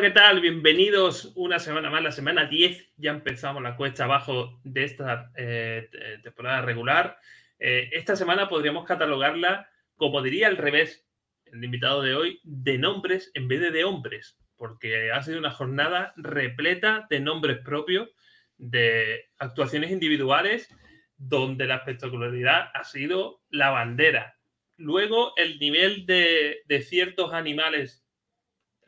¿qué 0.00 0.10
tal? 0.10 0.40
Bienvenidos 0.40 1.32
una 1.34 1.58
semana 1.58 1.90
más, 1.90 2.02
la 2.02 2.10
semana 2.10 2.46
10. 2.46 2.92
Ya 2.96 3.10
empezamos 3.10 3.62
la 3.62 3.76
cuesta 3.76 4.04
abajo 4.04 4.58
de 4.64 4.84
esta 4.84 5.30
eh, 5.36 5.90
temporada 6.22 6.62
regular. 6.62 7.18
Eh, 7.58 7.90
esta 7.92 8.16
semana 8.16 8.48
podríamos 8.48 8.86
catalogarla, 8.86 9.68
como 9.96 10.22
diría 10.22 10.46
al 10.46 10.56
revés, 10.56 11.06
el 11.44 11.62
invitado 11.62 12.00
de 12.00 12.14
hoy, 12.14 12.40
de 12.44 12.78
nombres 12.78 13.30
en 13.34 13.46
vez 13.46 13.60
de 13.60 13.72
de 13.72 13.84
hombres, 13.84 14.38
porque 14.56 15.12
ha 15.12 15.22
sido 15.22 15.38
una 15.38 15.50
jornada 15.50 16.14
repleta 16.16 17.06
de 17.10 17.20
nombres 17.20 17.58
propios, 17.58 18.08
de 18.56 19.28
actuaciones 19.36 19.90
individuales, 19.90 20.74
donde 21.18 21.66
la 21.66 21.76
espectacularidad 21.76 22.70
ha 22.72 22.84
sido 22.84 23.42
la 23.50 23.68
bandera. 23.68 24.38
Luego, 24.78 25.34
el 25.36 25.58
nivel 25.58 26.06
de, 26.06 26.62
de 26.64 26.80
ciertos 26.80 27.34
animales 27.34 28.06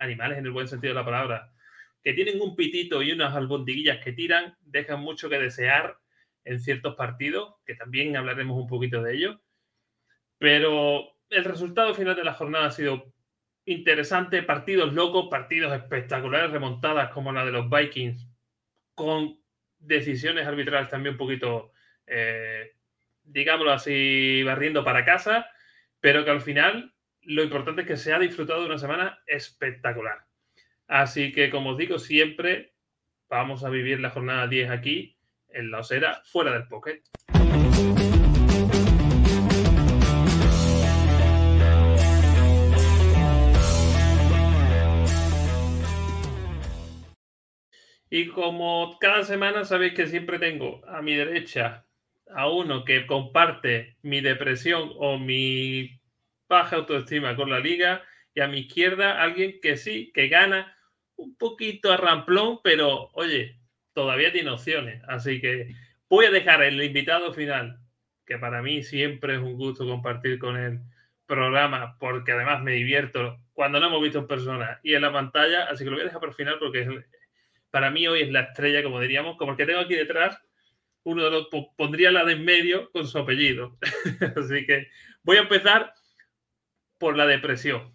animales 0.03 0.39
en 0.39 0.47
el 0.47 0.53
buen 0.53 0.69
sentido 0.69 0.95
de 0.95 1.00
la 1.00 1.05
palabra, 1.05 1.53
que 2.03 2.12
tienen 2.12 2.41
un 2.41 2.56
pitito 2.56 3.03
y 3.03 3.12
unas 3.12 3.34
albondiguillas 3.34 4.03
que 4.03 4.12
tiran, 4.12 4.56
dejan 4.61 5.00
mucho 5.00 5.28
que 5.28 5.39
desear 5.39 5.97
en 6.45 6.61
ciertos 6.61 6.97
partidos, 6.97 7.55
que 7.64 7.75
también 7.75 8.17
hablaremos 8.17 8.61
un 8.61 8.67
poquito 8.67 9.03
de 9.03 9.14
ello. 9.14 9.41
Pero 10.39 11.12
el 11.30 11.45
resultado 11.45 11.95
final 11.95 12.17
de 12.17 12.25
la 12.25 12.34
jornada 12.34 12.67
ha 12.67 12.70
sido 12.73 13.12
interesante, 13.64 14.42
partidos 14.42 14.92
locos, 14.92 15.28
partidos 15.30 15.73
espectaculares, 15.73 16.50
remontadas 16.50 17.11
como 17.11 17.33
la 17.33 17.45
de 17.45 17.53
los 17.53 17.70
Vikings, 17.70 18.28
con 18.95 19.39
decisiones 19.78 20.47
arbitrales 20.47 20.89
también 20.89 21.14
un 21.14 21.19
poquito, 21.19 21.73
eh, 22.06 22.73
digámoslo 23.23 23.73
así, 23.73 24.42
barriendo 24.42 24.84
para 24.84 25.05
casa, 25.05 25.47
pero 26.00 26.25
que 26.25 26.30
al 26.30 26.41
final 26.41 26.92
lo 27.25 27.42
importante 27.42 27.83
es 27.83 27.87
que 27.87 27.97
se 27.97 28.12
ha 28.12 28.19
disfrutado 28.19 28.61
de 28.61 28.67
una 28.67 28.78
semana 28.78 29.23
espectacular. 29.27 30.27
Así 30.89 31.33
que, 31.33 31.51
como 31.51 31.70
os 31.70 31.79
digo, 31.79 31.98
siempre 31.98 32.75
vamos 33.29 33.64
a 33.64 33.70
vivir 33.70 34.01
la 34.01 34.11
jornada 34.11 34.47
10 34.47 34.70
aquí, 34.70 35.17
en 35.48 35.70
la 35.70 35.81
osera, 35.81 36.23
fuera 36.25 36.53
del 36.53 36.67
pocket. 36.67 37.03
Y 48.11 48.27
como 48.29 48.98
cada 49.01 49.25
semana 49.25 49.64
sabéis 49.64 49.95
que 49.95 50.07
siempre 50.07 50.39
tengo 50.39 50.86
a 50.86 51.01
mi 51.01 51.14
derecha 51.14 51.86
a 52.34 52.51
uno 52.51 52.84
que 52.84 53.07
comparte 53.07 53.97
mi 54.02 54.20
depresión 54.20 54.92
o 54.97 55.18
mi 55.18 56.02
baja 56.52 56.77
autoestima 56.77 57.35
con 57.35 57.48
la 57.48 57.61
liga 57.61 58.02
y 58.35 58.40
a 58.40 58.46
mi 58.46 58.61
izquierda 58.61 59.23
alguien 59.23 59.58
que 59.63 59.79
sí, 59.79 60.13
que 60.13 60.29
gana 60.29 60.77
un 61.17 61.35
poquito 61.36 61.90
a 61.90 61.96
ramplón, 61.96 62.61
pero 62.63 63.11
oye, 63.14 63.58
todavía 63.95 64.30
tiene 64.33 64.51
opciones. 64.51 65.02
Así 65.08 65.41
que 65.41 65.74
voy 66.11 66.27
a 66.27 66.30
dejar 66.30 66.62
el 66.62 66.83
invitado 66.83 67.33
final, 67.33 67.79
que 68.27 68.36
para 68.39 68.61
mí 68.61 68.83
siempre 68.83 69.36
es 69.36 69.41
un 69.41 69.55
gusto 69.55 69.86
compartir 69.86 70.39
con 70.39 70.58
el 70.58 70.80
programa, 71.24 71.96
porque 71.98 72.33
además 72.33 72.62
me 72.62 72.73
divierto 72.73 73.39
cuando 73.55 73.80
no 73.80 73.86
hemos 73.86 74.02
visto 74.02 74.18
en 74.18 74.27
persona 74.27 74.79
y 74.83 74.92
en 74.95 75.02
la 75.02 75.12
pantalla, 75.12 75.64
así 75.64 75.85
que 75.85 75.91
lo 75.91 75.96
voy 75.96 76.02
a 76.02 76.05
dejar 76.07 76.20
por 76.20 76.29
el 76.30 76.35
final 76.35 76.58
porque 76.58 77.05
para 77.70 77.91
mí 77.91 78.07
hoy 78.07 78.23
es 78.23 78.30
la 78.30 78.41
estrella, 78.41 78.83
como 78.83 79.01
diríamos, 79.01 79.39
como 79.39 79.57
que 79.57 79.64
tengo 79.64 79.80
aquí 79.80 79.95
detrás, 79.95 80.39
uno 81.05 81.24
de 81.24 81.30
los 81.30 81.48
pondría 81.77 82.12
la 82.12 82.24
de 82.27 82.35
en 82.35 82.45
medio 82.45 82.91
con 82.91 83.07
su 83.07 83.18
apellido. 83.18 83.79
así 84.36 84.67
que 84.67 84.89
voy 85.23 85.39
a 85.39 85.42
empezar 85.42 85.95
por 87.02 87.17
la 87.17 87.27
depresión. 87.27 87.92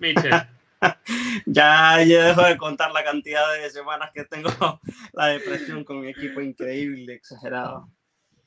Michel. 0.00 0.32
ya, 1.46 2.02
ya 2.02 2.24
dejo 2.24 2.42
de 2.42 2.56
contar 2.56 2.90
la 2.90 3.04
cantidad 3.04 3.54
de 3.54 3.70
semanas 3.70 4.10
que 4.12 4.24
tengo 4.24 4.50
la 5.12 5.26
depresión 5.28 5.84
con 5.84 6.00
mi 6.00 6.08
equipo 6.08 6.40
increíble, 6.40 7.14
exagerado. 7.14 7.88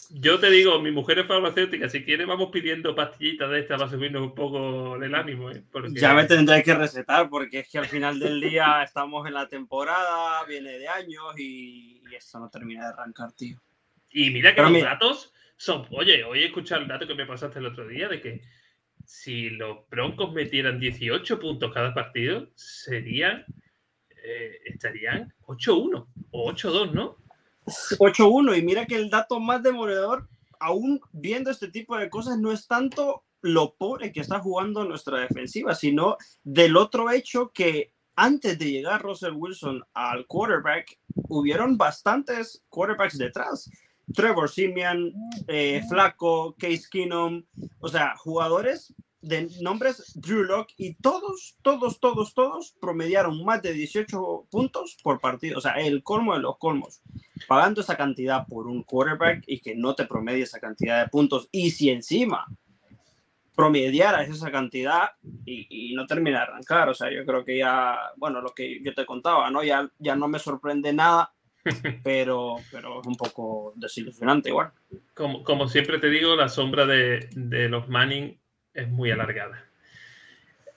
Yo 0.10 0.42
te 0.42 0.50
digo, 0.50 0.82
mi 0.82 0.92
mujer 0.92 1.20
es 1.20 1.28
farmacéutica, 1.28 1.88
si 1.88 2.04
quiere 2.04 2.26
vamos 2.26 2.50
pidiendo 2.52 2.94
pastillitas 2.94 3.50
de 3.50 3.62
estas 3.62 3.80
para 3.80 3.90
subirnos 3.90 4.24
un 4.24 4.36
poco 4.36 4.98
el 4.98 5.16
ánimo. 5.16 5.50
¿eh? 5.50 5.64
Ya 5.94 6.14
me 6.14 6.26
tendré 6.26 6.62
que 6.62 6.76
recetar 6.76 7.30
porque 7.30 7.60
es 7.60 7.70
que 7.70 7.78
al 7.78 7.88
final 7.88 8.20
del 8.20 8.42
día 8.42 8.84
estamos 8.84 9.26
en 9.26 9.36
la 9.36 9.48
temporada, 9.48 10.44
viene 10.44 10.78
de 10.78 10.90
años 10.90 11.40
y, 11.40 12.04
eso 12.14 12.40
no 12.40 12.50
termina 12.50 12.88
de 12.88 12.94
arrancar, 12.94 13.32
tío. 13.32 13.58
Y 14.12 14.32
mira 14.32 14.54
que 14.54 14.62
los 14.62 14.82
datos 14.82 15.34
son, 15.56 15.88
oye, 15.92 16.26
hoy 16.26 16.44
he 16.44 16.48
escuchado 16.48 16.82
el 16.82 16.90
dato 16.90 17.08
que 17.08 17.16
me 17.16 17.26
pasaste 17.26 17.60
el 17.60 17.68
otro 17.68 17.88
día 17.88 18.10
de 18.10 18.20
que 18.20 18.42
si 19.06 19.50
los 19.50 19.88
Broncos 19.90 20.34
metieran 20.34 20.80
18 20.80 21.40
puntos 21.40 21.74
cada 21.74 21.94
partido, 21.94 22.48
serían, 22.56 23.46
eh, 24.24 24.60
estarían 24.66 25.34
8-1 25.46 26.08
o 26.32 26.52
8-2, 26.52 26.92
¿no? 26.92 27.18
8-1 27.66 28.58
y 28.58 28.62
mira 28.62 28.86
que 28.86 28.96
el 28.96 29.10
dato 29.10 29.40
más 29.40 29.64
demoledor, 29.64 30.28
aún 30.60 31.00
viendo 31.12 31.50
este 31.52 31.70
tipo 31.70 31.98
de 31.98 32.10
cosas, 32.10 32.38
no 32.38 32.52
es 32.52 32.68
tanto 32.68 33.24
lo 33.42 33.76
pobre 33.76 34.12
que 34.12 34.22
está 34.22 34.40
jugando 34.40 34.86
nuestra 34.86 35.20
defensiva, 35.20 35.76
sino 35.76 36.18
del 36.44 36.78
otro 36.78 37.12
hecho 37.12 37.52
que 37.54 37.94
antes 38.16 38.58
de 38.58 38.72
llegar 38.72 39.02
Russell 39.04 39.34
Wilson 39.36 39.84
al 39.94 40.26
quarterback, 40.26 40.98
hubieron 41.28 41.78
bastantes 41.78 42.64
quarterbacks 42.70 43.18
detrás. 43.18 43.70
Trevor 44.14 44.50
Simeon, 44.50 45.14
eh, 45.48 45.82
Flaco, 45.90 46.56
Case 46.58 46.86
Keenum, 46.90 47.44
o 47.80 47.88
sea, 47.88 48.16
jugadores 48.18 48.94
de 49.26 49.50
nombres 49.62 50.14
Drew 50.16 50.44
Lock 50.44 50.70
y 50.78 50.94
todos, 50.96 51.58
todos, 51.64 52.00
todos, 52.00 52.34
todos 52.36 52.76
promediaron 52.80 53.44
más 53.44 53.62
de 53.64 53.74
18 53.74 54.48
puntos 54.52 54.98
por 55.02 55.20
partido, 55.20 55.58
o 55.58 55.62
sea, 55.62 55.74
el 55.74 56.04
colmo 56.04 56.36
de 56.36 56.42
los 56.42 56.58
colmos, 56.60 57.02
pagando 57.48 57.82
esa 57.82 57.98
cantidad 57.98 58.46
por 58.46 58.68
un 58.68 58.84
quarterback 58.84 59.44
y 59.48 59.60
que 59.60 59.76
no 59.76 59.96
te 59.96 60.06
promedie 60.06 60.44
esa 60.44 60.60
cantidad 60.60 61.02
de 61.02 61.10
puntos. 61.10 61.50
Y 61.52 61.72
si 61.72 61.90
encima 61.90 62.46
promediara 63.56 64.24
esa 64.24 64.52
cantidad 64.52 65.12
y, 65.46 65.94
no 65.96 66.06
termina 66.06 66.40
de 66.40 66.44
arrancar, 66.44 66.90
o 66.90 66.94
sea, 66.94 67.10
yo 67.12 67.26
creo 67.26 67.44
que 67.44 67.58
ya, 67.58 67.98
bueno, 68.18 68.42
lo 68.42 68.54
que 68.54 68.82
yo 68.84 68.94
te 68.94 69.06
contaba, 69.06 69.50
¿no? 69.50 69.64
Ya, 69.64 69.90
ya 69.98 70.16
no 70.16 70.28
me 70.28 70.40
sorprende 70.40 70.94
nada 70.94 71.34
pero, 72.04 72.56
pero 72.72 73.02
es 73.02 73.08
un 73.08 73.16
poco 73.16 73.74
desilusionante 73.76 74.50
igual. 74.50 74.72
Como, 75.14 75.44
como 75.44 75.68
siempre 75.68 76.00
te 76.00 76.10
digo, 76.10 76.36
la 76.36 76.50
sombra 76.50 76.86
de, 76.86 77.30
de 77.32 77.70
los 77.70 77.88
Manning 77.88 78.38
es 78.74 78.90
muy 78.90 79.12
alargada. 79.12 79.66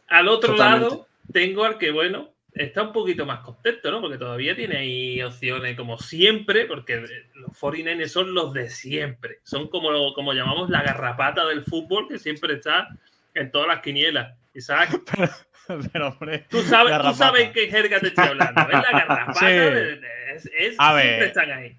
Al 0.09 0.29
otro 0.29 0.57
lado, 0.57 1.07
tengo 1.33 1.65
al 1.65 1.77
que, 1.77 1.91
bueno, 1.91 2.33
está 2.55 2.83
un 2.83 2.93
poquito 2.93 3.27
más 3.27 3.41
contento, 3.41 3.91
¿no? 3.91 4.01
Porque 4.01 4.19
todavía 4.19 4.57
tiene 4.57 4.79
ahí 4.79 5.23
opciones 5.23 5.77
como 5.77 5.99
siempre, 5.99 6.67
porque 6.67 7.05
los 7.35 7.57
49 7.59 8.09
son 8.09 8.35
los 8.35 8.53
de 8.53 8.71
siempre. 8.71 9.41
Son 9.43 9.69
como, 9.69 10.15
como 10.15 10.33
llamamos 10.33 10.71
la 10.71 10.83
garrapata 10.83 11.47
del 11.47 11.65
fútbol, 11.65 12.09
que 12.09 12.19
siempre 12.19 12.55
está 12.55 12.89
en 13.35 13.51
todas 13.51 13.69
las 13.69 13.81
quinielas. 13.81 14.37
Isaac. 14.55 15.01
Pero, 15.93 16.09
hombre, 16.09 16.47
tú 16.49 16.63
sabes, 16.63 16.99
tú 17.01 17.15
sabes 17.15 17.51
qué 17.51 17.69
jerga 17.69 18.01
te 18.01 18.09
estoy 18.09 18.27
hablando. 18.29 18.61
Es 18.69 18.73
la 18.73 18.99
garrapata. 18.99 19.51
es, 20.59 20.77
a 20.79 20.93
ver, 20.93 21.23
están 21.23 21.51
ahí 21.51 21.77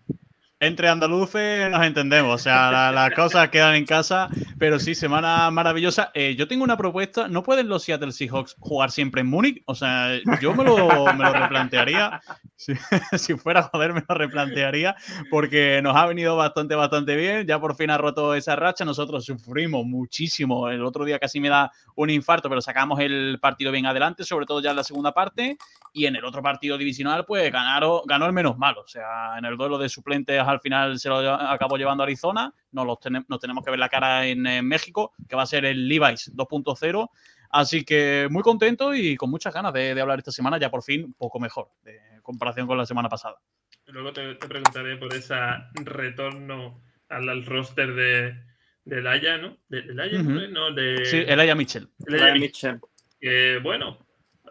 entre 0.59 0.89
andaluces 0.89 1.69
nos 1.71 1.85
entendemos, 1.85 2.35
o 2.35 2.37
sea, 2.37 2.91
las 2.91 3.11
cosas 3.15 3.49
quedan 3.49 3.75
en 3.75 3.85
casa, 3.85 4.29
pero 4.57 4.79
sí, 4.79 4.93
semana 4.93 5.49
maravillosa. 5.51 6.11
Eh, 6.13 6.35
yo 6.35 6.47
tengo 6.47 6.63
una 6.63 6.75
propuesta, 6.75 7.27
¿no 7.27 7.43
pueden 7.43 7.69
los 7.69 7.83
Seattle 7.83 8.11
Seahawks 8.11 8.55
jugar 8.59 8.91
siempre 8.91 9.21
en 9.21 9.27
Múnich? 9.27 9.63
O 9.65 9.75
sea, 9.75 10.19
yo 10.41 10.53
me 10.53 10.65
lo, 10.65 11.13
me 11.13 11.23
lo 11.23 11.33
replantearía, 11.33 12.21
si, 12.55 12.73
si, 13.17 13.35
fuera 13.35 13.63
joder 13.63 13.93
me 13.93 14.03
lo 14.07 14.15
replantearía, 14.15 14.95
porque 15.29 15.79
nos 15.81 15.95
ha 15.95 16.05
venido 16.05 16.35
bastante, 16.35 16.75
bastante 16.75 17.15
bien, 17.15 17.47
ya 17.47 17.59
por 17.59 17.75
fin 17.75 17.89
ha 17.89 17.97
roto 17.97 18.35
esa 18.35 18.55
racha, 18.55 18.83
nosotros 18.83 19.25
sufrimos 19.25 19.85
muchísimo, 19.85 20.69
el 20.69 20.83
otro 20.83 21.05
día 21.05 21.19
casi 21.19 21.39
me 21.39 21.49
da 21.49 21.71
un 21.95 22.09
infarto, 22.09 22.49
pero 22.49 22.61
sacamos 22.61 22.99
el 22.99 23.39
partido 23.41 23.71
bien 23.71 23.85
adelante, 23.85 24.25
sobre 24.25 24.45
todo 24.45 24.61
ya 24.61 24.71
en 24.71 24.75
la 24.75 24.83
segunda 24.83 25.13
parte, 25.13 25.57
y 25.93 26.05
en 26.05 26.15
el 26.15 26.25
otro 26.25 26.41
partido 26.41 26.77
divisional, 26.77 27.25
pues 27.25 27.51
ganaron, 27.51 28.01
ganó 28.05 28.25
el 28.25 28.33
menos 28.33 28.57
malo, 28.57 28.81
o 28.81 28.87
sea, 28.87 29.37
en 29.37 29.45
el 29.45 29.57
duelo 29.57 29.77
de 29.77 29.89
suplentes 29.89 30.39
al 30.51 30.59
final 30.59 30.99
se 30.99 31.09
lo 31.09 31.17
acabó 31.33 31.77
llevando 31.77 32.03
a 32.03 32.05
Arizona, 32.05 32.53
nos, 32.71 32.85
los 32.85 32.99
tenemos 33.39 33.63
que 33.63 33.71
ver 33.71 33.79
la 33.79 33.89
cara 33.89 34.25
en, 34.25 34.41
México, 34.67 35.13
que 35.27 35.35
va 35.35 35.43
a 35.43 35.47
ser 35.47 35.65
el 35.65 35.87
Levi's 35.87 36.31
2.0. 36.35 37.09
Así 37.51 37.83
que 37.83 38.27
muy 38.29 38.43
contento 38.43 38.93
y 38.93 39.15
con 39.15 39.31
muchas 39.31 39.53
ganas 39.53 39.73
de, 39.73 39.99
hablar 39.99 40.19
esta 40.19 40.31
semana, 40.31 40.59
ya 40.59 40.69
por 40.69 40.83
fin 40.83 41.05
un 41.05 41.13
poco 41.13 41.39
mejor, 41.39 41.69
de 41.83 41.99
comparación 42.21 42.67
con 42.67 42.77
la 42.77 42.85
semana 42.85 43.09
pasada. 43.09 43.37
Luego 43.87 44.13
te, 44.13 44.35
preguntaré 44.35 44.97
por 44.97 45.13
ese 45.13 45.35
retorno 45.83 46.83
al, 47.09 47.45
roster 47.45 47.93
de, 47.95 48.35
de 48.85 49.01
Laia, 49.01 49.37
¿no? 49.39 49.57
De, 49.67 49.81
de 49.81 50.49
¿no? 50.49 50.71
De... 50.71 51.05
Sí, 51.05 51.23
Elaya 51.27 51.55
Mitchell. 51.55 51.89
Elaya 52.05 52.35
Mitchell. 52.35 52.79
Que 53.19 53.59
bueno, 53.63 53.97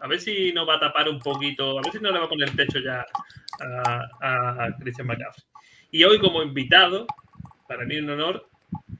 a 0.01 0.07
ver 0.07 0.19
si 0.19 0.51
nos 0.51 0.67
va 0.67 0.75
a 0.75 0.79
tapar 0.79 1.07
un 1.09 1.19
poquito, 1.19 1.79
a 1.79 1.81
ver 1.81 1.91
si 1.91 1.99
no 1.99 2.11
le 2.11 2.19
va 2.19 2.25
a 2.25 2.29
poner 2.29 2.49
el 2.49 2.55
techo 2.55 2.79
ya 2.79 3.05
a, 3.61 4.65
a 4.65 4.77
Christian 4.77 5.07
McCaffrey. 5.07 5.48
Y 5.91 6.03
hoy 6.03 6.19
como 6.19 6.43
invitado, 6.43 7.07
para 7.67 7.85
mí 7.85 7.97
un 7.97 8.09
honor, 8.09 8.47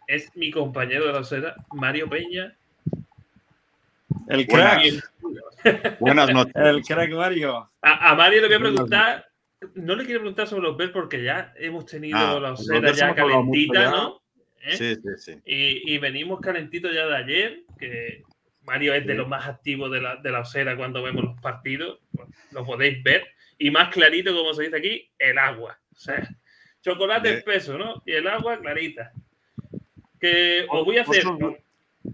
es 0.08 0.36
mi 0.36 0.52
compañero 0.52 1.08
de 1.08 1.14
la 1.14 1.24
seda, 1.24 1.56
Mario 1.72 2.10
Peña. 2.10 2.56
El 4.28 4.48
crack. 4.48 4.82
Buenas 6.00 6.30
noches. 6.34 6.54
El 6.56 6.84
crack 6.84 7.12
Mario. 7.12 7.70
A, 7.82 8.12
a 8.12 8.16
Mario 8.16 8.42
le 8.42 8.48
voy 8.48 8.56
a 8.56 8.60
preguntar, 8.60 9.26
no 9.76 9.96
le 9.96 10.06
quiero 10.06 10.22
preguntar 10.22 10.48
sobre 10.48 10.64
los 10.64 10.78
Bears 10.78 10.92
porque 10.94 11.24
ya 11.24 11.54
hemos 11.58 11.86
tenido 11.86 12.18
Ah, 12.18 12.40
la 12.40 12.54
osera 12.54 12.92
ya 12.92 13.14
calentita, 13.14 13.84
ya. 13.84 13.92
¿no? 13.92 14.22
¿Eh? 14.62 14.78
Sí, 14.78 14.96
sí, 14.96 15.10
sí. 15.18 15.42
Y, 15.46 15.94
y 15.94 15.98
venimos 16.00 16.40
calentitos 16.42 16.94
ya 16.94 17.06
de 17.06 17.16
ayer, 17.16 17.64
que 17.80 18.24
Mario 18.64 18.94
es 18.94 19.06
de 19.06 19.14
los 19.14 19.28
más 19.28 19.48
activos 19.48 19.92
de 19.92 20.02
la, 20.02 20.18
de 20.18 20.32
la 20.32 20.42
osera 20.42 20.76
cuando 20.76 21.02
vemos 21.04 21.24
los 21.24 21.40
partidos, 21.42 22.00
pues, 22.16 22.28
lo 22.52 22.66
podéis 22.66 23.02
ver. 23.04 23.26
Y 23.58 23.72
más 23.72 23.90
clarito, 23.90 24.36
como 24.36 24.54
se 24.54 24.64
dice 24.64 24.78
aquí, 24.78 25.12
el 25.20 25.38
agua. 25.38 25.80
O 25.96 26.00
sea, 26.00 26.28
chocolate 26.82 27.34
espeso, 27.38 27.78
¿no? 27.78 28.02
Y 28.06 28.14
el 28.14 28.28
agua 28.28 28.60
clarita. 28.60 29.12
Que 30.20 30.66
os 30.70 30.86
voy 30.86 30.98
a 30.98 31.02
hacer. 31.04 31.24
Osos- 31.26 31.58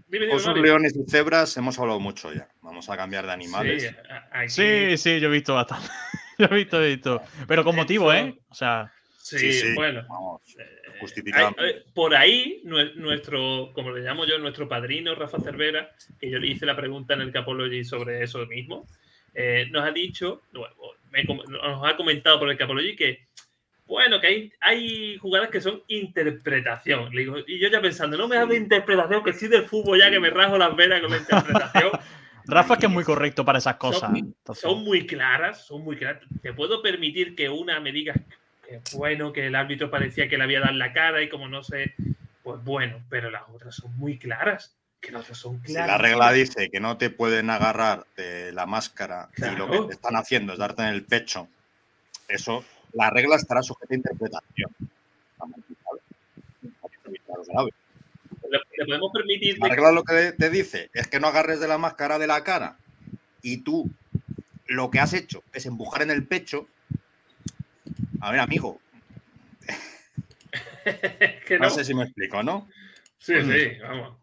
Dime, 0.08 0.26
dime, 0.26 0.34
Osos, 0.34 0.48
Mario. 0.48 0.62
leones 0.64 0.96
y 0.96 1.08
cebras 1.10 1.56
hemos 1.56 1.78
hablado 1.78 2.00
mucho 2.00 2.32
ya. 2.32 2.48
Vamos 2.60 2.88
a 2.90 2.96
cambiar 2.96 3.24
de 3.26 3.32
animales. 3.32 3.82
Sí, 3.82 3.88
aquí- 4.32 4.48
Sí, 4.50 4.96
sí, 4.98 5.20
yo 5.20 5.28
he 5.28 5.32
visto 5.32 5.54
bastante. 5.54 5.88
yo 6.38 6.46
he 6.50 6.54
visto, 6.54 6.82
he 6.82 6.88
visto. 6.94 7.22
Pero 7.46 7.64
con 7.64 7.74
motivo, 7.76 8.12
¿eh? 8.12 8.36
O 8.48 8.54
sea, 8.54 8.92
sí, 9.16 9.38
Sí, 9.38 9.52
sí. 9.52 9.74
bueno. 9.74 10.04
Vamos, 10.08 10.42
Eh, 10.58 10.98
justificado. 11.00 11.54
hay- 11.58 11.70
eh, 11.70 11.84
por 11.94 12.14
ahí, 12.14 12.62
nue- 12.64 12.94
nuestro, 12.94 13.70
como 13.74 13.92
le 13.92 14.02
llamo 14.02 14.24
yo, 14.26 14.38
nuestro 14.38 14.68
padrino 14.68 15.14
Rafa 15.14 15.40
Cervera, 15.40 15.90
que 16.20 16.30
yo 16.30 16.38
le 16.38 16.48
hice 16.48 16.66
la 16.66 16.76
pregunta 16.76 17.14
en 17.14 17.20
el 17.22 17.32
Capology 17.32 17.84
sobre 17.84 18.22
eso 18.22 18.44
mismo, 18.46 18.86
eh, 19.34 19.66
nos 19.70 19.84
ha 19.84 19.92
dicho, 19.92 20.42
bueno, 20.52 20.74
me 21.10 21.24
com- 21.26 21.42
nos 21.48 21.88
ha 21.88 21.96
comentado 21.96 22.38
por 22.40 22.50
el 22.50 22.58
Capology 22.58 22.96
que, 22.96 23.26
bueno, 23.86 24.20
que 24.20 24.26
hay, 24.26 24.52
hay 24.60 25.16
jugadas 25.18 25.48
que 25.50 25.60
son 25.60 25.82
interpretación. 25.88 27.14
Le 27.14 27.20
digo, 27.20 27.36
y 27.46 27.58
yo 27.58 27.68
ya 27.68 27.80
pensando, 27.80 28.16
no 28.16 28.28
me 28.28 28.36
hables 28.36 28.58
de 28.58 28.64
interpretación, 28.64 29.22
que 29.22 29.30
estoy 29.30 29.48
del 29.48 29.64
fútbol 29.66 29.98
ya 29.98 30.10
que 30.10 30.20
me 30.20 30.30
rajo 30.30 30.58
las 30.58 30.74
venas 30.76 31.00
con 31.00 31.10
la 31.10 31.18
interpretación. 31.18 31.90
Rafa 32.48 32.74
es 32.74 32.80
que 32.80 32.86
es 32.86 32.92
muy 32.92 33.02
correcto 33.02 33.44
para 33.44 33.58
esas 33.58 33.74
cosas. 33.76 34.10
Son- 34.54 34.84
muy 34.84 35.04
claras, 35.06 35.66
son 35.66 35.82
muy 35.82 35.96
claras. 35.96 36.22
Te 36.42 36.52
puedo 36.52 36.80
permitir 36.80 37.34
que 37.34 37.48
una 37.48 37.80
me 37.80 37.90
diga 37.90 38.14
que 38.64 38.80
bueno, 38.94 39.32
que 39.32 39.46
el 39.46 39.54
árbitro 39.56 39.90
parecía 39.90 40.28
que 40.28 40.36
le 40.38 40.44
había 40.44 40.60
dado 40.60 40.72
en 40.72 40.78
la 40.78 40.92
cara 40.92 41.22
y 41.22 41.28
como 41.28 41.48
no 41.48 41.64
sé, 41.64 41.94
pues 42.44 42.62
bueno, 42.62 43.02
pero 43.10 43.30
las 43.30 43.42
otras 43.52 43.74
son 43.74 43.96
muy 43.96 44.16
claras. 44.18 44.76
Que 45.00 45.10
las 45.10 45.22
otras 45.22 45.38
son 45.38 45.60
Si 45.64 45.72
claras. 45.72 45.88
la 45.88 45.98
regla 45.98 46.32
dice 46.32 46.68
que 46.70 46.78
no 46.80 46.96
te 46.98 47.10
pueden 47.10 47.50
agarrar 47.50 48.06
de 48.16 48.52
la 48.52 48.64
máscara 48.66 49.28
y 49.38 49.56
lo 49.56 49.68
que 49.68 49.78
te 49.88 49.92
están 49.94 50.14
haciendo 50.16 50.52
es 50.52 50.58
darte 50.60 50.82
en 50.82 50.88
el 50.88 51.04
pecho, 51.04 51.48
eso, 52.28 52.64
la 52.92 53.10
regla 53.10 53.36
estará 53.36 53.62
sujeta 53.62 53.94
a 53.94 53.96
interpretación. 53.96 54.70
Le 58.78 58.84
podemos 58.84 59.10
permitir 59.12 59.58
La 59.58 59.68
regla 59.68 59.92
lo 59.92 60.04
que 60.04 60.32
te 60.32 60.50
dice 60.50 60.90
es 60.94 61.08
que 61.08 61.20
no 61.20 61.28
agarres 61.28 61.60
de 61.60 61.68
la 61.68 61.78
máscara 61.78 62.18
de 62.18 62.26
la 62.26 62.44
cara 62.44 62.78
y 63.42 63.58
tú 63.58 63.90
lo 64.66 64.90
que 64.90 65.00
has 65.00 65.12
hecho 65.12 65.42
es 65.52 65.66
empujar 65.66 66.02
en 66.02 66.10
el 66.10 66.26
pecho. 66.26 66.68
A 68.20 68.30
ver, 68.30 68.40
amigo, 68.40 68.80
que 71.46 71.58
no 71.58 71.66
no. 71.66 71.70
sé 71.70 71.84
si 71.84 71.94
me 71.94 72.04
explico, 72.04 72.42
¿no? 72.42 72.68
Sí, 73.18 73.34
sí, 73.42 73.78
vamos. 73.82 74.16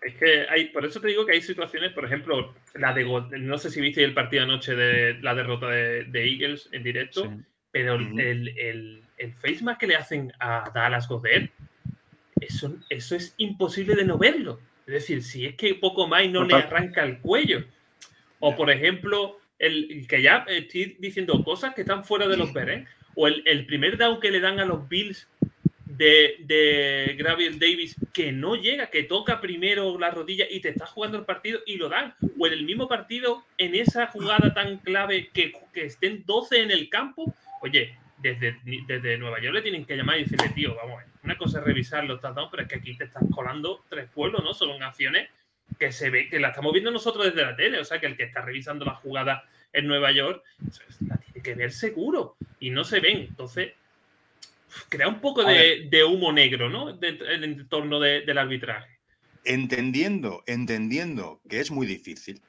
Es 0.00 0.14
que 0.14 0.46
hay, 0.48 0.66
por 0.66 0.84
eso 0.84 1.00
te 1.00 1.08
digo 1.08 1.26
que 1.26 1.32
hay 1.32 1.42
situaciones, 1.42 1.92
por 1.92 2.04
ejemplo, 2.04 2.54
la 2.74 2.92
de 2.92 3.04
no 3.04 3.58
sé 3.58 3.70
si 3.70 3.80
viste 3.80 4.04
el 4.04 4.14
partido 4.14 4.44
anoche 4.44 4.74
de 4.74 5.14
la 5.20 5.34
derrota 5.34 5.68
de, 5.68 6.04
de 6.04 6.24
Eagles 6.24 6.68
en 6.72 6.82
directo, 6.82 7.24
sí. 7.24 7.44
Pero 7.70 7.94
el, 7.96 8.18
el, 8.18 8.48
el, 8.58 9.02
el 9.18 9.32
face 9.34 9.62
mask 9.62 9.80
que 9.80 9.86
le 9.86 9.96
hacen 9.96 10.32
a 10.40 10.70
Dallas 10.74 11.08
Goddard, 11.08 11.50
eso, 12.40 12.76
eso 12.88 13.16
es 13.16 13.34
imposible 13.38 13.94
de 13.94 14.04
no 14.04 14.18
verlo. 14.18 14.60
Es 14.86 14.94
decir, 14.94 15.22
si 15.22 15.44
es 15.44 15.54
que 15.54 15.74
poco 15.74 16.06
más 16.06 16.24
y 16.24 16.28
no 16.28 16.44
le 16.44 16.54
arranca 16.54 17.02
el 17.04 17.18
cuello. 17.18 17.64
O 18.40 18.56
por 18.56 18.70
ejemplo, 18.70 19.38
el 19.58 20.06
que 20.08 20.22
ya 20.22 20.44
estoy 20.48 20.96
diciendo 20.98 21.42
cosas 21.44 21.74
que 21.74 21.82
están 21.82 22.04
fuera 22.04 22.26
de 22.28 22.36
los 22.36 22.54
¿eh? 22.56 22.86
O 23.14 23.26
el, 23.26 23.42
el 23.46 23.66
primer 23.66 23.98
down 23.98 24.20
que 24.20 24.30
le 24.30 24.40
dan 24.40 24.60
a 24.60 24.64
los 24.64 24.88
Bills 24.88 25.26
de, 25.84 26.36
de 26.40 27.16
Graviel 27.18 27.58
Davis 27.58 27.96
que 28.12 28.30
no 28.30 28.54
llega, 28.54 28.88
que 28.88 29.02
toca 29.02 29.40
primero 29.40 29.98
la 29.98 30.10
rodilla 30.10 30.46
y 30.48 30.60
te 30.60 30.68
está 30.68 30.86
jugando 30.86 31.18
el 31.18 31.24
partido 31.24 31.60
y 31.66 31.76
lo 31.76 31.88
dan. 31.88 32.14
O 32.38 32.46
en 32.46 32.52
el 32.52 32.64
mismo 32.64 32.88
partido, 32.88 33.44
en 33.58 33.74
esa 33.74 34.06
jugada 34.06 34.54
tan 34.54 34.78
clave 34.78 35.30
que, 35.34 35.52
que 35.74 35.86
estén 35.86 36.22
12 36.24 36.62
en 36.62 36.70
el 36.70 36.88
campo, 36.88 37.34
oye, 37.60 37.96
desde, 38.18 38.58
desde 38.86 39.16
Nueva 39.18 39.40
York 39.40 39.54
le 39.54 39.62
tienen 39.62 39.84
que 39.84 39.96
llamar 39.96 40.18
y 40.18 40.24
decirle, 40.24 40.48
tío, 40.50 40.74
vamos, 40.74 40.94
a 40.94 41.04
ver, 41.04 41.06
una 41.22 41.36
cosa 41.38 41.58
es 41.60 41.64
revisar 41.64 42.04
los 42.04 42.20
touchdowns, 42.20 42.50
pero 42.50 42.62
es 42.64 42.68
que 42.68 42.76
aquí 42.76 42.96
te 42.96 43.04
estás 43.04 43.22
colando 43.34 43.84
tres 43.88 44.08
pueblos, 44.10 44.42
¿no? 44.42 44.52
Son 44.54 44.82
acciones 44.82 45.28
que 45.78 45.92
se 45.92 46.10
ve, 46.10 46.28
que 46.28 46.40
la 46.40 46.48
estamos 46.48 46.72
viendo 46.72 46.90
nosotros 46.90 47.26
desde 47.26 47.42
la 47.42 47.54
tele, 47.54 47.78
o 47.78 47.84
sea, 47.84 48.00
que 48.00 48.06
el 48.06 48.16
que 48.16 48.24
está 48.24 48.40
revisando 48.42 48.84
la 48.84 48.94
jugada 48.94 49.44
en 49.72 49.86
Nueva 49.86 50.10
York, 50.12 50.42
la 51.06 51.16
tiene 51.18 51.42
que 51.42 51.54
ver 51.54 51.70
seguro 51.72 52.36
y 52.58 52.70
no 52.70 52.82
se 52.84 53.00
ven. 53.00 53.18
Entonces, 53.18 53.72
crea 54.88 55.06
un 55.08 55.20
poco 55.20 55.44
de, 55.44 55.86
de 55.90 56.04
humo 56.04 56.32
negro, 56.32 56.68
¿no? 56.68 56.92
De- 56.94 57.08
en 57.10 57.20
el 57.20 57.44
entorno 57.44 58.00
de- 58.00 58.22
del 58.22 58.38
arbitraje. 58.38 58.98
entendiendo, 59.44 60.42
entendiendo 60.46 61.40
que 61.48 61.60
es 61.60 61.70
muy 61.70 61.86
difícil, 61.86 62.40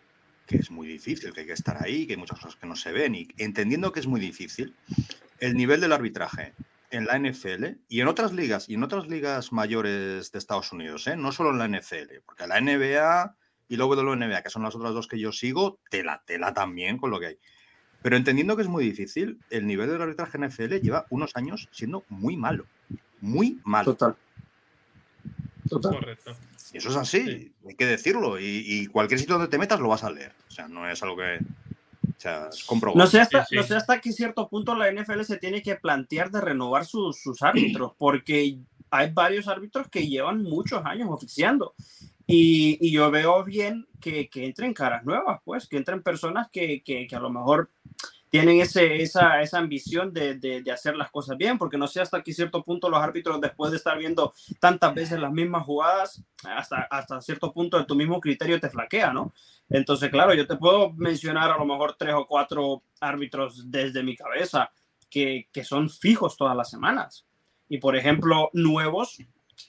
que 0.49 0.57
es 0.57 0.71
muy 0.71 0.87
difícil, 0.87 1.31
que 1.31 1.41
hay 1.41 1.45
que 1.45 1.53
estar 1.53 1.81
ahí, 1.81 2.07
que 2.07 2.13
hay 2.13 2.19
muchas 2.19 2.39
cosas 2.39 2.55
que 2.55 2.65
no 2.65 2.75
se 2.75 2.91
ven, 2.91 3.13
y 3.13 3.27
entendiendo 3.37 3.91
que 3.91 3.99
es 3.99 4.07
muy 4.07 4.19
difícil, 4.19 4.73
el 5.39 5.55
nivel 5.55 5.79
del 5.79 5.93
arbitraje 5.93 6.53
en 6.89 7.05
la 7.05 7.19
NFL 7.19 7.65
y 7.87 8.01
en 8.01 8.07
otras 8.07 8.33
ligas, 8.33 8.67
y 8.67 8.73
en 8.73 8.81
otras 8.81 9.07
ligas 9.07 9.53
mayores 9.53 10.31
de 10.31 10.39
Estados 10.39 10.73
Unidos, 10.73 11.05
¿eh? 11.05 11.15
no 11.15 11.31
solo 11.31 11.51
en 11.51 11.59
la 11.59 11.67
NFL, 11.67 12.21
porque 12.25 12.47
la 12.47 12.59
NBA 12.59 13.35
y 13.67 13.77
la 13.77 13.85
WNBA, 13.85 14.41
que 14.41 14.49
son 14.49 14.63
las 14.63 14.75
otras 14.75 14.91
dos 14.95 15.07
que 15.07 15.19
yo 15.19 15.31
sigo, 15.31 15.77
tela, 15.91 16.23
tela 16.25 16.51
también 16.51 16.97
con 16.97 17.11
lo 17.11 17.19
que 17.19 17.27
hay. 17.27 17.37
Pero 18.01 18.17
entendiendo 18.17 18.55
que 18.55 18.63
es 18.63 18.67
muy 18.67 18.83
difícil, 18.83 19.37
el 19.51 19.67
nivel 19.67 19.87
del 19.87 20.01
arbitraje 20.01 20.37
en 20.37 20.45
NFL 20.45 20.79
lleva 20.81 21.05
unos 21.11 21.35
años 21.35 21.69
siendo 21.71 22.03
muy 22.09 22.37
malo. 22.37 22.65
Muy 23.21 23.59
malo. 23.65 23.93
Total. 23.93 24.15
Total. 25.69 25.93
Correcto. 25.93 26.35
Y 26.73 26.77
eso 26.77 26.89
es 26.89 26.95
así, 26.95 27.23
Sí. 27.25 27.51
hay 27.67 27.75
que 27.75 27.85
decirlo. 27.85 28.39
Y, 28.39 28.63
y 28.65 28.85
cualquier 28.87 29.19
sitio 29.19 29.35
donde 29.35 29.49
te 29.49 29.57
metas 29.57 29.79
lo 29.79 29.89
vas 29.89 30.03
a 30.03 30.11
leer. 30.11 30.33
O 30.47 30.51
sea, 30.51 30.67
no 30.67 30.87
es 30.89 31.01
algo 31.03 31.15
que. 31.17 31.39
O 32.17 32.21
sea, 32.21 32.49
es 32.51 32.63
comprobado. 32.65 32.99
No 32.99 33.07
sé, 33.09 33.19
hasta, 33.21 33.43
Sí, 33.45 33.49
sí. 33.51 33.55
no 33.55 33.63
sé 33.63 33.75
hasta 33.75 33.99
qué 34.01 34.11
cierto 34.11 34.49
punto 34.49 34.75
la 34.75 34.91
NFL 34.91 35.21
se 35.23 35.37
tiene 35.37 35.61
que 35.61 35.75
plantear 35.75 36.31
de 36.31 36.41
renovar 36.41 36.85
sus, 36.85 37.19
sus 37.21 37.41
árbitros, 37.41 37.93
porque 37.97 38.57
hay 38.91 39.11
varios 39.11 39.47
árbitros 39.47 39.87
que 39.87 40.07
llevan 40.07 40.43
muchos 40.43 40.83
años 40.85 41.07
oficiando. 41.11 41.73
Y, 42.27 42.77
y 42.81 42.91
yo 42.91 43.09
veo 43.09 43.43
bien 43.43 43.87
que, 43.99 44.29
que 44.29 44.45
entren 44.45 44.73
caras 44.73 45.03
nuevas, 45.03 45.39
pues, 45.43 45.67
que 45.67 45.77
entren 45.77 46.03
personas 46.03 46.47
que, 46.51 46.83
que, 46.83 47.07
que 47.07 47.15
a 47.15 47.19
lo 47.19 47.31
mejor 47.31 47.71
tienen 48.29 48.59
ese, 48.61 49.01
esa, 49.01 49.41
esa 49.41 49.57
ambición 49.57 50.13
de, 50.13 50.35
de, 50.35 50.61
de 50.61 50.71
hacer 50.71 50.95
las 50.95 51.09
cosas 51.11 51.35
bien, 51.37 51.57
porque 51.57 51.77
no 51.77 51.87
sé 51.87 51.99
hasta 52.01 52.21
qué 52.21 52.33
cierto 52.33 52.63
punto 52.63 52.89
los 52.89 53.01
árbitros, 53.01 53.41
después 53.41 53.71
de 53.71 53.77
estar 53.77 53.97
viendo 53.97 54.33
tantas 54.59 54.93
veces 54.93 55.19
las 55.19 55.31
mismas 55.31 55.63
jugadas, 55.65 56.23
hasta, 56.43 56.87
hasta 56.89 57.21
cierto 57.21 57.51
punto 57.51 57.77
de 57.77 57.85
tu 57.85 57.95
mismo 57.95 58.19
criterio 58.19 58.59
te 58.59 58.69
flaquea, 58.69 59.11
¿no? 59.11 59.33
Entonces, 59.69 60.09
claro, 60.09 60.33
yo 60.33 60.47
te 60.47 60.55
puedo 60.57 60.91
mencionar 60.93 61.51
a 61.51 61.57
lo 61.57 61.65
mejor 61.65 61.95
tres 61.97 62.13
o 62.15 62.25
cuatro 62.27 62.83
árbitros 63.01 63.69
desde 63.71 64.03
mi 64.03 64.15
cabeza 64.15 64.71
que, 65.09 65.47
que 65.51 65.63
son 65.63 65.89
fijos 65.89 66.37
todas 66.37 66.55
las 66.55 66.69
semanas. 66.69 67.25
Y, 67.67 67.77
por 67.79 67.95
ejemplo, 67.95 68.49
nuevos 68.53 69.17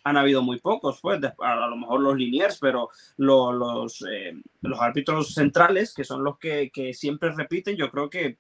han 0.05 0.17
habido 0.17 0.43
muy 0.43 0.61
pocos, 0.61 1.01
pues, 1.03 1.21
a, 1.41 1.67
lo 1.67 1.77
mejor 1.77 2.01
los 2.01 2.17
liniers, 2.17 2.59
pero 2.61 2.91
lo- 3.17 3.53
los, 3.53 4.05
eh, 4.11 4.35
los 4.63 4.81
árbitros 4.81 5.35
centrales, 5.35 5.93
que 5.93 6.05
son 6.05 6.23
los 6.23 6.39
que, 6.39 6.71
que 6.73 6.95
siempre 6.95 7.33
repiten, 7.33 7.77
yo 7.77 7.91
creo 7.91 8.09
que 8.09 8.39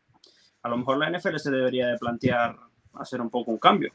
a 0.62 0.68
lo 0.68 0.76
mejor 0.76 0.98
la 0.98 1.10
NFL 1.10 1.36
se 1.38 1.50
debería 1.50 1.88
de 1.88 1.98
plantear 1.98 2.56
hacer 2.94 3.20
un 3.20 3.30
poco 3.30 3.50
un 3.50 3.58
cambio. 3.58 3.92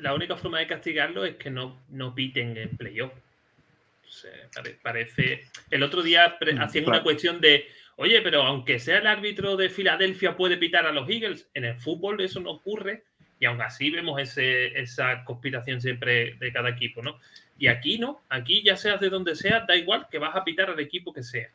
La 0.00 0.14
única 0.14 0.36
forma 0.36 0.58
de 0.58 0.66
castigarlo 0.66 1.24
es 1.24 1.36
que 1.36 1.50
no, 1.50 1.78
no 1.90 2.14
piten 2.14 2.56
en 2.56 2.76
playoff. 2.76 3.12
O 3.12 4.10
sea, 4.10 4.32
pare- 4.54 4.78
parece. 4.82 5.44
El 5.70 5.82
otro 5.82 6.02
día 6.02 6.36
Mm, 6.40 6.60
hacían 6.60 6.84
claro. 6.84 6.98
una 6.98 7.02
cuestión 7.02 7.40
de. 7.40 7.66
Oye, 7.96 8.20
pero 8.22 8.42
aunque 8.42 8.78
sea 8.78 8.98
el 8.98 9.06
árbitro 9.06 9.56
de 9.56 9.70
Filadelfia, 9.70 10.36
puede 10.36 10.56
pitar 10.56 10.86
a 10.86 10.92
los 10.92 11.08
Eagles. 11.08 11.48
En 11.54 11.64
el 11.64 11.76
fútbol 11.76 12.20
eso 12.20 12.40
no 12.40 12.50
ocurre. 12.50 13.04
Y 13.38 13.46
aún 13.46 13.60
así 13.62 13.90
vemos 13.90 14.20
ese, 14.20 14.78
esa 14.78 15.24
conspiración 15.24 15.80
siempre 15.80 16.34
de 16.34 16.52
cada 16.52 16.68
equipo, 16.70 17.00
¿no? 17.02 17.18
Y 17.58 17.68
aquí 17.68 17.98
no. 17.98 18.20
Aquí, 18.28 18.62
ya 18.62 18.76
seas 18.76 19.00
de 19.00 19.08
donde 19.08 19.34
seas, 19.36 19.66
da 19.66 19.76
igual 19.76 20.06
que 20.10 20.18
vas 20.18 20.34
a 20.36 20.44
pitar 20.44 20.68
al 20.70 20.80
equipo 20.80 21.12
que 21.12 21.22
sea. 21.22 21.48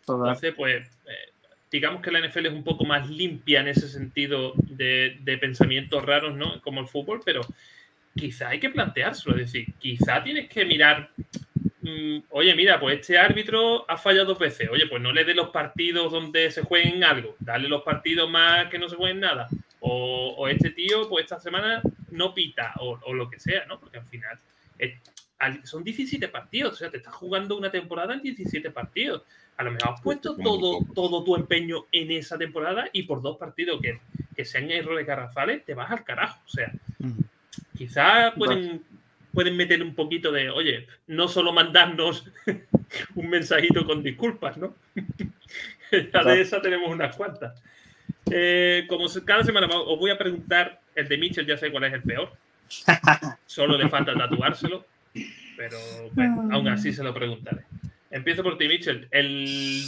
Entonces, 0.00 0.54
pues, 0.56 0.86
eh, 1.06 1.32
digamos 1.76 2.00
que 2.00 2.10
la 2.10 2.26
NFL 2.26 2.46
es 2.46 2.52
un 2.54 2.64
poco 2.64 2.86
más 2.86 3.06
limpia 3.10 3.60
en 3.60 3.68
ese 3.68 3.86
sentido 3.88 4.54
de, 4.56 5.38
pensamientos 5.38 6.02
raros, 6.02 6.34
¿no? 6.34 6.62
Como 6.62 6.80
el 6.80 6.88
fútbol, 6.88 7.20
pero 7.22 7.42
quizá 8.16 8.48
hay 8.48 8.60
que 8.60 8.70
planteárselo. 8.70 9.36
Es 9.36 9.52
decir, 9.52 9.74
quizá 9.78 10.22
tienes 10.24 10.48
que 10.48 10.64
mirar, 10.64 11.10
mm, 11.82 12.18
oye, 12.30 12.54
mira, 12.54 12.80
pues 12.80 13.00
este 13.00 13.18
árbitro 13.18 13.84
ha 13.90 13.98
fallado 13.98 14.28
dos 14.28 14.38
veces. 14.38 14.70
Oye, 14.70 14.86
pues 14.86 15.02
no 15.02 15.12
le 15.12 15.26
dé 15.26 15.34
los 15.34 15.50
partidos 15.50 16.10
donde 16.10 16.50
se 16.50 16.62
jueguen 16.62 17.04
algo, 17.04 17.36
dale 17.40 17.68
los 17.68 17.82
partidos 17.82 18.30
más 18.30 18.70
que 18.70 18.78
no 18.78 18.88
se 18.88 18.96
jueguen 18.96 19.20
nada. 19.20 19.46
O, 19.80 20.48
este 20.48 20.70
tío, 20.70 21.08
pues 21.10 21.24
esta 21.24 21.38
semana 21.38 21.82
no 22.10 22.32
pita, 22.32 22.72
o, 22.80 22.98
o 23.04 23.12
lo 23.12 23.28
que 23.28 23.38
sea, 23.38 23.66
¿no? 23.66 23.78
Porque 23.78 23.98
al 23.98 24.06
final 24.06 24.38
es- 24.78 24.98
son 25.64 25.84
17 25.84 26.28
partidos, 26.28 26.72
o 26.72 26.76
sea, 26.76 26.90
te 26.90 26.96
estás 26.96 27.14
jugando 27.14 27.56
una 27.58 27.70
temporada 27.70 28.14
en 28.14 28.22
17 28.22 28.70
partidos 28.70 29.22
A 29.56 29.64
lo 29.64 29.72
mejor 29.72 29.94
has 29.94 30.00
puesto 30.00 30.36
todo, 30.36 30.80
todo 30.94 31.24
tu 31.24 31.36
empeño 31.36 31.86
en 31.92 32.10
esa 32.10 32.36
temporada 32.36 32.88
y 32.92 33.04
por 33.04 33.22
dos 33.22 33.38
partidos 33.38 33.80
que, 33.80 34.00
que 34.36 34.44
sean 34.44 34.70
errores 34.70 35.06
garrafales, 35.06 35.64
te 35.64 35.74
vas 35.74 35.90
al 35.90 36.04
carajo. 36.04 36.40
O 36.44 36.48
sea, 36.48 36.72
quizás 37.76 38.34
pueden, 38.34 38.82
pueden 39.32 39.56
meter 39.56 39.82
un 39.82 39.94
poquito 39.94 40.30
de, 40.30 40.50
oye, 40.50 40.86
no 41.06 41.28
solo 41.28 41.52
mandarnos 41.52 42.30
un 43.14 43.28
mensajito 43.28 43.86
con 43.86 44.02
disculpas, 44.02 44.56
¿no? 44.58 44.74
ya 46.12 46.24
de 46.24 46.40
esa 46.40 46.60
tenemos 46.60 46.90
unas 46.90 47.16
cuantas. 47.16 47.62
Eh, 48.30 48.84
como 48.88 49.06
cada 49.24 49.44
semana 49.44 49.68
os 49.68 49.98
voy 49.98 50.10
a 50.10 50.18
preguntar, 50.18 50.80
el 50.94 51.08
de 51.08 51.18
Mitchell 51.18 51.46
ya 51.46 51.56
sé 51.56 51.70
cuál 51.70 51.84
es 51.84 51.94
el 51.94 52.02
peor. 52.02 52.32
Solo 53.46 53.78
le 53.78 53.88
falta 53.88 54.14
tatuárselo, 54.14 54.84
pero 55.56 55.78
bueno, 56.12 56.48
aún 56.52 56.68
así 56.68 56.92
se 56.92 57.04
lo 57.04 57.14
preguntaré. 57.14 57.64
Empiezo 58.10 58.42
por 58.42 58.56
ti, 58.56 58.68
Mitchell. 58.68 59.08
El, 59.10 59.84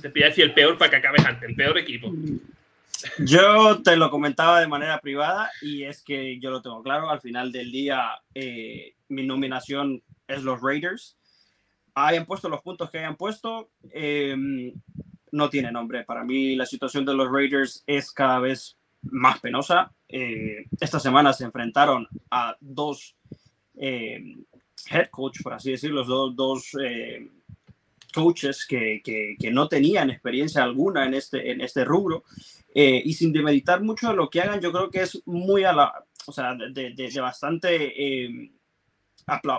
te 0.00 0.10
pido 0.10 0.28
decir 0.28 0.44
el 0.44 0.54
peor 0.54 0.76
para 0.76 0.90
que 0.90 0.96
acabes 0.96 1.24
antes, 1.24 1.48
el 1.48 1.56
peor 1.56 1.78
equipo. 1.78 2.12
Yo 3.18 3.82
te 3.82 3.96
lo 3.96 4.10
comentaba 4.10 4.60
de 4.60 4.68
manera 4.68 5.00
privada 5.00 5.50
y 5.60 5.84
es 5.84 6.02
que 6.02 6.38
yo 6.38 6.50
lo 6.50 6.62
tengo 6.62 6.82
claro. 6.82 7.10
Al 7.10 7.20
final 7.20 7.50
del 7.50 7.72
día, 7.72 8.10
eh, 8.34 8.94
mi 9.08 9.26
nominación 9.26 10.02
es 10.28 10.42
los 10.42 10.60
Raiders. 10.60 11.16
Hayan 11.94 12.26
puesto 12.26 12.48
los 12.48 12.62
puntos 12.62 12.90
que 12.90 12.98
hayan 12.98 13.16
puesto, 13.16 13.70
eh, 13.92 14.34
no 15.30 15.50
tiene 15.50 15.70
nombre. 15.70 16.04
Para 16.04 16.24
mí, 16.24 16.56
la 16.56 16.64
situación 16.64 17.04
de 17.04 17.14
los 17.14 17.30
Raiders 17.30 17.82
es 17.86 18.12
cada 18.12 18.38
vez 18.38 18.78
más 19.02 19.40
penosa. 19.40 19.92
Eh, 20.08 20.66
esta 20.80 21.00
semana 21.00 21.32
se 21.32 21.44
enfrentaron 21.44 22.06
a 22.30 22.56
dos 22.60 23.16
head 23.74 25.08
coach, 25.10 25.42
por 25.42 25.54
así 25.54 25.72
decirlo, 25.72 26.04
dos, 26.04 26.36
dos 26.36 26.72
coaches 28.12 28.66
que, 28.66 29.00
que, 29.02 29.50
no 29.50 29.68
tenían 29.68 30.10
experiencia 30.10 30.62
alguna 30.62 31.06
en 31.06 31.14
este, 31.14 31.50
en 31.50 31.60
este 31.60 31.84
rubro 31.84 32.24
eh, 32.74 33.02
y 33.04 33.12
sin 33.14 33.32
demeritar 33.32 33.82
mucho 33.82 34.08
de 34.08 34.14
lo 34.14 34.30
que 34.30 34.40
hagan, 34.40 34.60
yo 34.60 34.70
creo 34.72 34.90
que 34.90 35.02
es 35.02 35.22
muy 35.26 35.64
a 35.64 35.72
la, 35.72 36.04
o 36.26 36.32
sea, 36.32 36.54
de, 36.54 36.92
de, 36.94 37.20
bastante 37.20 38.24
eh, 38.24 38.52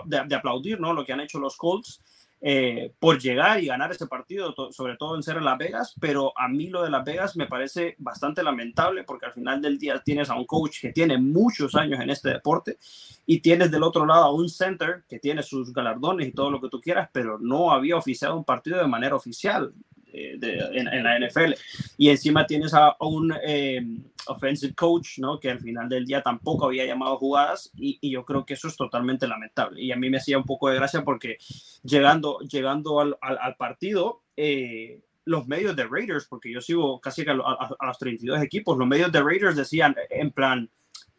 de, 0.05 0.35
aplaudir, 0.35 0.79
¿no? 0.79 0.93
Lo 0.93 1.05
que 1.05 1.13
han 1.13 1.21
hecho 1.21 1.39
los 1.39 1.57
Colts 1.57 2.01
eh, 2.45 2.91
por 2.99 3.19
llegar 3.19 3.63
y 3.63 3.67
ganar 3.67 3.89
ese 3.89 4.05
partido, 4.05 4.53
sobre 4.71 4.97
todo 4.97 5.15
en 5.15 5.23
ser 5.23 5.41
Las 5.41 5.57
Vegas, 5.57 5.95
pero 5.97 6.33
a 6.37 6.49
mí 6.49 6.67
lo 6.67 6.83
de 6.83 6.89
Las 6.89 7.05
Vegas 7.05 7.37
me 7.37 7.47
parece 7.47 7.95
bastante 7.99 8.43
lamentable 8.43 9.05
porque 9.05 9.27
al 9.27 9.31
final 9.31 9.61
del 9.61 9.79
día 9.79 10.01
tienes 10.03 10.29
a 10.29 10.35
un 10.35 10.43
coach 10.43 10.81
que 10.81 10.91
tiene 10.91 11.17
muchos 11.17 11.73
años 11.73 12.01
en 12.01 12.09
este 12.09 12.27
deporte 12.31 12.77
y 13.25 13.39
tienes 13.39 13.71
del 13.71 13.83
otro 13.83 14.05
lado 14.05 14.25
a 14.25 14.33
un 14.33 14.49
center 14.49 15.03
que 15.07 15.19
tiene 15.19 15.41
sus 15.41 15.71
galardones 15.71 16.27
y 16.27 16.31
todo 16.33 16.51
lo 16.51 16.59
que 16.59 16.67
tú 16.67 16.81
quieras, 16.81 17.07
pero 17.13 17.39
no 17.39 17.71
había 17.71 17.95
oficiado 17.95 18.35
un 18.35 18.43
partido 18.43 18.77
de 18.77 18.87
manera 18.87 19.15
oficial. 19.15 19.71
Eh, 20.15 20.37
en, 20.73 21.03
la 21.03 21.17
NFL. 21.17 21.53
Y 21.97 22.09
encima 22.09 22.45
tienes 22.45 22.71
a, 22.75 22.95
un 22.99 23.33
eh, 23.43 23.83
offensive 24.27 24.73
coach, 24.73 25.19
¿no? 25.19 25.39
Que 25.39 25.49
al 25.49 25.59
final 25.59 25.89
del 25.89 26.05
día 26.05 26.21
tampoco 26.21 26.65
había 26.65 26.85
llamado 26.85 27.17
jugadas 27.17 27.71
y, 27.75 27.99
yo 28.09 28.25
creo 28.25 28.45
que 28.45 28.53
eso 28.53 28.67
es 28.67 28.75
totalmente 28.75 29.27
lamentable. 29.27 29.81
Y 29.81 29.91
a 29.91 29.95
mí 29.95 30.09
me 30.09 30.17
hacía 30.17 30.37
un 30.37 30.43
poco 30.43 30.69
de 30.69 30.75
gracia 30.75 31.03
porque 31.03 31.37
llegando, 31.83 32.39
llegando 32.39 32.99
al, 32.99 33.17
al, 33.21 33.55
partido, 33.55 34.23
eh, 34.35 35.01
los 35.25 35.47
medios 35.47 35.75
de 35.75 35.87
Raiders, 35.87 36.25
porque 36.25 36.51
yo 36.51 36.61
sigo 36.61 36.99
casi 36.99 37.23
a, 37.23 37.31
a, 37.31 37.87
los 37.87 37.97
32 37.97 38.41
equipos, 38.41 38.77
los 38.77 38.87
medios 38.87 39.11
de 39.11 39.21
Raiders 39.21 39.55
decían 39.55 39.95
en 40.09 40.31
plan, 40.31 40.69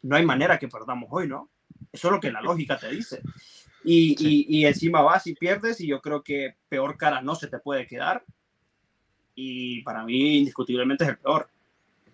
no 0.02 0.16
hay 0.16 0.24
manera 0.24 0.58
que 0.58 0.68
perdamos 0.68 1.08
hoy, 1.10 1.28
¿no? 1.28 1.50
Eso 1.92 2.08
es 2.08 2.12
lo 2.12 2.20
que 2.20 2.32
la 2.32 2.40
lógica 2.40 2.78
te 2.78 2.90
dice. 2.90 3.20
Y, 3.84 4.16
y, 4.18 4.46
y, 4.48 4.66
encima 4.66 5.02
vas 5.02 5.26
y 5.26 5.34
pierdes 5.34 5.80
y 5.80 5.86
yo 5.86 6.00
creo 6.00 6.22
que 6.22 6.56
peor 6.68 6.96
cara 6.96 7.20
no 7.20 7.34
se 7.34 7.48
te 7.48 7.58
puede 7.58 7.86
quedar 7.86 8.24
y 9.34 9.82
para 9.82 10.04
mí 10.04 10.38
indiscutiblemente 10.38 11.04
es 11.04 11.10
el 11.10 11.18
peor. 11.18 11.50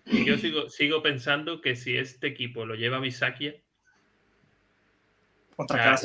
Y 0.05 0.25
yo 0.25 0.37
sigo, 0.37 0.69
sigo 0.69 1.01
pensando 1.01 1.61
que 1.61 1.75
si 1.75 1.97
este 1.97 2.27
equipo 2.27 2.65
lo 2.65 2.75
lleva 2.75 2.99
Bisakia, 2.99 3.55
otra 5.55 5.95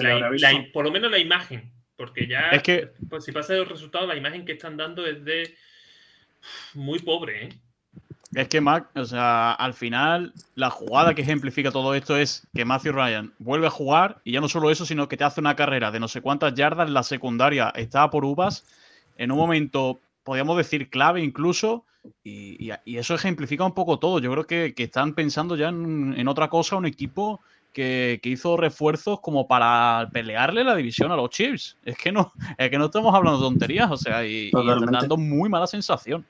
por 0.72 0.84
lo 0.84 0.90
menos 0.90 1.10
la 1.10 1.18
imagen, 1.18 1.72
porque 1.96 2.26
ya 2.26 2.50
es 2.50 2.62
que 2.62 2.90
pues, 3.08 3.24
si 3.24 3.32
pasa 3.32 3.54
el 3.54 3.66
resultado, 3.66 4.06
la 4.06 4.16
imagen 4.16 4.44
que 4.44 4.52
están 4.52 4.76
dando 4.76 5.06
es 5.06 5.24
de 5.24 5.54
muy 6.74 6.98
pobre. 6.98 7.46
¿eh? 7.46 7.48
Es 8.34 8.48
que 8.48 8.60
Mac, 8.60 8.90
o 8.94 9.04
sea, 9.04 9.52
al 9.52 9.72
final 9.72 10.32
la 10.56 10.68
jugada 10.68 11.14
que 11.14 11.22
ejemplifica 11.22 11.70
todo 11.70 11.94
esto 11.94 12.16
es 12.16 12.46
que 12.54 12.64
Matthew 12.64 12.92
Ryan 12.92 13.32
vuelve 13.38 13.66
a 13.66 13.70
jugar 13.70 14.20
y 14.24 14.32
ya 14.32 14.40
no 14.40 14.48
solo 14.48 14.70
eso, 14.70 14.84
sino 14.84 15.08
que 15.08 15.16
te 15.16 15.24
hace 15.24 15.40
una 15.40 15.56
carrera 15.56 15.90
de 15.90 16.00
no 16.00 16.08
sé 16.08 16.20
cuántas 16.20 16.54
yardas, 16.54 16.90
la 16.90 17.02
secundaria 17.02 17.72
está 17.74 18.10
por 18.10 18.24
uvas, 18.24 18.66
en 19.16 19.30
un 19.30 19.38
momento 19.38 20.00
podríamos 20.22 20.56
decir 20.58 20.90
clave 20.90 21.22
incluso, 21.22 21.86
y, 22.22 22.70
eso 22.84 23.14
ejemplifica 23.14 23.64
un 23.64 23.74
poco 23.74 23.98
todo. 23.98 24.18
Yo 24.18 24.30
creo 24.32 24.46
que, 24.46 24.74
están 24.76 25.14
pensando 25.14 25.56
ya 25.56 25.68
en, 25.68 26.28
otra 26.28 26.48
cosa, 26.48 26.76
un 26.76 26.86
equipo 26.86 27.40
que, 27.72 28.20
hizo 28.22 28.56
refuerzos 28.56 29.20
como 29.20 29.46
para 29.46 30.08
pelearle 30.12 30.64
la 30.64 30.74
división 30.74 31.12
a 31.12 31.16
los 31.16 31.30
Chiefs. 31.30 31.76
Es 31.84 31.96
que 31.96 32.12
no, 32.12 32.32
es 32.58 32.70
que 32.70 32.78
no 32.78 32.86
estamos 32.86 33.14
hablando 33.14 33.38
de 33.38 33.46
tonterías, 33.46 33.90
o 33.90 33.96
sea, 33.96 34.24
y, 34.26 34.46
están 34.46 34.86
dando 34.86 35.16
muy 35.16 35.48
mala 35.48 35.66
sensación. 35.66 36.24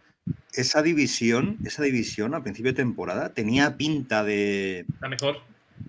Esa 0.53 0.83
división, 0.83 1.59
esa 1.65 1.83
división 1.83 2.35
a 2.35 2.43
principio 2.43 2.73
de 2.73 2.77
temporada 2.77 3.33
tenía 3.33 3.77
pinta 3.77 4.25
de. 4.25 4.87
La 5.01 5.09
mejor. 5.09 5.41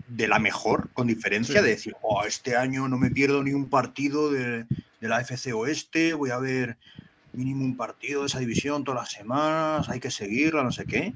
De 0.10 0.27
la 0.27 0.38
mejor, 0.38 0.89
con 0.94 1.08
diferencia 1.08 1.62
de 1.62 1.70
decir, 1.70 1.96
oh, 2.01 2.24
este 2.25 2.58
año 2.58 2.88
no 2.88 2.98
me 2.98 3.10
pierdo 3.10 3.41
ni 3.41 3.53
un 3.53 3.70
partido 3.70 4.29
de, 4.29 4.65
de 5.00 5.08
la 5.08 5.22
FC 5.22 5.53
Oeste, 5.53 6.13
voy 6.13 6.29
a 6.29 6.38
ver 6.38 6.77
mínimo 7.38 7.63
un 7.63 7.77
partido 7.77 8.22
de 8.22 8.27
esa 8.27 8.39
división 8.39 8.84
todas 8.84 9.01
las 9.01 9.12
semanas, 9.12 9.89
hay 9.89 10.00
que 10.00 10.12
seguirla, 10.12 10.63
no 10.63 10.72
sé 10.72 10.86
qué. 10.86 11.13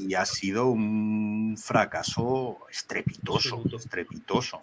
Y 0.00 0.14
ha 0.14 0.24
sido 0.26 0.66
un 0.66 1.56
fracaso 1.58 2.58
estrepitoso, 2.70 3.62
estrepitoso. 3.74 4.62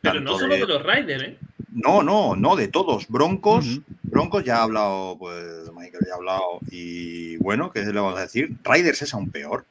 Pero 0.00 0.20
no 0.20 0.38
solo 0.38 0.54
de, 0.54 0.66
los 0.66 0.82
Riders, 0.82 1.22
¿eh? 1.24 1.38
No, 1.70 2.02
no, 2.02 2.34
no, 2.34 2.56
de 2.56 2.68
todos. 2.68 3.08
Broncos, 3.08 3.80
Broncos 4.02 4.44
ya 4.44 4.58
ha 4.58 4.62
hablado, 4.62 5.18
pues 5.18 5.70
Michael 5.74 6.04
ya 6.06 6.12
ha 6.14 6.16
hablado. 6.16 6.60
Y 6.70 7.36
bueno, 7.38 7.70
¿qué 7.70 7.80
le 7.80 7.92
vamos 7.92 8.16
a 8.16 8.22
decir? 8.22 8.56
Riders 8.64 9.02
es 9.02 9.12
aún 9.12 9.30
peor, 9.30 9.66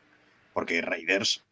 porque 0.53 0.81
Raiders 0.81 1.43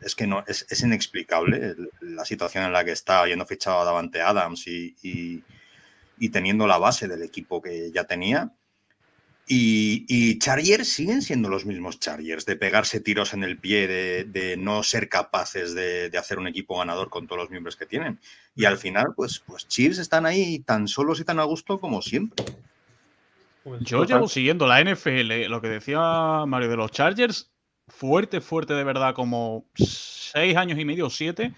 es 0.00 0.14
que 0.14 0.26
no, 0.26 0.42
es, 0.48 0.82
inexplicable 0.82 1.76
la 2.00 2.24
situación 2.24 2.64
en 2.64 2.72
la 2.72 2.84
que 2.84 2.92
está, 2.92 3.20
habiendo 3.20 3.46
fichado 3.46 3.80
a 3.80 3.84
Davante 3.84 4.22
Adams 4.22 4.66
y 4.66 4.96
y 5.02 5.42
teniendo 6.30 6.66
la 6.66 6.78
base 6.78 7.08
del 7.08 7.22
equipo 7.22 7.60
que 7.62 7.90
ya 7.92 8.04
tenía. 8.04 8.52
Y, 9.48 10.04
y, 10.08 10.40
Chargers 10.40 10.88
siguen 10.88 11.22
siendo 11.22 11.48
los 11.48 11.66
mismos 11.66 12.00
Chargers, 12.00 12.46
de 12.46 12.56
pegarse 12.56 13.00
tiros 13.00 13.32
en 13.32 13.44
el 13.44 13.58
pie, 13.58 13.86
de, 13.86 14.56
no 14.58 14.82
ser 14.82 15.08
capaces 15.08 15.72
de, 15.72 16.10
hacer 16.18 16.40
un 16.40 16.48
equipo 16.48 16.76
ganador 16.78 17.10
con 17.10 17.28
todos 17.28 17.42
los 17.42 17.50
miembros 17.50 17.76
que 17.76 17.86
tienen. 17.86 18.18
Y 18.56 18.64
al 18.64 18.76
final, 18.76 19.14
pues, 19.14 19.38
pues 19.46 19.68
Chiefs 19.68 19.98
están 19.98 20.26
ahí 20.26 20.58
tan 20.58 20.88
solos 20.88 21.20
y 21.20 21.24
tan 21.24 21.38
a 21.38 21.44
gusto 21.44 21.78
como 21.78 22.02
siempre. 22.02 22.44
Pues 23.62 23.82
Yo 23.82 24.04
llevo 24.04 24.28
siguiendo 24.28 24.66
la 24.66 24.82
NFL, 24.82 25.46
lo 25.48 25.60
que 25.60 25.68
decía 25.68 26.44
Mario 26.44 26.68
de 26.68 26.76
los 26.76 26.90
Chargers, 26.90 27.48
fuerte, 27.86 28.40
fuerte 28.40 28.74
de 28.74 28.82
verdad, 28.82 29.14
como 29.14 29.64
seis 29.74 30.56
años 30.56 30.78
y 30.78 30.84
medio, 30.84 31.08
siete, 31.08 31.52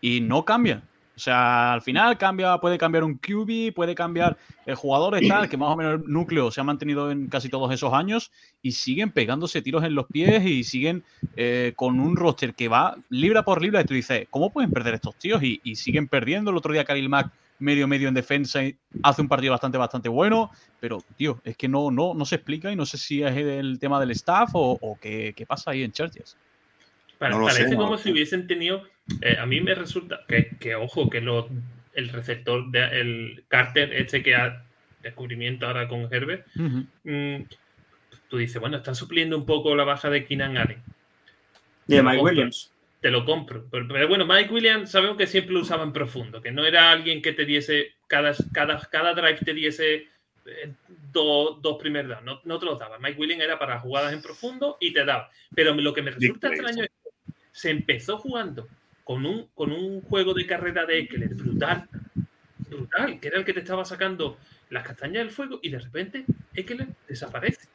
y 0.00 0.22
no 0.22 0.46
cambia. 0.46 0.82
O 1.16 1.18
sea, 1.18 1.72
al 1.72 1.80
final 1.80 2.18
cambia, 2.18 2.58
puede 2.58 2.76
cambiar 2.76 3.02
un 3.02 3.16
QB, 3.16 3.72
puede 3.74 3.94
cambiar 3.94 4.36
el 4.66 4.74
jugador 4.74 5.18
tal, 5.26 5.48
que 5.48 5.56
más 5.56 5.70
o 5.70 5.76
menos 5.76 5.94
el 5.94 6.12
núcleo 6.12 6.50
se 6.50 6.60
ha 6.60 6.64
mantenido 6.64 7.10
en 7.10 7.28
casi 7.28 7.48
todos 7.48 7.72
esos 7.72 7.94
años 7.94 8.30
y 8.60 8.72
siguen 8.72 9.10
pegándose 9.10 9.62
tiros 9.62 9.82
en 9.84 9.94
los 9.94 10.06
pies 10.06 10.44
y 10.44 10.62
siguen 10.62 11.04
eh, 11.36 11.72
con 11.74 12.00
un 12.00 12.16
roster 12.16 12.54
que 12.54 12.68
va 12.68 12.98
libra 13.08 13.44
por 13.44 13.62
libra. 13.62 13.80
Y 13.80 13.84
tú 13.84 13.94
dices, 13.94 14.26
¿cómo 14.28 14.52
pueden 14.52 14.70
perder 14.70 14.94
estos 14.94 15.16
tíos? 15.16 15.42
Y, 15.42 15.58
siguen 15.74 16.06
perdiendo. 16.06 16.50
El 16.50 16.58
otro 16.58 16.72
día 16.72 16.84
Khalil 16.84 17.08
Mack 17.08 17.32
medio 17.58 17.88
medio 17.88 18.08
en 18.08 18.14
defensa 18.14 18.62
y 18.62 18.76
hace 19.02 19.22
un 19.22 19.28
partido 19.28 19.52
bastante 19.52 19.78
bastante 19.78 20.10
bueno, 20.10 20.50
pero 20.78 21.02
tío, 21.16 21.40
es 21.44 21.56
que 21.56 21.68
no, 21.68 21.90
no, 21.90 22.12
no 22.12 22.26
se 22.26 22.34
explica 22.34 22.70
y 22.70 22.76
no 22.76 22.84
sé 22.84 22.98
si 22.98 23.22
es 23.22 23.34
el 23.34 23.78
tema 23.78 23.98
del 23.98 24.10
staff 24.10 24.50
o, 24.52 24.98
qué, 25.00 25.46
pasa 25.48 25.70
ahí 25.70 25.82
en 25.82 25.92
Chargers. 25.92 26.36
parece 27.18 27.74
como 27.74 27.96
si 27.96 28.12
hubiesen 28.12 28.46
tenido 28.46 28.82
eh, 29.20 29.36
a 29.38 29.46
mí 29.46 29.60
me 29.60 29.74
resulta 29.74 30.20
que, 30.58 30.74
ojo, 30.74 31.08
que 31.08 31.20
lo, 31.20 31.48
el 31.94 32.08
receptor, 32.08 32.70
de, 32.70 33.00
el 33.00 33.44
Carter, 33.48 33.92
este 33.94 34.22
que 34.22 34.34
ha 34.34 34.64
descubrimiento 35.02 35.66
ahora 35.66 35.88
con 35.88 36.12
Herbert, 36.12 36.46
mm, 36.54 37.42
tú 38.28 38.38
dices, 38.38 38.60
bueno, 38.60 38.78
están 38.78 38.96
supliendo 38.96 39.36
un 39.36 39.46
poco 39.46 39.74
la 39.76 39.84
baja 39.84 40.10
de 40.10 40.24
Keenan 40.24 40.56
Allen. 40.56 40.82
De 41.86 42.02
Mike 42.02 42.22
Williams. 42.22 42.72
Te 43.00 43.10
lo 43.10 43.24
compro. 43.24 43.64
Pero, 43.70 44.08
bueno, 44.08 44.26
Mike 44.26 44.52
Williams 44.52 44.90
sabemos 44.90 45.16
que 45.16 45.28
siempre 45.28 45.54
lo 45.54 45.60
usaba 45.60 45.84
en 45.84 45.92
profundo, 45.92 46.42
que 46.42 46.50
no 46.50 46.64
era 46.64 46.90
alguien 46.90 47.22
que 47.22 47.32
te 47.32 47.44
diese, 47.44 47.92
cada, 48.08 48.34
cada, 48.52 48.80
cada 48.90 49.14
drive 49.14 49.38
te 49.44 49.54
diese 49.54 50.08
eh, 50.46 50.72
dos, 51.12 51.60
dos 51.62 51.76
primeros 51.78 52.22
no, 52.24 52.40
no, 52.44 52.58
te 52.58 52.66
lo 52.66 52.74
daba. 52.74 52.98
Mike 52.98 53.20
Williams 53.20 53.44
era 53.44 53.58
para 53.58 53.78
jugadas 53.78 54.12
en 54.12 54.22
profundo 54.22 54.76
y 54.80 54.92
te 54.92 55.04
daba. 55.04 55.30
Pero 55.54 55.72
lo 55.74 55.94
que 55.94 56.02
me 56.02 56.10
resulta 56.10 56.48
extraño 56.48 56.82
es 56.82 56.90
que 56.90 57.32
se 57.52 57.70
empezó 57.70 58.18
jugando 58.18 58.66
con 59.06 59.24
un, 59.24 59.46
con 59.54 59.70
un 59.70 60.00
juego 60.00 60.34
de 60.34 60.44
carrera 60.48 60.84
de 60.84 60.98
Eckler 60.98 61.32
brutal, 61.36 61.88
brutal, 62.68 63.20
que 63.20 63.28
era 63.28 63.38
el 63.38 63.44
que 63.44 63.52
te 63.52 63.60
estaba 63.60 63.84
sacando 63.84 64.36
las 64.68 64.82
castañas 64.82 65.22
del 65.22 65.30
fuego 65.30 65.60
y 65.62 65.70
de 65.70 65.78
repente 65.78 66.24
Eckler 66.52 66.88
desaparece. 67.06 67.68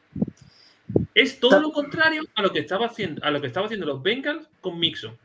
Es 1.15 1.39
todo 1.39 1.61
lo 1.61 1.71
contrario 1.71 2.23
a 2.35 2.41
lo 2.41 2.51
que 2.51 2.59
estaba 2.59 2.88
haciendo, 2.88 3.23
a 3.23 3.31
lo 3.31 3.39
que 3.39 3.47
estaba 3.47 3.67
haciendo 3.67 3.85
los 3.85 4.03
Bengals 4.03 4.50
con 4.59 4.77
Mixon. 4.77 5.17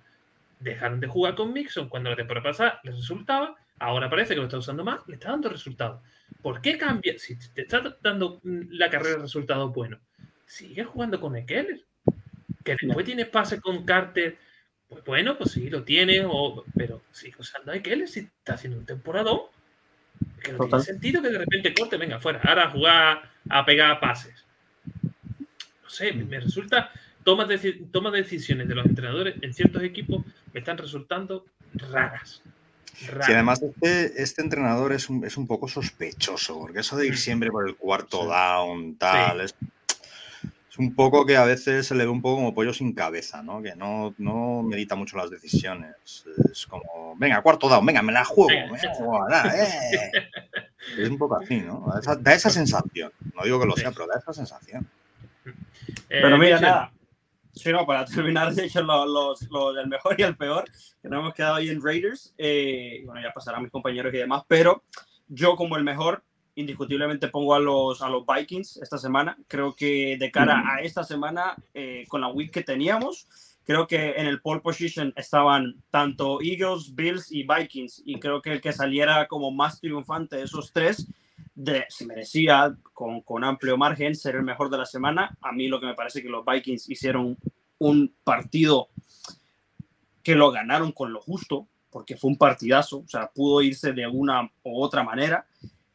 Dejaron 0.60 1.00
de 1.00 1.08
jugar 1.08 1.34
con 1.34 1.52
Mixon 1.52 1.88
cuando 1.88 2.10
la 2.10 2.14
temporada 2.16 2.50
pasada 2.50 2.80
les 2.84 2.94
resultaba, 2.94 3.56
ahora 3.80 4.08
parece 4.08 4.34
que 4.34 4.38
lo 4.38 4.44
está 4.44 4.58
usando 4.58 4.84
más, 4.84 5.00
le 5.08 5.14
está 5.14 5.30
dando 5.30 5.48
resultados. 5.48 6.02
¿Por 6.40 6.60
qué 6.60 6.78
cambia? 6.78 7.18
Si 7.18 7.36
te 7.36 7.62
está 7.62 7.96
dando 8.00 8.40
la 8.44 8.88
carrera 8.90 9.16
de 9.16 9.22
resultados 9.22 9.74
buenos, 9.74 9.98
sigue 10.44 10.84
jugando 10.84 11.20
con 11.20 11.34
Eckler. 11.34 11.84
Que 12.62 12.76
después 12.80 13.04
tienes 13.04 13.26
pase 13.26 13.60
con 13.60 13.84
Carter, 13.84 14.38
pues 14.88 15.04
bueno, 15.04 15.36
pues 15.36 15.52
sí, 15.52 15.68
lo 15.68 15.82
tiene, 15.82 16.24
o, 16.24 16.64
pero 16.76 17.02
sigue 17.10 17.36
usando 17.38 17.72
a 17.72 17.76
Eckler 17.76 18.08
si 18.08 18.20
está 18.20 18.54
haciendo 18.54 18.78
un 18.78 18.86
temporadón. 18.86 19.40
Que 20.42 20.52
no 20.52 20.66
tiene 20.66 20.82
sentido 20.82 21.22
que 21.22 21.30
de 21.30 21.38
repente 21.38 21.74
corte, 21.74 21.96
venga, 21.96 22.18
fuera, 22.20 22.40
ahora 22.44 22.64
a 22.64 22.70
jugar 22.70 23.30
a 23.48 23.64
pegar 23.64 24.00
pases. 24.00 24.44
No 25.82 25.90
sé, 25.90 26.12
me 26.12 26.40
resulta, 26.40 26.90
tomas 27.24 27.48
de, 27.48 27.86
toma 27.90 28.10
decisiones 28.10 28.68
de 28.68 28.74
los 28.74 28.86
entrenadores 28.86 29.34
en 29.42 29.52
ciertos 29.52 29.82
equipos 29.82 30.24
me 30.52 30.60
están 30.60 30.78
resultando 30.78 31.44
raras. 31.74 32.42
Sí, 32.94 33.32
además 33.32 33.60
este, 33.62 34.22
este 34.22 34.40
entrenador 34.40 34.92
es 34.92 35.10
un, 35.10 35.22
es 35.24 35.36
un, 35.36 35.46
poco 35.46 35.68
sospechoso, 35.68 36.58
porque 36.58 36.80
eso 36.80 36.96
de 36.96 37.08
ir 37.08 37.18
siempre 37.18 37.50
por 37.50 37.68
el 37.68 37.76
cuarto 37.76 38.24
down, 38.24 38.96
tal, 38.96 39.42
es, 39.42 39.54
es, 40.76 40.78
un 40.78 40.94
poco 40.94 41.24
que 41.24 41.36
a 41.36 41.44
veces 41.44 41.86
se 41.86 41.94
le 41.94 42.04
ve 42.04 42.10
un 42.10 42.22
poco 42.22 42.36
como 42.36 42.54
pollo 42.54 42.72
sin 42.72 42.92
cabeza, 42.92 43.42
¿no? 43.42 43.62
Que 43.62 43.74
no, 43.74 44.14
no 44.18 44.62
medita 44.62 44.94
mucho 44.94 45.16
las 45.16 45.30
decisiones. 45.30 46.24
Es 46.50 46.66
como, 46.66 47.16
venga, 47.16 47.42
cuarto 47.42 47.68
down, 47.68 47.84
venga, 47.84 48.02
me 48.02 48.12
la 48.12 48.24
juego. 48.24 48.50
eh. 49.54 50.10
Es 50.96 51.08
un 51.08 51.18
poco 51.18 51.36
así, 51.36 51.60
¿no? 51.62 51.84
Da 51.92 51.98
esa, 51.98 52.14
da 52.14 52.32
esa 52.32 52.48
sensación. 52.48 53.10
No 53.34 53.42
digo 53.42 53.58
que 53.58 53.66
lo 53.66 53.74
sea, 53.74 53.90
pero 53.90 54.06
da 54.06 54.20
esa 54.20 54.32
sensación. 54.32 54.88
Pero 56.08 56.38
mira, 56.38 56.60
nada, 56.60 56.92
Sí, 57.56 57.72
no, 57.72 57.86
para 57.86 58.04
terminar, 58.04 58.52
de 58.54 58.66
hecho, 58.66 58.82
lo, 58.82 59.06
lo, 59.06 59.72
del 59.72 59.88
mejor 59.88 60.14
y 60.18 60.22
el 60.22 60.36
peor, 60.36 60.64
que 61.02 61.08
nos 61.08 61.20
hemos 61.20 61.34
quedado 61.34 61.56
ahí 61.56 61.70
en 61.70 61.82
Raiders. 61.82 62.34
Eh, 62.36 63.02
bueno, 63.06 63.20
ya 63.22 63.32
pasarán 63.32 63.62
mis 63.62 63.72
compañeros 63.72 64.12
y 64.12 64.18
demás, 64.18 64.42
pero 64.46 64.84
yo 65.26 65.56
como 65.56 65.76
el 65.76 65.84
mejor, 65.84 66.22
indiscutiblemente 66.56 67.28
pongo 67.28 67.54
a 67.54 67.60
los, 67.60 68.02
a 68.02 68.08
los 68.08 68.24
Vikings 68.26 68.78
esta 68.78 68.98
semana. 68.98 69.38
Creo 69.46 69.74
que 69.76 70.16
de 70.18 70.30
cara 70.30 70.64
a 70.66 70.80
esta 70.80 71.04
semana, 71.04 71.54
eh, 71.72 72.04
con 72.08 72.20
la 72.20 72.28
week 72.28 72.50
que 72.50 72.62
teníamos, 72.62 73.28
creo 73.64 73.86
que 73.86 74.12
en 74.16 74.26
el 74.26 74.40
pole 74.40 74.60
position 74.60 75.12
estaban 75.16 75.76
tanto 75.90 76.40
Eagles, 76.42 76.94
Bills 76.94 77.30
y 77.30 77.46
Vikings, 77.46 78.02
y 78.04 78.18
creo 78.18 78.42
que 78.42 78.52
el 78.52 78.60
que 78.60 78.72
saliera 78.72 79.28
como 79.28 79.50
más 79.50 79.80
triunfante 79.80 80.36
de 80.36 80.44
esos 80.44 80.72
tres 80.72 81.06
de, 81.54 81.84
se 81.88 82.06
merecía 82.06 82.76
con, 82.92 83.20
con, 83.22 83.44
amplio 83.44 83.76
margen 83.76 84.14
ser 84.14 84.36
el 84.36 84.42
mejor 84.42 84.70
de 84.70 84.78
la 84.78 84.86
semana. 84.86 85.36
A 85.40 85.52
mí 85.52 85.68
lo 85.68 85.80
que 85.80 85.86
me 85.86 85.94
parece 85.94 86.22
que 86.22 86.28
los 86.28 86.44
Vikings 86.44 86.88
hicieron 86.90 87.36
un 87.78 88.14
partido 88.24 88.88
que 90.22 90.34
lo 90.34 90.50
ganaron 90.50 90.92
con 90.92 91.12
lo 91.12 91.20
justo, 91.20 91.68
porque 91.90 92.16
fue 92.16 92.30
un 92.30 92.36
partidazo, 92.36 92.98
o 92.98 93.08
sea, 93.08 93.30
pudo 93.34 93.62
irse 93.62 93.92
de 93.92 94.06
una 94.06 94.50
u 94.62 94.82
otra 94.82 95.02
manera. 95.02 95.46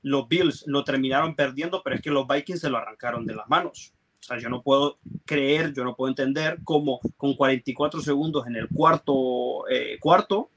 Los 0.03 0.27
Bills 0.27 0.63
lo 0.67 0.83
terminaron 0.83 1.35
perdiendo, 1.35 1.81
pero 1.83 1.95
es 1.95 2.01
que 2.01 2.11
los 2.11 2.27
Vikings 2.27 2.61
se 2.61 2.69
lo 2.69 2.77
arrancaron 2.77 3.25
de 3.25 3.35
las 3.35 3.47
manos. 3.49 3.93
O 4.21 4.23
sea, 4.23 4.37
yo 4.37 4.49
no 4.49 4.61
puedo 4.61 4.99
creer, 5.25 5.73
yo 5.73 5.83
no 5.83 5.95
puedo 5.95 6.09
entender 6.09 6.59
cómo 6.63 6.99
con 7.17 7.35
44 7.35 8.01
segundos 8.01 8.45
en 8.45 8.55
el 8.55 8.67
cuarto, 8.69 9.67
eh, 9.67 9.97
cuarto 9.99 10.51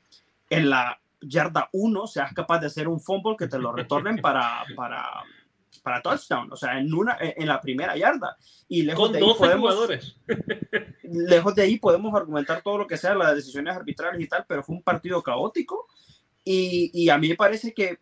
en 0.50 0.68
la 0.68 1.00
yarda 1.20 1.70
1 1.72 2.06
seas 2.06 2.34
capaz 2.34 2.60
de 2.60 2.66
hacer 2.66 2.88
un 2.88 3.00
fumble 3.00 3.36
que 3.38 3.48
te 3.48 3.58
lo 3.58 3.72
retornen 3.72 4.18
para, 4.18 4.64
para, 4.76 5.22
para 5.82 6.02
touchdown, 6.02 6.52
o 6.52 6.56
sea, 6.56 6.78
en, 6.78 6.92
una, 6.92 7.16
en 7.20 7.46
la 7.46 7.60
primera 7.60 7.96
yarda. 7.96 8.36
Y 8.68 8.82
lejos 8.82 9.12
de 9.12 9.18
ahí 9.18 9.34
podemos, 9.38 9.70
jugadores. 9.70 10.16
lejos 11.02 11.54
de 11.54 11.62
ahí 11.62 11.78
podemos 11.78 12.14
argumentar 12.14 12.62
todo 12.62 12.78
lo 12.78 12.86
que 12.86 12.98
sea, 12.98 13.14
las 13.14 13.34
decisiones 13.34 13.74
arbitrales 13.74 14.20
y 14.20 14.28
tal, 14.28 14.44
pero 14.46 14.62
fue 14.62 14.76
un 14.76 14.82
partido 14.82 15.22
caótico. 15.22 15.86
Y, 16.44 16.90
y 16.92 17.08
a 17.08 17.16
mí 17.16 17.28
me 17.30 17.36
parece 17.36 17.72
que 17.72 17.98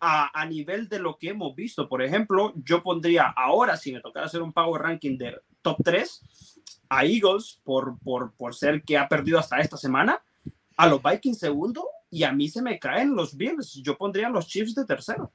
a, 0.00 0.40
a, 0.40 0.46
nivel 0.46 0.88
de 0.88 0.98
lo 0.98 1.18
que 1.18 1.30
hemos 1.30 1.54
visto, 1.54 1.88
por 1.88 2.02
ejemplo, 2.02 2.52
yo 2.56 2.82
pondría 2.82 3.28
ahora, 3.28 3.76
si 3.76 3.92
me 3.92 4.00
tocara 4.00 4.26
hacer 4.26 4.42
un 4.42 4.52
power 4.52 4.82
ranking 4.82 5.16
de 5.16 5.36
top 5.62 5.78
3, 5.82 6.56
a 6.88 7.04
Eagles 7.04 7.60
por, 7.64 7.98
por, 8.00 8.32
por 8.34 8.54
ser 8.54 8.82
que 8.82 8.98
ha 8.98 9.08
perdido 9.08 9.38
hasta 9.38 9.60
esta 9.60 9.76
semana, 9.76 10.22
a 10.76 10.86
los 10.86 11.02
Vikings 11.02 11.38
segundo 11.38 11.88
y 12.10 12.24
a 12.24 12.32
mí 12.32 12.48
se 12.48 12.62
me 12.62 12.78
caen 12.78 13.14
los 13.14 13.36
Bills. 13.36 13.74
Yo 13.82 13.96
pondría 13.96 14.28
los 14.28 14.46
Chiefs 14.46 14.74
de 14.74 14.84
tercero. 14.84 15.32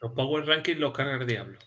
Los 0.00 0.12
Power 0.12 0.46
Rankings 0.46 0.78
los 0.78 0.92
carga 0.92 1.16
el 1.16 1.26
diablo. 1.26 1.58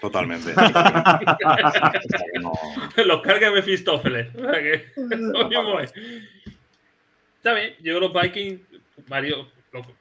Totalmente. 0.00 0.52
los 3.04 3.22
carga 3.22 3.52
Mephistófeles. 3.52 4.28
Está 7.36 7.54
bien, 7.54 7.74
yo 7.80 7.98
los 7.98 8.12
Vikings, 8.12 8.60
Mario, 9.08 9.48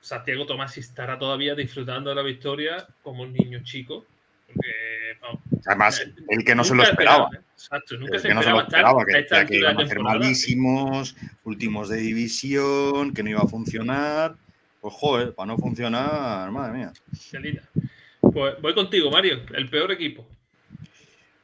Santiago 0.01 0.45
Tomás 0.45 0.77
estará 0.77 1.17
todavía 1.17 1.55
disfrutando 1.55 2.09
de 2.09 2.15
la 2.15 2.21
victoria 2.21 2.87
como 3.01 3.23
un 3.23 3.33
niño 3.33 3.61
chico. 3.63 4.05
Además, 5.65 6.05
el 6.29 6.43
que 6.43 6.55
no 6.55 6.63
se 6.63 6.75
lo 6.75 6.83
esperaba. 6.83 7.29
Exacto, 7.53 7.97
nunca 7.97 8.19
se, 8.19 8.27
que 8.27 8.33
no 8.33 8.43
se 8.43 8.49
lo 8.49 8.61
esperaba, 8.61 9.05
que, 9.05 9.45
que 9.47 9.57
iban 9.57 9.79
a 9.79 9.87
ser 9.87 9.99
malísimos, 9.99 11.15
últimos 11.43 11.89
de 11.89 11.97
división, 11.97 13.13
que 13.13 13.23
no 13.23 13.29
iba 13.29 13.41
a 13.41 13.47
funcionar. 13.47 14.35
Pues 14.81 14.93
joder, 14.95 15.33
para 15.35 15.47
no 15.47 15.57
funcionar, 15.57 16.51
madre 16.51 16.77
mía. 16.77 16.93
Pues 18.19 18.61
voy 18.61 18.73
contigo, 18.73 19.11
Mario, 19.11 19.41
el 19.53 19.69
peor 19.69 19.91
equipo. 19.91 20.27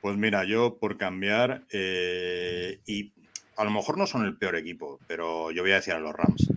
Pues 0.02 0.18
mira, 0.18 0.44
yo 0.44 0.78
por 0.80 0.98
cambiar, 0.98 1.64
eh, 1.72 2.80
y 2.86 3.12
a 3.56 3.64
lo 3.64 3.72
mejor 3.72 3.98
no 3.98 4.08
son 4.08 4.26
el 4.26 4.36
peor 4.36 4.56
equipo, 4.56 5.00
pero 5.08 5.52
yo 5.52 5.62
voy 5.62 5.72
a 5.72 5.76
decir 5.76 5.94
a 5.94 6.00
los 6.00 6.14
Rams. 6.14 6.50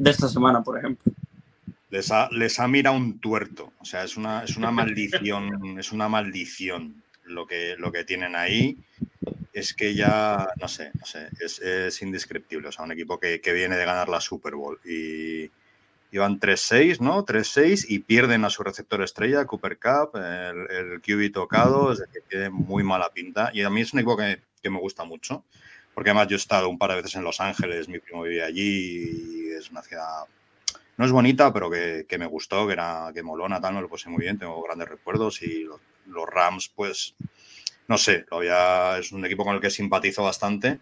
De 0.00 0.10
esta 0.10 0.28
semana, 0.28 0.62
por 0.62 0.78
ejemplo. 0.78 1.12
Les 1.90 2.10
ha, 2.10 2.30
les 2.30 2.58
ha 2.58 2.66
mirado 2.66 2.96
un 2.96 3.18
tuerto. 3.18 3.74
O 3.80 3.84
sea, 3.84 4.02
es 4.02 4.16
una, 4.16 4.44
es 4.44 4.56
una 4.56 4.70
maldición, 4.70 5.78
es 5.78 5.92
una 5.92 6.08
maldición 6.08 7.02
lo 7.24 7.46
que, 7.46 7.76
lo 7.76 7.92
que 7.92 8.04
tienen 8.04 8.34
ahí. 8.34 8.78
Es 9.52 9.74
que 9.74 9.94
ya, 9.94 10.48
no 10.58 10.68
sé, 10.68 10.90
no 10.98 11.04
sé, 11.04 11.28
es, 11.38 11.58
es 11.58 12.00
indescriptible. 12.00 12.68
O 12.68 12.72
sea, 12.72 12.86
un 12.86 12.92
equipo 12.92 13.20
que, 13.20 13.42
que, 13.42 13.52
viene 13.52 13.76
de 13.76 13.84
ganar 13.84 14.08
la 14.08 14.22
Super 14.22 14.54
Bowl 14.54 14.80
y 14.86 15.50
iban 16.12 16.40
3-6, 16.40 17.00
¿no? 17.00 17.26
3-6 17.26 17.84
y 17.86 17.98
pierden 17.98 18.46
a 18.46 18.50
su 18.50 18.62
receptor 18.62 19.02
estrella, 19.02 19.44
Cooper 19.44 19.78
Cup, 19.78 20.16
el, 20.16 20.70
el 20.70 21.00
QB 21.02 21.30
tocado, 21.30 21.92
es 21.92 21.98
decir, 21.98 22.22
tiene 22.26 22.48
muy 22.48 22.82
mala 22.84 23.10
pinta. 23.12 23.50
Y 23.52 23.60
a 23.64 23.68
mí 23.68 23.82
es 23.82 23.92
un 23.92 23.98
equipo 23.98 24.16
que, 24.16 24.40
que 24.62 24.70
me 24.70 24.78
gusta 24.78 25.04
mucho 25.04 25.44
porque 25.94 26.10
además 26.10 26.28
yo 26.28 26.36
he 26.36 26.38
estado 26.38 26.68
un 26.68 26.78
par 26.78 26.90
de 26.90 26.96
veces 26.96 27.16
en 27.16 27.24
Los 27.24 27.40
Ángeles, 27.40 27.88
mi 27.88 27.98
primo 27.98 28.22
vivía 28.22 28.46
allí 28.46 29.48
y 29.48 29.50
es 29.50 29.70
una 29.70 29.82
ciudad 29.82 30.24
no 31.00 31.06
es 31.06 31.12
bonita, 31.12 31.50
pero 31.50 31.70
que, 31.70 32.04
que, 32.06 32.18
me 32.18 32.26
gustó, 32.26 32.66
que 32.66 32.74
era 32.74 33.10
que 33.14 33.22
molona, 33.22 33.58
tal, 33.58 33.72
me 33.72 33.80
lo 33.80 33.88
puse 33.88 34.10
muy 34.10 34.20
bien, 34.20 34.38
tengo 34.38 34.62
grandes 34.62 34.86
recuerdos 34.86 35.40
y 35.40 35.64
los, 35.64 35.80
los 36.04 36.28
Rams, 36.28 36.70
pues, 36.76 37.14
no 37.88 37.96
sé, 37.96 38.26
había, 38.30 38.98
es 38.98 39.10
un 39.10 39.24
equipo 39.24 39.42
con 39.42 39.54
el 39.54 39.62
que 39.62 39.70
simpatizo 39.70 40.22
bastante. 40.24 40.78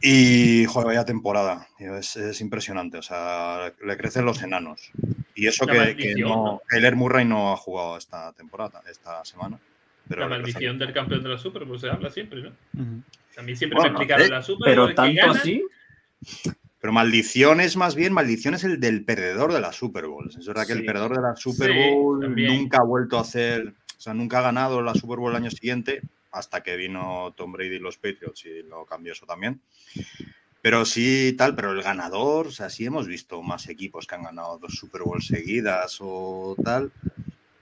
Y, 0.00 0.64
joder, 0.66 0.86
vaya 0.86 1.04
temporada, 1.04 1.66
es, 1.80 2.14
es, 2.14 2.40
impresionante, 2.40 2.98
o 2.98 3.02
sea, 3.02 3.72
le 3.84 3.96
crecen 3.96 4.24
los 4.24 4.40
enanos. 4.44 4.92
Y 5.34 5.48
eso 5.48 5.66
que, 5.66 5.96
que 5.96 6.14
no, 6.14 6.62
Kyler 6.68 6.94
Murray 6.94 7.24
no 7.24 7.52
ha 7.52 7.56
jugado 7.56 7.96
esta 7.96 8.32
temporada, 8.34 8.84
esta 8.88 9.24
semana. 9.24 9.58
Pero 10.08 10.22
la 10.22 10.28
maldición 10.28 10.78
del 10.78 10.92
campeón 10.92 11.22
de 11.22 11.28
la 11.28 11.38
Super 11.38 11.64
Bowl 11.64 11.78
se 11.78 11.90
habla 11.90 12.10
siempre, 12.10 12.42
¿no? 12.42 12.48
Uh 12.48 12.80
-huh. 12.80 13.02
A 13.38 13.42
mí 13.42 13.54
siempre 13.54 13.76
bueno, 13.76 13.92
me 13.92 14.04
explicaron 14.04 14.26
eh, 14.26 14.30
la 14.30 14.42
Super 14.42 14.76
Bowl. 14.76 14.88
Pero 14.88 14.94
tanto 14.94 15.20
gana, 15.20 15.38
así. 15.38 15.62
Pero 16.80 16.92
maldición 16.92 17.60
es 17.60 17.76
más 17.76 17.94
bien, 17.94 18.12
maldición 18.12 18.54
es 18.54 18.64
el 18.64 18.80
del 18.80 19.04
perdedor 19.04 19.52
de 19.52 19.60
la 19.60 19.72
Super 19.72 20.06
Bowl. 20.06 20.28
Es 20.28 20.46
verdad 20.46 20.66
que 20.66 20.72
el 20.72 20.84
perdedor 20.84 21.16
de 21.16 21.22
la 21.22 21.36
Super 21.36 21.72
Bowl 21.72 22.34
sí, 22.34 22.42
nunca 22.46 22.78
ha 22.78 22.84
vuelto 22.84 23.18
a 23.18 23.22
hacer, 23.22 23.68
o 23.68 24.00
sea, 24.00 24.14
nunca 24.14 24.38
ha 24.38 24.42
ganado 24.42 24.80
la 24.82 24.94
Super 24.94 25.18
Bowl 25.18 25.30
el 25.30 25.36
año 25.36 25.50
siguiente, 25.50 26.02
hasta 26.30 26.62
que 26.62 26.76
vino 26.76 27.34
Tom 27.36 27.52
Brady 27.52 27.76
y 27.76 27.80
los 27.80 27.96
Patriots 27.96 28.44
y 28.46 28.62
lo 28.62 28.84
cambió 28.86 29.12
eso 29.12 29.26
también. 29.26 29.60
Pero 30.60 30.84
sí, 30.84 31.34
tal, 31.36 31.54
pero 31.54 31.72
el 31.72 31.82
ganador, 31.82 32.48
o 32.48 32.50
sea, 32.50 32.70
sí 32.70 32.84
hemos 32.84 33.06
visto 33.06 33.42
más 33.42 33.68
equipos 33.68 34.06
que 34.06 34.14
han 34.14 34.24
ganado 34.24 34.58
dos 34.58 34.74
Super 34.74 35.02
Bowls 35.02 35.26
seguidas 35.26 35.98
o 36.00 36.56
tal. 36.62 36.92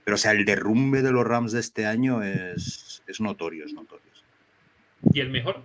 Pero, 0.06 0.14
o 0.14 0.18
sea, 0.18 0.30
el 0.30 0.44
derrumbe 0.44 1.02
de 1.02 1.10
los 1.10 1.26
Rams 1.26 1.50
de 1.50 1.58
este 1.58 1.84
año 1.84 2.22
es, 2.22 3.02
es 3.08 3.20
notorio, 3.20 3.64
es 3.64 3.72
notorio. 3.72 4.06
¿Y 5.12 5.18
el 5.18 5.30
mejor? 5.30 5.64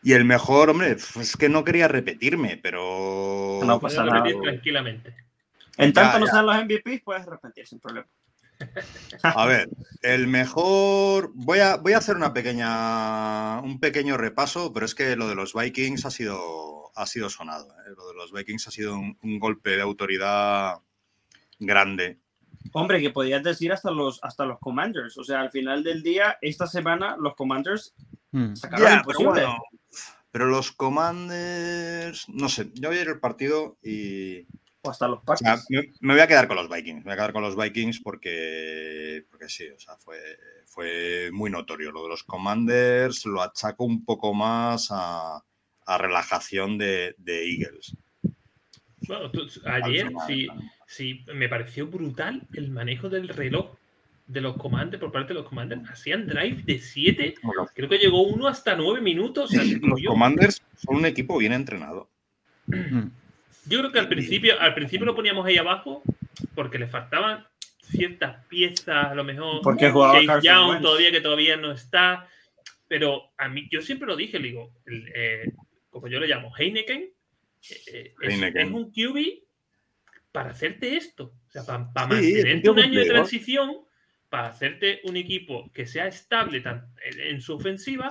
Y 0.00 0.12
el 0.12 0.24
mejor, 0.24 0.70
hombre, 0.70 0.92
es 0.92 1.36
que 1.36 1.48
no 1.48 1.64
quería 1.64 1.88
repetirme, 1.88 2.56
pero. 2.56 3.58
No 3.64 3.80
pasa 3.80 4.04
nada. 4.04 4.22
repetir 4.22 4.40
tranquilamente. 4.40 5.16
En 5.76 5.92
tanto 5.92 6.18
ya, 6.18 6.20
no 6.20 6.26
sean 6.28 6.46
los 6.46 6.64
MVP, 6.64 7.02
puedes 7.04 7.26
repetir 7.26 7.66
sin 7.66 7.80
problema. 7.80 8.06
A 9.24 9.44
ver, 9.46 9.68
El 10.02 10.28
mejor. 10.28 11.32
Voy 11.34 11.58
a, 11.58 11.78
voy 11.78 11.94
a 11.94 11.98
hacer 11.98 12.14
una 12.14 12.32
pequeña, 12.32 13.58
un 13.58 13.80
pequeño 13.80 14.16
repaso, 14.16 14.72
pero 14.72 14.86
es 14.86 14.94
que 14.94 15.16
lo 15.16 15.26
de 15.26 15.34
los 15.34 15.52
Vikings 15.52 16.06
ha 16.06 16.12
sido, 16.12 16.92
ha 16.94 17.06
sido 17.06 17.28
sonado. 17.28 17.74
¿eh? 17.80 17.90
Lo 17.96 18.06
de 18.06 18.14
los 18.14 18.30
Vikings 18.30 18.68
ha 18.68 18.70
sido 18.70 18.96
un, 18.96 19.18
un 19.20 19.40
golpe 19.40 19.70
de 19.70 19.82
autoridad 19.82 20.76
grande. 21.58 22.20
Hombre, 22.72 23.00
que 23.00 23.10
podías 23.10 23.42
decir 23.42 23.72
hasta 23.72 23.90
los, 23.90 24.18
hasta 24.22 24.44
los 24.44 24.58
Commanders. 24.60 25.16
O 25.18 25.24
sea, 25.24 25.40
al 25.40 25.50
final 25.50 25.82
del 25.84 26.02
día, 26.02 26.38
esta 26.40 26.66
semana, 26.66 27.16
los 27.18 27.34
Commanders 27.34 27.94
Mm. 28.32 28.54
sacaron 28.56 28.84
Ya, 28.86 28.96
lo 28.96 29.02
pero, 29.06 29.20
imposible. 29.20 29.46
bueno, 29.46 29.62
pero 30.30 30.46
los 30.46 30.72
Commanders. 30.72 32.28
No 32.28 32.48
sé, 32.48 32.70
yo 32.74 32.88
voy 32.90 32.98
a 32.98 33.02
ir 33.02 33.08
al 33.08 33.20
partido 33.20 33.78
y. 33.82 34.46
O 34.82 34.90
hasta 34.90 35.08
los 35.08 35.20
o 35.26 35.36
sea, 35.36 35.56
Packers. 35.56 35.66
me, 35.70 35.92
me 36.00 36.12
voy 36.14 36.20
a 36.20 36.26
quedar 36.28 36.46
con 36.46 36.56
los 36.56 36.68
Vikings. 36.68 36.98
Me 36.98 37.04
voy 37.04 37.12
a 37.12 37.16
quedar 37.16 37.32
con 37.32 37.42
los 37.42 37.56
Vikings 37.56 38.00
porque. 38.00 39.24
Porque 39.30 39.48
sí, 39.48 39.68
o 39.68 39.78
sea, 39.78 39.96
fue, 39.96 40.18
fue 40.66 41.30
muy 41.32 41.50
notorio. 41.50 41.90
Lo 41.92 42.02
de 42.04 42.10
los 42.10 42.24
Commanders 42.24 43.24
lo 43.26 43.42
achaco 43.42 43.84
un 43.84 44.04
poco 44.04 44.34
más 44.34 44.88
a, 44.90 45.42
a 45.86 45.98
relajación 45.98 46.78
de, 46.78 47.14
de 47.18 47.50
Eagles. 47.50 47.96
Bueno, 49.08 49.30
tú- 49.30 49.46
ayer 49.64 50.12
sí. 50.26 50.48
Sí, 50.86 51.24
me 51.34 51.48
pareció 51.48 51.86
brutal 51.86 52.42
el 52.54 52.70
manejo 52.70 53.08
del 53.08 53.28
reloj 53.28 53.76
de 54.26 54.40
los 54.40 54.56
comandos 54.56 55.00
por 55.00 55.12
parte 55.12 55.28
de 55.28 55.40
los 55.40 55.48
commanders. 55.48 55.88
Hacían 55.88 56.26
drive 56.26 56.62
de 56.64 56.78
7, 56.78 57.34
Los, 57.54 57.70
creo 57.72 57.88
que 57.88 57.98
llegó 57.98 58.22
uno 58.22 58.48
hasta 58.48 58.74
9 58.74 59.00
minutos. 59.00 59.50
O 59.50 59.52
sea, 59.52 59.64
se 59.64 59.78
los. 59.78 60.02
Commanders 60.02 60.62
son 60.76 60.96
un 60.96 61.06
equipo 61.06 61.38
bien 61.38 61.52
entrenado. 61.52 62.08
Yo 63.68 63.80
creo 63.80 63.92
que 63.92 63.98
al 63.98 64.08
principio, 64.08 64.60
al 64.60 64.74
principio 64.74 65.06
lo 65.06 65.16
poníamos 65.16 65.44
ahí 65.44 65.56
abajo 65.56 66.02
porque 66.54 66.78
le 66.78 66.86
faltaban 66.86 67.44
ciertas 67.80 68.44
piezas, 68.46 69.06
a 69.06 69.14
lo 69.14 69.24
mejor. 69.24 69.60
Porque 69.62 69.90
jugaba 69.90 70.14
Chase 70.14 70.26
Carson 70.26 70.42
Young 70.42 70.82
todavía 70.82 71.10
que 71.10 71.20
todavía 71.20 71.56
no 71.56 71.72
está. 71.72 72.28
Pero 72.88 73.32
a 73.36 73.48
mí, 73.48 73.68
yo 73.70 73.82
siempre 73.82 74.06
lo 74.06 74.14
dije, 74.14 74.38
digo, 74.38 74.70
el, 74.86 75.10
eh, 75.14 75.52
como 75.90 76.06
yo 76.06 76.20
le 76.20 76.28
llamo, 76.28 76.52
Heineken, 76.56 77.02
eh, 77.02 77.82
eh, 77.92 78.14
es, 78.20 78.34
Heineken. 78.34 78.68
es 78.68 78.72
un 78.72 78.90
QB 78.92 79.45
para 80.36 80.50
hacerte 80.50 80.98
esto. 80.98 81.32
O 81.48 81.50
sea, 81.50 81.64
para, 81.64 82.10
Sí, 82.20 82.26
un 82.26 82.34
mantenerte 82.34 82.68
un 82.70 82.78
año 82.78 83.00
de 83.00 83.06
transición, 83.06 83.76
para 84.28 84.48
hacerte 84.48 85.00
un 85.04 85.16
equipo 85.16 85.72
que 85.72 85.86
sea 85.86 86.08
estable 86.08 86.60
tan- 86.60 86.92
en 87.02 87.40
su 87.40 87.54
ofensiva, 87.54 88.10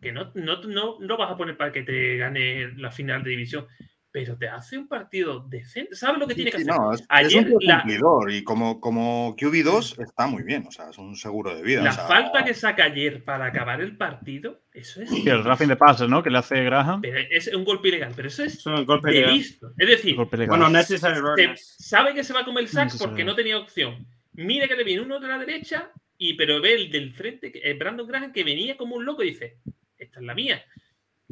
que 0.00 0.10
no, 0.10 0.32
no, 0.36 0.62
no, 0.62 0.98
no 1.00 1.16
vas 1.18 1.30
a 1.30 1.36
poner 1.36 1.58
para 1.58 1.70
que 1.70 1.82
te 1.82 2.16
gane 2.16 2.72
la 2.78 2.90
final 2.90 3.22
de 3.22 3.30
división, 3.32 3.66
pero 4.12 4.36
te 4.36 4.48
hace 4.48 4.76
un 4.76 4.88
partido 4.88 5.40
decente. 5.48 5.94
¿Sabes 5.94 6.18
lo 6.18 6.26
que 6.26 6.34
tiene 6.34 6.50
que 6.50 6.58
Sí, 6.58 6.68
hacer? 6.68 6.74
no, 6.80 6.92
es, 6.92 7.00
es 7.00 7.06
Ayer 7.08 7.38
un 7.52 7.58
tío 7.58 7.68
la- 7.68 7.82
cumplidor 7.82 8.32
y 8.32 8.42
como, 8.42 8.80
como 8.80 9.36
QB2 9.36 10.02
está 10.02 10.26
muy 10.26 10.42
bien, 10.42 10.66
o 10.66 10.72
sea, 10.72 10.90
es 10.90 10.98
un 10.98 11.14
seguro 11.16 11.54
de 11.54 11.62
vida. 11.62 11.82
La 11.82 11.90
o 11.90 11.94
sea, 11.94 12.06
falta 12.06 12.44
que 12.44 12.52
saca 12.54 12.84
ayer 12.84 13.22
para 13.24 13.46
acabar 13.46 13.80
el 13.80 13.96
partido, 13.96 14.60
eso 14.72 15.00
es. 15.02 15.10
El 15.26 15.44
roughing 15.44 15.68
de 15.68 15.76
pases, 15.76 16.08
¿no? 16.08 16.22
Que 16.22 16.30
le 16.30 16.38
hace 16.38 16.62
Graham. 16.64 17.00
pero 17.00 17.18
es 17.30 17.48
un 17.54 17.64
golpe 17.64 17.88
ilegal, 17.88 18.12
pero 18.16 18.28
eso 18.28 18.42
es 18.42 18.54
Es 18.58 18.66
un 18.66 18.84
golpe 18.84 19.12
de 19.12 19.26
listo. 19.28 19.72
Es 19.78 19.88
decir, 19.88 20.16
Golpe 20.16 20.36
legal. 20.36 20.58
Bueno, 20.58 20.68
necessary 20.70 21.20
sabe 21.56 22.12
que 22.14 22.24
se 22.24 22.32
va 22.32 22.40
a 22.40 22.44
comer 22.44 22.64
el 22.64 22.68
sack 22.68 22.96
porque 22.98 23.24
no 23.24 23.34
tenía 23.34 23.58
opción. 23.58 24.06
Mira 24.32 24.66
que 24.68 24.74
le 24.76 24.84
viene 24.84 25.02
uno 25.02 25.20
de 25.20 25.28
la 25.28 25.38
derecha, 25.38 25.90
y 26.18 26.34
pero 26.34 26.60
ve 26.60 26.74
el 26.74 26.90
del 26.90 27.12
frente, 27.14 27.50
que- 27.52 27.60
eh, 27.62 27.74
Brandon 27.74 28.06
Graham, 28.06 28.32
que 28.32 28.44
venía 28.44 28.76
como 28.76 28.96
un 28.96 29.04
loco 29.04 29.22
y 29.22 29.30
dice: 29.30 29.58
Esta 29.98 30.18
es 30.20 30.26
la 30.26 30.34
mía. 30.34 30.62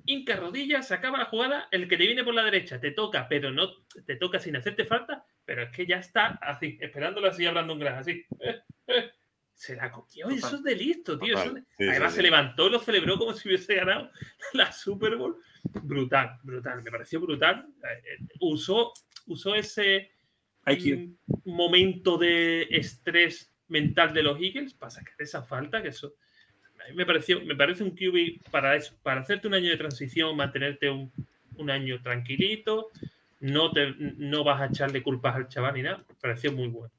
Inca 0.06 0.36
rodilla, 0.36 0.82
se 0.82 0.94
acaba 0.94 1.18
la 1.18 1.24
jugada, 1.26 1.68
el 1.70 1.88
que 1.88 1.96
te 1.96 2.06
viene 2.06 2.24
por 2.24 2.34
la 2.34 2.44
derecha 2.44 2.80
te 2.80 2.92
toca, 2.92 3.26
pero 3.28 3.50
no 3.50 3.68
te 4.06 4.16
toca 4.16 4.38
sin 4.38 4.56
hacerte 4.56 4.84
falta, 4.84 5.24
pero 5.44 5.62
es 5.62 5.70
que 5.70 5.86
ya 5.86 5.96
está 5.98 6.38
así, 6.42 6.78
esperándolo 6.80 7.28
así 7.28 7.44
a 7.46 7.50
Brandon 7.52 7.78
Graham, 7.78 7.98
así. 8.00 8.24
eh, 8.40 8.60
eh. 8.86 9.10
Se 9.54 9.74
la 9.74 9.90
comió, 9.90 10.28
eso 10.30 10.54
es 10.56 10.62
de 10.62 10.76
listo, 10.76 11.18
tío. 11.18 11.34
Total. 11.34 11.48
eso 11.48 11.56
es 11.58 11.64
de- 11.64 11.70
Sí, 11.84 11.88
Además 11.90 12.12
sí, 12.12 12.16
se 12.16 12.20
sí. 12.22 12.30
levantó 12.30 12.66
y 12.68 12.70
lo 12.70 12.78
celebró 12.78 13.18
como 13.18 13.32
si 13.34 13.48
hubiese 13.48 13.74
ganado 13.74 14.10
la 14.52 14.70
Super 14.70 15.16
Bowl. 15.16 15.36
Brutal, 15.82 16.38
brutal, 16.44 16.80
me 16.84 16.90
pareció 16.92 17.20
brutal. 17.20 17.66
Eh, 17.82 18.02
eh, 18.20 18.26
Usó, 18.40 18.92
usó 19.26 19.54
ese 19.56 20.12
IQ. 20.64 20.96
mm, 20.98 21.16
momento 21.46 22.16
de 22.18 22.68
estrés 22.70 23.52
mental 23.66 24.14
de 24.14 24.22
los 24.22 24.40
Eagles 24.40 24.74
para 24.74 24.90
sacar 24.90 25.14
esa 25.18 25.42
falta, 25.42 25.82
que 25.82 25.88
eso 25.88 26.14
a 26.84 26.90
mí 26.90 26.96
me 26.96 27.06
pareció, 27.06 27.40
me 27.42 27.54
parece 27.56 27.82
un 27.84 27.90
QB 27.90 28.50
para 28.50 28.76
eso, 28.76 28.94
para 29.02 29.20
hacerte 29.20 29.48
un 29.48 29.54
año 29.54 29.70
de 29.70 29.76
transición, 29.76 30.36
mantenerte 30.36 30.90
un, 30.90 31.10
un 31.56 31.70
año 31.70 32.00
tranquilito, 32.02 32.88
no 33.40 33.70
te 33.72 33.94
no 33.98 34.44
vas 34.44 34.60
a 34.60 34.66
echarle 34.66 35.02
culpas 35.02 35.36
al 35.36 35.48
chaval 35.48 35.74
ni 35.74 35.82
nada, 35.82 35.98
me 35.98 36.14
pareció 36.20 36.52
muy 36.52 36.68
bueno. 36.68 36.90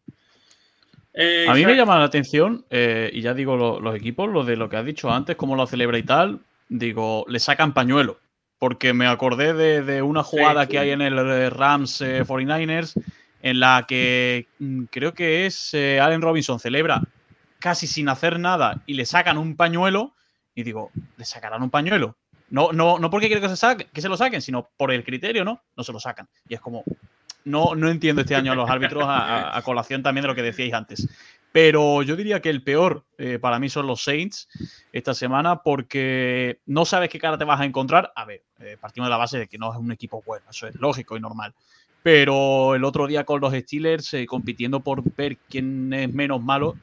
Eh, 1.14 1.46
A 1.48 1.54
mí 1.54 1.66
me 1.66 1.76
llama 1.76 1.98
la 2.00 2.06
atención, 2.06 2.66
eh, 2.70 3.10
y 3.14 3.22
ya 3.22 3.34
digo 3.34 3.58
lo- 3.58 3.80
los 3.80 3.96
equipos, 3.96 4.30
lo 4.30 4.44
de 4.44 4.56
lo 4.56 4.70
que 4.70 4.78
has 4.78 4.86
dicho 4.86 5.12
antes, 5.12 5.36
cómo 5.36 5.56
lo 5.56 5.66
celebra 5.68 5.98
y 5.98 6.04
tal, 6.04 6.40
digo, 6.70 7.26
le 7.28 7.40
sacan 7.40 7.74
pañuelo. 7.74 8.20
Porque 8.60 8.94
me 8.94 9.08
acordé 9.08 9.54
de, 9.54 9.82
de 9.82 10.02
una 10.02 10.22
jugada 10.22 10.66
sí. 10.66 10.72
que 10.72 10.80
hay 10.80 10.90
en 10.92 11.02
el 11.02 11.18
eh, 11.18 11.50
Rams 11.50 12.02
eh, 12.02 12.24
49ers, 12.26 12.94
en 13.42 13.60
la 13.60 13.86
que 13.88 14.48
mm, 14.60 14.84
creo 14.92 15.14
que 15.14 15.46
es 15.46 15.74
Allen 15.74 16.22
Robinson 16.22 16.60
celebra 16.60 17.02
casi 17.60 17.88
sin 17.88 18.10
hacer 18.10 18.40
nada 18.40 18.82
y 18.86 18.94
le 18.94 19.06
sacan 19.06 19.38
un 19.38 19.56
pañuelo, 19.56 20.16
y 20.56 20.64
digo, 20.64 20.92
¿le 21.18 21.26
sacarán 21.26 21.62
un 21.62 21.70
pañuelo? 21.70 22.18
No, 22.50 22.72
no, 22.72 22.98
no 22.98 23.10
porque 23.10 23.28
quiero 23.28 23.42
que 23.42 23.50
se, 23.50 23.56
saque- 23.56 23.88
que 23.94 24.02
se 24.02 24.10
lo 24.10 24.18
saquen, 24.18 24.42
sino 24.42 24.70
por 24.76 24.92
el 24.92 25.04
criterio, 25.04 25.46
¿no? 25.46 25.62
No 25.78 25.84
se 25.84 25.94
lo 25.94 26.00
sacan. 26.00 26.28
Y 26.48 26.56
es 26.56 26.62
como, 26.62 26.84
no, 27.46 27.76
no 27.76 27.90
entiendo 27.90 28.22
este 28.22 28.36
año 28.36 28.52
a 28.52 28.56
los 28.56 28.70
árbitros 28.70 29.04
a, 29.08 29.62
colación 29.64 30.02
también 30.02 30.24
de 30.24 30.30
lo 30.30 30.36
que 30.36 30.42
decíais 30.42 30.74
antes. 30.74 31.08
Pero 31.52 32.04
yo 32.04 32.16
diría 32.16 32.42
que 32.42 32.50
el 32.50 32.64
peor 32.64 33.06
eh, 33.18 33.40
para 33.40 33.60
mí 33.60 33.70
son 33.70 33.88
los 33.88 34.04
Saints 34.04 34.48
esta 34.92 35.16
semana 35.16 35.64
porque 35.64 36.60
no 36.68 36.86
sabes 36.86 37.10
qué 37.10 37.20
cara 37.20 37.38
te 37.38 37.44
vas 37.44 37.60
a 37.60 37.66
encontrar. 37.66 38.12
A 38.16 38.26
ver, 38.26 38.44
eh, 38.60 38.78
partimos 38.80 39.08
de 39.08 39.12
la 39.12 39.18
base 39.18 39.40
de 39.40 39.48
que 39.48 39.58
no 39.58 39.72
es 39.72 39.80
un 39.80 39.92
equipo 39.92 40.22
bueno, 40.26 40.46
eso 40.50 40.68
es 40.68 40.76
lógico 40.76 41.18
y 41.18 41.20
normal. 41.20 41.54
Pero 42.04 42.76
el 42.76 42.84
otro 42.84 43.08
día 43.08 43.24
con 43.24 43.42
los 43.42 43.54
Steelers, 43.54 44.14
eh, 44.14 44.26
compitiendo 44.26 44.80
por 44.80 45.04
ver 45.16 45.38
quién 45.50 45.92
es 45.92 46.14
menos 46.14 46.42
malo, 46.42 46.76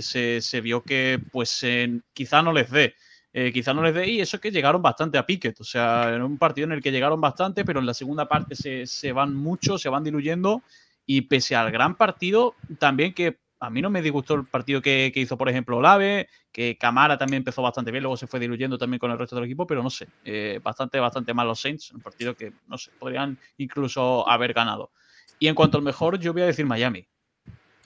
se, 0.00 0.60
vio 0.60 0.82
que 0.82 1.20
pues 1.30 1.64
quizá 2.12 2.42
no 2.42 2.52
les 2.52 2.70
dé. 2.70 2.94
Eh, 3.32 3.52
quizá 3.52 3.72
no 3.72 3.82
les 3.82 3.94
dé 3.94 4.08
y 4.08 4.20
eso 4.20 4.40
que 4.40 4.50
llegaron 4.50 4.82
bastante 4.82 5.16
a 5.16 5.26
Pickett. 5.26 5.60
O 5.60 5.64
sea, 5.64 6.14
en 6.14 6.22
un 6.22 6.38
partido 6.38 6.66
en 6.66 6.72
el 6.72 6.82
que 6.82 6.90
llegaron 6.90 7.20
bastante, 7.20 7.64
pero 7.64 7.80
en 7.80 7.86
la 7.86 7.94
segunda 7.94 8.28
parte 8.28 8.56
se, 8.56 8.86
se 8.86 9.12
van 9.12 9.34
mucho, 9.34 9.78
se 9.78 9.88
van 9.88 10.04
diluyendo. 10.04 10.62
Y 11.06 11.22
pese 11.22 11.56
al 11.56 11.70
gran 11.70 11.96
partido, 11.96 12.54
también 12.78 13.14
que 13.14 13.38
a 13.60 13.68
mí 13.68 13.82
no 13.82 13.90
me 13.90 14.00
disgustó 14.00 14.34
el 14.34 14.46
partido 14.46 14.80
que, 14.80 15.10
que 15.12 15.20
hizo, 15.20 15.36
por 15.36 15.48
ejemplo, 15.48 15.76
Olave, 15.76 16.28
que 16.50 16.78
Camara 16.78 17.18
también 17.18 17.40
empezó 17.40 17.62
bastante 17.62 17.90
bien, 17.90 18.02
luego 18.02 18.16
se 18.16 18.26
fue 18.26 18.40
diluyendo 18.40 18.78
también 18.78 18.98
con 18.98 19.10
el 19.10 19.18
resto 19.18 19.36
del 19.36 19.44
equipo, 19.44 19.66
pero 19.66 19.82
no 19.82 19.90
sé, 19.90 20.08
eh, 20.24 20.60
bastante, 20.62 20.98
bastante 20.98 21.34
mal 21.34 21.46
los 21.46 21.60
Saints, 21.60 21.92
un 21.92 22.00
partido 22.00 22.34
que, 22.34 22.52
no 22.68 22.78
sé, 22.78 22.90
podrían 22.98 23.38
incluso 23.58 24.26
haber 24.28 24.54
ganado. 24.54 24.90
Y 25.38 25.48
en 25.48 25.54
cuanto 25.54 25.76
al 25.76 25.84
mejor, 25.84 26.18
yo 26.18 26.32
voy 26.32 26.42
a 26.42 26.46
decir 26.46 26.64
Miami. 26.64 27.06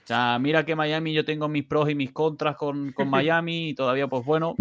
O 0.04 0.06
sea, 0.06 0.38
mira 0.38 0.64
que 0.64 0.76
Miami 0.76 1.14
yo 1.14 1.24
tengo 1.24 1.48
mis 1.48 1.64
pros 1.64 1.88
y 1.88 1.94
mis 1.94 2.12
contras 2.12 2.56
con, 2.56 2.92
con 2.92 3.08
Miami 3.10 3.70
y 3.70 3.74
todavía, 3.74 4.06
pues 4.06 4.24
bueno, 4.24 4.54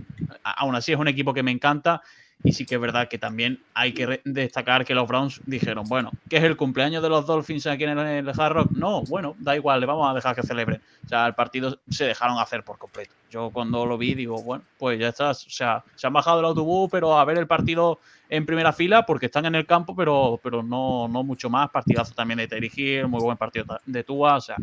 aún 0.44 0.76
así 0.76 0.94
es 0.94 1.00
un 1.00 1.08
equipo 1.08 1.34
que 1.34 1.44
me 1.44 1.52
encanta 1.52 2.02
y 2.44 2.52
sí 2.52 2.66
que 2.66 2.76
es 2.76 2.82
verdad 2.82 3.08
que 3.08 3.18
también 3.18 3.64
hay 3.74 3.94
que 3.94 4.22
destacar 4.26 4.84
que 4.84 4.94
los 4.94 5.08
Browns 5.08 5.42
dijeron, 5.46 5.86
bueno, 5.88 6.12
¿qué 6.30 6.38
es 6.38 6.44
el 6.44 6.58
cumpleaños 6.58 7.02
de 7.02 7.08
los 7.08 7.26
Dolphins 7.26 7.66
aquí 7.68 7.86
en 7.86 7.98
el, 7.98 8.30
Hard 8.30 8.54
Rock? 8.54 8.72
No, 8.72 9.04
bueno, 9.04 9.36
da 9.40 9.56
igual, 9.56 9.80
le 9.80 9.86
vamos 9.86 10.10
a 10.10 10.14
dejar 10.14 10.36
que 10.36 10.44
celebren. 10.44 10.82
O 11.06 11.08
sea, 11.08 11.26
el 11.26 11.36
partido 11.36 11.80
se 11.90 12.04
dejaron 12.06 12.38
hacer 12.38 12.64
por 12.64 12.78
completo. 12.78 13.14
Yo 13.32 13.50
cuando 13.50 13.86
lo 13.86 13.98
vi 13.98 14.14
digo, 14.14 14.44
bueno, 14.44 14.66
pues 14.78 15.00
ya 15.00 15.08
está. 15.10 15.32
O 15.32 15.34
sea, 15.34 15.84
se 15.96 16.06
han 16.06 16.12
bajado 16.12 16.38
del 16.38 16.46
autobús, 16.48 16.90
pero 16.92 17.18
a 17.18 17.24
ver 17.24 17.38
el 17.38 17.48
partido 17.48 18.00
en 18.30 18.46
primera 18.46 18.74
fila 18.74 19.06
porque 19.06 19.28
están 19.28 19.46
en 19.46 19.56
el 19.56 19.66
campo, 19.66 19.96
pero, 19.96 20.38
pero 20.44 20.62
no, 20.62 21.08
no 21.08 21.24
mucho 21.24 21.50
más. 21.50 21.70
Partidazo 21.70 22.14
también 22.14 22.40
de 22.40 22.48
Terry 22.50 22.72
Hill, 22.76 23.08
muy 23.08 23.22
buen 23.22 23.38
partido 23.38 23.80
de 23.86 24.04
Tua, 24.04 24.36
o 24.36 24.42
sea, 24.42 24.58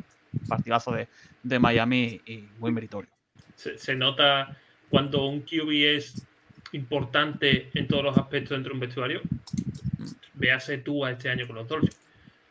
partidazo 0.49 0.93
de, 0.93 1.09
de 1.43 1.59
Miami 1.59 2.21
y 2.27 2.45
muy 2.59 2.73
meritorio. 2.73 3.11
se, 3.55 3.79
se 3.79 3.95
nota 3.95 4.57
cuando 4.89 5.27
un 5.27 5.43
QB 5.43 5.71
es 5.97 6.27
importante 6.73 7.71
en 7.75 7.87
todos 7.89 8.05
los 8.05 8.17
aspectos 8.19 8.51
dentro 8.57 8.71
de 8.71 8.75
un 8.75 8.81
vestuario. 8.81 9.21
Véase 10.35 10.79
tú 10.79 11.05
a 11.05 11.11
este 11.13 11.29
año 11.29 11.47
con 11.47 11.57
los 11.57 11.69
Dolphins. 11.69 11.99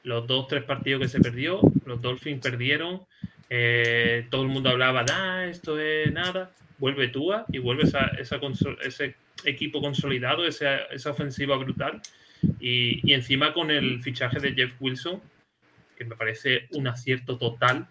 Los 0.04 0.28
dos, 0.28 0.48
tres 0.48 0.64
partidos 0.64 1.02
que 1.02 1.08
se 1.08 1.20
perdió, 1.20 1.60
los 1.86 2.02
Dolphins 2.02 2.42
perdieron. 2.42 3.02
eh, 3.50 4.28
todo 4.30 4.44
el 4.44 4.50
mundo 4.50 4.70
hablaba, 4.70 5.06
ah, 5.12 5.46
esto 5.46 5.80
es 5.80 6.12
nada. 6.14 6.52
Vuelve 6.78 7.10
Tua 7.10 7.46
y 7.52 7.58
vuelve 7.58 7.84
esa, 7.84 8.06
esa 8.20 8.40
ese 8.84 9.16
equipo 9.44 9.82
consolidado, 9.82 10.46
esa, 10.46 10.78
esa 10.92 11.12
ofensiva 11.12 11.58
brutal. 11.58 12.02
Y, 12.60 13.02
y 13.10 13.14
encima 13.14 13.54
con 13.54 13.70
el 13.72 14.02
fichaje 14.02 14.40
de 14.40 14.54
Jeff 14.54 14.74
Wilson, 14.80 15.22
que 16.00 16.06
me 16.06 16.16
parece 16.16 16.68
un 16.72 16.88
acierto 16.88 17.38
total. 17.38 17.88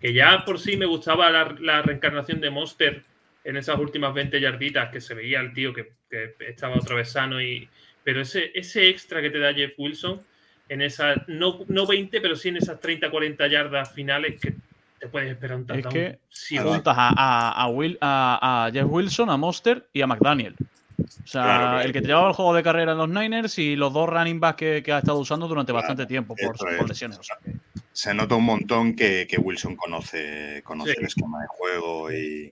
Que 0.00 0.12
ya 0.14 0.44
por 0.44 0.58
sí 0.58 0.76
me 0.76 0.86
gustaba 0.86 1.30
la, 1.30 1.54
la 1.60 1.82
reencarnación 1.82 2.40
de 2.40 2.50
Monster 2.50 3.04
en 3.44 3.56
esas 3.56 3.78
últimas 3.78 4.14
20 4.14 4.40
yarditas 4.40 4.90
que 4.90 5.00
se 5.00 5.14
veía 5.14 5.40
el 5.40 5.52
tío 5.52 5.72
que, 5.74 5.92
que 6.10 6.34
estaba 6.48 6.76
otra 6.76 6.96
vez 6.96 7.10
sano 7.12 7.40
y 7.40 7.68
pero 8.02 8.22
ese, 8.22 8.50
ese 8.54 8.88
extra 8.88 9.20
que 9.20 9.30
te 9.30 9.38
da 9.38 9.52
Jeff 9.52 9.72
Wilson 9.78 10.20
en 10.68 10.80
esas 10.82 11.26
no, 11.28 11.60
no 11.68 11.86
20 11.86 12.20
pero 12.20 12.34
sí 12.36 12.48
en 12.48 12.56
esas 12.58 12.80
30 12.80 13.10
40 13.10 13.46
yardas 13.48 13.92
finales 13.92 14.40
que 14.40 14.54
te 14.98 15.08
puedes 15.08 15.30
esperar 15.30 15.56
un 15.56 15.62
Es 15.62 15.66
touchdown. 15.68 15.92
que 15.94 16.18
sí 16.28 16.58
juntas 16.58 16.94
a, 16.96 17.08
a, 17.16 17.62
a 17.62 17.68
Will, 17.68 17.96
a, 18.00 18.66
a 18.66 18.70
Jeff 18.72 18.86
Wilson, 18.88 19.30
a 19.30 19.36
Monster 19.36 19.88
y 19.94 20.02
a 20.02 20.06
McDaniel. 20.06 20.54
O 21.00 21.26
sea, 21.26 21.42
Claro, 21.42 21.60
claro. 21.70 21.80
el 21.80 21.92
que 21.92 22.00
te 22.02 22.06
llevaba 22.08 22.28
el 22.28 22.34
juego 22.34 22.54
de 22.54 22.62
carrera 22.62 22.92
en 22.92 22.98
los 22.98 23.08
Niners 23.08 23.58
y 23.58 23.76
los 23.76 23.92
dos 23.92 24.08
running 24.08 24.40
backs 24.40 24.56
que, 24.58 24.82
que 24.82 24.92
ha 24.92 24.98
estado 24.98 25.18
usando 25.18 25.46
durante 25.48 25.72
Claro, 25.72 25.82
bastante 25.86 26.06
tiempo 26.06 26.34
por, 26.36 26.88
lesiones. 26.88 27.18
O 27.18 27.22
sea, 27.22 27.36
que- 27.44 27.52
Se 27.92 28.14
nota 28.14 28.34
un 28.36 28.44
montón 28.44 28.94
que, 28.94 29.26
que 29.28 29.36
Wilson 29.38 29.76
conoce, 29.76 30.62
conoce 30.64 30.92
Sí. 30.92 30.96
el 31.00 31.06
esquema 31.06 31.40
de 31.42 31.46
juego 31.48 32.12
y 32.12 32.50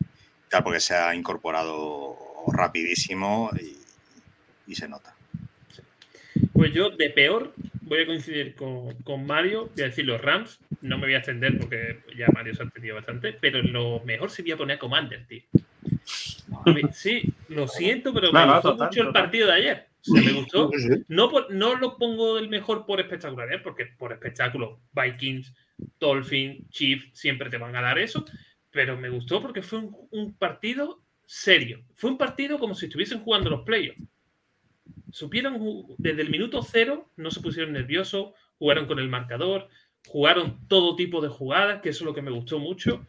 claro, 0.48 0.64
porque 0.64 0.80
se 0.80 0.94
ha 0.94 1.14
incorporado 1.14 2.16
rapidísimo 2.52 3.50
y, 3.61 3.76
y 4.70 4.74
se 4.74 4.88
nota. 4.88 5.14
Pues 6.52 6.72
yo, 6.72 6.90
de 6.90 7.11
peor, 7.11 7.52
voy 7.82 8.02
a 8.02 8.06
coincidir 8.06 8.54
con, 8.54 8.94
con 9.02 9.26
Mario. 9.26 9.70
Voy 9.74 9.82
a 9.82 9.87
decir 9.87 10.04
los 10.04 10.20
Rams. 10.20 10.58
No 10.82 10.96
me 10.98 11.06
voy 11.06 11.14
a 11.14 11.18
extender 11.18 11.58
porque 11.58 12.00
ya 12.16 12.26
Mario 12.32 12.54
se 12.54 12.62
ha 12.62 12.64
entendido 12.64 12.96
bastante. 12.96 13.32
Pero 13.32 13.62
lo 13.62 14.00
mejor 14.04 14.30
sería 14.30 14.56
poner 14.56 14.76
a 14.76 14.78
Commander, 14.80 15.26
tío. 15.26 15.42
Sí, 16.92 17.22
lo 17.48 17.66
siento, 17.68 18.12
pero 18.12 18.32
me 18.32 18.44
No, 18.46 18.54
gustó 18.54 18.72
total, 18.72 18.88
mucho 18.88 19.02
el 19.02 19.12
partido 19.12 19.46
de 19.48 19.52
ayer. 19.52 19.88
O 20.00 20.04
sea, 20.14 20.22
me 20.22 20.32
gustó. 20.32 20.70
No, 21.08 21.28
por- 21.30 21.50
no 21.52 21.76
lo 21.76 21.96
pongo 21.96 22.36
del 22.36 22.48
mejor 22.48 22.86
por 22.86 23.00
espectacularidad, 23.00 23.62
porque 23.62 23.86
por 23.98 24.12
espectáculo, 24.12 24.80
Vikings, 24.92 25.54
Dolphins, 25.98 26.68
Chiefs 26.70 27.10
siempre 27.12 27.50
te 27.50 27.58
van 27.58 27.74
a 27.76 27.82
dar 27.82 27.98
eso. 27.98 28.24
Pero 28.70 28.96
me 28.96 29.08
gustó 29.08 29.40
porque 29.40 29.62
fue 29.62 29.78
un, 29.80 29.96
un 30.10 30.34
partido 30.34 31.02
serio. 31.26 31.82
Fue 31.94 32.10
un 32.10 32.18
partido 32.18 32.58
como 32.58 32.74
si 32.74 32.86
estuviesen 32.86 33.20
jugando 33.20 33.50
los 33.50 33.62
playoffs. 33.62 34.00
Supieron 35.10 35.58
desde 35.98 36.22
el 36.22 36.30
minuto 36.30 36.62
cero, 36.62 37.10
no 37.16 37.30
se 37.30 37.40
pusieron 37.40 37.72
nerviosos, 37.72 38.32
jugaron 38.58 38.86
con 38.86 38.98
el 38.98 39.08
marcador, 39.08 39.68
jugaron 40.06 40.66
todo 40.68 40.96
tipo 40.96 41.20
de 41.20 41.28
jugadas, 41.28 41.80
que 41.80 41.88
eso 41.90 42.04
es 42.04 42.06
lo 42.06 42.14
que 42.14 42.22
me 42.22 42.30
gustó 42.30 42.58
mucho. 42.58 43.04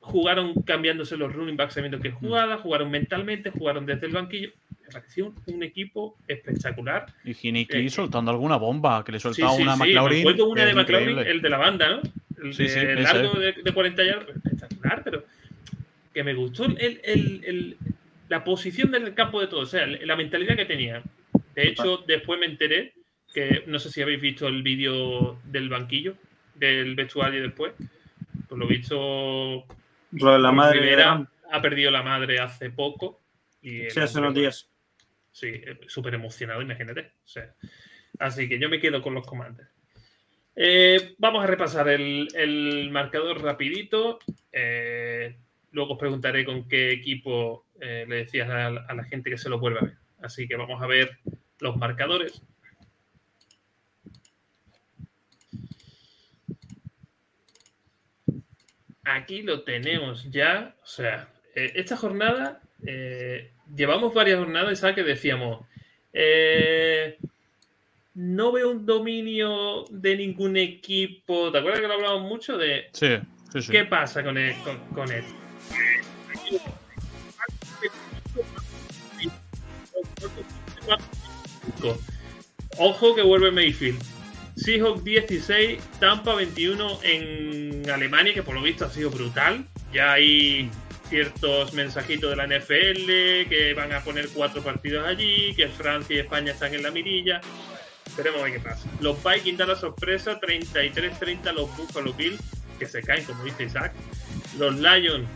Jugaron 0.00 0.54
cambiándose 0.62 1.16
los 1.16 1.32
running 1.34 1.56
backs 1.56 1.74
sabiendo 1.74 1.98
que 2.00 2.10
jugada, 2.10 2.56
jugaron 2.58 2.90
mentalmente, 2.90 3.50
jugaron 3.50 3.84
desde 3.84 4.06
el 4.06 4.12
banquillo. 4.12 4.50
Me 4.86 4.92
pareció 4.92 5.34
un, 5.46 5.62
equipo 5.62 6.16
espectacular. 6.26 7.06
y 7.24 7.34
Hiniki 7.40 7.76
Eh, 7.76 7.90
soltando 7.90 8.30
alguna 8.30 8.56
bomba, 8.56 9.04
que 9.04 9.12
le 9.12 9.20
soltaba 9.20 9.52
sí, 9.54 9.62
una 9.62 9.74
sí, 9.74 9.80
McLaurin. 9.80 10.26
una 10.42 10.64
de 10.64 10.74
McLaurin, 10.74 11.10
increíble. 11.10 11.30
el 11.30 11.42
de 11.42 11.48
la 11.50 11.58
banda, 11.58 11.88
¿no? 11.90 12.00
El 12.42 12.54
Sí, 12.54 12.62
de 12.64 12.94
largo 12.96 13.38
de, 13.38 13.52
de 13.52 13.72
40 13.72 14.04
yardas, 14.04 14.36
espectacular, 14.36 15.02
pero 15.04 15.24
que 16.14 16.24
me 16.24 16.32
gustó 16.34 16.64
el, 16.64 17.00
el- 17.04 17.42
el- 17.44 17.76
la 18.28 18.44
posición 18.44 18.90
del 18.90 19.12
campo 19.14 19.40
de 19.40 19.46
todo, 19.48 19.60
o 19.60 19.66
sea, 19.66 19.86
la 19.86 20.16
mentalidad 20.16 20.56
que 20.56 20.64
tenía. 20.64 21.02
De 21.54 21.68
hecho, 21.68 22.04
después 22.06 22.38
me 22.38 22.46
enteré 22.46 22.92
que 23.34 23.64
no 23.66 23.78
sé 23.78 23.90
si 23.90 24.00
habéis 24.00 24.20
visto 24.20 24.46
el 24.46 24.62
vídeo 24.62 25.38
del 25.44 25.68
banquillo, 25.68 26.14
del 26.54 26.94
vestuario 26.94 27.42
después. 27.42 27.72
Por 28.48 28.58
lo 28.58 28.66
visto, 28.66 28.96
Lo 28.96 29.60
de 29.66 29.66
la 30.12 30.52
madre 30.52 30.80
Rivera 30.80 31.28
ha 31.50 31.62
perdido 31.62 31.90
la 31.90 32.02
madre 32.02 32.38
hace 32.40 32.70
poco. 32.70 33.20
Y 33.62 33.90
Sí, 33.90 34.00
hace 34.00 34.18
unos 34.18 34.34
días. 34.34 34.70
Sí, 35.32 35.48
eh, 35.48 35.78
súper 35.86 36.14
emocionado, 36.14 36.62
imagínate. 36.62 37.12
O 37.24 37.28
sea, 37.28 37.54
así 38.18 38.48
que 38.48 38.58
yo 38.58 38.68
me 38.68 38.80
quedo 38.80 39.02
con 39.02 39.14
los 39.14 39.26
comandos. 39.26 39.66
Eh, 40.56 41.14
vamos 41.18 41.44
a 41.44 41.46
repasar 41.46 41.88
el, 41.88 42.28
el 42.34 42.90
marcador 42.90 43.40
rapidito. 43.42 44.18
Eh, 44.52 45.36
luego 45.72 45.92
os 45.94 45.98
preguntaré 45.98 46.44
con 46.44 46.66
qué 46.68 46.90
equipo 46.90 47.66
eh, 47.80 48.04
le 48.08 48.16
decías 48.16 48.48
a, 48.50 48.70
la- 48.70 48.84
a 48.88 48.94
la 48.94 49.04
gente 49.04 49.30
que 49.30 49.38
se 49.38 49.48
lo 49.48 49.58
vuelva 49.60 49.80
a 49.80 49.84
ver. 49.84 49.96
Así 50.22 50.48
que 50.48 50.56
vamos 50.56 50.82
a 50.82 50.86
ver 50.86 51.18
los 51.60 51.76
marcadores. 51.76 52.42
Aquí 59.10 59.42
lo 59.42 59.62
tenemos 59.62 60.30
ya. 60.30 60.74
O 60.82 60.86
sea, 60.86 61.28
eh, 61.54 61.72
esta 61.76 61.96
jornada, 61.96 62.60
eh, 62.86 63.50
llevamos 63.74 64.12
varias 64.12 64.38
jornadas, 64.38 64.78
¿sabes? 64.78 64.96
Que 64.96 65.02
decíamos, 65.02 65.64
eh, 66.12 67.16
no 68.14 68.52
veo 68.52 68.70
un 68.70 68.84
dominio 68.84 69.84
de 69.90 70.16
ningún 70.16 70.56
equipo. 70.56 71.50
¿Te 71.50 71.58
acuerdas 71.58 71.80
que 71.80 71.88
lo 71.88 71.94
hablábamos 71.94 72.28
mucho 72.28 72.58
de 72.58 72.88
Sí, 72.92 73.16
sí, 73.52 73.62
sí. 73.62 73.72
qué 73.72 73.84
pasa 73.86 74.22
con 74.22 74.36
él? 74.36 74.54
Con, 74.62 74.78
con 74.88 75.10
él? 75.10 75.24
Ojo 82.78 83.14
que 83.14 83.22
vuelve 83.22 83.50
Mayfield. 83.50 84.17
Seahawks 84.58 85.04
16, 85.04 85.78
Tampa 86.00 86.34
21 86.34 87.00
en 87.04 87.88
Alemania, 87.88 88.34
que 88.34 88.42
por 88.42 88.54
lo 88.54 88.62
visto 88.62 88.84
ha 88.84 88.90
sido 88.90 89.10
brutal. 89.10 89.64
Ya 89.92 90.12
hay 90.12 90.68
ciertos 91.08 91.72
mensajitos 91.74 92.30
de 92.30 92.36
la 92.36 92.46
NFL 92.46 93.48
que 93.48 93.72
van 93.76 93.92
a 93.92 94.00
poner 94.00 94.28
cuatro 94.28 94.62
partidos 94.62 95.06
allí, 95.06 95.54
que 95.54 95.68
Francia 95.68 96.16
y 96.16 96.18
España 96.18 96.52
están 96.52 96.74
en 96.74 96.82
la 96.82 96.90
mirilla. 96.90 97.40
Veremos 98.16 98.40
a 98.40 98.44
ver 98.44 98.54
qué 98.54 98.60
pasa. 98.60 98.88
Los 99.00 99.16
Vikings 99.22 99.58
dan 99.58 99.68
la 99.68 99.76
sorpresa, 99.76 100.40
33-30 100.40 101.52
los 101.52 101.74
Buffalo 101.76 102.12
Bills, 102.12 102.40
que 102.78 102.86
se 102.86 103.00
caen, 103.02 103.24
como 103.24 103.44
dice 103.44 103.64
Isaac. 103.64 103.92
Los 104.58 104.74
Lions, 104.74 105.28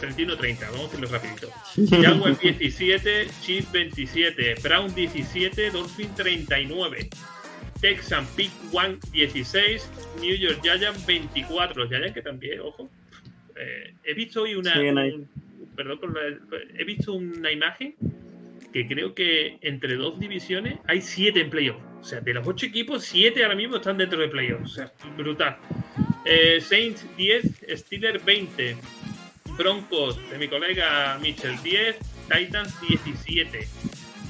31-30, 0.00 0.58
vamos 0.70 0.80
a 0.80 0.82
decirlo 0.84 1.08
rapidito. 1.08 1.50
Jaguars 2.02 2.40
17, 2.40 3.28
Chiefs 3.42 3.70
27, 3.72 4.54
Brown 4.62 4.94
17, 4.94 5.70
Dolphin 5.70 6.14
39. 6.14 7.10
Texan 7.82 8.24
Pick 8.36 8.50
One 8.72 8.96
16, 9.12 9.90
New 10.22 10.34
York 10.34 10.60
Giants 10.62 11.04
24. 11.04 11.74
Los 11.76 11.88
Giants 11.90 12.14
que 12.14 12.22
también, 12.22 12.60
ojo. 12.60 12.88
Eh, 13.56 13.92
he 14.04 14.14
visto 14.14 14.42
hoy 14.42 14.54
una. 14.54 14.72
Ahí. 14.74 14.88
un- 15.12 15.28
perdón 15.76 15.98
por 16.00 16.12
la- 16.14 16.38
he 16.78 16.84
visto 16.84 17.12
una 17.12 17.50
imagen 17.50 17.94
que 18.72 18.86
creo 18.86 19.14
que 19.14 19.58
entre 19.62 19.96
dos 19.96 20.18
divisiones 20.18 20.78
hay 20.86 21.02
siete 21.02 21.40
en 21.42 21.50
playoffs. 21.50 21.82
O 22.00 22.04
sea, 22.04 22.20
de 22.20 22.32
los 22.34 22.46
ocho 22.46 22.64
equipos, 22.66 23.04
siete 23.04 23.42
ahora 23.42 23.54
mismo 23.56 23.76
están 23.76 23.98
dentro 23.98 24.18
de 24.20 24.28
playoffs. 24.28 24.64
O 24.64 24.74
sea, 24.74 24.92
brutal. 25.16 25.56
Eh, 26.24 26.60
Saints 26.60 27.04
10, 27.16 27.44
Steelers 27.68 28.24
20. 28.24 28.76
Broncos 29.58 30.18
de 30.30 30.38
mi 30.38 30.48
colega 30.48 31.18
Mitchell 31.20 31.56
10, 31.62 31.96
Titans 32.30 32.74
17, 32.88 33.66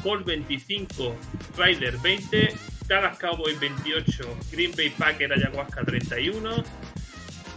Colts 0.02 0.24
25, 0.26 1.16
Riders 1.56 2.02
20, 2.02 2.48
Dallas 2.92 3.16
Cowboys 3.16 3.58
28, 3.58 4.04
Green 4.52 4.70
Bay 4.76 4.90
Packers 4.90 5.32
Ayahuasca 5.32 5.82
31, 5.82 6.62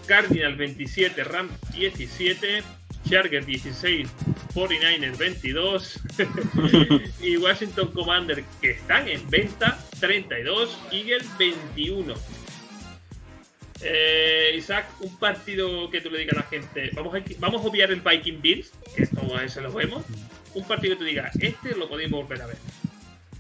Cardinal 0.07 0.55
27, 0.55 1.23
Rams 1.25 1.51
17, 1.73 2.63
Chargers 3.09 3.45
16, 3.45 4.09
49ers 4.53 5.17
22 5.17 5.99
y 7.21 7.35
Washington 7.35 7.91
Commander 7.91 8.45
que 8.61 8.71
están 8.71 9.09
en 9.09 9.29
venta 9.29 9.77
32, 9.99 10.77
Eagles 10.93 11.27
21. 11.37 12.13
Eh, 13.81 14.55
Isaac, 14.55 14.87
un 15.01 15.19
partido 15.19 15.89
que 15.89 15.99
tú 15.99 16.09
le 16.11 16.19
digas 16.19 16.37
a 16.37 16.39
la 16.39 16.47
gente, 16.47 16.91
vamos 16.93 17.13
a, 17.13 17.21
vamos 17.39 17.61
a 17.61 17.67
obviar 17.67 17.91
el 17.91 17.99
Viking 17.99 18.41
Bills, 18.41 18.71
que 18.95 19.03
esto 19.03 19.19
se 19.49 19.59
lo 19.59 19.73
vemos. 19.73 20.05
Un 20.53 20.65
partido 20.65 20.93
que 20.93 20.99
tú 20.99 21.03
digas, 21.03 21.35
este 21.41 21.75
lo 21.75 21.89
podéis 21.89 22.09
volver 22.09 22.41
a 22.41 22.47
ver. 22.47 22.57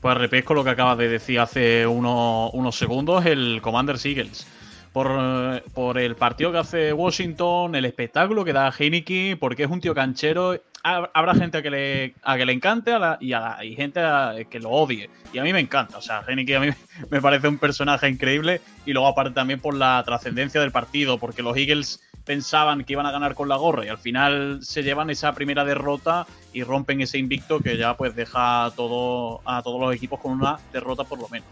Pues 0.05 0.19
lo 0.55 0.63
que 0.63 0.69
acabas 0.69 0.99
de 0.99 1.09
decir 1.09 1.39
hace 1.39 1.87
uno- 1.87 2.51
unos 2.53 2.75
segundos, 2.75 3.25
el 3.25 3.59
Commander 3.59 3.95
Eagles. 4.03 4.45
Por, 4.93 5.07
eh, 5.09 5.63
por 5.73 5.97
el 5.97 6.15
partido 6.15 6.51
que 6.51 6.59
hace 6.59 6.93
Washington, 6.93 7.73
el 7.73 7.85
espectáculo 7.85 8.45
que 8.45 8.53
da 8.53 8.71
Heineken, 8.71 9.39
porque 9.39 9.63
es 9.63 9.69
un 9.71 9.81
tío 9.81 9.95
canchero. 9.95 10.61
Ha- 10.87 11.09
Habrá 11.15 11.33
gente 11.33 11.57
a 11.57 11.61
que 11.63 11.71
le, 11.71 12.13
a 12.21 12.37
que 12.37 12.45
le 12.45 12.53
encante 12.53 12.91
a 12.93 12.99
la- 12.99 13.17
y, 13.19 13.33
a 13.33 13.57
gente 13.75 13.99
a 14.01 14.35
que 14.47 14.59
lo 14.59 14.69
odie. 14.69 15.09
Y 15.33 15.39
a 15.39 15.43
mí 15.43 15.51
me 15.51 15.59
encanta. 15.59 15.97
O 15.97 16.01
sea, 16.01 16.23
Heineken 16.27 16.55
a 16.57 16.59
mí 16.59 16.69
me 17.09 17.21
parece 17.21 17.47
un 17.47 17.57
personaje 17.57 18.07
increíble. 18.07 18.61
Y 18.85 18.93
luego, 18.93 19.07
aparte, 19.07 19.33
también 19.33 19.59
por 19.59 19.73
la 19.75 20.03
trascendencia 20.05 20.61
del 20.61 20.71
partido, 20.71 21.17
porque 21.17 21.41
los 21.41 21.57
Eagles 21.57 22.01
pensaban 22.23 22.83
que 22.83 22.93
iban 22.93 23.05
a 23.07 23.11
ganar 23.11 23.33
con 23.33 23.49
la 23.49 23.55
gorra 23.55 23.85
y 23.85 23.87
al 23.87 23.97
final 23.99 24.59
se 24.63 24.81
llevan 24.83 25.09
esa 25.11 25.33
primera 25.33 25.63
derrota 25.63 26.25
y 26.53 26.63
rompen 26.63 27.01
ese 27.01 27.17
invicto 27.19 27.59
que 27.59 27.77
ya 27.77 27.95
pues 27.97 28.15
deja 28.15 28.65
a, 28.65 28.71
todo, 28.71 29.41
a 29.45 29.61
todos 29.63 29.79
los 29.79 29.93
equipos 29.95 30.19
con 30.19 30.31
una 30.33 30.57
derrota 30.73 31.03
por 31.03 31.19
lo 31.19 31.27
menos. 31.29 31.47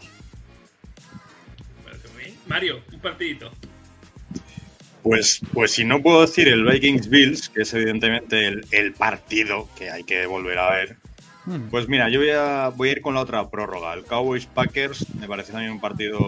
Mario, 2.46 2.80
un 2.92 3.00
partidito. 3.00 3.50
Pues, 5.04 5.40
pues 5.52 5.70
si 5.72 5.84
no 5.84 6.02
puedo 6.02 6.22
decir 6.22 6.48
el 6.48 6.64
Vikings 6.64 7.08
Bills, 7.08 7.48
que 7.50 7.62
es 7.62 7.72
evidentemente 7.74 8.46
el, 8.48 8.66
el 8.72 8.92
partido 8.94 9.68
que 9.78 9.90
hay 9.90 10.02
que 10.02 10.26
volver 10.26 10.58
a 10.58 10.70
ver, 10.72 10.96
Hmm. 11.46 11.68
pues 11.68 11.90
mira, 11.90 12.08
yo 12.08 12.20
voy 12.20 12.30
a, 12.30 12.70
voy 12.74 12.88
a 12.88 12.92
ir 12.92 13.02
con 13.02 13.12
la 13.12 13.20
otra 13.20 13.50
prórroga. 13.50 13.92
El 13.92 14.04
Cowboys 14.04 14.46
Packers 14.46 15.04
me 15.14 15.28
parece 15.28 15.52
también 15.52 15.72
un 15.72 15.80
partido 15.80 16.18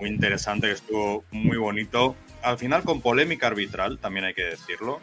muy 0.00 0.08
interesante, 0.08 0.68
que 0.68 0.72
estuvo 0.72 1.24
muy 1.30 1.58
bonito. 1.58 2.16
Al 2.42 2.56
final 2.56 2.82
con 2.82 3.02
polémica 3.02 3.48
arbitral, 3.48 3.98
también 3.98 4.24
hay 4.24 4.32
que 4.32 4.44
decirlo. 4.44 4.98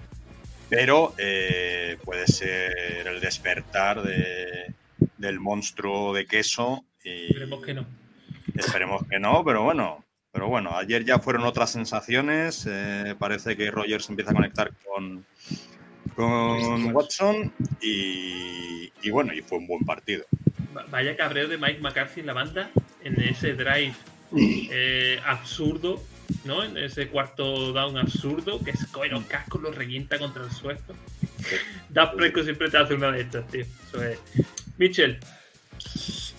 Pero 0.70 1.14
eh, 1.20 1.98
puede 2.04 2.26
ser 2.26 3.06
el 3.06 3.20
despertar 3.22 4.02
de- 4.02 4.74
del 5.20 5.40
monstruo 5.40 6.16
de 6.16 6.26
queso. 6.26 6.84
Y 7.04 7.28
Esperemos 7.28 7.64
que 7.64 7.74
no. 7.76 7.86
Esperemos 8.56 9.02
que 9.08 9.20
no, 9.20 9.44
pero 9.46 9.62
bueno, 9.62 10.03
Pero 10.34 10.48
bueno, 10.48 10.76
ayer 10.76 11.06
ya 11.06 11.20
fueron 11.20 11.44
otras 11.44 11.72
sensaciones. 11.72 12.66
eh, 12.68 13.16
parece 13.20 13.56
que 13.56 13.70
Rogers 13.70 14.10
empieza 14.10 14.32
a 14.32 14.34
conectar 14.34 14.72
con, 14.84 15.24
con 16.16 16.94
Watson 16.96 17.54
y, 17.80 18.92
y 19.04 19.10
bueno, 19.12 19.32
y 19.34 19.42
fue 19.42 19.60
un 19.60 19.68
buen 19.68 19.86
partido. 19.86 20.26
Va- 20.76 20.86
Vaya 20.90 21.16
cabreo 21.16 21.48
de 21.48 21.58
Mike 21.60 21.80
McCarthy 21.82 22.22
en 22.22 22.26
la 22.26 22.34
banda 22.34 22.72
en 23.04 23.22
ese 23.22 23.54
drive 23.54 23.94
eh, 24.36 25.20
absurdo, 25.24 26.02
¿no? 26.46 26.64
En 26.64 26.78
ese 26.78 27.10
cuarto 27.10 27.72
down 27.72 27.96
absurdo 28.00 28.60
que 28.64 28.76
se 28.76 28.88
coge 28.88 29.10
los 29.10 29.24
cascos, 29.26 29.62
los 29.62 29.76
revienta 29.76 30.18
contra 30.18 30.44
el 30.44 30.50
suelo. 30.52 30.80
Dak 31.90 32.16
Prescott 32.16 32.46
siempre 32.46 32.72
te 32.72 32.78
hace 32.78 32.96
una 32.96 33.12
de 33.12 33.22
estas, 33.22 33.48
tío. 33.50 33.66
Eso 33.88 34.04
es. 34.04 34.18
Mitchell, 34.80 35.20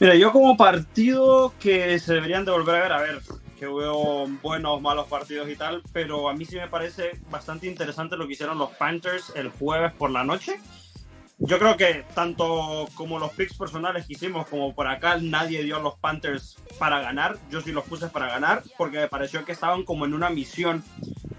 Mira, 0.01 0.17
yo 0.17 0.33
como 0.33 0.57
partido 0.57 1.55
que 1.61 1.97
se 2.01 2.15
deberían 2.15 2.45
de 2.45 2.51
volver 2.51 2.75
a 2.75 2.83
ver, 2.83 2.93
a 2.93 3.01
ver, 3.01 3.21
que 3.65 4.39
buenos, 4.43 4.81
malos 4.81 5.07
partidos 5.07 5.49
y 5.49 5.57
tal, 5.57 5.83
pero 5.93 6.29
a 6.29 6.35
mí 6.35 6.45
sí 6.45 6.57
me 6.57 6.69
parece 6.69 7.19
bastante 7.31 7.67
interesante 7.67 8.17
lo 8.17 8.27
que 8.27 8.35
hicieron 8.35 8.59
los 8.59 8.71
Panthers 8.71 9.33
el 9.35 9.51
jueves 9.51 9.93
por 9.93 10.11
la 10.11 10.25
noche. 10.25 10.61
Yo 11.39 11.59
creo 11.59 11.77
que 11.77 12.05
tanto 12.15 12.89
como 12.95 13.19
los 13.19 13.33
picks 13.33 13.59
personales 13.59 14.07
que 14.07 14.13
hicimos 14.13 14.47
como 14.47 14.75
por 14.75 14.87
acá, 14.87 15.19
nadie 15.21 15.65
dio 15.65 15.77
a 15.77 15.81
los 15.81 15.99
Panthers 15.99 16.57
para 16.79 17.01
ganar. 17.01 17.37
Yo 17.51 17.61
sí 17.61 17.73
los 17.73 17.85
puse 17.85 18.09
para 18.09 18.29
ganar 18.29 18.63
porque 18.79 18.99
me 18.99 19.09
pareció 19.09 19.45
que 19.45 19.53
estaban 19.53 19.85
como 19.85 20.05
en 20.05 20.15
una 20.15 20.31
misión. 20.31 20.85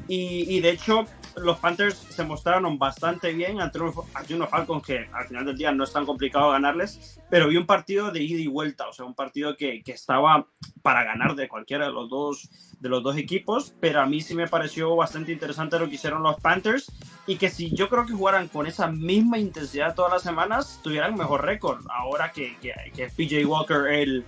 Y, 0.08 0.60
de 0.60 0.69
hecho, 0.69 1.05
los 1.36 1.58
Panthers 1.58 1.97
se 1.97 2.23
mostraron 2.23 2.77
bastante 2.77 3.34
bien 3.34 3.60
ante 3.60 3.79
unos, 3.79 3.95
ante 4.13 4.36
unos 4.36 4.49
Falcons 4.49 4.86
que 4.86 5.10
al 5.12 5.27
final 5.27 5.45
del 5.45 5.58
día 5.58 5.71
no 5.71 5.84
es 5.84 5.91
tan 5.91 6.05
complicado 6.05 6.51
ganarles, 6.51 7.19
pero 7.31 7.47
vi 7.47 7.58
un 7.58 7.65
partido 7.65 8.12
de 8.12 8.21
ida 8.21 8.39
y 8.39 8.45
vuelta, 8.45 8.88
o 8.88 8.93
sea, 8.93 9.05
un 9.05 9.15
partido 9.15 9.58
que, 9.58 9.81
que 9.81 9.93
estaba 9.93 10.45
para 10.84 11.03
ganar 11.03 11.34
de 11.36 11.47
cualquiera 11.47 11.88
de 11.88 11.91
los 11.91 12.08
dos 12.08 12.49
de 12.79 12.89
los 12.89 13.01
dos 13.01 13.17
equipos, 13.17 13.73
pero 13.79 14.01
a 14.01 14.05
mí 14.05 14.21
sí 14.21 14.36
me 14.36 14.47
pareció 14.47 14.95
bastante 14.95 15.31
interesante 15.31 15.79
lo 15.79 15.89
que 15.89 15.95
hicieron 15.95 16.21
los 16.21 16.39
Panthers 16.39 16.91
y 17.27 17.38
que 17.38 17.49
si 17.49 17.73
yo 17.73 17.89
creo 17.89 18.05
que 18.05 18.13
jugaran 18.13 18.47
con 18.47 18.67
esa 18.67 18.88
misma 18.88 19.38
intensidad 19.38 19.95
todas 19.95 20.11
las 20.11 20.21
semanas, 20.21 20.79
tuvieran 20.83 21.15
mejor 21.15 21.43
récord. 21.43 21.85
Ahora 21.89 22.31
que, 22.31 22.57
que, 22.57 22.73
que 22.95 23.07
PJ 23.07 23.45
Walker, 23.45 23.88
el, 23.88 24.25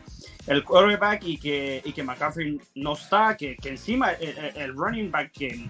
el 0.48 0.64
quarterback, 0.64 1.24
y 1.24 1.38
que, 1.38 1.82
y 1.86 1.92
que 1.94 2.04
McCaffrey 2.04 2.60
no 2.76 2.94
está, 2.94 3.38
que, 3.38 3.56
que 3.58 3.70
encima 3.70 4.12
el, 4.12 4.74
running 4.76 5.12
back 5.12 5.32
que, 5.32 5.70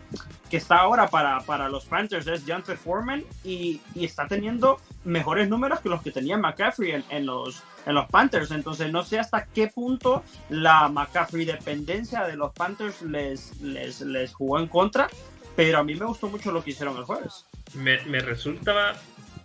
que 0.49 0.57
está 0.57 0.77
ahora 0.77 1.07
para, 1.07 1.39
para 1.41 1.67
los 1.67 1.85
Panthers 1.85 2.27
es 2.27 2.45
Deontay 2.45 2.77
Foreman 2.77 3.23
y, 3.43 3.81
y 3.93 4.05
está 4.05 4.27
teniendo 4.27 4.79
mejores 5.03 5.49
números 5.49 5.81
que 5.81 5.89
los 5.89 6.01
que 6.01 6.11
tenía 6.11 6.37
McCaffrey 6.37 6.91
en, 6.91 7.03
en 7.09 7.25
los, 7.25 7.63
en 7.85 7.95
los 7.95 8.07
Panthers. 8.07 8.51
Entonces 8.51 8.91
no 8.91 9.03
sé 9.03 9.19
hasta 9.19 9.45
qué 9.45 9.67
punto 9.67 10.23
la 10.49 10.87
McCaffrey 10.87 11.43
dependencia 11.43 12.23
de 12.23 12.37
los 12.37 12.53
Panthers 12.53 13.01
les, 13.01 13.59
les, 13.61 14.01
les 14.01 14.33
jugó 14.33 14.59
en 14.59 14.67
contra, 14.67 15.09
pero 15.57 15.79
a 15.79 15.83
mí 15.83 15.93
me 15.95 16.05
gustó 16.05 16.29
mucho 16.29 16.51
lo 16.53 16.63
que 16.63 16.69
hicieron 16.69 16.95
el 16.97 17.03
jueves. 17.03 17.45
me, 17.73 17.99
me 18.05 18.19
resulta, 18.19 18.95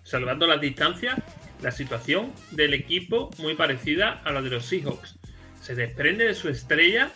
salvando 0.04 0.46
las 0.46 0.60
distancias, 0.60 1.18
la 1.60 1.72
situación 1.72 2.32
del 2.52 2.74
equipo 2.74 3.30
muy 3.38 3.54
parecida 3.54 4.20
a 4.24 4.30
la 4.30 4.40
de 4.42 4.50
los 4.50 4.64
Seahawks. 4.66 5.18
Se 5.60 5.74
desprende 5.74 6.24
de 6.26 6.34
su 6.34 6.48
estrella 6.48 7.10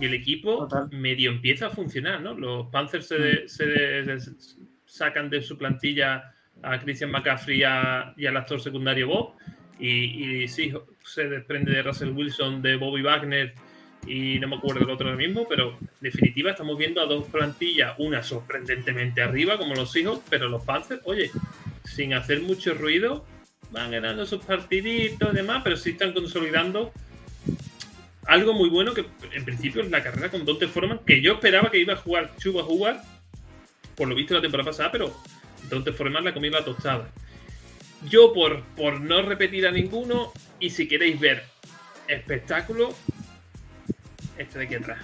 y 0.00 0.06
el 0.06 0.14
equipo 0.14 0.66
Total. 0.68 0.88
medio 0.90 1.30
empieza 1.30 1.66
a 1.66 1.70
funcionar, 1.70 2.20
¿no? 2.20 2.34
Los 2.34 2.66
Panthers 2.68 3.06
se, 3.08 3.18
de- 3.18 3.48
se 3.48 3.66
de- 3.66 4.20
se 4.20 4.32
sacan 4.86 5.28
de 5.30 5.42
su 5.42 5.56
plantilla 5.58 6.32
a 6.62 6.78
Christian 6.80 7.10
McCaffrey 7.10 7.58
y, 7.60 7.62
a- 7.64 8.14
y 8.16 8.26
al 8.26 8.36
actor 8.36 8.60
secundario 8.60 9.08
Bob. 9.08 9.34
Y, 9.80 10.42
y 10.42 10.48
Seahawks 10.48 10.88
se 11.04 11.28
desprende 11.28 11.70
de 11.72 11.82
Russell 11.82 12.10
Wilson, 12.10 12.62
de 12.62 12.76
Bobby 12.76 13.02
Wagner 13.02 13.54
y 14.06 14.38
no 14.38 14.48
me 14.48 14.56
acuerdo 14.56 14.80
del 14.80 14.90
otro 14.90 15.08
ahora 15.08 15.18
mismo, 15.18 15.46
pero 15.48 15.78
en 15.80 15.88
definitiva 16.00 16.52
estamos 16.52 16.78
viendo 16.78 17.00
a 17.00 17.06
dos 17.06 17.26
plantillas, 17.28 17.94
una 17.98 18.22
sorprendentemente 18.22 19.22
arriba 19.22 19.58
como 19.58 19.74
los 19.74 19.92
Seahawks, 19.92 20.24
pero 20.30 20.48
los 20.48 20.64
Panthers, 20.64 21.02
oye, 21.04 21.30
sin 21.84 22.14
hacer 22.14 22.42
mucho 22.42 22.74
ruido, 22.74 23.26
van 23.70 23.90
ganando 23.90 24.24
sus 24.24 24.44
partiditos 24.44 25.32
y 25.32 25.36
demás, 25.36 25.62
pero 25.62 25.76
sí 25.76 25.90
están 25.90 26.12
consolidando 26.12 26.92
algo 28.26 28.52
muy 28.52 28.68
bueno 28.68 28.92
que 28.92 29.06
en 29.32 29.44
principio 29.44 29.82
es 29.82 29.90
la 29.90 30.02
carrera 30.02 30.30
con 30.30 30.44
Dante 30.44 30.68
Foreman, 30.68 31.00
que 31.06 31.22
yo 31.22 31.34
esperaba 31.34 31.70
que 31.70 31.78
iba 31.78 31.94
a 31.94 31.96
jugar 31.96 32.36
Chuba 32.36 32.62
jugar, 32.62 33.02
por 33.94 34.06
lo 34.06 34.14
visto 34.14 34.34
la 34.34 34.42
temporada 34.42 34.70
pasada, 34.70 34.92
pero 34.92 35.14
Dante 35.70 35.92
Foreman 35.92 36.24
la 36.24 36.34
comió 36.34 36.50
la 36.50 36.64
tostada. 36.64 37.10
Yo 38.08 38.32
por, 38.32 38.62
por 38.76 39.00
no 39.00 39.22
repetir 39.22 39.66
a 39.66 39.72
ninguno, 39.72 40.32
y 40.60 40.70
si 40.70 40.86
queréis 40.86 41.18
ver 41.18 41.42
espectáculo, 42.06 42.94
este 44.38 44.58
de 44.58 44.64
aquí 44.66 44.74
atrás. 44.76 44.98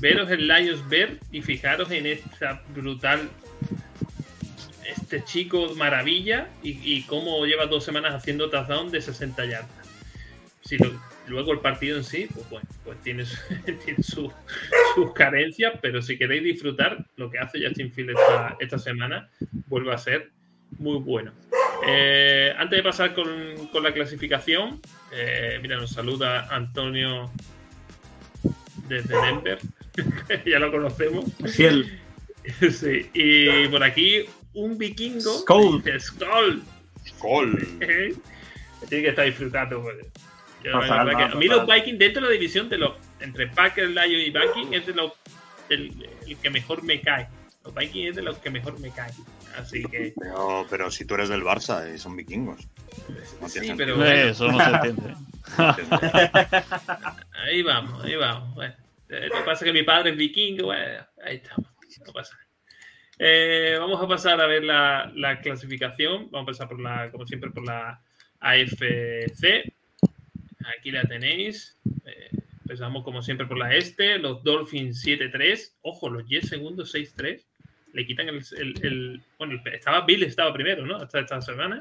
Veros 0.00 0.30
el 0.30 0.46
Lions 0.46 0.88
ver 0.88 1.18
y 1.30 1.42
fijaros 1.42 1.90
en 1.90 2.06
esta 2.06 2.62
brutal 2.74 3.28
este 4.86 5.24
chico 5.24 5.74
maravilla 5.76 6.48
y, 6.62 7.02
cómo 7.02 7.44
lleva 7.46 7.66
dos 7.66 7.84
semanas 7.84 8.14
haciendo 8.14 8.50
touchdown 8.50 8.90
de 8.90 9.00
60 9.00 9.44
yardas. 9.44 9.70
Si 10.64 10.76
luego 11.26 11.52
el 11.52 11.60
partido 11.60 11.98
en 11.98 12.04
sí, 12.04 12.28
pues 12.32 12.48
bueno, 12.50 12.68
pues 12.84 13.00
tiene, 13.02 13.24
su- 13.24 14.32
sus 14.94 15.12
carencias, 15.12 15.74
pero 15.80 16.02
si 16.02 16.16
queréis 16.18 16.42
disfrutar 16.44 17.04
lo 17.16 17.30
que 17.30 17.38
hace 17.38 17.64
Justin 17.64 17.92
Fields 17.92 18.12
esta, 18.18 18.56
esta 18.60 18.78
semana, 18.78 19.28
vuelve 19.66 19.92
a 19.92 19.98
ser 19.98 20.30
muy 20.78 20.98
bueno. 20.98 21.32
Eh, 21.86 22.52
antes 22.56 22.76
de 22.76 22.82
pasar 22.82 23.14
con, 23.14 23.66
con 23.68 23.82
la 23.82 23.92
clasificación, 23.92 24.80
eh, 25.12 25.58
mira, 25.60 25.76
nos 25.76 25.90
saluda 25.90 26.48
Antonio 26.54 27.30
desde 28.94 29.20
Denver, 29.22 29.58
ya 30.46 30.58
lo 30.58 30.70
conocemos. 30.70 31.24
Fiel. 31.54 31.98
Sí, 32.72 33.08
y 33.14 33.68
por 33.68 33.84
aquí 33.84 34.24
un 34.54 34.76
vikingo. 34.76 35.32
Skull. 35.38 35.80
Skull. 36.00 36.62
Gol. 37.20 37.68
¿eh? 37.80 38.12
Tiene 38.88 39.04
que 39.04 39.10
estar 39.10 39.24
disfrutando. 39.24 39.80
pues. 39.80 39.96
Yo, 40.64 40.80
que- 40.80 40.88
a 41.22 41.34
mí 41.36 41.46
los 41.46 41.66
Vikings, 41.66 41.98
dentro 42.00 42.22
de 42.22 42.28
la 42.28 42.32
división 42.32 42.68
de 42.68 42.78
los 42.78 42.92
entre 43.20 43.46
Packers, 43.46 43.90
Lions 43.90 44.26
y 44.26 44.30
Vikings, 44.30 44.72
es 44.76 44.86
de 44.86 44.94
los, 44.94 45.12
el, 45.68 46.08
el 46.26 46.36
que 46.36 46.50
mejor 46.50 46.82
me 46.82 47.00
cae. 47.00 47.28
Los 47.64 47.72
Vikings 47.74 48.10
es 48.10 48.16
de 48.16 48.22
los 48.22 48.38
que 48.38 48.50
mejor 48.50 48.78
me 48.80 48.90
cae. 48.90 49.12
Así 49.56 49.84
que. 49.84 50.12
Pero, 50.18 50.66
pero 50.68 50.90
si 50.90 51.04
tú 51.04 51.14
eres 51.14 51.28
del 51.28 51.42
Barça 51.42 51.94
y 51.94 51.98
son 51.98 52.16
vikingos. 52.16 52.66
No 53.40 53.48
Sí, 53.48 53.72
pero 53.76 53.96
bueno, 53.96 54.30
Eso 54.30 54.50
no 54.50 54.58
se 54.58 54.70
entiende. 54.70 55.14
ahí 57.44 57.62
vamos, 57.62 58.02
ahí 58.04 58.16
vamos. 58.16 58.54
Bueno, 58.54 58.74
eh, 58.74 58.81
lo 59.20 59.34
que 59.36 59.42
pasa 59.44 59.64
es 59.64 59.72
que 59.72 59.78
mi 59.78 59.82
padre 59.84 60.10
es 60.10 60.16
vikingo. 60.16 60.66
Bueno, 60.66 61.06
ahí 61.24 61.36
estamos. 61.36 61.68
No 62.06 62.12
pasa. 62.12 62.36
Eh, 63.18 63.76
vamos 63.78 64.02
a 64.02 64.08
pasar 64.08 64.40
a 64.40 64.46
ver 64.46 64.64
la, 64.64 65.12
la 65.14 65.40
clasificación. 65.40 66.30
Vamos 66.30 66.34
a 66.34 66.40
empezar 66.40 66.68
por 66.68 66.80
la, 66.80 67.10
como 67.10 67.26
siempre, 67.26 67.50
por 67.50 67.64
la 67.66 68.00
AFC. 68.40 69.72
Aquí 70.78 70.90
la 70.90 71.02
tenéis. 71.04 71.78
Eh, 72.06 72.30
empezamos 72.62 73.04
como 73.04 73.22
siempre 73.22 73.46
por 73.46 73.58
la 73.58 73.74
este. 73.74 74.18
Los 74.18 74.42
Dolphins 74.42 75.04
7-3. 75.04 75.74
Ojo, 75.82 76.08
los 76.10 76.26
Jets 76.28 76.48
segundos 76.48 76.94
6-3. 76.94 77.44
Le 77.92 78.06
quitan 78.06 78.28
el, 78.28 78.42
el- 78.56 78.84
el- 78.86 79.20
Bueno, 79.38 79.60
el- 79.64 79.74
estaba 79.74 80.04
Bill, 80.06 80.22
estaba 80.24 80.52
primero, 80.52 80.86
¿no? 80.86 80.96
Hasta 80.96 81.20
esta 81.20 81.40
semana. 81.42 81.80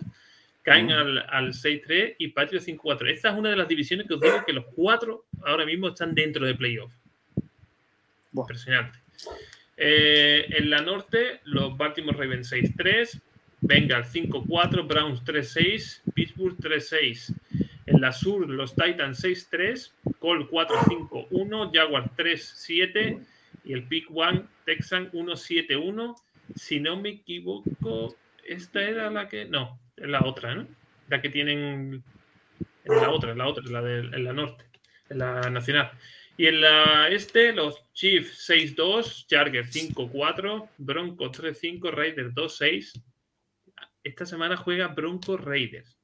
Caen 0.64 0.88
Mm. 0.88 0.92
al, 0.92 1.18
al 1.30 1.54
6-3 1.54 2.16
y 2.20 2.28
Patriots 2.30 2.66
5-4. 2.68 3.10
Esta 3.10 3.30
es 3.32 3.36
una 3.38 3.50
de 3.50 3.56
las 3.56 3.68
divisiones 3.68 4.08
que 4.08 4.14
os 4.16 4.22
digo 4.22 4.44
que 4.46 4.54
los 4.54 4.66
cuatro 4.76 5.26
ahora 5.44 5.66
mismo 5.66 5.88
están 5.88 6.14
dentro 6.14 6.46
de 6.46 6.54
playoff. 6.54 6.94
Impresionante. 8.34 9.00
Eh, 9.78 10.46
en 10.50 10.70
la 10.70 10.82
norte, 10.82 11.42
los 11.46 11.76
Baltimore 11.78 12.18
Ravens 12.18 12.52
6-3, 12.52 13.20
Bengals 13.62 14.14
5-4, 14.14 14.88
Browns 14.88 15.24
3-6, 15.24 16.02
Pittsburgh 16.14 16.58
3-6. 16.58 17.34
En 17.88 18.00
la 18.00 18.12
sur, 18.12 18.48
los 18.48 18.76
Titans 18.76 19.24
6-3, 19.24 19.92
Col 20.20 20.50
4-5-1, 20.50 21.72
Jaguars 21.74 22.12
3-7 22.16 23.20
y 23.64 23.74
el 23.74 23.84
Pick 23.88 24.08
One 24.14 24.46
Texan 24.66 25.12
1-7-1. 25.12 26.16
Si 26.56 26.80
no 26.80 26.98
me 26.98 27.10
equivoco, 27.10 28.16
esta 28.46 28.82
era 28.82 29.10
la 29.10 29.28
que. 29.28 29.46
No, 29.46 29.80
es 29.98 30.08
la 30.08 30.22
otra, 30.26 30.56
¿no? 30.56 30.68
La 31.10 31.22
que 31.22 31.30
tienen. 31.30 32.04
En 32.84 32.96
la 32.96 33.12
otra, 33.12 33.32
en 33.32 33.38
la 33.38 33.48
otra, 33.48 33.64
en 33.64 33.74
la, 33.74 33.82
de, 33.82 34.04
la 34.04 34.34
norte, 34.34 34.66
en 35.10 35.20
la 35.20 35.42
nacional. 35.50 35.92
Y 36.38 36.48
en 36.48 36.62
la 36.62 37.08
este, 37.10 37.54
los 37.54 37.84
Chiefs 37.94 38.50
6-2, 38.50 39.28
Chargers 39.28 39.72
5-4, 39.76 40.70
Broncos 40.78 41.32
3-5, 41.38 41.92
Raiders 41.92 42.34
2-6. 42.34 43.04
Esta 44.04 44.26
semana 44.26 44.58
juega 44.58 44.88
Broncos 44.88 45.40
Raiders. 45.42 45.98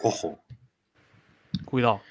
Ojo, 0.00 0.44
Cuidado. 1.64 2.02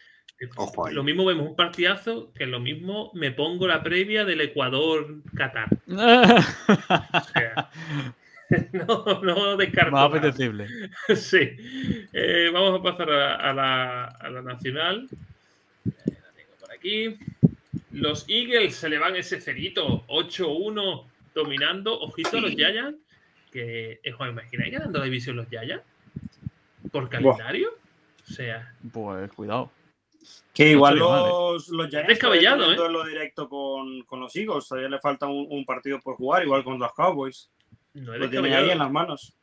ojo 0.56 0.88
ahí. 0.88 0.94
Lo 0.94 1.04
mismo 1.04 1.26
vemos 1.26 1.48
un 1.50 1.56
partidazo 1.56 2.32
que 2.34 2.46
lo 2.46 2.60
mismo 2.60 3.12
me 3.14 3.32
pongo 3.32 3.68
la 3.68 3.84
previa 3.84 4.24
del 4.26 4.42
Ecuador-Qatar. 4.42 5.68
O 5.88 5.94
sea, 7.34 7.70
no, 8.74 9.22
no 9.24 9.58
descarto. 9.58 9.92
Más 9.92 10.10
nada. 10.10 10.18
apetecible. 10.18 10.68
Sí. 11.16 11.58
Eh, 12.14 12.50
vamos 12.54 12.80
a 12.80 12.84
pasar 12.84 13.10
a, 13.12 13.36
a 13.36 13.54
la, 13.54 14.06
a 14.06 14.30
la 14.30 14.42
nacional. 14.42 15.08
Eh, 15.86 15.92
la 16.08 16.32
tengo 16.34 16.54
por 16.60 16.72
aquí. 16.72 16.75
Y 16.86 17.18
los 17.90 18.30
Eagles 18.30 18.76
se 18.76 18.90
le 18.90 19.00
van 19.00 19.16
ese 19.16 19.42
cerito, 19.42 20.06
8-1 20.06 21.08
dominando. 21.34 22.00
Ojito 22.00 22.38
a 22.38 22.42
los 22.42 22.52
Giants, 22.52 23.00
que, 23.52 24.00
eh, 24.04 24.12
joder, 24.12 24.34
¿imagináis 24.34 24.74
ganando 24.74 25.00
la 25.00 25.06
división 25.06 25.36
los 25.36 25.50
Giants? 25.50 25.84
¿Por 26.92 27.10
calendario? 27.10 27.72
O 28.22 28.32
sea, 28.32 28.72
Pues 28.94 29.32
cuidado. 29.32 29.72
Que 30.54 30.72
igual 30.72 31.00
mal, 31.00 31.26
¿eh? 31.26 31.28
los, 31.28 31.70
los 31.70 31.90
Giants 31.90 32.08
Descabellado, 32.08 32.72
¿eh? 32.72 32.76
duelo 32.76 33.04
directo 33.04 33.50
con, 33.50 34.04
con 34.04 34.20
los 34.20 34.36
Eagles. 34.36 34.68
Todavía 34.68 34.90
le 34.90 35.00
falta 35.00 35.26
un, 35.26 35.48
un 35.50 35.66
partido 35.66 36.00
por 36.00 36.18
jugar, 36.18 36.44
igual 36.44 36.64
con 36.64 36.78
los 36.78 36.94
Cowboys. 36.94 37.50
no 37.96 38.14
es 38.14 38.20
Lo 38.20 38.30
tienen 38.30 38.54
ahí 38.54 38.70
en 38.70 38.78
las 38.78 38.92
manos. 38.92 39.36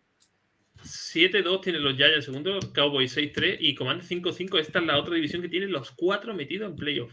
7-2 0.84 1.60
tienen 1.60 1.82
los 1.82 1.96
Giants 1.96 2.24
segundo, 2.24 2.60
Cowboys 2.72 3.16
6-3 3.16 3.56
y 3.58 3.74
Command 3.74 4.02
5-5. 4.02 4.60
Esta 4.60 4.78
es 4.78 4.86
la 4.86 4.98
otra 4.98 5.16
división 5.16 5.42
que 5.42 5.48
tiene 5.48 5.66
los 5.66 5.90
cuatro 5.90 6.34
metidos 6.34 6.70
en 6.70 6.76
playoff. 6.76 7.12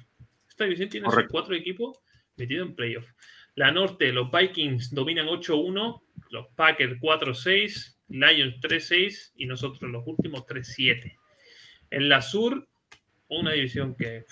Esta 0.60 0.66
división 0.66 0.90
tiene 0.90 1.08
Correcto. 1.08 1.32
cuatro 1.32 1.56
equipos 1.56 2.00
metidos 2.36 2.68
en 2.68 2.76
playoff. 2.76 3.06
La 3.56 3.72
norte, 3.72 4.12
los 4.12 4.30
Vikings 4.30 4.94
dominan 4.94 5.28
8-1, 5.28 6.02
los 6.32 6.48
Packers 6.58 7.00
4-6, 7.00 7.96
Lions 8.10 8.60
3-6 8.60 9.32
y 9.38 9.46
nosotros 9.46 9.90
los 9.90 10.06
últimos 10.06 10.42
3-7. 10.48 11.16
En 11.92 12.10
la 12.10 12.22
sur, 12.22 12.68
una 13.30 13.54
división 13.54 13.96
que 13.96 14.26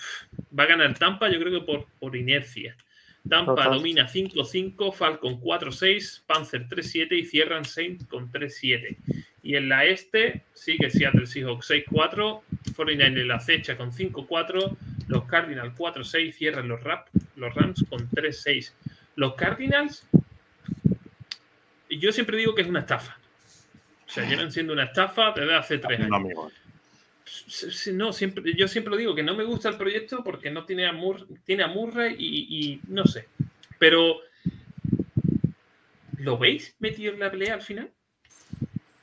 va 0.56 0.64
a 0.64 0.66
ganar 0.66 0.98
Tampa, 0.98 1.30
yo 1.30 1.40
creo 1.40 1.60
que 1.60 1.64
por, 1.64 1.86
por 1.98 2.14
inercia. 2.14 2.76
Tampa 3.26 3.54
Total. 3.54 3.78
domina 3.78 4.06
5-5, 4.06 4.92
Falcon 4.92 5.40
4-6, 5.40 6.26
Panzer 6.26 6.68
3-7 6.68 7.12
y 7.12 7.24
cierran 7.24 7.64
Saints 7.64 8.04
con 8.04 8.30
3-7. 8.30 8.98
Y 9.42 9.56
en 9.56 9.70
la 9.70 9.86
este 9.86 10.44
sigue 10.52 10.90
Seattle 10.90 11.26
Seahawks 11.26 11.70
6-4, 11.70 12.42
49 12.76 13.24
la 13.24 13.36
acecha 13.36 13.78
con 13.78 13.92
5-4, 13.92 14.76
los 15.08 15.24
Cardinals 15.24 15.74
4-6 15.76 16.32
cierran 16.34 16.68
los, 16.68 16.82
Rap, 16.82 17.08
los 17.36 17.54
Rams 17.54 17.84
con 17.88 18.08
3-6. 18.10 18.72
Los 19.16 19.34
Cardinals, 19.34 20.06
yo 21.90 22.12
siempre 22.12 22.36
digo 22.36 22.54
que 22.54 22.62
es 22.62 22.68
una 22.68 22.80
estafa. 22.80 23.18
O 24.06 24.10
sea, 24.10 24.24
llevan 24.28 24.52
siendo 24.52 24.72
una 24.72 24.84
estafa 24.84 25.32
desde 25.32 25.54
hace 25.54 25.78
tres 25.78 26.00
años. 26.00 26.10
sí, 27.24 27.92
No, 27.92 28.12
siempre, 28.12 28.54
yo 28.54 28.68
siempre 28.68 28.90
lo 28.92 28.96
digo 28.96 29.14
que 29.14 29.22
no 29.22 29.34
me 29.34 29.44
gusta 29.44 29.68
el 29.68 29.76
proyecto 29.76 30.22
porque 30.24 30.50
no 30.50 30.64
tiene 30.64 30.86
a, 30.86 30.92
Mur- 30.92 31.26
tiene 31.44 31.62
a 31.62 31.68
Murray 31.68 32.14
y, 32.18 32.72
y 32.72 32.80
no 32.88 33.04
sé. 33.06 33.28
Pero, 33.78 34.20
¿lo 36.18 36.38
veis 36.38 36.74
metido 36.78 37.12
en 37.12 37.20
la 37.20 37.30
pelea 37.30 37.54
al 37.54 37.62
final? 37.62 37.90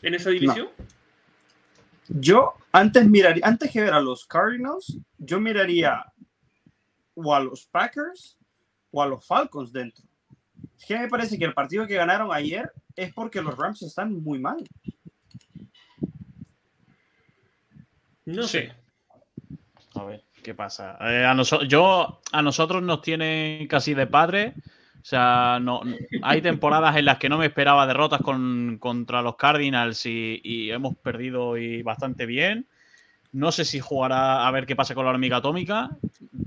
¿En 0.02 0.14
esa 0.16 0.30
división? 0.30 0.70
Yo 2.10 2.54
antes 2.72 3.08
miraría, 3.08 3.46
antes 3.46 3.72
que 3.72 3.82
ver 3.82 3.94
a 3.94 4.00
los 4.00 4.26
Cardinals, 4.26 4.98
yo 5.18 5.40
miraría 5.40 6.06
o 7.16 7.34
a 7.34 7.40
los 7.40 7.66
Packers 7.66 8.38
o 8.92 9.02
a 9.02 9.08
los 9.08 9.26
Falcons 9.26 9.72
dentro. 9.72 10.04
Es 10.78 10.86
que 10.86 10.98
me 11.00 11.08
parece 11.08 11.38
que 11.38 11.46
el 11.46 11.54
partido 11.54 11.88
que 11.88 11.96
ganaron 11.96 12.32
ayer 12.32 12.72
es 12.96 13.14
porque 13.14 13.42
los 13.42 13.58
Rams 13.58 13.82
están 13.82 14.14
muy 14.24 14.40
mal. 14.40 14.58
No 18.26 18.44
Sí. 18.44 18.60
sé. 18.60 18.74
A 19.96 20.04
ver, 20.04 20.24
¿qué 20.44 20.54
pasa? 20.54 20.98
Eh, 21.02 21.26
a 21.26 21.34
noso- 21.34 21.64
yo, 21.64 22.22
a 22.32 22.42
nosotros 22.42 22.82
nos 22.84 23.02
tienen 23.02 23.68
casi 23.68 23.94
de 23.94 24.08
padre. 24.08 24.54
O 25.06 25.08
sea, 25.08 25.60
no, 25.62 25.82
hay 26.24 26.42
temporadas 26.42 26.98
en 26.98 27.06
las 27.06 27.20
que 27.20 27.30
no 27.30 27.38
me 27.38 27.46
esperaba 27.46 27.86
derrotas 27.86 28.22
con- 28.22 28.78
contra 28.80 29.22
los 29.22 29.36
Cardinals 29.36 30.04
y, 30.08 30.42
y 30.44 30.72
hemos 30.72 30.96
perdido 30.98 31.58
y 31.60 31.84
bastante 31.84 32.26
bien. 32.26 32.66
No 33.32 33.52
sé 33.52 33.66
si 33.66 33.80
jugará 33.80 34.48
a 34.48 34.50
ver 34.50 34.66
qué 34.66 34.76
pasa 34.76 34.96
con 34.96 35.06
la 35.06 35.12
hormiga 35.12 35.38
atómica, 35.38 35.92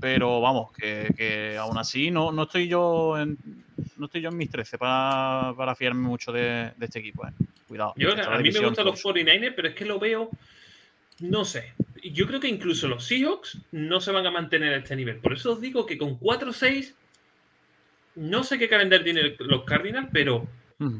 pero 0.01 0.41
vamos, 0.41 0.73
que, 0.73 1.13
que 1.15 1.55
aún 1.57 1.77
así 1.77 2.11
no, 2.11 2.33
no 2.33 2.43
estoy 2.43 2.67
yo 2.67 3.17
en, 3.17 3.37
no 3.97 4.07
estoy 4.07 4.19
yo 4.19 4.27
en 4.27 4.35
mis 4.35 4.49
13 4.49 4.77
para, 4.77 5.53
para 5.55 5.73
fiarme 5.73 6.01
mucho 6.05 6.33
de, 6.33 6.73
de 6.75 6.85
este 6.85 6.99
equipo. 6.99 7.25
eh. 7.25 7.31
Cuidado. 7.65 7.93
Yo, 7.95 8.11
a 8.11 8.39
mí 8.39 8.51
me 8.51 8.59
gustan 8.59 8.85
los 8.87 9.01
pues, 9.01 9.15
49ers, 9.15 9.53
pero 9.55 9.69
es 9.69 9.73
que 9.75 9.85
lo 9.85 9.99
veo, 9.99 10.29
no 11.21 11.45
sé. 11.45 11.71
Yo 12.03 12.27
creo 12.27 12.41
que 12.41 12.49
incluso 12.49 12.89
los 12.89 13.05
Seahawks 13.05 13.57
no 13.71 14.01
se 14.01 14.11
van 14.11 14.25
a 14.25 14.31
mantener 14.31 14.73
a 14.73 14.77
este 14.79 14.97
nivel. 14.97 15.15
Por 15.19 15.31
eso 15.31 15.53
os 15.53 15.61
digo 15.61 15.85
que 15.85 15.97
con 15.97 16.19
4-6, 16.19 16.95
no 18.15 18.43
sé 18.43 18.57
qué 18.59 18.67
calendario 18.69 19.03
tienen 19.03 19.35
los 19.39 19.63
Cardinals, 19.63 20.09
pero 20.11 20.47
mm. 20.79 20.97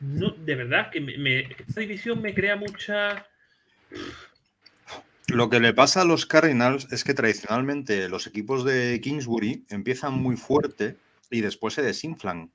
no, 0.00 0.30
de 0.30 0.54
verdad 0.54 0.90
que 0.90 1.00
me- 1.00 1.18
me- 1.18 1.40
esta 1.66 1.80
división 1.80 2.20
me 2.22 2.34
crea 2.34 2.56
mucha. 2.56 3.26
Lo 5.28 5.48
que 5.48 5.58
le 5.60 5.72
pasa 5.72 6.02
a 6.02 6.04
los 6.04 6.26
Cardinals 6.26 6.86
es 6.92 7.02
que 7.02 7.14
tradicionalmente 7.14 8.08
los 8.08 8.26
equipos 8.26 8.64
de 8.64 9.00
Kingsbury 9.02 9.64
empiezan 9.70 10.12
muy 10.14 10.36
fuerte 10.36 10.96
y 11.30 11.40
después 11.40 11.74
se 11.74 11.82
desinflan. 11.82 12.50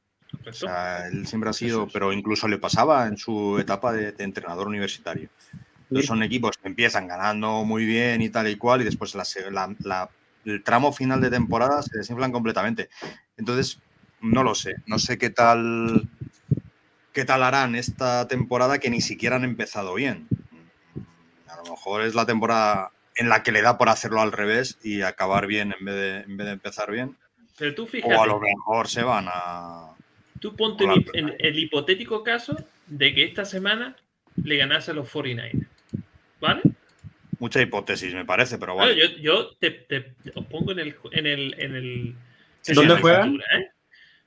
O 0.47 0.53
sea, 0.53 1.07
él 1.07 1.25
siempre 1.25 1.49
ha 1.49 1.53
sido, 1.53 1.87
pero 1.91 2.13
incluso 2.13 2.47
le 2.47 2.59
pasaba 2.59 3.07
en 3.07 3.17
su 3.17 3.57
etapa 3.59 3.91
de, 3.91 4.11
de 4.11 4.23
entrenador 4.23 4.67
universitario. 4.67 5.29
Entonces 5.83 6.05
son 6.05 6.21
equipos 6.21 6.55
que 6.57 6.67
empiezan 6.67 7.07
ganando 7.07 7.63
muy 7.65 7.83
bien 7.85 8.21
y 8.21 8.29
tal 8.29 8.47
y 8.47 8.55
cual, 8.55 8.81
y 8.81 8.85
después 8.85 9.15
la 9.15 9.25
se- 9.25 9.49
la- 9.49 9.75
la- 9.83 10.07
el 10.45 10.63
tramo 10.63 10.91
final 10.91 11.21
de 11.21 11.29
temporada 11.29 11.81
se 11.81 11.97
desinflan 11.97 12.31
completamente. 12.31 12.89
Entonces, 13.37 13.79
no 14.21 14.43
lo 14.43 14.55
sé. 14.55 14.75
No 14.85 14.99
sé 14.99 15.17
qué 15.17 15.29
tal 15.29 16.07
qué 17.13 17.25
tal 17.25 17.43
harán 17.43 17.75
esta 17.75 18.27
temporada 18.27 18.79
que 18.79 18.89
ni 18.89 19.01
siquiera 19.01 19.35
han 19.35 19.43
empezado 19.43 19.93
bien. 19.95 20.27
A 21.47 21.57
lo 21.57 21.71
mejor 21.71 22.03
es 22.03 22.15
la 22.15 22.25
temporada 22.25 22.91
en 23.15 23.29
la 23.29 23.43
que 23.43 23.51
le 23.51 23.61
da 23.61 23.77
por 23.77 23.89
hacerlo 23.89 24.21
al 24.21 24.31
revés 24.31 24.77
y 24.83 25.01
acabar 25.01 25.47
bien 25.47 25.73
en 25.77 25.85
vez 25.85 25.95
de, 25.95 26.17
en 26.21 26.37
vez 26.37 26.47
de 26.47 26.53
empezar 26.53 26.91
bien. 26.91 27.17
Pero 27.57 27.75
tú 27.75 27.83
O 27.83 27.87
a 27.87 27.89
fíjate, 27.89 28.27
lo 28.27 28.39
mejor 28.39 28.87
se 28.87 29.03
van 29.03 29.25
a. 29.27 29.89
tú 30.39 30.55
ponte 30.55 30.85
en, 30.85 31.05
en 31.13 31.35
el 31.39 31.59
hipotético 31.59 32.23
caso 32.23 32.55
de 32.87 33.13
que 33.13 33.25
esta 33.25 33.43
semana 33.43 33.97
le 34.41 34.57
ganase 34.57 34.91
a 34.91 34.93
los 34.93 35.11
49ers. 35.11 35.67
¿Vale? 36.39 36.61
Mucha 37.39 37.61
hipótesis, 37.61 38.13
me 38.13 38.25
parece, 38.25 38.57
pero 38.57 38.75
Bueno, 38.75 38.89
vale. 38.91 39.01
yo 39.01 39.17
yo 39.17 39.55
te, 39.57 39.71
te- 39.71 40.01
te- 40.01 40.31
os 40.35 40.45
pongo 40.47 40.71
en 40.73 40.79
el. 40.79 40.95
En 41.11 41.25
el, 41.25 41.55
en 41.57 41.75
el 41.75 42.15
¿Dónde 42.67 42.81
en 42.81 42.87
la 42.89 42.99
juegan? 42.99 43.19
escritura, 43.21 43.45
¿eh? 43.59 43.71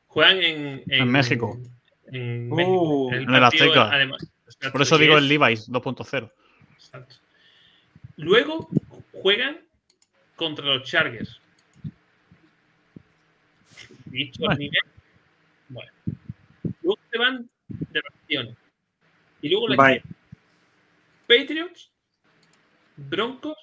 Juegan 0.06 0.42
en, 0.42 0.82
En 0.88 1.10
México. 1.10 1.58
En 2.06 2.50
Uh, 2.52 2.56
México. 2.56 3.08
en 3.12 3.20
el 3.34 3.40
partido, 3.40 3.64
Azteca. 3.66 3.90
además, 3.94 4.32
exacto, 4.46 4.72
Por 4.72 4.82
eso 4.82 4.98
digo 4.98 5.16
es- 5.16 5.22
el 5.22 5.28
Levi's 5.28 5.68
2.0. 5.70 6.32
Exacto. 6.74 7.16
Luego 8.16 8.68
juegan 9.12 9.58
contra 10.36 10.64
los 10.64 10.82
Chargers. 10.88 11.38
Dicho 14.06 14.40
Bueno. 14.40 14.58
nivel. 14.58 14.80
Bueno. 15.68 15.90
Luego 16.82 16.98
se 17.10 17.18
van 17.18 17.48
de 17.68 18.00
vacaciones. 18.00 18.56
Y 19.40 19.48
luego 19.50 19.68
Bye. 19.68 20.02
Patriots, 21.26 21.90
Broncos, 22.96 23.56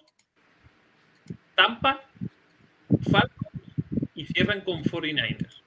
Tampa, 1.56 2.02
Falcons 3.12 3.50
y 4.16 4.26
cierran 4.26 4.62
con 4.62 4.84
49ers. 4.84 5.62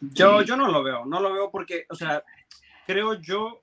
Yo, 0.00 0.42
yo 0.42 0.56
no 0.56 0.68
lo 0.70 0.82
veo, 0.82 1.06
no 1.06 1.20
lo 1.20 1.32
veo 1.32 1.50
porque, 1.50 1.86
o 1.88 1.94
sea, 1.94 2.22
creo 2.86 3.14
yo 3.14 3.62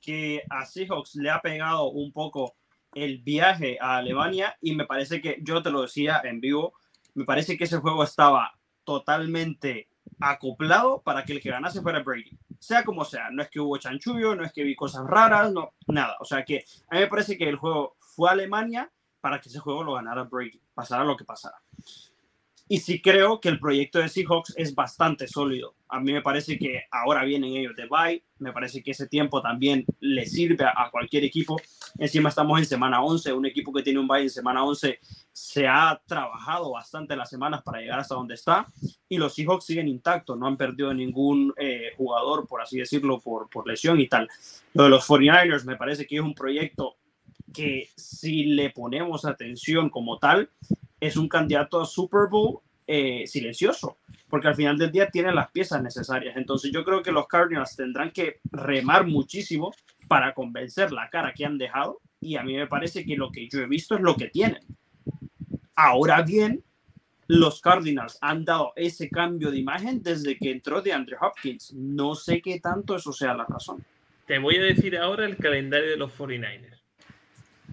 que 0.00 0.42
a 0.48 0.64
Seahawks 0.64 1.16
le 1.16 1.30
ha 1.30 1.40
pegado 1.40 1.90
un 1.90 2.12
poco 2.12 2.56
el 2.94 3.18
viaje 3.18 3.78
a 3.80 3.98
Alemania 3.98 4.56
y 4.60 4.74
me 4.74 4.86
parece 4.86 5.20
que, 5.20 5.38
yo 5.42 5.62
te 5.62 5.70
lo 5.70 5.82
decía 5.82 6.20
en 6.24 6.40
vivo, 6.40 6.74
me 7.14 7.24
parece 7.24 7.56
que 7.56 7.64
ese 7.64 7.78
juego 7.78 8.02
estaba 8.02 8.52
totalmente 8.84 9.88
acoplado 10.20 11.02
para 11.02 11.24
que 11.24 11.34
el 11.34 11.40
que 11.40 11.50
ganase 11.50 11.82
fuera 11.82 12.02
Brady. 12.02 12.36
Sea 12.60 12.84
como 12.84 13.04
sea, 13.04 13.30
no 13.30 13.42
es 13.42 13.48
que 13.48 13.58
hubo 13.58 13.78
chanchullo, 13.78 14.36
no 14.36 14.44
es 14.44 14.52
que 14.52 14.62
vi 14.62 14.76
cosas 14.76 15.06
raras, 15.06 15.52
no, 15.52 15.72
nada. 15.88 16.16
O 16.20 16.24
sea 16.24 16.44
que 16.44 16.64
a 16.88 16.94
mí 16.94 17.00
me 17.00 17.06
parece 17.08 17.36
que 17.36 17.48
el 17.48 17.56
juego 17.56 17.96
fue 17.98 18.30
Alemania 18.30 18.90
para 19.20 19.40
que 19.40 19.48
ese 19.48 19.58
juego 19.58 19.82
lo 19.82 19.94
ganara 19.94 20.24
Brady, 20.24 20.60
pasara 20.74 21.04
lo 21.04 21.16
que 21.16 21.24
pasara. 21.24 21.56
Y 22.72 22.78
sí 22.78 23.02
creo 23.02 23.40
que 23.40 23.48
el 23.48 23.58
proyecto 23.58 23.98
de 23.98 24.08
Seahawks 24.08 24.54
es 24.56 24.76
bastante 24.76 25.26
sólido. 25.26 25.74
A 25.88 25.98
mí 25.98 26.12
me 26.12 26.22
parece 26.22 26.56
que 26.56 26.84
ahora 26.92 27.24
vienen 27.24 27.52
ellos 27.56 27.74
de 27.74 27.88
bye. 27.88 28.22
Me 28.38 28.52
parece 28.52 28.80
que 28.80 28.92
ese 28.92 29.08
tiempo 29.08 29.42
también 29.42 29.84
le 29.98 30.24
sirve 30.24 30.64
a, 30.64 30.88
cualquier 30.88 31.24
equipo. 31.24 31.56
Encima 31.98 32.28
estamos 32.28 32.60
en 32.60 32.64
semana 32.64 33.02
11. 33.02 33.32
Un 33.32 33.46
equipo 33.46 33.72
que 33.72 33.82
tiene 33.82 33.98
un 33.98 34.06
bye 34.06 34.22
en 34.22 34.30
semana 34.30 34.62
11 34.62 35.00
se 35.32 35.66
ha 35.66 36.00
trabajado 36.06 36.70
bastante 36.70 37.16
las 37.16 37.28
semanas 37.28 37.60
para 37.64 37.80
llegar 37.80 37.98
hasta 37.98 38.14
donde 38.14 38.34
está. 38.34 38.68
Y 39.08 39.18
los 39.18 39.34
Seahawks 39.34 39.64
siguen 39.64 39.88
intactos. 39.88 40.38
No 40.38 40.46
han 40.46 40.56
perdido 40.56 40.94
ningún 40.94 41.52
eh, 41.56 41.90
jugador, 41.96 42.46
por 42.46 42.62
así 42.62 42.78
decirlo, 42.78 43.18
por, 43.18 43.50
por 43.50 43.66
lesión 43.66 43.98
y 43.98 44.06
tal. 44.06 44.28
Lo 44.74 44.84
de 44.84 44.90
los 44.90 45.04
49ers 45.08 45.64
me 45.64 45.74
parece 45.74 46.06
que 46.06 46.14
es 46.14 46.22
un 46.22 46.36
proyecto 46.36 46.98
que 47.52 47.88
si 47.96 48.44
le 48.44 48.70
ponemos 48.70 49.24
atención 49.24 49.90
como 49.90 50.20
tal, 50.20 50.50
es 51.00 51.16
un 51.16 51.28
candidato 51.28 51.80
a 51.80 51.86
Super 51.86 52.28
Bowl 52.30 52.60
eh, 52.86 53.26
silencioso, 53.26 53.98
porque 54.28 54.48
al 54.48 54.54
final 54.54 54.76
del 54.76 54.90
día 54.90 55.08
tiene 55.08 55.32
las 55.32 55.50
piezas 55.50 55.82
necesarias. 55.82 56.36
Entonces 56.36 56.70
yo 56.72 56.84
creo 56.84 57.02
que 57.02 57.12
los 57.12 57.26
Cardinals 57.26 57.76
tendrán 57.76 58.10
que 58.10 58.40
remar 58.50 59.06
muchísimo 59.06 59.72
para 60.08 60.34
convencer 60.34 60.92
la 60.92 61.08
cara 61.08 61.32
que 61.32 61.44
han 61.44 61.56
dejado 61.56 62.00
y 62.20 62.36
a 62.36 62.42
mí 62.42 62.56
me 62.56 62.66
parece 62.66 63.04
que 63.04 63.16
lo 63.16 63.30
que 63.30 63.48
yo 63.48 63.60
he 63.60 63.66
visto 63.66 63.94
es 63.94 64.00
lo 64.00 64.16
que 64.16 64.28
tienen. 64.28 64.60
Ahora 65.76 66.22
bien, 66.22 66.62
los 67.28 67.60
Cardinals 67.60 68.18
han 68.20 68.44
dado 68.44 68.72
ese 68.74 69.08
cambio 69.08 69.52
de 69.52 69.58
imagen 69.58 70.02
desde 70.02 70.36
que 70.36 70.50
entró 70.50 70.82
de 70.82 70.92
Andrew 70.92 71.18
Hopkins. 71.20 71.72
No 71.72 72.16
sé 72.16 72.42
qué 72.42 72.58
tanto 72.58 72.96
eso 72.96 73.12
sea 73.12 73.34
la 73.34 73.44
razón. 73.44 73.84
Te 74.26 74.38
voy 74.40 74.56
a 74.56 74.62
decir 74.62 74.98
ahora 74.98 75.26
el 75.26 75.36
calendario 75.36 75.90
de 75.90 75.96
los 75.96 76.12
49ers. 76.18 76.80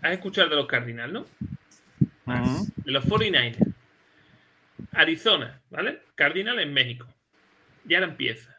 Has 0.03 0.11
escuchado 0.11 0.49
de 0.49 0.55
los 0.57 0.67
Cardinals, 0.67 1.11
¿no? 1.11 1.25
De 2.27 2.91
los 2.91 3.05
49ers. 3.05 3.73
Arizona, 4.91 5.61
¿vale? 5.69 6.01
Cardinal 6.15 6.59
en 6.59 6.73
México. 6.73 7.07
Ya 7.85 7.97
ahora 7.99 8.11
empieza. 8.11 8.57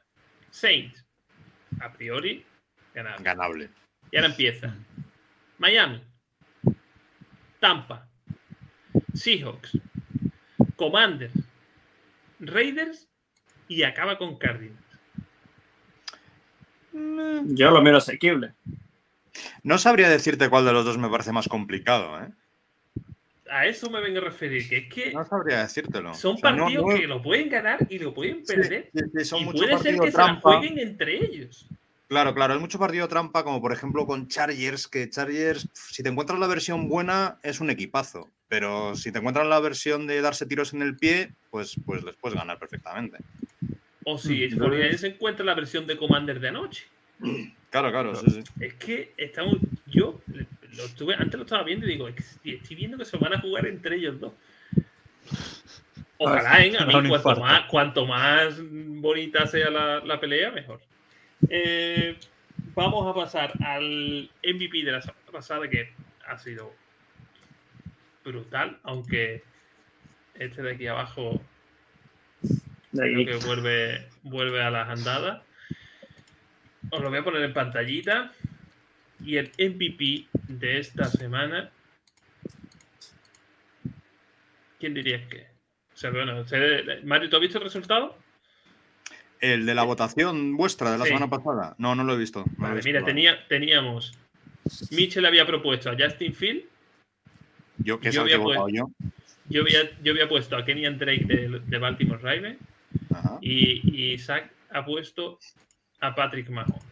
Saints, 0.51 1.05
a 1.81 1.93
priori, 1.93 2.45
ganable. 2.95 3.25
Ganable. 3.25 3.71
Y 4.11 4.17
ahora 4.17 4.29
empieza. 4.29 4.75
Miami, 5.59 6.03
Tampa, 7.61 8.09
Seahawks, 9.13 9.79
Commanders, 10.77 11.35
Raiders 12.41 13.09
y 13.67 13.83
acaba 13.83 14.17
con 14.17 14.39
Cardinals. 14.39 14.79
Yo 16.93 17.71
lo 17.71 17.83
menos 17.83 18.09
asequible. 18.09 18.55
No 19.63 19.79
sabría 19.79 20.09
decirte 20.09 20.49
cuál 20.49 20.65
de 20.65 20.73
los 20.73 20.85
dos 20.85 20.99
me 20.99 21.11
parece 21.11 21.33
más 21.33 21.49
complicado, 21.49 22.23
¿eh? 22.23 22.33
A 23.51 23.67
eso 23.67 23.89
me 23.91 24.01
vengo 24.01 24.19
a 24.19 24.23
referir, 24.23 24.69
que 24.69 24.77
es 24.79 24.89
que 24.93 25.13
No 25.13 25.25
sabría 25.25 25.63
decírtelo. 25.63 26.13
son 26.15 26.35
O 26.35 26.39
sea, 26.39 26.53
no- 26.53 26.65
partidos 26.65 26.87
no- 26.87 26.97
que 27.01 27.07
lo 27.07 27.23
pueden 27.23 27.49
ganar 27.49 27.87
y 27.89 27.99
lo 27.99 28.13
pueden 28.15 28.45
perder. 28.45 28.91
Sí, 28.95 29.01
sí, 29.17 29.25
son 29.25 29.43
y 29.43 29.45
mucho 29.47 29.59
puede 29.65 29.79
ser 29.79 29.95
que 29.99 30.11
se 30.11 30.19
la 30.19 30.25
trampa. 30.25 30.41
jueguen 30.59 30.79
entre 30.79 31.17
ellos. 31.25 31.67
Claro, 32.09 32.35
claro, 32.35 32.55
es 32.55 32.61
mucho 32.61 32.79
partido 32.79 33.07
trampa, 33.07 33.45
como 33.45 33.61
por 33.61 33.73
ejemplo 33.73 34.07
con 34.07 34.29
Chargers, 34.29 34.89
que 34.89 35.11
Chargers, 35.11 35.69
si 35.75 36.03
te 36.03 36.09
encuentras 36.09 36.39
la 36.39 36.47
versión 36.47 36.89
buena, 36.89 37.39
es 37.43 37.61
un 37.61 37.69
equipazo. 37.71 38.29
Pero 38.49 38.95
si 38.97 39.13
te 39.13 39.19
encuentras 39.19 39.47
la 39.47 39.61
versión 39.61 40.07
de 40.07 40.23
darse 40.23 40.47
tiros 40.47 40.73
en 40.73 40.81
el 40.81 40.97
pie, 40.97 41.33
pues, 41.51 41.77
pues 41.85 42.03
les 42.03 42.17
puedes 42.17 42.39
ganar 42.39 42.59
perfectamente. 42.59 43.19
O 44.05 44.17
si 44.17 44.43
el 44.43 44.57
Mm, 44.57 44.59
49ers 44.63 44.97
se 45.01 45.07
encuentra 45.09 45.45
la 45.45 45.55
versión 45.55 45.87
de 45.87 45.99
Commander 45.99 46.41
de 46.41 46.49
anoche. 46.49 46.85
Claro, 47.71 47.91
claro, 47.91 48.15
sí, 48.17 48.31
sí. 48.31 48.43
Es 48.61 48.73
que 48.75 49.13
estamos. 49.19 49.59
Yo 49.87 50.19
lo 50.79 50.85
estuve, 50.85 51.15
antes 51.15 51.35
lo 51.35 51.43
estaba 51.43 51.65
viendo 51.65 51.87
y 51.87 51.91
digo, 51.91 52.09
estoy 52.09 52.77
viendo 52.77 52.97
que 52.97 53.05
se 53.05 53.17
van 53.19 53.35
a 53.35 53.41
jugar 53.41 53.67
entre 53.67 53.97
ellos 53.97 54.19
dos. 54.21 54.33
Ojalá, 56.19 56.65
¿eh? 56.65 56.73
A 56.79 56.87
mí, 56.87 56.93
No, 56.93 57.09
cuanto, 57.09 57.41
más, 57.41 57.65
cuanto 57.67 58.07
más 58.07 58.59
bonita 58.61 59.47
sea 59.47 59.71
la, 59.71 60.01
la 60.01 60.19
pelea, 60.19 60.51
mejor. 60.51 60.81
Eh, 61.49 62.17
vamos 62.75 63.07
a 63.07 63.15
pasar 63.15 63.53
al 63.65 64.31
MVP 64.43 64.85
de 64.85 64.93
la 64.93 65.03
semana 65.03 65.33
pasada, 65.33 65.69
que 65.69 65.93
ha 66.27 66.39
sido 66.39 66.73
brutal, 68.25 68.79
aunque 68.83 69.43
este 70.35 70.63
de 70.63 70.73
aquí 70.73 70.87
abajo 70.87 71.41
De 72.93 73.13
creo 73.13 73.41
que 73.41 73.47
vuelve, 73.47 74.09
vuelve 74.23 74.63
a 74.63 74.71
las 74.71 74.89
andadas. 74.89 75.43
Os 76.91 77.01
lo 77.01 77.11
voy 77.11 77.19
a 77.19 77.25
poner 77.25 77.43
en 77.43 77.53
pantallita. 77.53 78.33
Y 79.25 79.37
el 79.37 79.51
MVP 79.59 80.29
de 80.49 80.79
esta 80.79 81.05
semana. 81.07 81.71
¿Quién 84.79 84.95
dirías 84.95 85.27
que? 85.29 85.47
O 85.93 85.97
sea, 85.97 86.11
bueno, 86.11 86.45
Mario, 87.05 87.29
¿tú 87.29 87.37
has 87.37 87.43
visto 87.43 87.59
el 87.59 87.65
resultado? 87.65 88.17
El 89.41 89.67
de 89.67 89.75
la 89.75 89.83
votación 89.83 90.57
vuestra 90.57 90.93
de 90.93 90.99
la 90.99 91.05
Sí. 91.05 91.09
semana 91.11 91.29
pasada. 91.29 91.75
No, 91.79 91.95
no 91.95 92.05
lo 92.05 92.15
he 92.15 92.19
visto. 92.19 92.41
no 92.41 92.45
lo 92.47 92.53
he 92.53 92.61
Vale, 92.61 92.75
visto, 92.77 92.89
mira, 92.89 93.05
tenía, 93.05 93.49
teníamos. 93.49 94.17
Mitchell 94.91 95.27
había 95.27 95.47
propuesto 95.47 95.91
a 95.91 95.97
Justin 95.99 96.35
Field. 96.35 96.65
Yo, 97.79 97.99
que 98.01 98.11
yo 98.11 98.23
había 98.23 98.39
votado 98.39 98.69
yo. 98.69 98.91
Yo 99.49 99.63
había, 99.63 99.81
yo 100.03 100.13
había 100.13 100.29
puesto 100.29 100.57
a 100.57 100.65
Kenyan 100.65 100.99
Drake 100.99 101.25
de, 101.25 101.61
de 101.65 101.79
Baltimore 101.79 102.21
Ravens. 102.21 102.59
Y, 103.41 103.81
y 103.91 104.13
Isaac 104.13 104.53
ha 104.71 104.85
puesto 104.85 105.39
a 106.01 106.15
Patrick 106.15 106.49
Mahomes. 106.51 106.83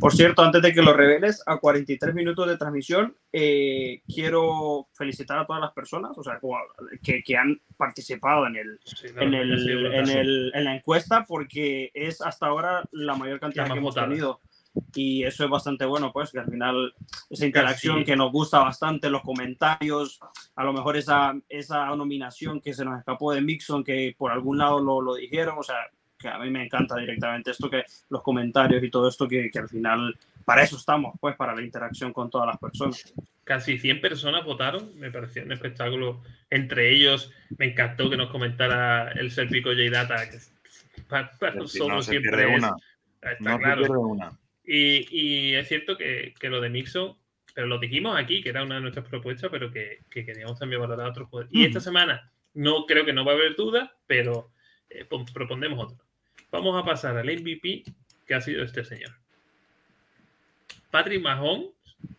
Por 0.00 0.12
cierto, 0.14 0.42
antes 0.42 0.62
de 0.62 0.72
que 0.72 0.82
lo 0.82 0.92
reveles, 0.92 1.42
a 1.46 1.58
43 1.58 2.14
minutos 2.14 2.46
de 2.46 2.56
transmisión, 2.56 3.16
eh, 3.32 4.02
quiero 4.06 4.88
felicitar 4.94 5.38
a 5.38 5.46
todas 5.46 5.60
las 5.62 5.72
personas 5.72 6.12
o 6.16 6.22
sea, 6.22 6.38
que, 7.02 7.22
que 7.22 7.36
han 7.36 7.60
participado 7.76 8.46
en, 8.46 8.56
el, 8.56 8.80
Sí, 8.84 9.06
en, 9.16 9.34
el, 9.34 9.92
en, 9.94 10.08
el- 10.08 10.52
en 10.54 10.64
la 10.64 10.76
encuesta, 10.76 11.24
porque 11.26 11.90
es 11.94 12.20
hasta 12.20 12.46
ahora 12.46 12.82
la 12.92 13.14
mayor 13.16 13.40
cantidad 13.40 13.66
que 13.66 13.72
hemos 13.72 13.94
votada. 13.94 14.08
tenido. 14.08 14.40
Y 14.94 15.24
eso 15.24 15.44
es 15.44 15.50
bastante 15.50 15.84
bueno, 15.86 16.12
pues, 16.12 16.30
que 16.30 16.38
al 16.38 16.48
final 16.48 16.94
esa 17.30 17.46
interacción 17.46 17.96
Casi. 17.96 18.04
que 18.04 18.16
nos 18.16 18.30
gusta 18.30 18.60
bastante, 18.60 19.10
los 19.10 19.22
comentarios, 19.22 20.20
a 20.54 20.62
lo 20.64 20.72
mejor 20.72 20.96
esa, 20.96 21.34
esa 21.48 21.86
nominación 21.96 22.60
que 22.60 22.72
se 22.74 22.84
nos 22.84 22.98
escapó 22.98 23.32
de 23.32 23.40
Mixon, 23.40 23.82
que 23.82 24.14
por 24.16 24.30
algún 24.30 24.58
lado 24.58 24.78
lo, 24.80 25.00
lo 25.00 25.14
dijeron, 25.16 25.56
o 25.58 25.62
sea, 25.64 25.76
que 26.18 26.28
a 26.28 26.38
mí 26.38 26.50
me 26.50 26.64
encanta 26.64 26.96
directamente 26.96 27.50
esto, 27.52 27.70
que 27.70 27.84
los 28.10 28.22
comentarios 28.22 28.82
y 28.82 28.90
todo 28.90 29.08
esto, 29.08 29.28
que, 29.28 29.50
que 29.50 29.58
al 29.60 29.68
final, 29.68 30.18
para 30.44 30.62
eso 30.62 30.76
estamos, 30.76 31.14
pues, 31.20 31.36
para 31.36 31.54
la 31.54 31.62
interacción 31.62 32.12
con 32.12 32.28
todas 32.28 32.46
las 32.48 32.58
personas. 32.58 33.14
Casi 33.44 33.78
100 33.78 34.00
personas 34.00 34.44
votaron, 34.44 34.98
me 34.98 35.10
pareció 35.10 35.42
un 35.44 35.52
espectáculo. 35.52 36.22
Entre 36.50 36.90
ellos, 36.92 37.32
me 37.56 37.66
encantó 37.66 38.10
que 38.10 38.16
nos 38.16 38.30
comentara 38.30 39.12
el 39.12 39.30
Serpico 39.30 39.70
J 39.70 39.90
Data, 39.90 40.28
que 40.28 40.38
para, 41.08 41.30
para 41.38 41.52
Sí, 41.52 41.58
nosotros 41.58 41.88
no 41.88 42.02
se 42.02 42.10
siempre 42.10 42.30
pierde 42.36 42.52
es- 42.56 42.58
una. 42.62 42.76
está 43.22 43.36
No 43.40 43.56
se 43.56 43.62
claro. 43.62 43.80
pierde 43.82 43.96
una. 43.96 44.38
Y, 44.64 45.06
y 45.50 45.54
es 45.54 45.66
cierto 45.68 45.96
que, 45.96 46.34
que 46.38 46.50
lo 46.50 46.60
de 46.60 46.68
Mixon, 46.68 47.16
pero 47.54 47.66
lo 47.66 47.78
dijimos 47.78 48.18
aquí, 48.18 48.42
que 48.42 48.50
era 48.50 48.62
una 48.64 48.74
de 48.76 48.80
nuestras 48.82 49.06
propuestas, 49.08 49.50
pero 49.50 49.70
que, 49.72 50.00
que 50.10 50.24
queríamos 50.26 50.58
también 50.58 50.80
valorar 50.82 51.08
otros 51.08 51.28
jugadores. 51.28 51.54
Y 51.54 51.64
esta 51.64 51.80
semana 51.80 52.30
no 52.54 52.84
creo 52.86 53.04
que 53.06 53.12
no 53.14 53.24
va 53.24 53.32
a 53.32 53.34
haber 53.36 53.56
duda, 53.56 53.96
pero 54.06 54.50
eh, 54.90 55.04
pon- 55.06 55.24
propondemos 55.24 55.82
otro. 55.84 56.04
Vamos 56.50 56.80
a 56.80 56.84
pasar 56.84 57.16
al 57.16 57.26
MVP, 57.26 57.84
que 58.26 58.34
ha 58.34 58.40
sido 58.40 58.62
este 58.64 58.84
señor. 58.84 59.12
Patrick 60.90 61.22
Mahomes 61.22 61.68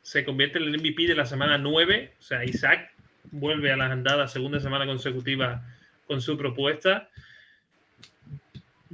se 0.03 0.23
convierte 0.25 0.59
en 0.59 0.65
el 0.65 0.79
MVP 0.79 1.07
de 1.07 1.15
la 1.15 1.25
semana 1.25 1.57
9, 1.57 2.13
o 2.19 2.21
sea, 2.21 2.43
Isaac 2.45 2.91
vuelve 3.31 3.71
a 3.71 3.77
las 3.77 3.91
andadas 3.91 4.31
segunda 4.31 4.59
semana 4.59 4.85
consecutiva 4.85 5.63
con 6.07 6.21
su 6.21 6.37
propuesta. 6.37 7.09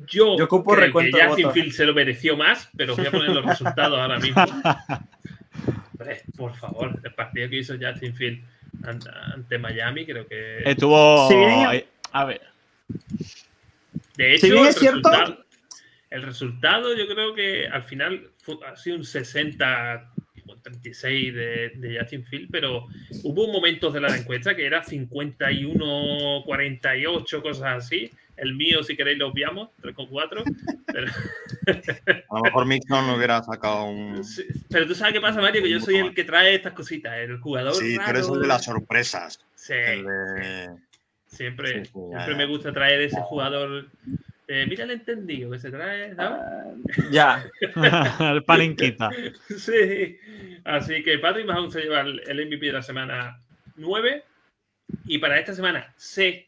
Yo, 0.07 0.38
Yo 0.38 0.45
ocupo 0.45 0.73
creo 0.75 0.91
que 0.93 1.11
Justin. 1.11 1.51
Fields 1.51 1.75
se 1.77 1.86
lo 1.86 1.93
mereció 1.93 2.36
más, 2.38 2.69
pero 2.75 2.95
voy 2.95 3.05
a 3.07 3.11
poner 3.11 3.29
los 3.29 3.45
resultados 3.45 3.97
ahora 3.99 4.19
mismo. 4.19 4.43
Hombre, 5.97 6.23
por 6.36 6.53
favor, 6.55 6.99
el 7.01 7.13
partido 7.13 7.49
que 7.49 7.57
hizo 7.59 7.75
Justin 7.79 8.13
Fields 8.13 8.43
an- 8.83 8.99
ante 9.33 9.57
Miami, 9.57 10.05
creo 10.05 10.27
que. 10.27 10.57
Estuvo. 10.69 11.29
Sí. 11.29 11.83
A 12.11 12.25
ver. 12.25 12.41
De 14.18 14.36
hecho, 14.36 14.45
Si 14.47 14.51
bien 14.51 14.66
es 14.66 14.76
cierto- 14.76 15.09
resultado, 15.09 15.45
el 16.09 16.22
resultado 16.24 16.95
yo 16.95 17.07
creo 17.07 17.34
que 17.36 17.68
al 17.68 17.84
final 17.84 18.30
ha 18.66 18.76
sido 18.76 18.97
un 18.97 19.03
60 19.05 20.11
o 20.47 20.55
36 20.57 21.34
de, 21.34 21.70
de 21.76 21.99
Justin 21.99 22.24
Field, 22.26 22.49
pero 22.51 22.86
hubo 23.24 23.47
momentos 23.51 23.93
de 23.93 24.01
la 24.01 24.16
encuesta 24.16 24.55
que 24.55 24.66
era 24.66 24.84
51, 24.84 26.43
48, 26.45 27.41
cosas 27.41 27.84
así. 27.86 28.11
El 28.38 28.53
mío, 28.53 28.84
si 28.84 28.97
queréis, 28.97 29.18
lo 29.18 29.30
obviamos, 29.30 29.70
3,4. 29.82 30.43
Pero, 30.88 31.07
A 32.30 32.36
lo 32.36 32.41
mejor 32.43 32.66
Mixon 32.66 33.07
no 33.07 33.16
hubiera 33.16 33.41
sacado 33.41 33.86
un. 33.86 34.24
sí, 34.26 34.43
pero 34.70 34.86
tú 34.86 34.93
sabes 34.93 35.13
qué 35.13 35.22
pasa, 35.22 35.39
Mario, 35.41 35.63
que 35.63 35.70
yo 35.70 35.80
soy 35.80 35.95
el 35.95 36.13
que 36.13 36.26
trae 36.26 36.55
estas 36.55 36.74
cositas, 36.74 37.18
el 37.18 37.38
jugador. 37.39 37.74
Sí, 37.74 37.95
tú 37.95 38.01
eres 38.01 38.24
raro 38.26 38.36
el 38.36 38.41
de 38.41 38.47
las 38.47 38.66
sorpresas. 38.66 39.39
Sí, 39.55 39.74
El 39.74 40.03
de- 40.05 40.70
siempre, 41.36 41.86
Sí, 41.86 41.91
sí, 41.93 41.99
ya, 42.11 42.17
siempre 42.17 42.31
ya. 42.33 42.38
me 42.38 42.45
gusta 42.45 42.73
traer 42.73 43.01
ese 43.01 43.21
jugador. 43.21 43.89
Eh, 44.47 44.65
mira 44.69 44.83
el 44.83 44.91
entendido 44.91 45.49
que 45.51 45.59
se 45.59 45.71
trae, 45.71 46.15
¿sabes? 46.15 46.41
Ya, 47.11 47.43
el 48.33 48.43
paninquita. 48.43 49.09
Sí, 49.57 50.17
así 50.63 51.03
que 51.03 51.17
Patrick 51.19 51.45
Mahomes 51.47 51.73
se 51.73 51.81
lleva 51.81 52.01
el, 52.01 52.47
MVP 52.47 52.67
de 52.67 52.73
la 52.73 52.81
semana 52.83 53.41
9 53.75 54.23
y 55.05 55.17
para 55.17 55.39
esta 55.39 55.53
semana 55.53 55.93
sé, 55.97 56.47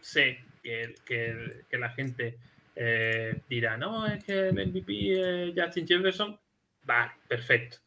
sé 0.00 0.40
que, 0.62 0.94
que- 1.04 1.64
que 1.70 1.78
la 1.78 1.90
gente 1.90 2.38
eh, 2.74 3.40
dirá, 3.48 3.76
no, 3.76 4.06
es 4.06 4.24
que 4.24 4.48
el 4.48 4.54
MVP 4.68 5.48
es 5.48 5.54
Justin 5.56 5.86
Jefferson, 5.86 6.38
vale, 6.84 7.12
perfecto. 7.28 7.78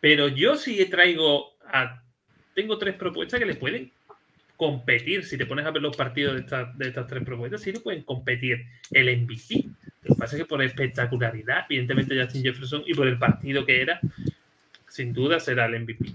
Pero 0.00 0.28
yo 0.28 0.54
sí 0.56 0.84
traigo 0.86 1.56
a, 1.66 2.02
tengo 2.54 2.78
tres 2.78 2.94
propuestas 2.94 3.38
que 3.40 3.46
le 3.46 3.54
pueden 3.56 3.90
competir, 4.58 5.24
si 5.24 5.38
te 5.38 5.46
pones 5.46 5.64
a 5.64 5.70
ver 5.70 5.80
los 5.80 5.96
partidos 5.96 6.34
de, 6.34 6.40
estas- 6.40 6.76
de 6.76 6.88
estas 6.88 7.06
tres 7.06 7.24
propuestas, 7.24 7.62
sí 7.62 7.72
le 7.72 7.80
pueden 7.80 8.02
competir 8.02 8.66
el 8.90 9.08
MVP. 9.22 9.64
Lo 10.02 10.14
que 10.14 10.18
pasa 10.18 10.36
es 10.36 10.42
que 10.42 10.46
por 10.48 10.60
espectacularidad, 10.62 11.64
evidentemente 11.70 12.20
Justin 12.20 12.42
Jefferson 12.42 12.82
y 12.86 12.92
por 12.92 13.06
el 13.06 13.18
partido 13.18 13.64
que 13.64 13.80
era, 13.80 14.00
sin 14.88 15.12
duda 15.14 15.38
será 15.40 15.66
el 15.66 15.80
MVP. 15.80 16.10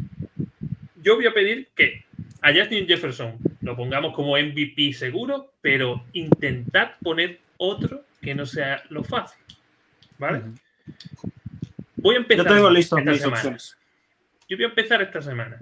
Yo 1.01 1.15
voy 1.15 1.25
a 1.25 1.33
pedir 1.33 1.69
que 1.75 2.03
a 2.41 2.53
Justin 2.53 2.85
Jefferson 2.85 3.37
lo 3.61 3.75
pongamos 3.77 4.13
como 4.13 4.37
MVP 4.37 4.93
seguro, 4.93 5.53
pero 5.61 6.03
intentad 6.13 6.91
poner 7.01 7.39
otro 7.57 8.03
que 8.21 8.35
no 8.35 8.45
sea 8.45 8.83
lo 8.89 9.03
fácil. 9.03 9.41
¿Vale? 10.19 10.41
Voy 11.95 12.15
a 12.15 12.17
yo 12.17 12.21
empezar 12.23 12.47
tengo 12.47 12.69
listo 12.69 12.97
esta 12.97 13.11
mis 13.11 13.19
semana. 13.21 13.37
opciones. 13.37 13.77
yo 14.49 14.57
voy 14.57 14.65
a 14.65 14.69
empezar 14.69 15.01
esta 15.01 15.21
semana. 15.21 15.57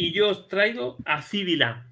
Y 0.00 0.12
yo 0.12 0.30
os 0.30 0.48
traigo 0.48 0.96
a 1.04 1.20
Civilan. 1.20 1.84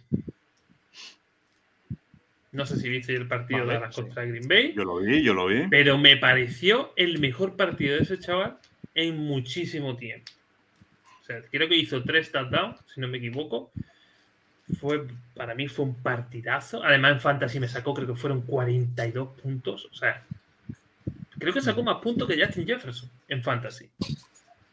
No 2.53 2.65
sé 2.65 2.79
si 2.79 2.89
viste 2.89 3.15
el 3.15 3.29
partido 3.29 3.61
Vale, 3.67 3.75
de 3.75 3.81
la 3.81 3.93
sí. 3.93 4.01
contra 4.01 4.25
Green 4.25 4.49
Bay, 4.49 4.73
Yo 4.75 4.83
lo 4.85 4.97
vi, 4.97 5.23
yo 5.23 5.35
lo 5.35 5.47
vi. 5.47 5.67
pero 5.69 5.99
me 5.99 6.17
pareció 6.17 6.95
el 6.97 7.19
mejor 7.19 7.55
partido 7.57 7.97
de 7.97 8.05
ese 8.05 8.19
chaval 8.19 8.57
en 8.95 9.19
muchísimo 9.19 9.95
tiempo. 9.97 10.33
O 11.21 11.25
sea, 11.27 11.43
creo 11.51 11.69
que 11.69 11.77
hizo 11.77 12.03
tres 12.03 12.33
touchdowns, 12.33 12.79
si 12.95 12.99
no 13.03 13.09
me 13.09 13.19
equivoco. 13.19 13.71
Fue, 14.81 15.07
para 15.35 15.55
mí 15.55 15.69
fue 15.69 15.85
un 15.85 15.95
partidazo. 16.03 16.83
Además, 16.83 17.13
en 17.13 17.21
Fantasy 17.21 17.61
me 17.61 17.69
sacó, 17.69 17.93
creo 17.93 18.07
que 18.07 18.15
fueron 18.15 18.41
42 18.41 19.29
puntos. 19.43 19.87
O 19.93 19.95
sea, 19.95 20.25
creo 21.39 21.53
que 21.53 21.61
sacó 21.61 21.83
más 21.83 21.99
puntos 21.99 22.27
que 22.27 22.43
Justin 22.43 22.67
Jefferson 22.67 23.11
en 23.29 23.43
Fantasy. 23.43 23.91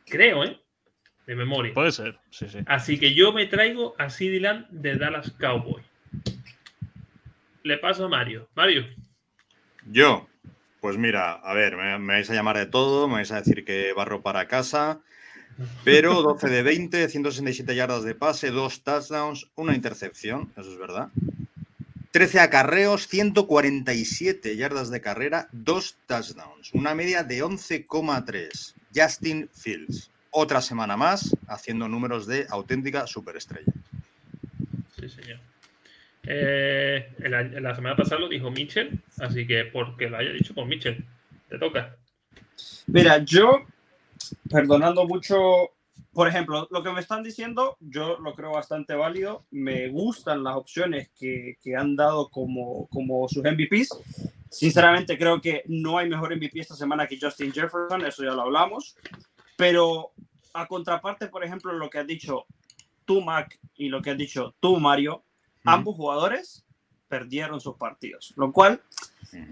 Creo, 0.05 0.45
¿eh? 0.45 0.57
De 1.27 1.35
memoria. 1.35 1.73
Puede 1.73 1.91
ser, 1.91 2.17
sí, 2.29 2.47
sí. 2.47 2.59
Así 2.67 2.99
que 2.99 3.13
yo 3.13 3.33
me 3.33 3.45
traigo 3.47 3.95
a 3.97 4.09
CD 4.09 4.39
Lamb 4.39 4.67
de 4.69 4.95
Dallas 4.95 5.31
Cowboy. 5.39 5.81
Le 7.63 7.77
paso 7.79 8.05
a 8.05 8.09
Mario. 8.09 8.47
Mario, 8.55 8.85
Yo, 9.91 10.27
pues 10.81 10.97
mira, 10.97 11.31
a 11.31 11.53
ver, 11.53 11.75
me, 11.77 11.97
me 11.97 12.13
vais 12.13 12.29
a 12.29 12.33
llamar 12.35 12.57
de 12.57 12.67
todo, 12.67 13.07
me 13.07 13.15
vais 13.15 13.31
a 13.31 13.41
decir 13.41 13.65
que 13.65 13.91
barro 13.93 14.21
para 14.21 14.47
casa, 14.47 15.01
pero 15.83 16.21
12 16.21 16.47
de 16.47 16.61
20, 16.61 17.09
167 17.09 17.75
yardas 17.75 18.03
de 18.03 18.13
pase, 18.13 18.51
dos 18.51 18.83
touchdowns, 18.83 19.49
una 19.55 19.73
intercepción, 19.75 20.51
eso 20.55 20.71
es 20.71 20.77
verdad. 20.77 21.09
13 22.11 22.39
acarreos, 22.39 23.07
147 23.07 24.55
yardas 24.55 24.89
de 24.89 25.01
carrera, 25.01 25.49
dos 25.51 25.97
touchdowns, 26.05 26.73
una 26.73 26.95
media 26.95 27.23
de 27.23 27.43
11,3. 27.43 28.73
Justin 28.95 29.49
Fields, 29.53 30.09
otra 30.35 30.61
semana 30.61 30.97
más 30.97 31.33
haciendo 31.47 31.87
números 31.87 32.27
de 32.27 32.45
auténtica 32.49 33.07
superestrella. 33.07 33.71
Sí, 34.99 35.07
señor. 35.07 35.39
Eh, 36.23 37.09
en 37.19 37.31
la, 37.31 37.39
en 37.41 37.63
la 37.63 37.73
semana 37.73 37.95
pasada 37.95 38.19
lo 38.19 38.27
dijo 38.27 38.51
Mitchell, 38.51 38.99
así 39.19 39.47
que 39.47 39.63
porque 39.65 40.09
lo 40.09 40.17
haya 40.17 40.31
dicho 40.31 40.53
por 40.53 40.65
Mitchell, 40.65 41.05
te 41.47 41.57
toca. 41.57 41.95
Mira, 42.87 43.19
yo, 43.19 43.65
perdonando 44.49 45.05
mucho, 45.07 45.71
por 46.11 46.27
ejemplo, 46.27 46.67
lo 46.69 46.83
que 46.83 46.91
me 46.91 46.99
están 46.99 47.23
diciendo, 47.23 47.77
yo 47.79 48.17
lo 48.19 48.35
creo 48.35 48.51
bastante 48.51 48.93
válido. 48.93 49.45
Me 49.51 49.87
gustan 49.87 50.43
las 50.43 50.57
opciones 50.57 51.11
que, 51.17 51.57
que 51.63 51.77
han 51.77 51.95
dado 51.95 52.29
como, 52.29 52.87
como 52.87 53.29
sus 53.29 53.41
MVPs. 53.41 53.89
Sinceramente, 54.49 55.17
creo 55.17 55.39
que 55.39 55.63
no 55.67 55.97
hay 55.97 56.09
mejor 56.09 56.35
MVP 56.35 56.59
esta 56.59 56.75
semana 56.75 57.07
que 57.07 57.19
Justin 57.19 57.53
Jefferson, 57.53 58.05
eso 58.05 58.23
ya 58.23 58.31
lo 58.31 58.41
hablamos. 58.41 58.97
Pero 59.57 60.11
a 60.53 60.67
contraparte, 60.67 61.27
por 61.27 61.43
ejemplo, 61.43 61.73
lo 61.73 61.89
que 61.89 61.99
has 61.99 62.07
dicho 62.07 62.45
tú, 63.05 63.21
Mac, 63.21 63.59
y 63.75 63.89
lo 63.89 64.01
que 64.01 64.11
has 64.11 64.17
dicho 64.17 64.55
tú, 64.59 64.79
Mario, 64.79 65.23
ambos 65.63 65.95
jugadores 65.95 66.65
perdieron 67.07 67.61
sus 67.61 67.75
partidos, 67.77 68.33
lo 68.35 68.51
cual 68.51 68.81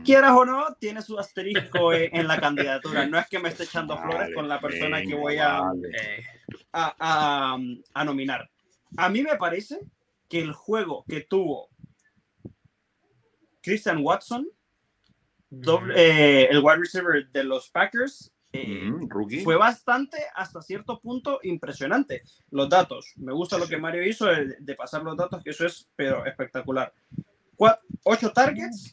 quieras 0.03 0.31
o 0.31 0.45
no, 0.45 0.73
tiene 0.79 1.01
su 1.01 1.17
asterisco 1.19 1.93
en, 1.93 2.15
en 2.15 2.27
la 2.27 2.39
candidatura. 2.39 3.05
No 3.05 3.17
es 3.19 3.27
que 3.27 3.39
me 3.39 3.49
esté 3.49 3.63
echando 3.63 3.95
flores 3.97 4.29
con 4.33 4.47
la 4.47 4.59
persona 4.59 5.01
que 5.01 5.15
voy 5.15 5.37
a, 5.37 5.59
vale. 5.61 5.87
Eh, 5.89 6.23
a, 6.71 6.95
a- 7.53 7.57
a 7.93 8.03
nominar. 8.05 8.49
A 8.97 9.09
mí 9.09 9.21
me 9.23 9.35
parece 9.37 9.79
que 10.29 10.39
el 10.41 10.51
juego 10.53 11.03
que 11.07 11.21
tuvo 11.21 11.69
Christian 13.61 13.99
Watson, 14.03 14.47
doble- 15.49 15.93
eh, 15.95 16.47
el 16.49 16.59
wide 16.59 16.77
receiver 16.77 17.27
de 17.31 17.43
los 17.43 17.69
Packers, 17.69 18.31
eh, 18.53 18.91
Rookie. 19.09 19.43
fue 19.43 19.57
bastante 19.57 20.17
hasta 20.35 20.61
cierto 20.61 20.99
punto 20.99 21.39
impresionante. 21.43 22.23
Los 22.51 22.69
datos, 22.69 23.13
me 23.17 23.33
gusta 23.33 23.57
lo 23.57 23.67
que 23.67 23.77
Mario 23.77 24.07
hizo 24.07 24.27
de, 24.27 24.55
de 24.59 24.75
pasar 24.75 25.03
los 25.03 25.17
datos, 25.17 25.43
que 25.43 25.49
eso 25.49 25.65
es 25.65 25.89
pero 25.95 26.25
espectacular. 26.25 26.93
Ocho 28.03 28.31
targets, 28.31 28.91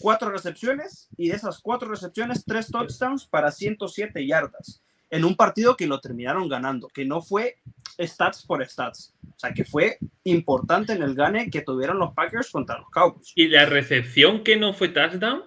cuatro 0.00 0.30
recepciones 0.30 1.08
y 1.16 1.28
de 1.28 1.36
esas 1.36 1.60
cuatro 1.60 1.88
recepciones, 1.88 2.44
tres 2.44 2.68
touchdowns 2.68 3.26
para 3.26 3.50
107 3.50 4.26
yardas 4.26 4.82
en 5.10 5.24
un 5.24 5.36
partido 5.36 5.76
que 5.76 5.86
lo 5.86 6.00
terminaron 6.00 6.48
ganando, 6.48 6.88
que 6.88 7.04
no 7.04 7.22
fue 7.22 7.58
stats 8.00 8.44
por 8.44 8.66
stats, 8.66 9.14
o 9.22 9.38
sea, 9.38 9.52
que 9.52 9.64
fue 9.64 9.98
importante 10.24 10.92
en 10.92 11.02
el 11.02 11.14
gane 11.14 11.50
que 11.50 11.62
tuvieron 11.62 11.98
los 11.98 12.12
Packers 12.14 12.50
contra 12.50 12.78
los 12.78 12.90
Cowboys. 12.90 13.32
y 13.36 13.46
la 13.46 13.66
recepción 13.66 14.42
que 14.42 14.56
no 14.56 14.72
fue 14.74 14.88
touchdown, 14.88 15.44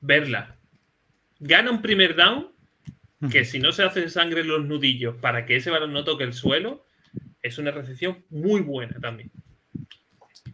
verla. 0.00 0.57
Gana 1.38 1.70
un 1.70 1.82
primer 1.82 2.16
down, 2.16 2.52
que 3.30 3.44
si 3.44 3.58
no 3.58 3.72
se 3.72 3.82
hace 3.82 4.08
sangre 4.08 4.42
en 4.42 4.48
los 4.48 4.64
nudillos 4.64 5.16
para 5.16 5.44
que 5.44 5.56
ese 5.56 5.70
balón 5.70 5.92
no 5.92 6.04
toque 6.04 6.24
el 6.24 6.34
suelo, 6.34 6.84
es 7.42 7.58
una 7.58 7.70
recepción 7.70 8.24
muy 8.30 8.60
buena 8.60 8.98
también. 9.00 9.30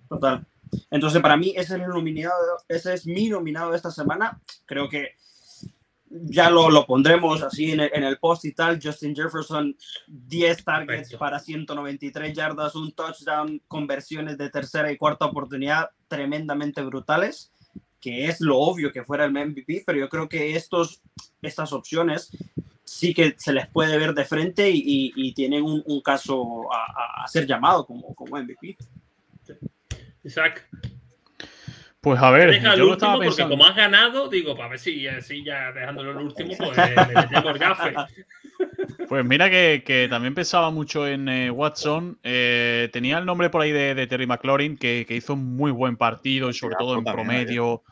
Total. 0.09 0.47
Entonces, 0.91 1.20
para 1.22 1.37
mí, 1.37 1.51
ese 1.57 1.76
es, 1.76 1.82
el 1.82 1.89
nominado, 1.89 2.35
ese 2.68 2.95
es 2.95 3.07
mi 3.07 3.28
nominado 3.28 3.70
de 3.70 3.76
esta 3.76 3.91
semana. 3.91 4.41
Creo 4.66 4.89
que 4.89 5.16
ya 6.11 6.51
lo, 6.51 6.70
lo 6.70 6.87
pondremos 6.87 7.43
así 7.43 7.72
en 7.72 7.80
el, 7.80 7.91
en 7.93 8.05
el 8.05 8.18
post 8.18 8.45
y 8.45 8.53
tal. 8.53 8.78
Justin 8.82 9.14
Jefferson, 9.14 9.76
10 10.07 10.64
targets 10.64 10.87
Perfecto. 10.87 11.18
para 11.18 11.39
193 11.39 12.35
yardas, 12.35 12.74
un 12.76 12.93
touchdown, 12.93 13.61
conversiones 13.66 14.39
de 14.39 14.51
tercera 14.51 14.93
y 14.93 14.97
cuarta 14.97 15.26
oportunidad 15.26 15.91
tremendamente 16.09 16.82
brutales, 16.82 17.53
que 18.05 18.26
es 18.26 18.42
lo 18.42 18.59
obvio 18.59 18.92
que 18.92 19.02
fuera 19.02 19.24
el 19.24 19.32
MVP, 19.32 19.82
pero 19.86 19.98
yo 19.98 20.11
creo 20.11 20.28
que 20.28 20.55
estos, 20.55 21.00
estas 21.40 21.72
opciones 21.72 22.30
sí 22.84 23.14
que 23.14 23.34
se 23.38 23.55
les 23.55 23.66
puede 23.68 23.96
ver 23.96 24.12
de 24.12 24.26
frente 24.26 24.68
y, 24.68 24.76
y- 24.78 25.12
y 25.16 25.32
tienen 25.32 25.62
un, 25.64 25.82
un 25.86 26.02
caso 26.02 26.70
a, 26.70 26.76
a- 27.20 27.24
a 27.24 27.28
ser 27.28 27.46
llamado 27.46 27.86
como, 27.86 28.14
como 28.14 28.36
MVP. 28.36 28.76
Isaac, 30.22 30.68
Pues 32.02 32.20
a 32.20 32.30
ver, 32.30 32.50
deja 32.50 32.72
el 32.74 32.78
yo 32.80 32.84
lo 32.86 32.92
estaba 32.92 33.14
porque 33.14 33.28
pensando. 33.28 33.50
como 33.57 33.66
has 33.66 33.74
ganado, 33.76 34.28
digo, 34.28 34.55
para 34.55 34.68
ver 34.68 34.78
si 34.78 35.07
así 35.09 35.42
ya 35.42 35.72
dejándolo 35.72 36.11
el 36.12 36.18
último, 36.26 36.55
pues 36.59 36.76
le, 36.76 36.94
le 36.94 37.14
metemos 37.14 37.59
gafe. 37.59 37.94
Pues 39.09 39.24
mira 39.24 39.48
que, 39.50 39.82
que 39.84 40.07
también 40.09 40.34
pensaba 40.34 40.70
mucho 40.70 41.07
en 41.09 41.28
eh, 41.28 41.50
Watson. 41.50 42.18
Eh, 42.22 42.88
tenía 42.92 43.18
el 43.18 43.24
nombre 43.26 43.48
por 43.50 43.62
ahí 43.62 43.72
de, 43.72 43.94
de 43.94 44.07
Terry 44.07 44.26
McLaurin, 44.26 44.76
que, 44.76 45.05
que 45.09 45.16
hizo 45.16 45.32
un 45.34 45.57
muy 45.57 45.70
buen 45.72 45.96
partido 45.96 46.50
y 46.50 46.55
sobre 46.55 46.76
todo 46.78 46.98
en 46.98 47.05
promedio. 47.05 47.82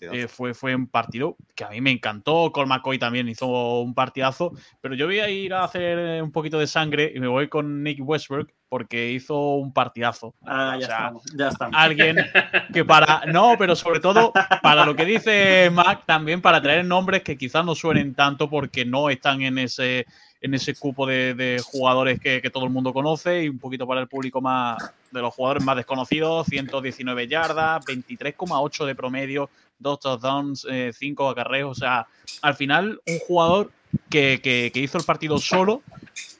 Eh, 0.00 0.28
fue, 0.28 0.54
fue 0.54 0.74
un 0.74 0.86
partido 0.86 1.36
que 1.54 1.64
a 1.64 1.70
mí 1.70 1.80
me 1.80 1.90
encantó. 1.90 2.50
Col 2.52 2.66
McCoy 2.66 2.98
también 2.98 3.28
hizo 3.28 3.80
un 3.80 3.94
partidazo. 3.94 4.52
Pero 4.80 4.94
yo 4.94 5.06
voy 5.06 5.20
a 5.20 5.28
ir 5.28 5.54
a 5.54 5.64
hacer 5.64 5.98
eh, 5.98 6.22
un 6.22 6.32
poquito 6.32 6.58
de 6.58 6.66
sangre 6.66 7.12
y 7.14 7.20
me 7.20 7.28
voy 7.28 7.48
con 7.48 7.82
Nick 7.82 7.98
Westbrook 8.00 8.50
porque 8.68 9.12
hizo 9.12 9.54
un 9.54 9.72
partidazo. 9.72 10.34
Ah, 10.44 10.74
O 10.76 10.80
ya 10.80 10.86
sea, 10.86 10.96
estamos, 10.96 11.22
ya 11.36 11.48
estamos. 11.48 11.76
alguien 11.78 12.16
que 12.72 12.84
para. 12.84 13.22
No, 13.26 13.54
pero 13.58 13.74
sobre 13.74 14.00
todo 14.00 14.32
para 14.62 14.84
lo 14.84 14.94
que 14.94 15.04
dice 15.04 15.70
Mac, 15.72 16.02
también 16.06 16.42
para 16.42 16.60
traer 16.60 16.84
nombres 16.84 17.22
que 17.22 17.38
quizás 17.38 17.64
no 17.64 17.74
suenen 17.74 18.14
tanto 18.14 18.50
porque 18.50 18.84
no 18.84 19.08
están 19.08 19.40
en 19.42 19.56
ese, 19.58 20.06
en 20.42 20.52
ese 20.54 20.74
cupo 20.74 21.06
de, 21.06 21.34
de 21.34 21.62
jugadores 21.64 22.20
que, 22.20 22.42
que 22.42 22.50
todo 22.50 22.64
el 22.64 22.70
mundo 22.70 22.92
conoce 22.92 23.44
y 23.44 23.48
un 23.48 23.58
poquito 23.58 23.86
para 23.86 24.02
el 24.02 24.08
público 24.08 24.40
más 24.42 24.76
de 25.10 25.22
los 25.22 25.34
jugadores 25.34 25.64
más 25.64 25.76
desconocidos: 25.76 26.46
119 26.48 27.26
yardas, 27.26 27.84
23,8 27.86 28.84
de 28.84 28.94
promedio, 28.94 29.48
2 29.78 30.00
touchdowns, 30.00 30.66
5 30.92 31.28
acarreos. 31.28 31.70
O 31.76 31.80
sea, 31.80 32.06
al 32.42 32.54
final, 32.54 33.00
un 33.06 33.18
jugador 33.20 33.70
que, 34.10 34.40
que- 34.42 34.70
que 34.72 34.80
hizo 34.80 34.98
el 34.98 35.04
partido 35.04 35.38
solo 35.38 35.82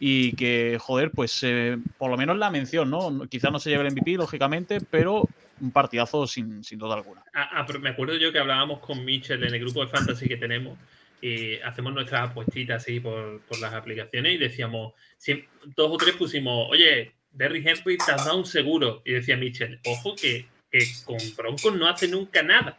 y 0.00 0.32
que, 0.32 0.78
joder, 0.80 1.10
pues 1.10 1.40
eh, 1.42 1.78
por 1.96 2.10
lo 2.10 2.16
menos 2.16 2.36
la 2.38 2.50
mención, 2.50 2.90
¿no? 2.90 3.26
Quizás 3.28 3.50
no 3.52 3.58
se 3.58 3.70
lleve 3.70 3.86
el 3.86 3.92
MVP, 3.92 4.12
lógicamente, 4.16 4.80
pero 4.80 5.28
un 5.60 5.72
partidazo 5.72 6.26
sin, 6.26 6.62
sin 6.62 6.78
duda 6.78 6.94
alguna. 6.94 7.24
Ah, 7.34 7.48
ah, 7.52 7.64
pero 7.66 7.80
me 7.80 7.88
acuerdo 7.90 8.16
yo 8.16 8.30
que 8.32 8.38
hablábamos 8.38 8.78
con 8.80 9.04
Mitchell 9.04 9.42
en 9.42 9.54
el 9.54 9.60
grupo 9.60 9.80
de 9.84 9.88
fantasy 9.88 10.28
que 10.28 10.36
tenemos 10.36 10.78
y 11.20 11.56
hacemos 11.60 11.92
nuestras 11.92 12.30
apuestitas 12.30 12.82
así 12.82 13.00
por, 13.00 13.40
por 13.40 13.58
las 13.58 13.74
aplicaciones 13.74 14.34
y 14.34 14.38
decíamos, 14.38 14.92
siem- 15.20 15.44
dos 15.74 15.90
o 15.90 15.96
tres 15.96 16.14
pusimos, 16.14 16.68
oye, 16.70 17.12
Derry 17.32 17.62
Henry 17.66 17.98
touchdown 17.98 18.46
seguro. 18.46 19.02
Y 19.04 19.12
decía 19.14 19.36
Mitchell, 19.36 19.80
ojo 19.84 20.14
que, 20.14 20.46
que 20.70 20.78
con 21.04 21.16
Broncos 21.36 21.74
no 21.74 21.88
hace 21.88 22.06
nunca 22.06 22.42
nada. 22.44 22.76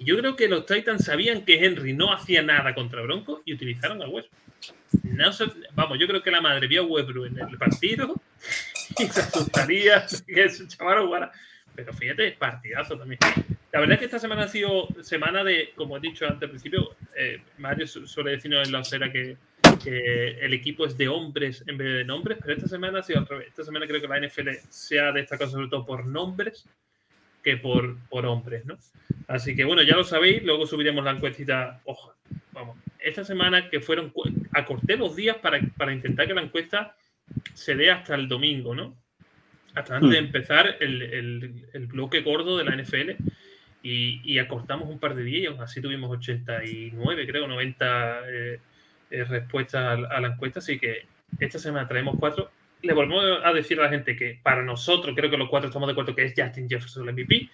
Yo 0.00 0.16
creo 0.18 0.34
que 0.34 0.48
los 0.48 0.66
Titans 0.66 1.04
sabían 1.04 1.44
que 1.44 1.64
Henry 1.64 1.92
no 1.92 2.12
hacía 2.12 2.42
nada 2.42 2.74
contra 2.74 3.02
Broncos 3.02 3.42
y 3.44 3.52
utilizaron 3.54 4.02
a 4.02 4.08
Westbrook. 4.08 4.40
Vamos, 5.74 5.98
yo 5.98 6.06
creo 6.06 6.22
que 6.22 6.30
la 6.30 6.40
madre 6.40 6.66
vio 6.66 6.82
a 6.82 6.86
Westbrook 6.86 7.26
en 7.26 7.38
el 7.38 7.58
partido 7.58 8.14
y 8.98 9.04
se 9.06 9.20
asustaría 9.20 10.04
que 10.26 10.44
ese 10.44 10.66
chaval 10.68 11.04
jugara. 11.04 11.30
Pero 11.74 11.92
fíjate, 11.92 12.32
partidazo 12.32 12.98
también. 12.98 13.18
La 13.72 13.78
verdad 13.80 13.94
es 13.94 13.98
que 14.00 14.04
esta 14.06 14.18
semana 14.18 14.42
ha 14.42 14.48
sido 14.48 14.88
semana 15.02 15.44
de, 15.44 15.72
como 15.76 15.96
he 15.96 16.00
dicho 16.00 16.26
antes 16.26 16.42
al 16.42 16.50
principio, 16.50 16.96
eh, 17.16 17.40
Mario 17.58 17.86
su- 17.86 18.06
suele 18.06 18.32
decirnos 18.32 18.66
en 18.66 18.72
la 18.72 18.80
osera 18.80 19.12
que, 19.12 19.36
que 19.82 20.30
el 20.40 20.52
equipo 20.52 20.84
es 20.86 20.98
de 20.98 21.08
hombres 21.08 21.62
en 21.68 21.78
vez 21.78 21.94
de 21.98 22.04
nombres, 22.04 22.38
pero 22.40 22.54
esta 22.54 22.66
semana 22.68 22.98
ha 22.98 23.02
sido 23.02 23.20
al 23.20 23.26
revés. 23.28 23.48
Esta 23.48 23.64
semana 23.64 23.86
creo 23.86 24.00
que 24.00 24.08
la 24.08 24.18
NFL 24.18 24.48
se 24.68 24.98
ha 24.98 25.12
destacado 25.12 25.50
sobre 25.50 25.68
todo 25.68 25.86
por 25.86 26.04
nombres 26.06 26.66
que 27.42 27.56
por, 27.56 27.96
por 28.08 28.26
hombres, 28.26 28.64
¿no? 28.66 28.76
Así 29.28 29.54
que 29.56 29.64
bueno, 29.64 29.82
ya 29.82 29.96
lo 29.96 30.04
sabéis, 30.04 30.42
luego 30.42 30.66
subiremos 30.66 31.04
la 31.04 31.12
encuestita. 31.12 31.80
Ojo, 31.84 32.14
vamos. 32.52 32.76
Esta 32.98 33.24
semana 33.24 33.70
que 33.70 33.80
fueron 33.80 34.12
acorté 34.52 34.96
los 34.96 35.16
días 35.16 35.36
para, 35.38 35.60
para 35.76 35.92
intentar 35.92 36.26
que 36.26 36.34
la 36.34 36.42
encuesta 36.42 36.94
se 37.54 37.74
dé 37.76 37.90
hasta 37.90 38.14
el 38.14 38.28
domingo, 38.28 38.74
¿no? 38.74 38.96
Hasta 39.74 39.96
antes 39.96 40.10
de 40.10 40.20
Hmm. 40.20 40.24
empezar 40.26 40.76
el, 40.80 41.02
el- 41.02 41.64
el 41.72 41.86
bloque 41.86 42.20
gordo 42.22 42.58
de 42.58 42.64
la 42.64 42.74
NFL. 42.74 43.16
Y, 43.82 44.20
y 44.24 44.38
acortamos 44.38 44.90
un 44.90 44.98
par 44.98 45.14
de 45.14 45.22
días 45.22 45.58
así 45.58 45.80
tuvimos 45.80 46.10
89, 46.10 47.26
creo, 47.26 47.46
90 47.48 48.20
eh, 48.28 48.60
eh, 49.10 49.24
respuestas 49.24 49.82
a, 49.82 49.92
a 50.16 50.20
la 50.20 50.28
encuesta. 50.28 50.58
Así 50.58 50.78
que 50.78 51.06
esta 51.38 51.58
semana 51.58 51.88
traemos 51.88 52.16
cuatro. 52.18 52.50
Le 52.82 52.94
volvemos 52.94 53.24
a 53.44 53.52
decir 53.52 53.78
a 53.78 53.84
la 53.84 53.88
gente 53.90 54.16
que 54.16 54.38
para 54.42 54.62
nosotros, 54.62 55.14
creo 55.14 55.30
que 55.30 55.36
los 55.36 55.48
cuatro 55.48 55.68
estamos 55.68 55.86
de 55.86 55.92
acuerdo 55.92 56.14
que 56.14 56.24
es 56.24 56.34
Justin 56.36 56.68
Jefferson 56.68 57.08
el 57.08 57.14
MVP. 57.14 57.50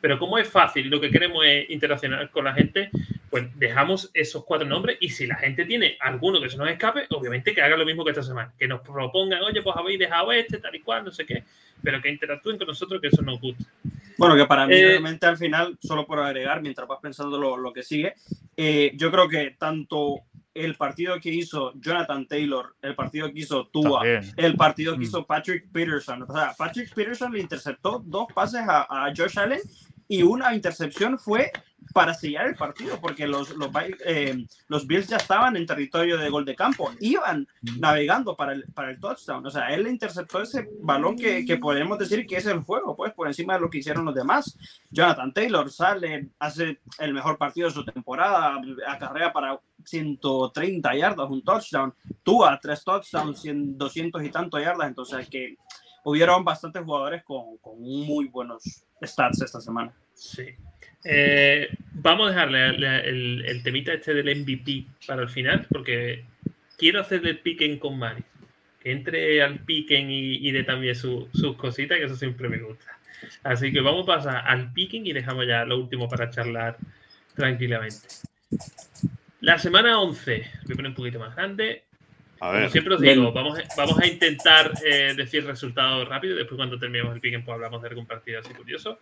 Pero 0.00 0.18
como 0.18 0.38
es 0.38 0.48
fácil, 0.48 0.86
y 0.86 0.88
lo 0.88 1.00
que 1.00 1.10
queremos 1.10 1.44
es 1.44 1.68
interaccionar 1.70 2.30
con 2.30 2.44
la 2.44 2.54
gente, 2.54 2.90
pues 3.30 3.46
dejamos 3.58 4.10
esos 4.14 4.44
cuatro 4.44 4.66
nombres 4.66 4.96
y 5.00 5.10
si 5.10 5.26
la 5.26 5.34
gente 5.36 5.64
tiene 5.64 5.96
alguno 6.00 6.40
que 6.40 6.48
se 6.48 6.56
nos 6.56 6.68
escape, 6.68 7.06
obviamente 7.10 7.54
que 7.54 7.60
haga 7.60 7.76
lo 7.76 7.84
mismo 7.84 8.04
que 8.04 8.10
esta 8.10 8.22
semana, 8.22 8.52
que 8.58 8.68
nos 8.68 8.80
propongan, 8.80 9.42
oye, 9.42 9.62
pues 9.62 9.76
habéis 9.76 9.98
dejado 9.98 10.32
este, 10.32 10.58
tal 10.58 10.74
y 10.74 10.80
cual, 10.80 11.04
no 11.04 11.10
sé 11.10 11.26
qué, 11.26 11.44
pero 11.82 12.00
que 12.00 12.10
interactúen 12.10 12.58
con 12.58 12.68
nosotros, 12.68 13.00
que 13.00 13.08
eso 13.08 13.22
nos 13.22 13.40
gusta. 13.40 13.64
Bueno, 14.16 14.34
que 14.36 14.46
para 14.46 14.66
mí 14.66 14.74
Eh, 14.74 14.82
realmente 14.82 15.26
al 15.26 15.36
final, 15.36 15.76
solo 15.80 16.06
por 16.06 16.20
agregar, 16.20 16.62
mientras 16.62 16.88
vas 16.88 16.98
pensando 17.00 17.38
lo, 17.38 17.56
lo 17.56 17.72
que 17.72 17.82
sigue, 17.82 18.14
eh, 18.56 18.92
yo 18.94 19.10
creo 19.10 19.28
que 19.28 19.54
tanto 19.58 20.22
el 20.54 20.74
partido 20.76 21.20
que 21.20 21.30
hizo 21.30 21.72
Jonathan 21.80 22.26
Taylor, 22.26 22.74
el 22.82 22.94
partido 22.94 23.32
que 23.32 23.40
hizo 23.40 23.66
Tua, 23.68 24.00
También. 24.02 24.32
el 24.36 24.56
partido 24.56 24.92
que 24.94 24.98
Mm. 25.00 25.02
hizo 25.02 25.26
Patrick 25.26 25.70
Peterson, 25.70 26.22
o 26.22 26.32
sea, 26.32 26.52
Patrick 26.56 26.92
Peterson 26.94 27.32
le 27.32 27.40
interceptó 27.40 28.02
dos 28.04 28.26
pases 28.34 28.62
a, 28.66 28.86
a 28.88 29.12
Josh 29.16 29.38
Allen 29.38 29.60
y 30.08 30.22
una 30.22 30.54
intercepción 30.54 31.18
fue 31.18 31.52
para 31.94 32.12
sellar 32.12 32.46
el 32.48 32.54
partido, 32.54 33.00
porque 33.00 33.26
los, 33.26 33.50
los, 33.56 33.70
eh, 34.04 34.44
los 34.68 34.86
Bills 34.86 35.06
ya 35.08 35.16
estaban 35.16 35.56
en 35.56 35.64
territorio 35.64 36.18
de 36.18 36.28
gol 36.28 36.44
de 36.44 36.54
campo, 36.54 36.90
iban 37.00 37.46
navegando 37.78 38.36
para 38.36 38.52
el, 38.52 38.64
para 38.74 38.90
el 38.90 39.00
touchdown. 39.00 39.46
O 39.46 39.50
sea, 39.50 39.68
él 39.68 39.84
le 39.84 39.90
interceptó 39.90 40.42
ese 40.42 40.68
balón 40.82 41.16
que, 41.16 41.46
que 41.46 41.56
podemos 41.56 41.98
decir 41.98 42.26
que 42.26 42.36
es 42.36 42.46
el 42.46 42.60
juego, 42.60 42.94
pues 42.96 43.12
por 43.14 43.26
encima 43.26 43.54
de 43.54 43.60
lo 43.60 43.70
que 43.70 43.78
hicieron 43.78 44.04
los 44.04 44.14
demás. 44.14 44.58
Jonathan 44.90 45.32
Taylor 45.32 45.70
sale, 45.70 46.28
hace 46.38 46.78
el 46.98 47.14
mejor 47.14 47.38
partido 47.38 47.68
de 47.68 47.74
su 47.74 47.84
temporada, 47.84 48.60
acarrea 48.86 49.32
para 49.32 49.58
130 49.88 50.94
yardas, 50.94 51.28
un 51.30 51.42
touchdown. 51.42 51.94
Tua, 52.22 52.58
tres 52.60 52.84
touchdowns, 52.84 53.40
100, 53.40 53.78
200 53.78 54.22
y 54.24 54.30
tantos 54.30 54.60
yardas. 54.62 54.88
Entonces, 54.88 55.28
que 55.28 55.56
hubieron 56.04 56.44
bastantes 56.44 56.82
jugadores 56.82 57.22
con, 57.24 57.58
con 57.58 57.80
muy 57.80 58.26
buenos 58.28 58.62
stats 59.04 59.42
esta 59.42 59.60
semana. 59.60 59.92
Sí. 60.14 60.46
Eh, 61.04 61.68
vamos 61.92 62.26
a 62.26 62.30
dejarle 62.30 62.78
la- 62.78 63.00
el, 63.00 63.44
el 63.46 63.62
temita 63.62 63.92
este 63.92 64.14
del 64.14 64.40
MVP 64.42 64.86
para 65.06 65.22
el 65.22 65.28
final, 65.28 65.66
porque 65.70 66.24
quiero 66.76 67.00
hacerle 67.00 67.30
el 67.30 67.38
piquen 67.40 67.78
con 67.78 67.98
Mari. 67.98 68.24
Que 68.80 68.92
entre 68.92 69.42
al 69.42 69.60
piquen 69.64 70.10
y, 70.10 70.36
y 70.36 70.50
dé 70.52 70.64
también 70.64 70.94
su- 70.94 71.28
sus 71.32 71.56
cositas, 71.56 71.98
que 71.98 72.04
eso 72.04 72.16
siempre 72.16 72.48
me 72.48 72.58
gusta. 72.58 72.98
Así 73.42 73.72
que 73.72 73.80
vamos 73.80 74.04
a 74.08 74.14
pasar 74.16 74.42
al 74.46 74.72
piquen 74.72 75.04
y 75.06 75.12
dejamos 75.12 75.46
ya 75.46 75.64
lo 75.64 75.78
último 75.78 76.08
para 76.08 76.30
charlar 76.30 76.76
tranquilamente. 77.34 78.06
La 79.40 79.58
semana 79.58 80.00
11, 80.00 80.50
voy 80.64 80.72
a 80.72 80.76
poner 80.76 80.90
un 80.90 80.94
poquito 80.94 81.18
más 81.18 81.34
grande. 81.34 81.84
A 82.40 82.46
Como 82.48 82.52
ver, 82.52 82.70
siempre 82.70 82.94
os 82.94 83.00
digo, 83.00 83.32
vamos 83.32 83.58
a, 83.58 83.62
vamos 83.76 83.98
a 83.98 84.06
intentar 84.06 84.72
eh, 84.84 85.12
decir 85.16 85.44
resultados 85.44 86.08
rápido. 86.08 86.36
Después, 86.36 86.56
cuando 86.56 86.78
terminemos 86.78 87.14
el 87.14 87.20
piquen, 87.20 87.44
pues 87.44 87.54
hablamos 87.54 87.82
de 87.82 87.88
algún 87.88 88.06
partido 88.06 88.40
así 88.40 88.52
curioso. 88.54 88.98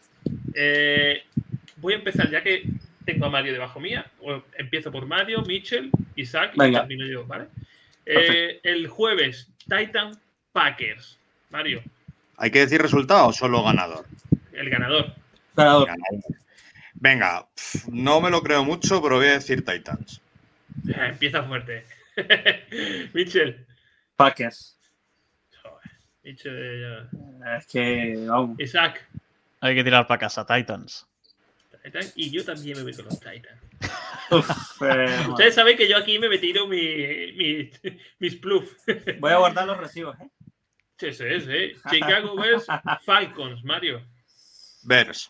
Eh, 0.54 1.22
voy 1.76 1.94
a 1.94 1.96
empezar, 1.96 2.30
ya 2.30 2.42
que 2.42 2.64
tengo 3.04 3.26
a 3.26 3.30
Mario 3.30 3.52
debajo 3.52 3.80
mía. 3.80 4.10
Empiezo 4.56 4.90
por 4.90 5.06
Mario, 5.06 5.42
Mitchell, 5.42 5.90
Isaac 6.16 6.52
y 6.54 6.58
Venga. 6.58 6.80
termino 6.80 7.06
yo, 7.06 7.26
¿vale? 7.26 7.46
Eh, 8.06 8.60
el 8.62 8.86
jueves, 8.88 9.48
Titan 9.68 10.12
Packers. 10.52 11.18
Mario, 11.50 11.82
¿hay 12.36 12.50
que 12.50 12.60
decir 12.60 12.80
resultado 12.82 13.28
o 13.28 13.32
solo 13.32 13.62
ganador? 13.62 14.04
el 14.52 14.70
ganador. 14.70 15.14
Ganador. 15.54 15.86
Ganador. 15.86 16.22
Venga, 16.94 17.46
pf, 17.54 17.88
no 17.90 18.20
me 18.20 18.30
lo 18.30 18.42
creo 18.42 18.64
mucho, 18.64 19.02
pero 19.02 19.16
voy 19.16 19.26
a 19.26 19.32
decir 19.34 19.64
Titans. 19.64 20.20
Empieza 20.88 21.42
fuerte. 21.42 21.84
Mitchell. 23.14 23.66
Packers. 24.16 24.78
Joder, 25.62 25.90
Mitchell. 26.22 27.08
Es 27.58 27.66
que, 27.66 28.24
vamos. 28.26 28.58
Isaac. 28.60 29.06
Hay 29.60 29.74
que 29.74 29.84
tirar 29.84 30.06
para 30.06 30.18
casa, 30.20 30.46
Titans. 30.46 31.06
Titan, 31.82 32.02
y 32.16 32.30
yo 32.30 32.44
también 32.44 32.76
me 32.78 32.82
voy 32.82 32.94
con 32.94 33.04
los 33.04 33.18
Titans. 33.20 33.60
Uf, 34.30 34.82
eh, 34.82 35.06
Ustedes 35.28 35.54
saben 35.54 35.76
que 35.76 35.88
yo 35.88 35.96
aquí 35.96 36.18
me 36.18 36.36
tiro 36.38 36.66
mi, 36.66 36.76
mi- 37.32 37.70
mis 38.18 38.34
pluff. 38.36 38.72
voy 39.20 39.32
a 39.32 39.36
guardar 39.36 39.66
los 39.66 39.76
recibos. 39.78 40.18
¿eh? 40.20 40.28
Sí, 40.98 41.12
sí, 41.12 41.40
sí. 41.40 41.72
Chicago 41.90 42.34
Bears, 42.36 42.66
Falcons, 43.04 43.62
Mario. 43.64 44.02
Bears. 44.82 45.28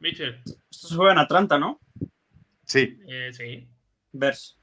Mitchell. 0.00 0.40
Esto 0.70 0.88
se 0.88 0.94
juega 0.96 1.12
en 1.12 1.18
Atlanta, 1.18 1.58
¿no? 1.58 1.80
Sí. 2.66 2.98
Eh, 3.08 3.30
sí. 3.32 3.66
Bears. 4.12 4.58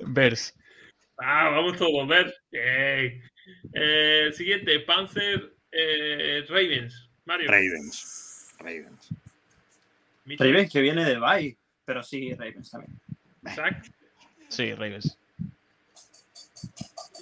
Bears. 0.00 0.54
Ah, 1.18 1.50
vamos 1.50 1.76
todos. 1.78 2.08
Bien. 2.50 3.22
Eh, 3.72 4.30
siguiente, 4.32 4.80
Panzer, 4.80 5.54
eh, 5.70 6.44
Ravens. 6.48 7.08
Mario. 7.24 7.50
Ravens. 7.50 8.54
Ravens. 8.58 9.08
Ravens 10.38 10.72
que 10.72 10.80
viene 10.80 11.04
de 11.04 11.18
Bay, 11.18 11.56
pero 11.84 12.02
sí, 12.02 12.34
Ravens 12.34 12.70
también. 12.70 12.98
Isaac. 13.46 13.92
Sí, 14.48 14.74
Ravens. 14.74 15.18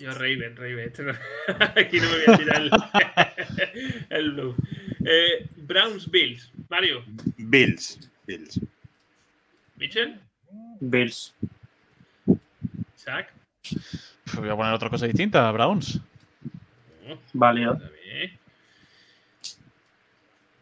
Yo 0.01 0.13
Raven, 0.15 0.57
Raven. 0.57 0.79
Este 0.81 1.03
no- 1.03 1.13
Aquí 1.77 2.01
no 2.01 2.09
me 2.11 2.25
voy 2.27 2.35
a 2.35 2.39
tirar 2.39 2.63
el, 2.63 2.71
el 4.11 4.33
blue. 4.33 4.57
Eh, 5.05 5.47
Browns, 5.57 6.11
Bills. 6.11 6.51
Mario. 6.69 7.05
Bills. 7.37 8.11
Bills. 8.27 8.61
Mitchell. 9.77 10.19
Bills. 10.81 11.35
Isaac. 12.97 13.33
Pues 14.25 14.37
voy 14.37 14.49
a 14.49 14.57
poner 14.57 14.73
otra 14.73 14.89
cosa 14.89 15.07
distinta, 15.07 15.51
Browns. 15.53 16.01
Oh, 17.09 17.53
bien. 17.53 18.39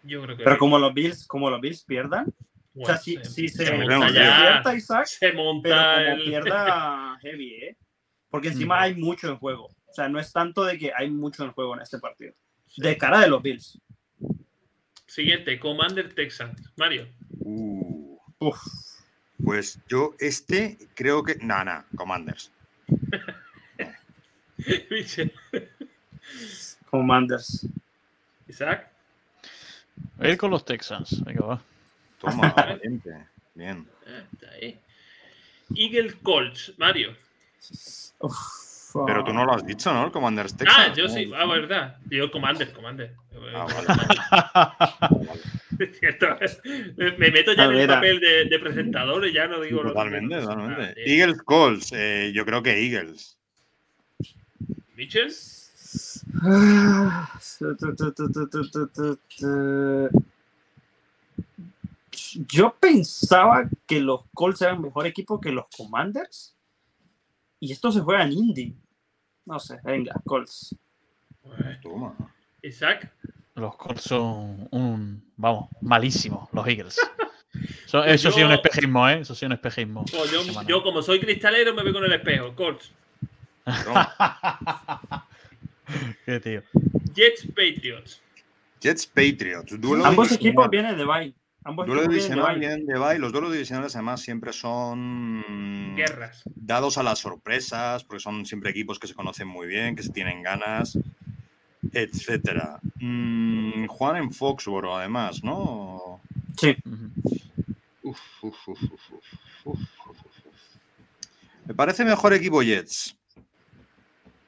Yo 0.02 0.22
creo 0.22 0.36
que. 0.36 0.44
Pero 0.44 0.58
como 0.58 0.78
los 0.78 0.92
Bills, 0.94 1.26
como 1.26 1.50
los 1.50 1.60
Bills 1.60 1.84
pierdan, 1.84 2.26
o 2.74 2.86
sea, 2.86 2.96
si, 2.96 3.16
se- 3.16 3.24
si 3.24 3.48
se, 3.48 3.66
se 3.66 3.72
monta 3.76 3.98
monta 3.98 4.12
ya. 4.14 4.20
despierta 4.22 4.74
Isaac, 4.74 5.06
Se 5.06 5.18
pero 5.30 5.44
monta 5.44 5.94
como 5.96 6.16
el. 6.16 6.24
pierda 6.24 7.18
heavy, 7.22 7.54
¿eh? 7.54 7.76
Porque 8.30 8.48
encima 8.48 8.76
Mm. 8.76 8.82
hay 8.82 8.94
mucho 8.94 9.28
en 9.28 9.36
juego. 9.38 9.66
O 9.66 9.92
sea, 9.94 10.08
no 10.08 10.20
es 10.20 10.32
tanto 10.32 10.64
de 10.64 10.78
que 10.78 10.92
hay 10.96 11.10
mucho 11.10 11.44
en 11.44 11.52
juego 11.52 11.74
en 11.74 11.82
este 11.82 11.98
partido. 11.98 12.32
De 12.76 12.96
cara 12.96 13.20
de 13.20 13.28
los 13.28 13.42
Bills. 13.42 13.78
Siguiente, 15.06 15.58
Commander 15.58 16.14
Texans. 16.14 16.62
Mario. 16.76 17.08
Uh, 17.40 18.16
Uf. 18.38 18.58
pues 19.44 19.80
yo 19.88 20.14
este 20.20 20.78
creo 20.94 21.24
que... 21.24 21.34
Nah, 21.42 21.64
nah, 21.64 21.82
Commanders. 21.96 22.52
Commanders. 26.90 27.66
Isaac. 28.48 28.88
Voy 30.16 30.28
a 30.28 30.32
ir 30.32 30.38
con 30.38 30.50
los 30.50 30.64
Texans. 30.64 31.22
Venga, 31.24 31.44
va. 31.46 31.62
Toma, 32.20 32.50
valiente. 32.56 33.10
Bien. 33.54 33.86
Ah, 34.06 34.22
está 34.32 34.50
ahí. 34.52 34.78
Eagle 35.74 36.14
Colts. 36.22 36.72
Mario. 36.78 37.16
Pero 39.06 39.24
tú 39.24 39.32
no 39.32 39.44
lo 39.44 39.54
has 39.54 39.62
ah. 39.62 39.66
dicho, 39.66 39.92
¿no? 39.92 40.06
El 40.06 40.12
Commander 40.12 40.46
Ah, 40.66 40.92
yo 40.94 41.08
sí. 41.08 41.30
Ah, 41.36 41.46
verdad. 41.46 41.96
Yo 42.10 42.30
Commander, 42.30 42.72
Commander. 42.72 43.14
Ah, 43.54 43.66
vale. 43.66 43.86
Me 47.18 47.30
meto 47.30 47.52
ya 47.54 47.62
ah, 47.62 47.66
en 47.66 47.76
el 47.76 47.88
papel 47.88 48.20
de, 48.20 48.44
de, 48.46 48.58
presentador 48.58 49.26
y 49.26 49.32
ya 49.32 49.46
no 49.46 49.60
digo 49.60 49.82
totalmente, 49.82 50.34
lo 50.34 50.40
que... 50.40 50.46
Totalmente, 50.46 51.00
ah. 51.00 51.04
Eagles 51.06 51.42
Calls. 51.46 51.92
Eh, 51.92 52.32
yo 52.34 52.44
creo 52.44 52.62
que 52.62 52.72
Eagles. 52.72 53.38
¿Mitchell? 54.96 55.32
Yo 62.46 62.74
pensaba 62.78 63.68
que 63.86 64.00
los 64.00 64.20
Colts 64.34 64.62
eran 64.62 64.82
mejor 64.82 65.06
equipo 65.06 65.40
que 65.40 65.50
los 65.50 65.66
Commanders. 65.76 66.54
Y 67.60 67.72
esto 67.72 67.92
se 67.92 68.00
juega 68.00 68.24
en 68.24 68.32
Indy. 68.32 68.74
No 69.46 69.58
sé, 69.58 69.78
venga, 69.84 70.14
Colts. 70.24 70.74
Toma. 71.82 72.14
Isaac. 72.62 73.12
Los 73.54 73.76
Colts 73.76 74.02
son 74.02 74.68
un. 74.70 75.22
Vamos, 75.36 75.68
malísimos, 75.80 76.48
los 76.52 76.66
Eagles. 76.66 76.96
So- 77.86 78.02
Pues 78.02 78.14
eso 78.14 78.30
sí 78.30 78.40
es 78.40 78.46
un 78.46 78.52
espejismo, 78.52 79.08
¿eh? 79.08 79.20
Eso 79.20 79.34
sí 79.34 79.44
es 79.44 79.48
un 79.48 79.52
espejismo. 79.52 80.04
Pues 80.10 80.30
yo, 80.30 80.62
yo, 80.62 80.82
como 80.82 81.02
soy 81.02 81.20
cristalero, 81.20 81.74
me 81.74 81.82
veo 81.82 81.92
con 81.92 82.04
el 82.04 82.12
espejo. 82.12 82.54
Colts. 82.54 82.92
Qué 86.24 86.40
tío. 86.40 86.62
Jets 87.14 87.46
Patriots. 87.48 88.22
Jets 88.80 89.06
Patriots. 89.06 89.78
Duelo 89.80 90.06
Ambos 90.06 90.30
equipos 90.32 90.70
vienen 90.70 90.96
de 90.96 91.04
Bay. 91.04 91.34
Ambos 91.64 91.86
Duelo 91.86 92.02
divisional 92.08 92.58
vienen 92.58 92.86
de 92.86 92.98
bye. 92.98 93.18
Los 93.18 93.32
duelos 93.32 93.52
divisionales 93.52 93.94
además 93.94 94.22
siempre 94.22 94.52
son 94.52 95.94
Guerras. 95.94 96.42
dados 96.54 96.96
a 96.96 97.02
las 97.02 97.18
sorpresas, 97.18 98.02
porque 98.04 98.22
son 98.22 98.46
siempre 98.46 98.70
equipos 98.70 98.98
que 98.98 99.06
se 99.06 99.14
conocen 99.14 99.46
muy 99.46 99.66
bien, 99.66 99.94
que 99.94 100.02
se 100.02 100.10
tienen 100.10 100.42
ganas, 100.42 100.98
etcétera. 101.92 102.80
Mm, 102.96 103.86
Juan 103.86 104.16
en 104.16 104.32
Foxboro, 104.32 104.96
además, 104.96 105.44
¿no? 105.44 106.20
Sí. 106.56 106.76
Me 111.66 111.74
parece 111.74 112.04
mejor 112.04 112.32
equipo 112.32 112.62
Jets. 112.62 113.16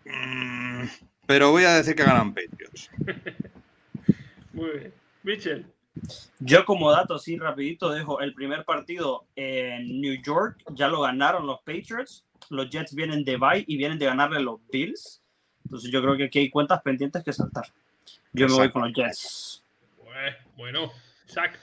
Mm, 0.07 0.85
pero 1.27 1.51
voy 1.51 1.65
a 1.65 1.75
decir 1.75 1.95
que 1.95 2.05
ganan 2.05 2.35
Patriots. 2.35 2.91
Muy 4.53 4.71
bien. 4.71 4.95
Mitchell. 5.23 5.67
Yo 6.41 6.65
como 6.65 6.91
dato 6.91 7.15
así 7.17 7.37
rapidito 7.37 7.91
dejo 7.91 8.21
el 8.21 8.33
primer 8.35 8.65
partido 8.65 9.25
en 9.37 10.01
New 10.01 10.21
York, 10.23 10.63
ya 10.71 10.89
lo 10.89 11.01
ganaron 11.03 11.47
los 11.47 11.61
Patriots, 11.61 12.25
los 12.51 12.71
Jets 12.71 12.95
vienen 12.95 13.25
de 13.25 13.37
bye 13.37 13.65
y 13.67 13.77
vienen 13.77 13.99
de 13.99 14.07
ganarle 14.07 14.41
los 14.41 14.59
Bills, 14.71 15.23
entonces 15.65 15.91
yo 15.91 16.03
creo 16.03 16.17
que 16.17 16.25
aquí 16.25 16.39
hay 16.41 16.51
cuentas 16.51 16.81
pendientes 16.83 17.23
que 17.23 17.33
saltar. 17.33 17.67
Yo 18.33 18.47
me 18.49 18.55
voy 18.55 18.71
con 18.71 18.83
los 18.83 18.93
Jets. 18.95 19.63
Bueno, 20.57 20.91
Isaac. 21.29 21.59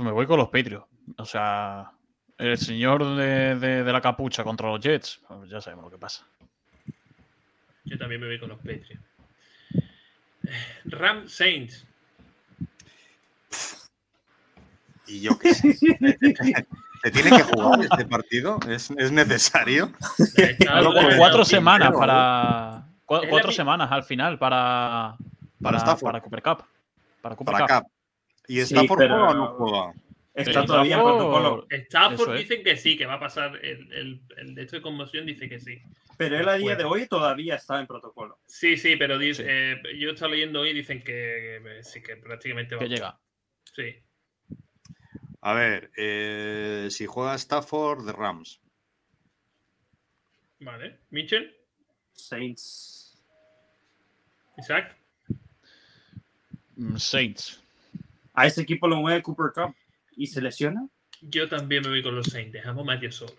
Me 0.00 0.10
voy 0.12 0.26
con 0.26 0.38
los 0.38 0.48
Patriots. 0.48 0.86
O 1.18 1.24
sea, 1.24 1.90
el 2.38 2.56
señor 2.58 3.04
de, 3.16 3.56
de- 3.56 3.84
de 3.84 3.92
la 3.92 4.00
capucha 4.00 4.42
contra 4.44 4.68
los 4.68 4.80
Jets, 4.80 5.20
ya 5.48 5.60
sabemos 5.60 5.84
lo 5.86 5.90
que 5.90 5.98
pasa. 5.98 6.26
Yo 7.84 7.98
también 7.98 8.20
me 8.20 8.28
voy 8.28 8.38
con 8.38 8.48
los 8.50 8.58
Patriots. 8.58 9.00
Ram 10.84 11.28
Saints. 11.28 11.86
Y 15.10 15.20
yo 15.22 15.38
qué 15.38 15.54
sé. 15.54 15.72
¿Se 15.74 17.10
tiene 17.10 17.30
que 17.30 17.42
jugar 17.42 17.80
este 17.80 18.04
partido? 18.06 18.58
¿Es, 18.68 18.90
es 18.90 19.10
necesario? 19.12 19.92
Está- 20.36 20.82
cuatro 21.18 21.44
semanas 21.44 21.92
para. 21.92 22.86
cuatro 23.06 23.52
semanas 23.52 23.90
al 23.90 24.04
final 24.04 24.38
para. 24.38 25.16
Para, 25.60 25.78
Stafford. 25.78 26.02
para 26.12 26.20
Cooper 26.22 26.42
Cup. 26.42 26.64
Para 27.20 27.36
Cooper 27.36 27.52
Para 27.54 27.80
Cup. 27.80 27.90
¿Y 28.48 28.54
Sí, 28.56 28.74
Stafford 28.74 28.98
pero- 28.98 29.14
juega 29.16 29.30
o 29.30 29.34
no 29.34 29.46
juega? 29.54 29.92
Está 30.32 30.64
todavía 30.64 30.96
en 30.96 31.02
protocolo, 31.02 31.66
Stafford 31.68 32.34
es. 32.36 32.48
dicen 32.48 32.62
que 32.64 32.76
sí, 32.76 32.96
que 32.96 33.04
va 33.04 33.14
a 33.14 33.20
pasar 33.20 33.56
el, 33.62 33.92
el, 33.92 34.20
el 34.38 34.54
de 34.54 34.62
esto 34.62 34.76
de 34.76 34.82
conmoción, 34.82 35.26
dice 35.26 35.48
que 35.48 35.58
sí. 35.60 35.82
pero 36.16 36.38
él 36.38 36.48
a 36.48 36.54
día 36.54 36.76
de 36.76 36.84
hoy 36.84 37.06
todavía 37.08 37.56
está 37.56 37.80
en 37.80 37.86
protocolo. 37.88 38.38
Sí, 38.46 38.76
sí, 38.76 38.94
pero 38.96 39.18
dice, 39.18 39.42
Sí. 39.42 39.48
eh, 39.50 39.98
yo 39.98 40.10
estaba 40.12 40.30
leyendo 40.30 40.60
hoy 40.60 40.70
y 40.70 40.74
dicen 40.74 41.02
que 41.02 41.56
eh, 41.56 41.82
sí, 41.82 42.00
que 42.00 42.16
prácticamente 42.16 42.76
va 42.76 42.78
Que 42.80 42.88
llega. 42.88 43.18
Sí. 43.74 43.96
A 45.42 45.54
ver, 45.54 45.90
eh, 45.96 46.88
si 46.90 47.06
juega 47.06 47.34
Stafford, 47.34 48.04
de 48.04 48.12
Rams. 48.12 48.60
Vale. 50.60 50.98
Mitchell, 51.10 51.54
Saints. 52.12 53.18
Isaac. 54.58 54.96
Mm, 56.76 56.96
Saints. 56.96 57.62
A 58.34 58.46
ese 58.46 58.60
equipo 58.62 58.86
lo 58.86 58.96
mueve 58.96 59.22
Cooper 59.22 59.52
Cup 59.54 59.74
y 60.16 60.26
se 60.26 60.42
lesiona. 60.42 60.86
Yo 61.22 61.48
también 61.48 61.82
me 61.82 61.88
voy 61.90 62.02
con 62.02 62.14
los 62.14 62.26
Saints. 62.26 62.52
Dejamos 62.52 62.82
a 62.82 62.86
Matthew 62.86 63.12
solo. 63.12 63.32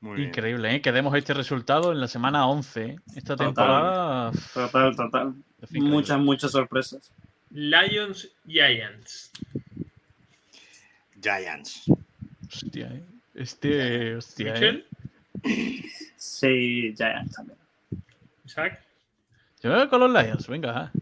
Muy 0.00 0.16
bien. 0.16 0.28
Increíble, 0.28 0.74
¿eh? 0.74 0.82
Que 0.82 0.92
demos 0.92 1.14
este 1.14 1.32
resultado 1.32 1.92
en 1.92 2.00
la 2.00 2.08
semana 2.08 2.46
11. 2.46 2.84
¿eh? 2.84 2.96
Esta 3.14 3.36
Total. 3.36 3.46
temporada. 3.46 4.32
Total, 4.52 4.96
total. 4.96 5.34
Muchas, 5.70 6.18
muchas 6.18 6.50
sorpresas. 6.50 7.12
Lions 7.50 8.30
Giants. 8.46 9.30
Giants. 11.22 11.84
Hostia, 12.48 12.86
¿eh? 12.92 13.02
Este. 13.34 14.16
Hostia, 14.16 14.54
¿eh? 14.56 14.60
Mitchell, 15.44 15.84
Sí, 16.16 16.94
Giants 16.96 17.34
también. 17.34 17.58
Isaac. 18.44 18.80
Yo 19.62 19.70
me 19.70 19.76
voy 19.76 19.88
con 19.88 20.00
los 20.00 20.10
Lions, 20.24 20.46
venga. 20.48 20.92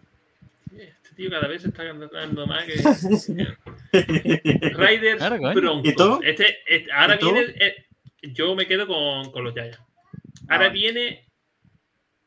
Este 0.76 1.14
tío 1.16 1.30
cada 1.30 1.48
vez 1.48 1.62
se 1.62 1.68
está 1.68 1.84
ganando 1.84 2.46
más 2.46 2.64
que. 2.64 2.74
Raiders 4.74 5.18
Claro. 5.18 5.38
Broncos. 5.54 5.92
¿Y 5.92 5.94
tú? 5.94 6.20
Este, 6.22 6.58
este- 6.66 6.92
ahora 6.92 7.16
¿Y 7.16 7.18
tú? 7.18 7.32
viene. 7.32 7.54
eh, 7.58 7.84
yo 8.22 8.54
me 8.54 8.66
quedo 8.66 8.86
con, 8.86 9.30
con 9.32 9.44
los 9.44 9.54
Giants. 9.54 9.78
Ahora 10.48 10.66
Ah. 10.66 10.70
viene 10.70 11.24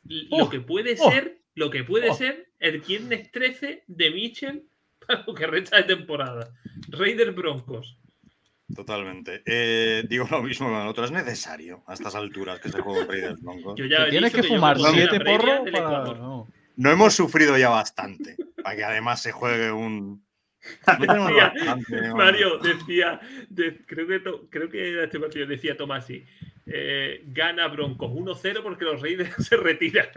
l- 0.09 0.27
Oh, 0.31 0.39
lo 0.39 0.49
que 0.49 0.59
puede 0.59 0.95
oh, 0.99 1.11
ser, 1.11 1.37
lo 1.55 1.69
que 1.69 1.83
puede 1.83 2.09
oh. 2.09 2.15
ser 2.15 2.47
el 2.59 2.79
viernes 2.81 3.31
13 3.31 3.83
de 3.87 4.11
Mitchell 4.11 4.63
para 5.07 5.23
lo 5.27 5.33
que 5.33 5.47
resta 5.47 5.77
de 5.77 5.83
temporada. 5.83 6.49
Raiders 6.89 7.35
Broncos. 7.35 7.97
Totalmente. 8.75 9.43
Eh, 9.45 10.03
digo 10.07 10.27
lo 10.31 10.41
mismo 10.41 10.69
con 10.69 10.81
el 10.81 10.87
otro. 10.87 11.05
Es 11.05 11.11
necesario 11.11 11.83
a 11.87 11.93
estas 11.93 12.15
alturas 12.15 12.59
que 12.59 12.69
se 12.69 12.79
juega 12.81 13.01
un 13.01 13.07
Raiders 13.07 13.41
Broncos. 13.41 13.75
Yo 13.77 13.85
ya 13.85 13.97
Te 13.97 14.07
he 14.07 14.09
tienes 14.11 14.31
dicho 14.33 14.41
que 14.47 14.47
fumar 14.55 14.77
siete 14.79 15.19
porros 15.19 15.61
para. 15.71 16.03
No. 16.13 16.47
No 16.75 16.89
hemos 16.91 17.13
sufrido 17.13 17.55
ya 17.57 17.69
bastante 17.69 18.35
para 18.63 18.75
que 18.75 18.83
además 18.83 19.21
se 19.21 19.31
juegue 19.31 19.71
un. 19.71 20.23
No 20.87 20.97
tenemos 20.97 21.27
Decía, 21.27 21.47
bastante, 21.53 22.01
¿no? 22.07 22.15
Mario 22.15 22.57
decía, 22.59 23.19
de- 23.49 23.85
creo, 23.85 24.07
que 24.07 24.19
to- 24.21 24.47
creo 24.49 24.69
que 24.69 24.91
era 24.93 25.03
este 25.03 25.19
partido, 25.19 25.45
decía 25.45 25.75
Tomasi, 25.75 26.23
eh, 26.65 27.21
gana 27.27 27.67
Broncos 27.67 28.09
1-0 28.09 28.63
porque 28.63 28.85
los 28.85 29.01
Raiders 29.01 29.35
se 29.45 29.57
retiran. 29.57 30.07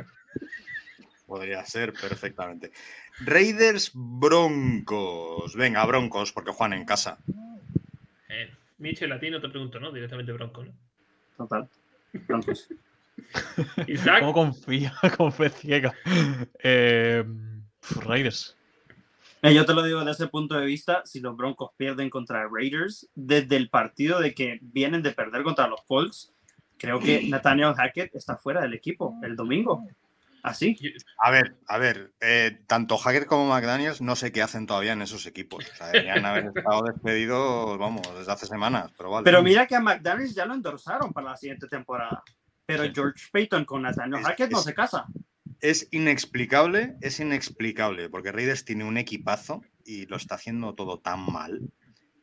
Podría 1.26 1.64
ser 1.66 1.92
perfectamente. 1.92 2.70
Raiders 3.24 3.90
Broncos. 3.94 5.54
Venga, 5.56 5.84
Broncos, 5.86 6.32
porque 6.32 6.52
juegan 6.52 6.78
en 6.78 6.84
casa. 6.84 7.18
Eh, 8.28 8.50
Michel, 8.78 9.12
a 9.12 9.18
ti 9.18 9.30
no 9.30 9.40
te 9.40 9.48
pregunto, 9.48 9.80
¿no? 9.80 9.90
Directamente 9.92 10.32
Broncos, 10.32 10.66
¿no? 10.66 10.72
Total. 11.36 11.68
Broncos. 12.26 12.68
Isaac, 13.86 14.20
¿Cómo 14.20 14.32
confía 14.32 14.92
con 15.16 15.32
fe 15.32 15.48
ciega? 15.48 15.94
Eh, 16.62 17.24
Raiders. 18.04 18.56
Eh, 19.42 19.54
Yo 19.54 19.64
te 19.64 19.74
lo 19.74 19.82
digo 19.82 20.00
desde 20.00 20.24
ese 20.24 20.26
punto 20.28 20.54
de 20.58 20.66
vista, 20.66 21.02
si 21.04 21.20
los 21.20 21.36
Broncos 21.36 21.70
pierden 21.76 22.10
contra 22.10 22.48
Raiders, 22.50 23.08
desde 23.14 23.56
el 23.56 23.70
partido 23.70 24.20
de 24.20 24.34
que 24.34 24.58
vienen 24.60 25.02
de 25.02 25.12
perder 25.12 25.42
contra 25.42 25.68
los 25.68 25.82
Colts, 25.84 26.32
creo 26.78 27.00
que 27.00 27.22
Nathaniel 27.28 27.74
Hackett 27.74 28.14
está 28.14 28.36
fuera 28.36 28.60
del 28.60 28.74
equipo 28.74 29.14
el 29.22 29.36
domingo. 29.36 29.86
Así. 30.46 30.76
A 31.18 31.32
ver, 31.32 31.56
a 31.66 31.76
ver, 31.76 32.14
eh, 32.20 32.60
tanto 32.68 32.96
Hacker 32.96 33.26
como 33.26 33.48
McDaniels 33.48 34.00
no 34.00 34.14
sé 34.14 34.30
qué 34.30 34.42
hacen 34.42 34.64
todavía 34.66 34.92
en 34.92 35.02
esos 35.02 35.26
equipos. 35.26 35.68
O 35.68 35.74
sea, 35.74 35.88
deberían 35.88 36.24
haber 36.24 36.44
estado 36.54 36.84
despedidos, 36.84 37.76
vamos, 37.78 38.02
desde 38.16 38.30
hace 38.30 38.46
semanas, 38.46 38.92
pero 38.96 39.10
vale. 39.10 39.24
Pero 39.24 39.42
mira 39.42 39.66
que 39.66 39.74
a 39.74 39.80
McDaniels 39.80 40.36
ya 40.36 40.46
lo 40.46 40.54
endorsaron 40.54 41.12
para 41.12 41.30
la 41.30 41.36
siguiente 41.36 41.66
temporada. 41.66 42.22
Pero. 42.64 42.84
George 42.94 43.26
Payton 43.32 43.64
con 43.64 43.82
Nathaniel 43.82 44.22
Hackett 44.22 44.52
no 44.52 44.60
se 44.60 44.72
casa. 44.72 45.06
Es 45.60 45.88
inexplicable, 45.90 46.96
es 47.00 47.18
inexplicable, 47.18 48.08
porque 48.08 48.30
Raiders 48.30 48.64
tiene 48.64 48.84
un 48.84 48.98
equipazo 48.98 49.62
y 49.84 50.06
lo 50.06 50.16
está 50.16 50.36
haciendo 50.36 50.74
todo 50.74 51.00
tan 51.00 51.20
mal. 51.20 51.72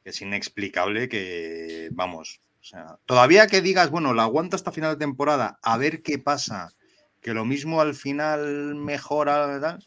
que 0.01 0.11
Es 0.11 0.21
inexplicable 0.21 1.09
que, 1.09 1.89
vamos, 1.91 2.41
o 2.61 2.63
sea, 2.63 2.99
todavía 3.05 3.47
que 3.47 3.61
digas, 3.61 3.89
bueno, 3.89 4.13
la 4.13 4.23
aguanta 4.23 4.55
hasta 4.55 4.71
final 4.71 4.93
de 4.93 5.05
temporada, 5.05 5.59
a 5.61 5.77
ver 5.77 6.01
qué 6.03 6.19
pasa, 6.19 6.69
que 7.23 7.33
lo 7.33 7.45
mismo 7.45 7.81
al 7.81 7.93
final 7.95 8.75
mejora, 8.75 9.45
¿verdad? 9.47 9.81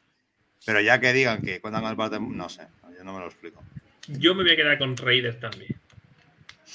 Pero 0.65 0.81
ya 0.81 0.99
que 1.01 1.13
digan 1.13 1.43
que 1.43 1.61
cuentan 1.61 1.83
con 1.83 1.91
el 1.93 1.97
parte, 1.97 2.19
no 2.21 2.49
sé, 2.49 2.67
yo 2.97 3.05
no 3.05 3.13
me 3.13 3.21
lo 3.21 3.27
explico. 3.27 3.63
yo 4.09 4.35
me 4.35 4.43
voy 4.43 4.53
a 4.53 4.57
quedar 4.57 4.79
con 4.79 4.97
Raiders 4.97 5.39
también. 5.39 5.79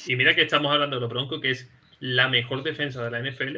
Y 0.05 0.16
mira 0.16 0.34
que 0.36 0.43
estamos 0.43 0.72
hablando 0.72 0.95
de 0.95 1.01
los 1.01 1.09
Broncos, 1.09 1.41
que 1.41 1.51
es 1.51 1.70
la 1.99 2.28
mejor 2.30 2.64
defensa 2.64 3.03
de 3.03 3.12
la 3.12 3.20
NFL, 3.20 3.57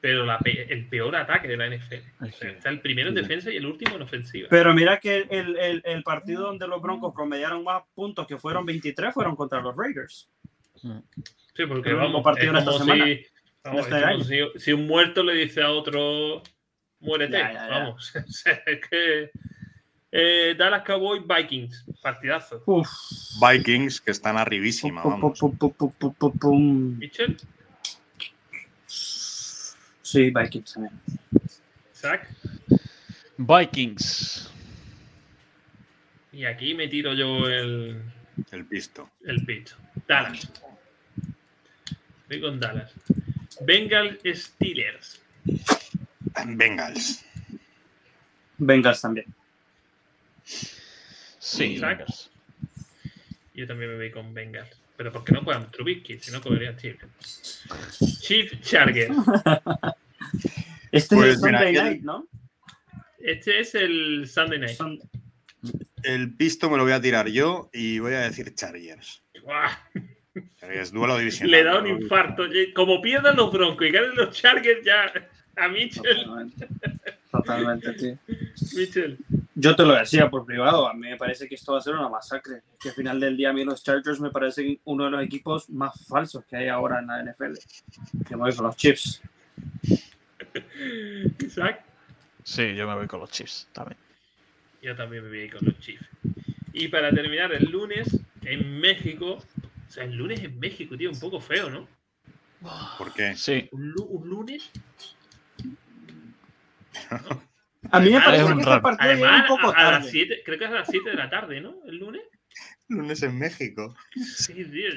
pero 0.00 0.24
la 0.24 0.38
pe- 0.38 0.72
el 0.72 0.86
peor 0.86 1.14
ataque 1.16 1.48
de 1.48 1.56
la 1.56 1.66
NFL. 1.66 2.24
O 2.24 2.26
sea, 2.32 2.50
está 2.50 2.68
el 2.70 2.80
primero 2.80 3.08
en 3.08 3.14
defensa 3.14 3.50
y 3.50 3.56
el 3.56 3.66
último 3.66 3.96
en 3.96 4.02
ofensiva. 4.02 4.48
Pero 4.50 4.72
mira 4.74 4.98
que 4.98 5.26
el, 5.30 5.56
el- 5.58 5.82
el 5.84 6.02
partido 6.02 6.42
donde 6.46 6.66
los 6.68 6.80
Broncos 6.80 7.12
promediaron 7.14 7.64
más 7.64 7.82
puntos, 7.94 8.26
que 8.26 8.36
fueron 8.38 8.64
23, 8.66 9.12
fueron 9.12 9.34
contra 9.36 9.60
los 9.60 9.76
Raiders. 9.76 10.28
Sí, 10.74 11.66
porque 11.66 11.90
único 11.90 11.96
vamos, 11.96 12.22
partido 12.22 12.52
es 12.52 12.58
esta 12.60 12.78
semana, 12.78 13.04
si, 13.04 13.26
vamos, 13.64 13.80
este 13.86 14.02
como 14.02 14.24
si, 14.24 14.38
si 14.58 14.72
un 14.72 14.86
muerto 14.86 15.22
le 15.22 15.34
dice 15.34 15.62
a 15.62 15.70
otro, 15.70 16.42
muérete. 17.00 17.32
Ya, 17.38 17.52
ya, 17.52 17.68
ya. 17.68 17.68
Vamos, 17.68 18.12
es 18.66 18.80
que 18.88 19.30
eh, 20.12 20.54
Dallas 20.58 20.82
Cowboys 20.84 21.22
Vikings, 21.26 21.84
partidazo. 22.02 22.62
Uf. 22.66 22.88
Vikings, 23.40 24.00
que 24.00 24.10
están 24.10 24.36
arribísima, 24.36 25.02
vamos. 25.02 25.38
pum, 25.38 25.56
pum, 25.56 25.72
pum. 26.38 26.98
Mitchell, 26.98 27.36
Sí, 28.86 30.30
Vikings 30.30 30.72
también. 30.72 31.00
Zach, 31.94 32.28
Vikings. 33.36 34.50
y 36.32 36.44
aquí 36.44 36.74
me 36.74 36.88
tiro 36.88 37.12
yo 37.14 37.46
el, 37.48 38.02
El 38.50 38.64
pisto. 38.66 39.08
el 39.24 39.44
pitch. 39.46 39.74
Dallas. 40.08 40.50
Voy 42.28 42.40
con 42.40 42.58
Dallas. 42.58 42.92
Bengals 43.60 44.18
Steelers. 44.34 45.20
Bengals. 46.56 47.24
Bengals 48.58 49.00
también. 49.00 49.26
Sí. 50.44 51.78
Bengals. 51.78 52.30
Yo 53.54 53.66
también 53.66 53.90
me 53.90 53.96
voy 53.96 54.10
con 54.10 54.32
Bengals. 54.34 54.70
Pero 54.96 55.12
porque 55.12 55.32
no 55.32 55.42
juegan 55.42 55.70
Trubisky, 55.70 56.18
si 56.18 56.30
no 56.30 56.40
cogerían 56.42 56.76
Chiefs. 56.76 57.64
Chief 58.20 58.60
Chargers. 58.60 59.16
Este 60.92 61.14
Pues 61.14 61.36
es 61.36 61.42
mira, 61.42 61.58
Sunday 61.60 61.72
Night, 61.82 62.02
¿no? 62.02 62.26
Este 63.18 63.60
es 63.60 63.74
el 63.76 64.28
Sunday 64.28 64.58
Night. 64.58 64.76
Sun- 64.76 65.00
El 66.02 66.34
pisto 66.34 66.68
me 66.68 66.76
lo 66.76 66.82
voy 66.82 66.92
a 66.92 67.00
tirar 67.00 67.28
yo 67.28 67.70
y 67.72 68.00
voy 68.00 68.12
a 68.14 68.20
decir 68.22 68.52
Chargers. 68.54 69.22
Guau, 70.60 70.72
Es 70.72 70.92
duelo 70.92 71.18
divisional. 71.18 71.50
Le 71.50 71.64
da 71.64 71.78
un 71.78 71.86
infarto. 71.86 72.44
Como 72.74 73.00
pierdan 73.00 73.36
los 73.36 73.52
Broncos 73.52 73.86
y 73.86 73.90
ganen 73.90 74.14
los 74.14 74.34
Chargers, 74.36 74.84
ya 74.84 75.12
a 75.56 75.68
Mitchell. 75.68 76.24
Totalmente. 76.24 76.68
Totalmente, 77.30 77.92
tío. 77.92 78.18
Mitchell. 78.76 79.18
Yo 79.54 79.76
te 79.76 79.84
lo 79.84 79.94
decía 79.94 80.30
por 80.30 80.46
privado, 80.46 80.88
a 80.88 80.94
mí 80.94 81.08
me 81.08 81.16
parece 81.16 81.46
que 81.46 81.54
esto 81.54 81.72
va 81.72 81.78
a 81.78 81.82
ser 81.82 81.94
una 81.94 82.08
masacre. 82.08 82.62
Que 82.80 82.88
al 82.88 82.94
final 82.94 83.20
del 83.20 83.36
día 83.36 83.50
a 83.50 83.52
mí 83.52 83.64
los 83.64 83.84
Chargers 83.84 84.20
me 84.20 84.30
parecen 84.30 84.80
uno 84.84 85.04
de 85.04 85.10
los 85.10 85.22
equipos 85.22 85.68
más 85.70 86.06
falsos 86.06 86.44
que 86.46 86.56
hay 86.56 86.68
ahora 86.68 86.98
en 86.98 87.06
la 87.08 87.22
NFL. 87.22 87.54
Que 88.26 88.36
me 88.36 88.42
voy 88.42 88.54
con 88.54 88.66
los 88.66 88.76
Chiefs. 88.76 89.22
Isaac. 91.44 91.84
Sí, 92.42 92.74
yo 92.74 92.88
me 92.88 92.94
voy 92.94 93.06
con 93.06 93.20
los 93.20 93.30
Chiefs 93.30 93.68
también. 93.72 93.98
Yo 94.82 94.96
también 94.96 95.24
me 95.24 95.28
voy 95.28 95.50
con 95.50 95.60
los 95.62 95.78
Chiefs. 95.78 96.06
Y 96.72 96.88
para 96.88 97.10
terminar, 97.10 97.52
el 97.52 97.70
lunes 97.70 98.18
en 98.42 98.80
México. 98.80 99.38
O 99.90 99.92
sea, 99.92 100.04
el 100.04 100.14
lunes 100.14 100.38
en 100.44 100.56
México, 100.60 100.96
tío, 100.96 101.10
un 101.10 101.18
poco 101.18 101.40
feo, 101.40 101.68
¿no? 101.68 101.88
¿Por 102.96 103.12
qué? 103.12 103.34
Sí, 103.36 103.68
Un, 103.72 103.90
lu- 103.90 104.04
un 104.04 104.28
lunes. 104.28 104.70
A 107.90 107.98
mí 108.00 108.10
me 108.10 108.18
Además, 108.18 108.24
parece 108.24 108.44
que 108.46 108.52
un 108.52 108.58
este 108.60 108.70
raro. 108.70 108.82
partido 108.82 109.10
Además, 109.10 109.50
un 109.50 109.56
poco 109.56 109.68
a, 109.70 109.74
a 109.78 109.82
las 109.90 109.92
tarde. 110.00 110.10
7, 110.10 110.42
creo 110.44 110.58
que 110.58 110.64
es 110.64 110.70
a 110.70 110.74
las 110.74 110.88
7 110.88 111.10
de 111.10 111.16
la 111.16 111.30
tarde, 111.30 111.60
¿no? 111.60 111.74
El 111.86 111.96
lunes. 111.96 112.22
Lunes 112.88 113.22
en 113.22 113.38
México. 113.38 113.96
Sí, 114.14 114.52
tío. 114.64 114.90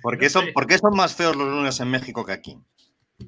¿Por 0.00 0.14
no 0.14 0.18
qué, 0.20 0.28
son, 0.30 0.46
sé. 0.46 0.52
por 0.52 0.66
qué 0.66 0.78
son 0.78 0.96
más 0.96 1.14
feos 1.14 1.36
los 1.36 1.48
lunes 1.48 1.78
en 1.80 1.90
México 1.90 2.24
que 2.24 2.32
aquí? 2.32 2.56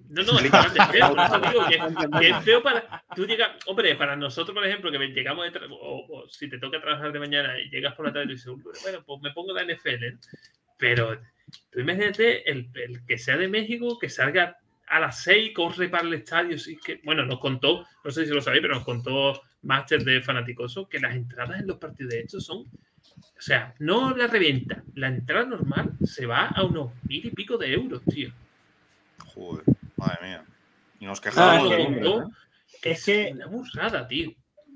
No, 0.08 0.22
no, 0.24 0.38
es 0.40 0.50
bastante 0.50 0.92
feo. 0.98 1.14
Por 1.14 1.24
eso 1.24 1.40
digo 1.40 1.66
que, 1.68 2.18
que 2.20 2.28
es 2.30 2.44
feo 2.44 2.62
para. 2.62 3.04
Tú 3.14 3.26
llegas. 3.26 3.52
Hombre, 3.66 3.94
para 3.94 4.16
nosotros, 4.16 4.54
por 4.54 4.66
ejemplo, 4.66 4.90
que 4.90 4.98
llegamos 4.98 5.52
de 5.52 5.58
o, 5.70 6.06
o 6.08 6.28
si 6.28 6.48
te 6.48 6.58
toca 6.58 6.80
trabajar 6.80 7.12
de 7.12 7.18
mañana 7.20 7.58
y 7.60 7.68
llegas 7.70 7.94
por 7.94 8.06
la 8.06 8.12
tarde 8.12 8.26
y 8.26 8.34
dices, 8.34 8.52
bueno, 8.82 9.04
pues 9.04 9.20
me 9.22 9.30
pongo 9.32 9.52
la 9.52 9.62
NFL. 9.64 10.04
¿eh? 10.04 10.18
Pero 10.76 11.20
tú 11.70 11.80
imagínate 11.80 12.50
el, 12.50 12.70
el 12.74 13.04
que 13.06 13.18
sea 13.18 13.36
de 13.36 13.48
México, 13.48 13.98
que 13.98 14.08
salga 14.08 14.58
a 14.86 15.00
las 15.00 15.22
6, 15.22 15.52
corre 15.54 15.88
para 15.88 16.04
el 16.06 16.14
estadio. 16.14 16.58
Sí 16.58 16.76
que, 16.84 17.00
bueno, 17.04 17.24
nos 17.24 17.38
contó, 17.40 17.86
no 18.04 18.10
sé 18.10 18.26
si 18.26 18.32
lo 18.32 18.40
sabéis, 18.40 18.62
pero 18.62 18.74
nos 18.74 18.84
contó 18.84 19.40
Master 19.62 20.04
de 20.04 20.20
Fanaticoso 20.20 20.88
que 20.88 21.00
las 21.00 21.14
entradas 21.14 21.60
en 21.60 21.66
los 21.66 21.78
partidos 21.78 22.12
de 22.12 22.20
estos 22.20 22.44
son. 22.44 22.58
O 22.58 23.40
sea, 23.40 23.74
no 23.78 24.16
la 24.16 24.26
revienta. 24.26 24.82
La 24.94 25.08
entrada 25.08 25.46
normal 25.46 25.92
se 26.04 26.26
va 26.26 26.48
a 26.48 26.62
unos 26.64 26.92
mil 27.08 27.24
y 27.26 27.30
pico 27.30 27.56
de 27.56 27.72
euros, 27.72 28.02
tío. 28.04 28.30
Joder, 29.34 29.64
madre 29.96 30.26
mía. 30.26 30.44
Y 31.00 31.06
nos 31.06 31.18
Ah, 31.18 31.22
quejamos 31.22 31.68
que- 31.68 31.76
de. 31.76 32.08
¿eh? 32.08 32.22
Es 32.82 33.04
que- 33.04 33.30
una 33.32 33.46
burrada, 33.46 34.06
tío. 34.08 34.32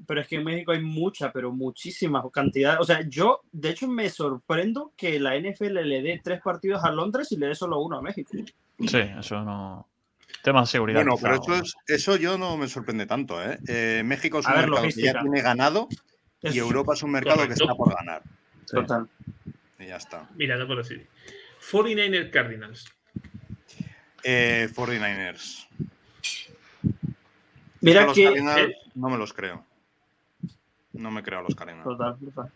Pero 0.08 0.22
es 0.22 0.26
que 0.26 0.36
en 0.36 0.44
México 0.44 0.72
hay 0.72 0.80
mucha, 0.80 1.30
pero 1.30 1.52
muchísima 1.52 2.24
cantidad. 2.32 2.80
O 2.80 2.84
sea, 2.84 3.02
yo, 3.06 3.42
de 3.52 3.68
hecho, 3.68 3.86
me 3.88 4.08
sorprendo 4.08 4.94
que 4.96 5.20
la 5.20 5.38
NFL 5.38 5.74
le 5.82 6.00
dé 6.00 6.18
tres 6.24 6.40
partidos 6.40 6.82
a 6.82 6.90
Londres 6.90 7.30
y 7.30 7.36
le 7.36 7.48
dé 7.48 7.54
solo 7.54 7.78
uno 7.78 7.98
a 7.98 8.00
México. 8.02 8.30
sí, 8.78 9.00
eso 9.18 9.44
no. 9.44 9.86
Tema 10.42 10.62
de 10.62 10.66
seguridad. 10.66 11.04
Bueno, 11.04 11.18
pero 11.20 11.34
eso, 11.34 11.54
es, 11.56 11.74
eso 11.86 12.16
yo 12.16 12.38
no 12.38 12.56
me 12.56 12.68
sorprende 12.68 13.04
tanto. 13.04 13.42
¿eh? 13.44 13.58
Eh, 13.68 14.02
México 14.02 14.38
es 14.38 14.46
un 14.46 14.54
ver, 14.54 14.70
mercado 14.70 14.88
que 14.88 15.02
ya 15.02 15.20
tiene 15.20 15.42
ganado 15.42 15.88
Es 16.40 16.54
y 16.54 16.58
Europa 16.58 16.94
es 16.94 17.02
un 17.02 17.10
mercado 17.10 17.40
Correcto. 17.40 17.54
que 17.54 17.64
está 17.64 17.74
por 17.74 17.94
ganar. 17.94 18.22
Sí. 18.64 18.76
Total. 18.76 19.08
Y 19.78 19.86
ya 19.88 19.96
está. 19.96 20.26
Mirando 20.36 20.66
por 20.66 20.80
así. 20.80 20.94
49er 21.70 22.30
Cardinals. 22.30 22.90
Eh, 24.24 24.70
49ers. 24.74 25.68
Mira 27.82 28.10
que. 28.14 28.24
Cardinals 28.24 28.70
¿Eh? 28.70 28.76
no 28.94 29.10
me 29.10 29.18
los 29.18 29.34
creo. 29.34 29.67
No 30.98 31.12
me 31.12 31.22
creo 31.22 31.38
a 31.38 31.42
los 31.42 31.54
Cardinals. 31.54 31.84
Total, 31.84 32.16
total. 32.18 32.52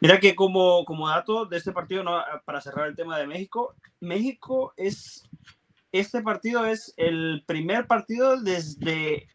Mira 0.00 0.18
que 0.18 0.34
como, 0.34 0.84
como 0.84 1.08
dato 1.08 1.46
de 1.46 1.56
este 1.56 1.72
partido, 1.72 2.04
para 2.44 2.60
cerrar 2.60 2.88
el 2.88 2.96
tema 2.96 3.16
de 3.18 3.26
México, 3.26 3.74
México 4.00 4.74
es, 4.76 5.28
este 5.92 6.22
partido 6.22 6.66
es 6.66 6.92
el 6.96 7.44
primer 7.46 7.86
partido 7.86 8.40
desde 8.40 9.28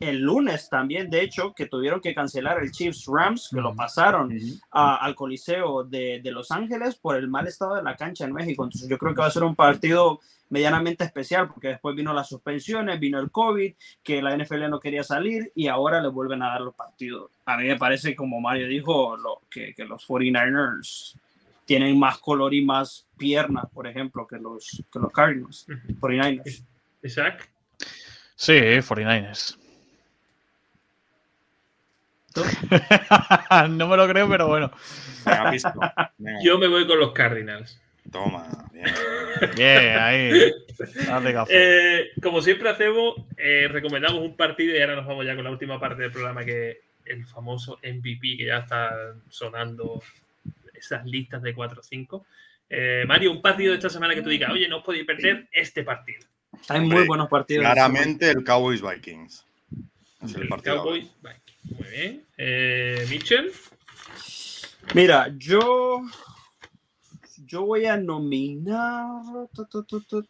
el 0.00 0.20
lunes 0.20 0.68
también, 0.68 1.08
de 1.10 1.22
hecho, 1.22 1.52
que 1.54 1.66
tuvieron 1.66 2.00
que 2.00 2.14
cancelar 2.14 2.62
el 2.62 2.70
Chiefs 2.70 3.06
Rams, 3.06 3.48
que 3.52 3.60
lo 3.60 3.74
pasaron 3.74 4.30
a- 4.70 4.96
al 4.96 5.14
Coliseo 5.14 5.84
de, 5.84 6.20
de 6.22 6.30
Los 6.32 6.50
Ángeles 6.50 6.94
por 6.96 7.16
el 7.16 7.28
mal 7.28 7.46
estado 7.46 7.74
de 7.76 7.82
la 7.82 7.96
cancha 7.96 8.24
en 8.24 8.32
México. 8.32 8.64
Entonces 8.64 8.88
yo 8.88 8.98
creo 8.98 9.14
que 9.14 9.20
va 9.20 9.26
a 9.26 9.30
ser 9.30 9.44
un 9.44 9.54
partido 9.56 10.20
medianamente 10.50 11.02
especial 11.04 11.48
porque 11.48 11.68
después 11.68 11.96
vino 11.96 12.12
las 12.12 12.28
suspensiones, 12.28 13.00
vino 13.00 13.18
el 13.18 13.30
COVID, 13.30 13.72
que 14.02 14.20
la 14.22 14.36
NFL 14.36 14.68
no 14.68 14.78
quería 14.78 15.02
salir 15.02 15.50
y 15.54 15.68
ahora 15.68 16.00
le 16.02 16.08
vuelven 16.08 16.42
a 16.42 16.48
dar 16.48 16.60
los 16.60 16.74
partidos. 16.74 17.30
A 17.46 17.56
mí 17.56 17.64
me 17.66 17.76
parece, 17.76 18.14
como 18.14 18.40
Mario 18.40 18.68
dijo, 18.68 19.16
lo, 19.16 19.40
que, 19.50 19.74
que 19.74 19.84
los 19.84 20.06
49ers 20.06 21.16
tienen 21.64 21.98
más 21.98 22.18
color 22.18 22.52
y 22.52 22.62
más 22.64 23.06
piernas, 23.16 23.64
por 23.72 23.86
ejemplo, 23.86 24.26
que 24.26 24.36
los, 24.36 24.82
que 24.92 24.98
los 24.98 25.10
Cardinals, 25.10 25.66
49ers. 26.00 26.62
Isaac. 27.02 27.50
Sí, 28.36 28.52
49ers. 28.52 29.58
No 33.70 33.88
me 33.88 33.96
lo 33.96 34.08
creo, 34.08 34.28
pero 34.28 34.48
bueno. 34.48 34.70
Venga, 35.24 35.50
pisto. 35.50 35.72
Venga, 36.18 36.40
Yo 36.44 36.58
me 36.58 36.68
voy 36.68 36.86
con 36.86 36.98
los 36.98 37.12
Cardinals. 37.12 37.80
Toma. 38.10 38.46
bien. 38.72 38.86
Bien, 39.56 39.98
ahí. 39.98 40.52
Dale 41.06 41.32
café. 41.32 41.52
Eh, 41.54 42.10
como 42.22 42.42
siempre 42.42 42.68
hacemos, 42.68 43.14
eh, 43.36 43.68
recomendamos 43.70 44.20
un 44.20 44.36
partido 44.36 44.76
y 44.76 44.80
ahora 44.80 44.96
nos 44.96 45.06
vamos 45.06 45.24
ya 45.24 45.34
con 45.34 45.44
la 45.44 45.50
última 45.50 45.80
parte 45.80 46.02
del 46.02 46.12
programa 46.12 46.44
que 46.44 46.82
el 47.06 47.26
famoso 47.26 47.78
MVP 47.82 48.36
que 48.38 48.46
ya 48.46 48.58
está 48.58 49.14
sonando 49.28 50.02
esas 50.72 51.04
listas 51.06 51.42
de 51.42 51.54
4 51.54 51.80
o 51.80 51.82
5. 51.82 52.26
Eh, 52.70 53.04
Mario, 53.06 53.30
un 53.30 53.42
partido 53.42 53.70
de 53.70 53.76
esta 53.78 53.90
semana 53.90 54.14
que 54.14 54.22
tú 54.22 54.30
digas, 54.30 54.50
oye, 54.50 54.68
no 54.68 54.78
os 54.78 54.84
podéis 54.84 55.04
perder 55.04 55.48
este 55.52 55.82
partido. 55.82 56.26
Hay 56.68 56.80
muy 56.80 57.06
buenos 57.06 57.28
partidos. 57.28 57.62
Claramente 57.64 58.30
el 58.30 58.44
Cowboys 58.44 58.82
Vikings. 58.82 59.46
Es 60.22 60.34
el 60.34 60.42
El 60.42 60.48
partido. 60.48 60.76
Cowboys. 60.82 61.10
Vale, 61.20 61.40
Muy 61.64 61.88
bien. 61.88 62.26
Eh, 62.36 63.06
Mitchell. 63.08 63.52
Mira, 64.94 65.32
yo. 65.38 66.02
Yo 67.46 67.66
voy 67.66 67.86
a 67.86 67.96
nominar. 67.96 69.22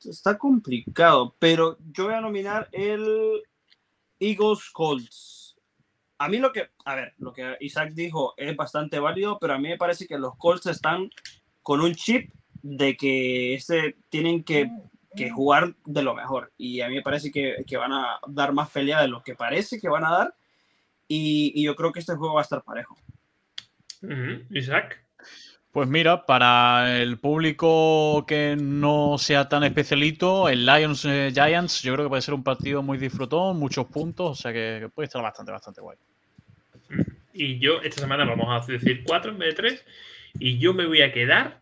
Está 0.05 0.37
complicado, 0.37 1.35
pero 1.39 1.79
yo 1.93 2.05
voy 2.05 2.15
a 2.15 2.21
nominar 2.21 2.69
el 2.73 3.43
Eagles 4.19 4.71
Colts. 4.73 5.57
A 6.19 6.29
mí 6.29 6.39
lo 6.39 6.53
que. 6.53 6.69
A 6.85 6.95
ver, 6.95 7.15
lo 7.19 7.33
que 7.33 7.57
Isaac 7.61 7.93
dijo 7.95 8.35
es 8.37 8.55
bastante 8.57 8.99
válido, 8.99 9.39
pero 9.39 9.55
a 9.55 9.59
mí 9.59 9.69
me 9.69 9.79
parece 9.79 10.07
que 10.07 10.19
los 10.19 10.37
Colts 10.37 10.67
están 10.67 11.11
con 11.63 11.81
un 11.81 11.95
chip 11.95 12.33
de 12.63 12.97
que 12.97 13.55
este, 13.55 13.97
tienen 14.09 14.43
que, 14.43 14.71
que 15.17 15.31
jugar 15.31 15.75
de 15.85 16.03
lo 16.03 16.15
mejor. 16.15 16.53
Y 16.57 16.81
a 16.81 16.89
mí 16.89 16.95
me 16.95 17.03
parece 17.03 17.31
que, 17.31 17.65
que 17.67 17.77
van 17.77 17.93
a 17.93 18.19
dar 18.27 18.53
más 18.53 18.71
pelea 18.71 19.01
de 19.03 19.09
lo 19.09 19.23
que 19.23 19.35
parece 19.35 19.81
que 19.81 19.89
van 19.89 20.05
a 20.05 20.11
dar. 20.11 20.35
Y, 21.09 21.53
y 21.55 21.65
yo 21.65 21.77
creo 21.77 21.93
que 21.93 22.01
este 22.01 22.15
juego 22.15 22.35
va 22.35 22.41
a 22.41 22.45
estar 22.45 22.63
parejo. 22.63 22.97
Isaac. 24.51 25.03
Pues 25.73 25.89
mira, 25.89 26.25
para 26.25 27.01
el 27.01 27.19
público 27.19 28.25
que 28.27 28.57
no 28.57 29.19
sea 29.19 29.49
tan 29.49 29.65
especialito, 29.65 30.49
el 30.49 30.65
Lions 30.65 31.05
eh, 31.05 31.33
Giants, 31.35 31.83
yo 31.83 31.95
creo 31.95 32.07
que 32.07 32.11
puede 32.11 32.23
ser 32.23 32.35
un 32.35 32.45
partido 32.45 32.83
muy 32.83 32.97
disfrutón, 32.97 33.59
muchos 33.59 33.87
puntos, 33.87 34.31
o 34.39 34.41
sea 34.41 34.53
que, 34.53 34.79
que 34.83 34.89
puede 34.89 35.07
estar 35.07 35.21
bastante, 35.21 35.51
bastante 35.51 35.81
guay. 35.81 35.99
Y 37.33 37.59
yo 37.59 37.83
esta 37.83 38.03
semana 38.03 38.25
vamos 38.25 38.47
a 38.49 38.65
decir 38.73 39.03
4 39.05 39.33
en 39.33 39.39
vez 39.39 39.49
de 39.51 39.55
3. 39.55 39.85
Y 40.39 40.59
yo 40.59 40.73
me 40.73 40.87
voy 40.87 41.03
a 41.03 41.13
quedar. 41.13 41.61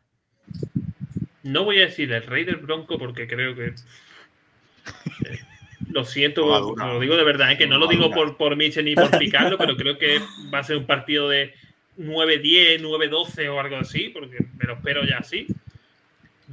No 1.42 1.64
voy 1.64 1.78
a 1.78 1.86
decir 1.86 2.12
el 2.12 2.22
Rey 2.22 2.44
del 2.44 2.56
Bronco 2.56 2.98
porque 2.98 3.26
creo 3.26 3.54
que. 3.54 3.74
eh, 5.92 5.94
Lo 5.94 6.04
siento, 6.04 6.74
lo 6.76 7.00
digo 7.00 7.16
de 7.16 7.24
verdad, 7.24 7.52
es 7.52 7.58
que 7.58 7.66
no 7.66 7.78
lo 7.78 7.86
digo 7.86 8.10
por, 8.10 8.36
por 8.36 8.56
Mitchell 8.56 8.84
ni 8.84 8.94
por 8.94 9.10
picarlo, 9.18 9.58
pero 9.58 9.76
creo 9.76 9.98
que 9.98 10.18
va 10.52 10.58
a 10.58 10.64
ser 10.64 10.76
un 10.76 10.86
partido 10.86 11.28
de 11.28 11.52
9-10, 11.98 12.80
9-12 12.80 13.48
o 13.48 13.60
algo 13.60 13.76
así, 13.76 14.08
porque 14.10 14.38
me 14.58 14.64
lo 14.66 14.74
espero 14.74 15.04
ya 15.04 15.18
así. 15.18 15.46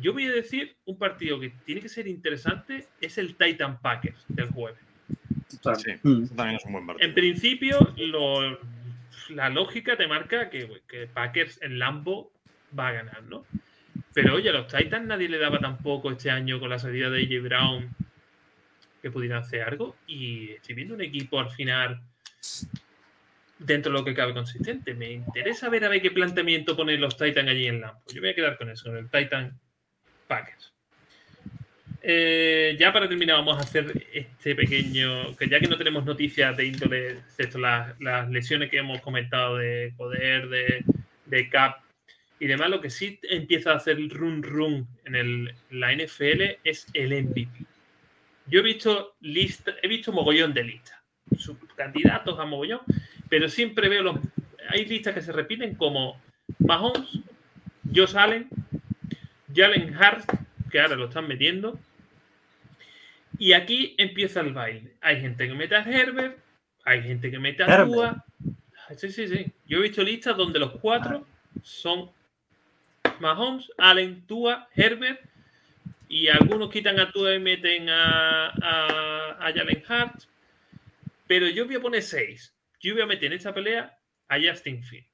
Yo 0.01 0.13
voy 0.13 0.25
a 0.25 0.31
decir 0.31 0.75
un 0.85 0.97
partido 0.97 1.39
que 1.39 1.51
tiene 1.65 1.81
que 1.81 1.89
ser 1.89 2.07
interesante, 2.07 2.87
es 3.01 3.17
el 3.17 3.35
Titan 3.35 3.79
Packers 3.81 4.23
del 4.27 4.47
jueves. 4.49 4.79
Sí, 5.49 5.91
Mm. 6.03 6.23
eso 6.23 6.35
también 6.35 6.57
es 6.57 6.65
un 6.65 6.73
buen 6.73 6.85
partido. 6.87 7.07
En 7.07 7.13
principio, 7.15 7.93
lo- 7.97 8.59
la 9.29 9.49
lógica 9.49 9.97
te 9.97 10.07
marca 10.07 10.49
que, 10.49 10.81
que 10.87 11.07
Packers 11.07 11.61
en 11.61 11.79
Lambo 11.79 12.31
va 12.77 12.89
a 12.89 12.91
ganar, 12.93 13.23
¿no? 13.23 13.45
Pero 14.13 14.35
oye, 14.35 14.49
a 14.49 14.53
los 14.53 14.67
Titans 14.67 15.05
nadie 15.07 15.27
le 15.29 15.37
daba 15.37 15.59
tampoco 15.59 16.11
este 16.11 16.29
año 16.31 16.59
con 16.59 16.69
la 16.69 16.79
salida 16.79 17.09
de 17.09 17.21
AJ 17.23 17.43
Brown 17.43 17.89
que 19.01 19.11
pudieran 19.11 19.39
hacer 19.39 19.61
algo. 19.61 19.95
Y 20.07 20.51
estoy 20.51 20.75
viendo 20.75 20.95
un 20.95 21.01
equipo 21.01 21.39
al 21.39 21.49
final 21.51 22.01
dentro 23.57 23.91
de 23.91 23.99
lo 23.99 24.05
que 24.05 24.13
cabe 24.13 24.33
consistente. 24.33 24.93
Me 24.93 25.11
interesa 25.11 25.69
ver 25.69 25.85
a 25.85 25.89
ver 25.89 26.01
qué 26.01 26.11
planteamiento 26.11 26.75
ponen 26.75 27.01
los 27.01 27.17
Titan 27.17 27.49
allí 27.49 27.67
en 27.67 27.81
Lampo. 27.81 28.01
Yo 28.13 28.21
voy 28.21 28.31
a 28.31 28.35
quedar 28.35 28.57
con 28.57 28.69
eso, 28.69 28.85
con 28.85 28.97
el 28.97 29.09
Titan 29.09 29.59
Packers. 30.27 30.73
Eh, 32.01 32.77
ya 32.79 32.93
para 32.93 33.09
terminar, 33.09 33.37
vamos 33.37 33.57
a 33.57 33.61
hacer 33.61 34.07
este 34.13 34.55
pequeño. 34.55 35.35
Que 35.35 35.49
ya 35.49 35.59
que 35.59 35.67
no 35.67 35.77
tenemos 35.77 36.05
noticias 36.05 36.55
de 36.55 36.65
índole, 36.65 37.11
excepto 37.11 37.59
las, 37.59 37.99
las 37.99 38.29
lesiones 38.29 38.69
que 38.69 38.77
hemos 38.77 39.01
comentado 39.01 39.57
de 39.57 39.93
poder, 39.97 40.47
de, 40.49 40.83
de 41.25 41.49
Cap 41.49 41.81
y 42.39 42.47
demás, 42.47 42.69
lo 42.69 42.79
que 42.79 42.89
sí 42.89 43.19
empieza 43.23 43.73
a 43.73 43.75
hacer 43.75 43.97
run 44.09 44.41
run 44.41 44.87
en 45.05 45.15
el, 45.15 45.55
la 45.69 45.93
NFL 45.93 46.57
es 46.63 46.87
el 46.93 47.23
MVP. 47.23 47.49
Yo 48.49 48.59
he 48.59 48.63
visto 48.63 49.15
lista, 49.21 49.73
he 49.81 49.87
visto 49.87 50.11
mogollón 50.11 50.53
de 50.53 50.63
listas, 50.63 50.97
sus 51.37 51.57
candidatos 51.75 52.39
a 52.39 52.45
mogollón, 52.45 52.81
pero 53.29 53.47
siempre 53.49 53.89
veo 53.89 54.03
los. 54.03 54.17
Hay 54.69 54.85
listas 54.85 55.13
que 55.13 55.21
se 55.21 55.31
repiten 55.31 55.75
como 55.75 56.21
Mahomes, 56.59 57.19
Josh 57.93 58.15
Allen, 58.15 58.49
Jalen 59.53 59.95
Hart, 59.95 60.29
que 60.69 60.79
ahora 60.79 60.95
lo 60.95 61.05
están 61.05 61.27
metiendo. 61.27 61.79
Y 63.37 63.53
aquí 63.53 63.95
empieza 63.97 64.41
el 64.41 64.53
baile. 64.53 64.95
Hay 65.01 65.21
gente 65.21 65.47
que 65.47 65.53
mete 65.53 65.75
a 65.75 65.83
Herbert, 65.83 66.37
hay 66.83 67.01
gente 67.03 67.31
que 67.31 67.39
mete 67.39 67.63
a. 67.63 67.85
Tua. 67.85 68.25
Sí, 68.97 69.11
sí, 69.11 69.27
sí. 69.27 69.51
Yo 69.65 69.77
he 69.77 69.81
visto 69.81 70.03
listas 70.03 70.35
donde 70.35 70.59
los 70.59 70.71
cuatro 70.79 71.25
son 71.61 72.11
Mahomes, 73.19 73.71
Allen, 73.77 74.25
Tua, 74.25 74.67
Herbert. 74.75 75.28
Y 76.09 76.27
algunos 76.27 76.71
quitan 76.71 76.99
a 76.99 77.11
Tua 77.11 77.35
y 77.35 77.39
meten 77.39 77.87
a, 77.87 78.47
a, 78.47 79.47
a 79.47 79.53
Jalen 79.53 79.83
Hart. 79.87 80.23
Pero 81.27 81.47
yo 81.47 81.65
voy 81.65 81.75
a 81.75 81.79
poner 81.79 82.01
seis. 82.01 82.53
Yo 82.81 82.93
voy 82.93 83.03
a 83.03 83.05
meter 83.05 83.31
en 83.31 83.37
esta 83.37 83.53
pelea 83.53 83.95
a 84.27 84.37
Justin 84.41 84.83
Field. 84.83 85.05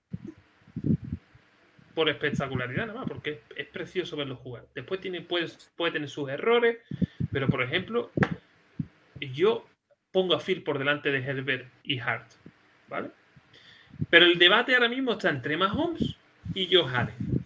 Por 1.93 2.09
espectacularidad, 2.09 2.87
nada 2.87 2.99
más, 2.99 3.07
porque 3.07 3.31
es, 3.31 3.39
es 3.57 3.67
precioso 3.67 4.15
verlo 4.15 4.37
jugar. 4.37 4.65
Después 4.73 5.01
tiene, 5.01 5.21
puede, 5.21 5.47
puede 5.75 5.91
tener 5.91 6.09
sus 6.09 6.29
errores, 6.29 6.77
pero 7.31 7.47
por 7.49 7.61
ejemplo, 7.61 8.11
yo 9.19 9.67
pongo 10.11 10.33
a 10.33 10.39
Phil 10.39 10.63
por 10.63 10.79
delante 10.79 11.11
de 11.11 11.19
Herbert 11.19 11.67
y 11.83 11.99
Hart, 11.99 12.31
¿vale? 12.87 13.11
Pero 14.09 14.25
el 14.25 14.39
debate 14.39 14.73
ahora 14.73 14.89
mismo 14.89 15.13
está 15.13 15.29
entre 15.29 15.57
Mahomes 15.57 16.15
y 16.53 16.73
Joe 16.73 16.89
Allen. 16.93 17.45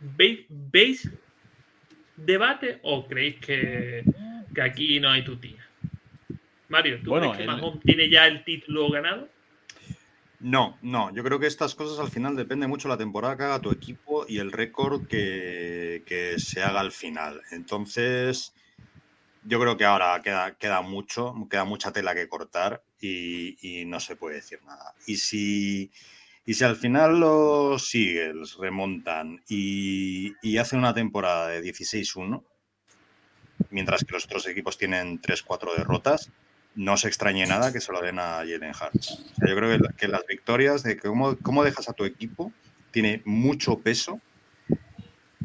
¿Veis, 0.00 0.46
¿Veis 0.48 1.10
debate 2.24 2.80
o 2.82 3.06
creéis 3.08 3.36
que, 3.40 4.04
que 4.54 4.62
aquí 4.62 5.00
no 5.00 5.10
hay 5.10 5.24
tu 5.24 5.38
tía? 5.40 5.64
Mario, 6.68 7.02
¿tú 7.02 7.12
Bueno, 7.12 7.24
crees 7.24 7.36
que 7.36 7.42
el- 7.42 7.46
Mahomes 7.46 7.84
tiene 7.84 8.08
ya 8.08 8.26
el 8.26 8.44
título 8.44 8.90
ganado? 8.90 9.28
No, 10.38 10.78
no, 10.82 11.14
yo 11.14 11.22
creo 11.22 11.38
que 11.38 11.46
estas 11.46 11.74
cosas 11.74 11.98
al 11.98 12.08
final 12.08 12.34
depende 12.34 12.66
mucho 12.66 12.88
de 12.88 12.94
la 12.94 12.98
temporada 12.98 13.36
que 13.36 13.42
haga 13.44 13.60
tu 13.60 13.72
equipo 13.72 14.24
y 14.26 14.38
el 14.38 14.52
récord 14.52 15.06
que, 15.06 16.02
que 16.06 16.38
se 16.38 16.62
haga 16.62 16.80
al 16.80 16.92
final. 16.92 17.42
Entonces, 17.50 18.54
yo 19.42 19.60
creo 19.60 19.76
que 19.76 19.84
ahora 19.86 20.20
queda, 20.22 20.56
queda 20.58 20.82
mucho, 20.82 21.34
queda 21.50 21.64
mucha 21.64 21.92
tela 21.92 22.14
que 22.14 22.28
cortar 22.28 22.84
y, 23.00 23.56
y 23.82 23.86
no 23.86 24.00
se 24.00 24.16
puede 24.16 24.36
decir 24.36 24.62
nada. 24.64 24.94
Y 25.06 25.16
si, 25.16 25.92
y 26.46 26.54
si 26.54 26.64
al 26.64 26.76
final 26.76 27.20
los 27.20 27.94
Eagles 27.94 28.56
remontan 28.58 29.42
y, 29.48 30.56
hacen 30.58 30.78
una 30.80 30.94
temporada 30.94 31.48
de 31.48 31.62
16-1, 31.62 32.42
mientras 33.70 34.04
que 34.04 34.12
los 34.12 34.24
otros 34.24 34.46
equipos 34.46 34.76
tienen 34.78 35.20
3-4 35.20 35.76
derrotas, 35.76 36.30
no 36.74 36.96
se 36.96 37.08
extrañe 37.08 37.46
nada 37.46 37.72
que 37.72 37.80
se 37.80 37.92
lo 37.92 38.00
den 38.00 38.18
a 38.18 38.38
Jalen 38.38 38.72
Hart. 38.78 38.94
Yo 38.94 39.56
creo 39.56 39.70
que, 39.70 39.78
la- 39.78 39.92
que 39.92 40.08
las 40.08 40.26
victorias, 40.26 40.82
de 40.82 40.96
cómo, 40.98 41.36
cómo 41.38 41.64
dejas 41.64 41.88
a 41.88 41.92
tu 41.92 42.04
equipo, 42.04 42.52
tiene 42.90 43.22
mucho 43.24 43.78
peso, 43.78 44.20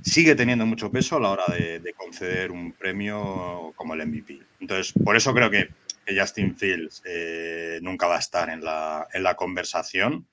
sigue 0.01 0.35
teniendo 0.35 0.65
mucho 0.65 0.91
peso 0.91 1.17
a 1.17 1.19
la 1.19 1.29
hora 1.29 1.45
de, 1.53 1.79
de 1.79 1.93
conceder 1.93 2.51
un 2.51 2.73
premio 2.73 3.73
como 3.75 3.93
el 3.95 4.01
MVP. 4.07 4.39
Entonces, 4.59 4.93
por 5.03 5.15
eso 5.15 5.33
creo 5.33 5.49
que, 5.49 5.69
que 6.05 6.19
Justin 6.19 6.55
Fields 6.55 7.01
eh, 7.05 7.79
nunca 7.81 8.07
va 8.07 8.17
a 8.17 8.19
estar 8.19 8.49
en 8.49 8.63
la, 8.63 9.07
en 9.13 9.23
la 9.23 9.35
conversación, 9.35 10.27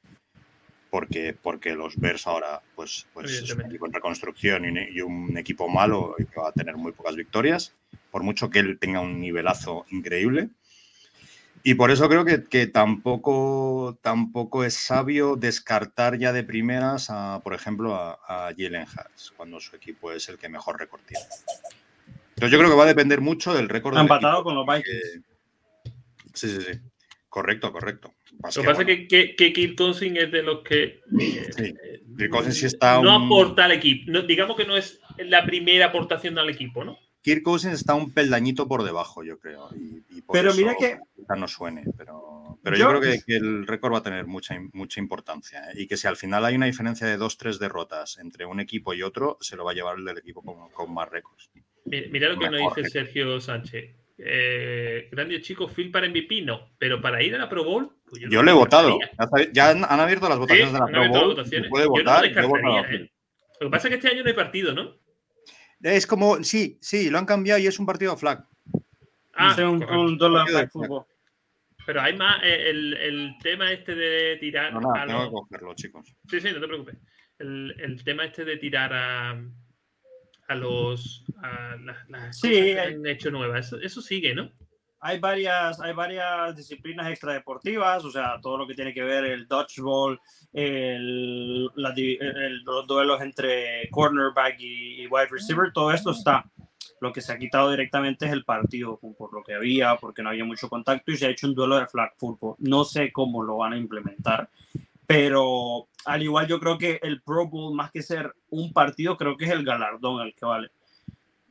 porque, 0.92 1.34
porque 1.40 1.74
los 1.74 1.96
Bears 1.96 2.26
ahora 2.26 2.60
pues, 2.74 3.06
pues 3.14 3.30
es 3.30 3.50
un 3.54 3.64
equipo 3.64 3.86
en 3.86 3.94
reconstrucción 3.94 4.66
y 4.66 4.68
un, 4.68 4.78
y 4.78 5.00
un 5.00 5.38
equipo 5.38 5.66
malo 5.66 6.14
y 6.18 6.26
que 6.26 6.38
va 6.38 6.50
a 6.50 6.52
tener 6.52 6.76
muy 6.76 6.92
pocas 6.92 7.16
victorias, 7.16 7.74
por 8.10 8.22
mucho 8.22 8.50
que 8.50 8.58
él 8.58 8.78
tenga 8.78 9.00
un 9.00 9.18
nivelazo 9.18 9.86
increíble. 9.88 10.50
Y 11.62 11.76
por 11.76 11.90
eso 11.90 12.10
creo 12.10 12.26
que, 12.26 12.44
que 12.44 12.66
tampoco, 12.66 13.96
tampoco 14.02 14.64
es 14.64 14.74
sabio 14.74 15.36
descartar 15.36 16.18
ya 16.18 16.30
de 16.30 16.44
primeras, 16.44 17.08
a, 17.08 17.40
por 17.42 17.54
ejemplo, 17.54 17.94
a, 17.96 18.18
a 18.28 18.52
Jalen 18.54 18.82
Hurts, 18.82 19.32
cuando 19.34 19.60
su 19.60 19.74
equipo 19.74 20.12
es 20.12 20.28
el 20.28 20.36
que 20.36 20.50
mejor 20.50 20.78
récord 20.78 21.00
tiene. 21.06 21.24
Entonces 22.34 22.50
yo 22.50 22.58
creo 22.58 22.68
que 22.68 22.76
va 22.76 22.84
a 22.84 22.88
depender 22.88 23.22
mucho 23.22 23.54
del 23.54 23.70
récord 23.70 23.96
empatado 23.96 24.40
equipo, 24.40 24.44
con 24.44 24.56
los 24.56 24.66
Vikings. 24.66 25.22
Sí, 26.34 26.50
sí, 26.50 26.60
sí. 26.60 26.80
Correcto, 27.30 27.72
correcto. 27.72 28.12
Lo 28.32 28.48
que 28.50 28.66
pasa 28.68 28.74
bueno, 28.74 28.90
es 28.90 28.98
que, 28.98 29.06
que, 29.08 29.36
que 29.36 29.52
Kirk 29.52 29.76
Cousins 29.76 30.18
es 30.18 30.32
de 30.32 30.42
los 30.42 30.62
que 30.62 30.82
eh, 30.84 31.00
Sí. 31.56 31.64
eh, 31.64 32.02
Kirk 32.18 32.30
Cousins 32.30 32.56
sí 32.58 32.66
está 32.66 33.00
no 33.00 33.16
un- 33.18 33.26
aporta 33.26 33.64
al 33.66 33.72
equipo. 33.72 34.10
No, 34.10 34.22
digamos 34.22 34.56
que 34.56 34.64
no 34.64 34.76
es 34.76 35.00
la 35.18 35.44
primera 35.44 35.86
aportación 35.86 36.38
al 36.38 36.50
equipo, 36.50 36.84
¿no? 36.84 36.98
Kirk 37.22 37.42
Cousins 37.44 37.74
está 37.74 37.94
un 37.94 38.12
peldañito 38.12 38.66
por 38.66 38.82
debajo, 38.82 39.22
yo 39.22 39.38
creo. 39.38 39.68
y- 39.76 40.02
y 40.18 40.22
por 40.22 40.34
Pero 40.34 40.50
eso 40.50 40.58
mira 40.58 40.74
que- 40.76 40.98
no 41.38 41.46
suene, 41.46 41.84
pero, 41.96 42.58
pero 42.64 42.76
yo, 42.76 42.92
Yo- 42.92 42.98
creo 42.98 43.12
que, 43.12 43.22
que 43.24 43.36
el 43.36 43.64
récord 43.66 43.92
va 43.92 43.98
a 43.98 44.02
tener 44.02 44.26
mucha, 44.26 44.56
mucha 44.72 44.98
importancia. 44.98 45.70
¿eh? 45.70 45.82
Y 45.82 45.86
que 45.86 45.96
si 45.96 46.08
al 46.08 46.16
final 46.16 46.44
hay 46.44 46.56
una 46.56 46.66
diferencia 46.66 47.06
de 47.06 47.16
dos, 47.16 47.38
tres 47.38 47.60
derrotas 47.60 48.18
entre 48.18 48.44
un 48.44 48.58
equipo 48.58 48.92
y 48.92 49.02
otro, 49.02 49.38
se 49.40 49.54
lo 49.56 49.64
va 49.64 49.70
a 49.70 49.74
llevar 49.74 49.98
el 49.98 50.04
del 50.04 50.18
equipo 50.18 50.42
con, 50.42 50.68
con 50.70 50.92
más 50.92 51.08
récords. 51.08 51.48
Mira, 51.84 52.06
mira 52.10 52.28
lo 52.30 52.38
que 52.40 52.50
nos 52.50 52.74
dice. 52.74 52.90
Sergio 52.90 53.40
Sánchez. 53.40 53.94
Eh, 54.24 55.08
grande 55.10 55.40
chico, 55.42 55.66
Phil 55.68 55.90
para 55.90 56.06
MVP 56.08 56.42
no, 56.42 56.74
pero 56.78 57.00
para 57.00 57.20
ir 57.22 57.34
a 57.34 57.38
la 57.38 57.48
Pro 57.48 57.64
Bowl, 57.64 57.90
pues 58.08 58.22
Yo, 58.22 58.28
no 58.28 58.42
le 58.42 58.50
he 58.50 58.54
lo 58.54 58.60
votado. 58.60 58.98
Ya, 59.52 59.70
han, 59.70 59.84
han 59.84 60.00
abierto 60.00 60.28
las 60.28 60.38
votaciones 60.38 60.68
Sí, 60.68 60.74
de 60.74 60.80
la 60.80 60.86
Pro 60.86 61.08
Bowl. 61.08 61.34
puede 61.34 61.50
Yo 61.50 61.60
no 61.70 61.84
lo 61.84 61.88
votar. 61.88 62.24
yo 62.24 62.40
he 62.40 62.42
votado 62.46 62.52
descartaría, 62.52 62.80
a 62.80 62.84
Phil. 62.84 63.02
¿eh? 63.02 63.12
Lo 63.60 63.66
que 63.66 63.70
pasa 63.70 63.88
es 63.88 63.90
que 63.90 63.94
este 63.96 64.08
año 64.08 64.22
no 64.22 64.28
hay 64.28 64.34
partido, 64.34 64.72
¿no? 64.74 64.96
Es 65.82 66.06
como, 66.06 66.42
sí, 66.44 66.78
sí, 66.80 67.10
lo 67.10 67.18
han 67.18 67.26
cambiado 67.26 67.58
y 67.58 67.66
es 67.66 67.78
un 67.80 67.86
partido 67.86 68.16
flag. 68.16 68.46
Ah, 69.34 69.56
un, 69.68 70.16
dólar 70.18 70.46
flag 70.46 70.70
football. 70.70 71.04
pero 71.86 72.00
hay 72.02 72.16
más. 72.16 72.40
eh, 72.44 72.70
El, 72.70 72.94
el 72.94 73.34
tema 73.42 73.72
este 73.72 73.94
de 73.96 74.36
tirar 74.36 74.72
No, 74.74 74.80
nada, 74.80 75.02
a 75.02 75.06
tengo 75.06 75.18
los- 75.20 75.28
que 75.28 75.32
cogerlo, 75.34 75.74
chicos. 75.74 76.14
Sí, 76.30 76.40
sí, 76.40 76.48
no 76.52 76.60
te 76.60 76.66
preocupes. 76.68 76.96
El, 77.38 77.74
el 77.80 78.04
tema 78.04 78.24
este 78.26 78.44
de 78.44 78.56
tirar 78.58 78.92
a, 78.92 79.42
a 80.52 80.54
los. 80.54 81.24
a 81.42 81.76
las, 81.76 82.08
las 82.08 82.38
Sí, 82.38 82.48
cosas 82.50 82.64
que 82.64 82.80
hay- 82.80 82.94
han 82.94 83.06
hecho 83.06 83.30
nuevas. 83.30 83.66
Eso, 83.66 83.78
eso 83.80 84.00
sigue, 84.00 84.34
¿no? 84.34 84.50
Hay 85.04 85.18
varias, 85.18 85.80
hay 85.80 85.92
varias 85.94 86.54
disciplinas 86.56 87.08
extradeportivas, 87.10 88.04
o 88.04 88.10
sea, 88.12 88.38
todo 88.40 88.56
lo 88.56 88.68
que 88.68 88.74
tiene 88.74 88.94
que 88.94 89.02
ver 89.02 89.24
el 89.24 89.48
dodgeball, 89.48 90.20
el, 90.52 91.66
la 91.74 91.92
el- 91.96 92.62
los 92.64 92.86
duelos 92.86 93.20
entre 93.20 93.88
cornerback 93.90 94.60
y, 94.60 95.02
y 95.02 95.06
wide 95.08 95.26
receiver, 95.30 95.72
todo 95.72 95.90
esto 95.92 96.12
está. 96.12 96.44
Lo 97.00 97.12
que 97.12 97.20
se 97.20 97.32
ha 97.32 97.38
quitado 97.38 97.68
directamente 97.72 98.26
es 98.26 98.32
el 98.32 98.44
partido, 98.44 98.96
por 99.18 99.32
lo 99.34 99.42
que 99.42 99.54
había, 99.54 99.96
porque 99.96 100.22
no 100.22 100.28
había 100.28 100.44
mucho 100.44 100.68
contacto 100.68 101.10
y 101.10 101.16
se 101.16 101.26
ha 101.26 101.30
hecho 101.30 101.48
un 101.48 101.54
duelo 101.54 101.76
de 101.80 101.88
flag 101.88 102.12
football. 102.16 102.54
No 102.60 102.84
sé 102.84 103.10
cómo 103.10 103.42
lo 103.42 103.56
van 103.56 103.72
a 103.72 103.76
implementar, 103.78 104.48
pero 105.06 105.88
al 106.04 106.22
igual 106.22 106.46
yo 106.46 106.58
creo 106.60 106.78
que 106.78 106.98
el 107.02 107.22
Pro 107.22 107.46
Bowl, 107.48 107.74
más 107.74 107.90
que 107.90 108.02
ser 108.02 108.32
un 108.50 108.72
partido, 108.72 109.16
creo 109.16 109.36
que 109.36 109.44
es 109.46 109.50
el 109.50 109.64
galardón 109.64 110.20
el 110.26 110.34
que 110.34 110.44
vale. 110.46 110.70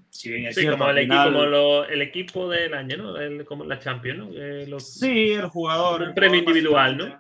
Si 0.10 0.30
bien 0.30 0.48
es 0.48 0.56
Sí, 0.56 0.62
cierto, 0.62 0.80
como, 0.80 0.90
el, 0.92 0.98
al 0.98 1.04
equipo, 1.04 1.14
final- 1.16 1.32
como 1.34 1.46
lo- 1.46 1.86
el 1.86 2.02
equipo 2.02 2.50
del 2.50 2.74
año, 2.74 2.98
¿no? 2.98 3.18
El- 3.18 3.46
como 3.46 3.64
la 3.64 3.80
Champions, 3.80 4.20
¿no? 4.20 4.30
Eh, 4.34 4.68
los- 4.68 4.94
Sí, 5.00 5.32
el 5.32 5.48
jugador. 5.48 6.02
Un 6.02 6.14
premio 6.14 6.40
individual, 6.40 6.98
¿no? 6.98 7.20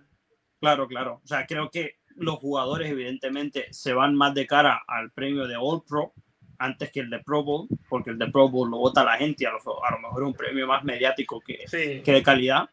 Claro, 0.60 0.88
claro. 0.88 1.22
O 1.24 1.28
sea, 1.28 1.46
creo 1.46 1.70
que 1.70 1.96
los 2.18 2.36
jugadores, 2.36 2.92
evidentemente, 2.92 3.68
se 3.72 3.94
van 3.94 4.14
más 4.16 4.34
de 4.34 4.46
cara 4.46 4.82
al 4.88 5.12
premio 5.12 5.48
de 5.48 5.56
All 5.56 5.84
Pro 5.88 6.14
antes 6.60 6.92
que 6.92 7.00
el 7.00 7.10
de 7.10 7.20
Pro 7.20 7.44
Bowl, 7.44 7.68
porque 7.90 8.10
el 8.12 8.20
de 8.20 8.28
Pro 8.30 8.50
Bowl 8.50 8.70
lo 8.70 8.78
vota 8.78 9.04
la 9.06 9.18
gente 9.18 9.48
a 9.48 9.52
lo, 9.52 9.84
a 9.86 9.92
lo 9.92 10.00
mejor 10.00 10.22
es 10.24 10.28
un 10.28 10.34
premio 10.34 10.68
más 10.68 10.84
mediático 10.84 11.40
que, 11.40 11.66
Sí. 11.68 12.02
que 12.04 12.12
de 12.12 12.22
calidad. 12.22 12.70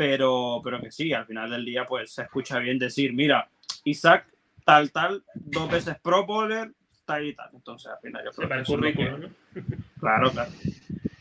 Pero, 0.00 0.62
pero 0.64 0.80
que 0.80 0.90
sí, 0.90 1.12
al 1.12 1.26
final 1.26 1.50
del 1.50 1.62
día, 1.62 1.84
pues 1.84 2.12
se 2.12 2.22
escucha 2.22 2.58
bien 2.58 2.78
decir: 2.78 3.12
mira, 3.12 3.46
Isaac, 3.84 4.24
tal, 4.64 4.90
tal, 4.92 5.22
dos 5.34 5.70
veces 5.70 5.94
Pro 6.02 6.24
Bowler, 6.24 6.70
tal 7.04 7.26
y 7.26 7.34
tal. 7.34 7.50
Entonces, 7.52 7.92
al 7.92 7.98
final, 8.00 8.24
yo 8.24 8.30
creo 8.30 8.48
que 8.48 8.60
es 8.62 8.66
currículum, 8.66 9.20
¿no? 9.20 9.28
Claro, 10.00 10.30
claro. 10.30 10.50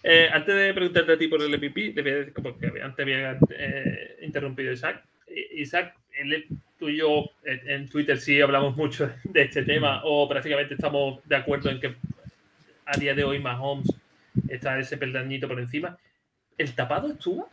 Eh, 0.02 0.30
antes 0.32 0.56
de 0.56 0.74
preguntarte 0.74 1.12
a 1.12 1.18
ti 1.18 1.28
por 1.28 1.42
el 1.42 1.58
MVP, 1.58 1.92
le 1.94 2.02
voy 2.02 2.12
a 2.12 2.16
decir, 2.16 2.34
porque 2.42 2.72
antes 2.82 3.04
había 3.04 3.38
eh, 3.50 4.20
interrumpido 4.22 4.72
Isaac. 4.72 5.04
Isaac, 5.56 5.98
tú 6.78 6.88
y 6.88 7.00
yo 7.00 7.30
en 7.44 7.90
Twitter 7.90 8.18
sí 8.18 8.40
hablamos 8.40 8.78
mucho 8.78 9.12
de 9.26 9.42
este 9.42 9.64
tema, 9.64 10.04
o 10.06 10.30
prácticamente 10.30 10.76
estamos 10.76 11.20
de 11.28 11.36
acuerdo 11.36 11.70
en 11.70 11.82
que 11.82 11.96
a 12.86 12.98
día 12.98 13.14
de 13.14 13.26
hoy 13.26 13.40
Mahomes 13.40 13.94
está 14.48 14.80
ese 14.80 14.96
peldañito 14.96 15.50
por 15.50 15.60
encima. 15.60 15.98
¿El 16.58 16.74
tapado 16.74 17.10
estuvo? 17.10 17.50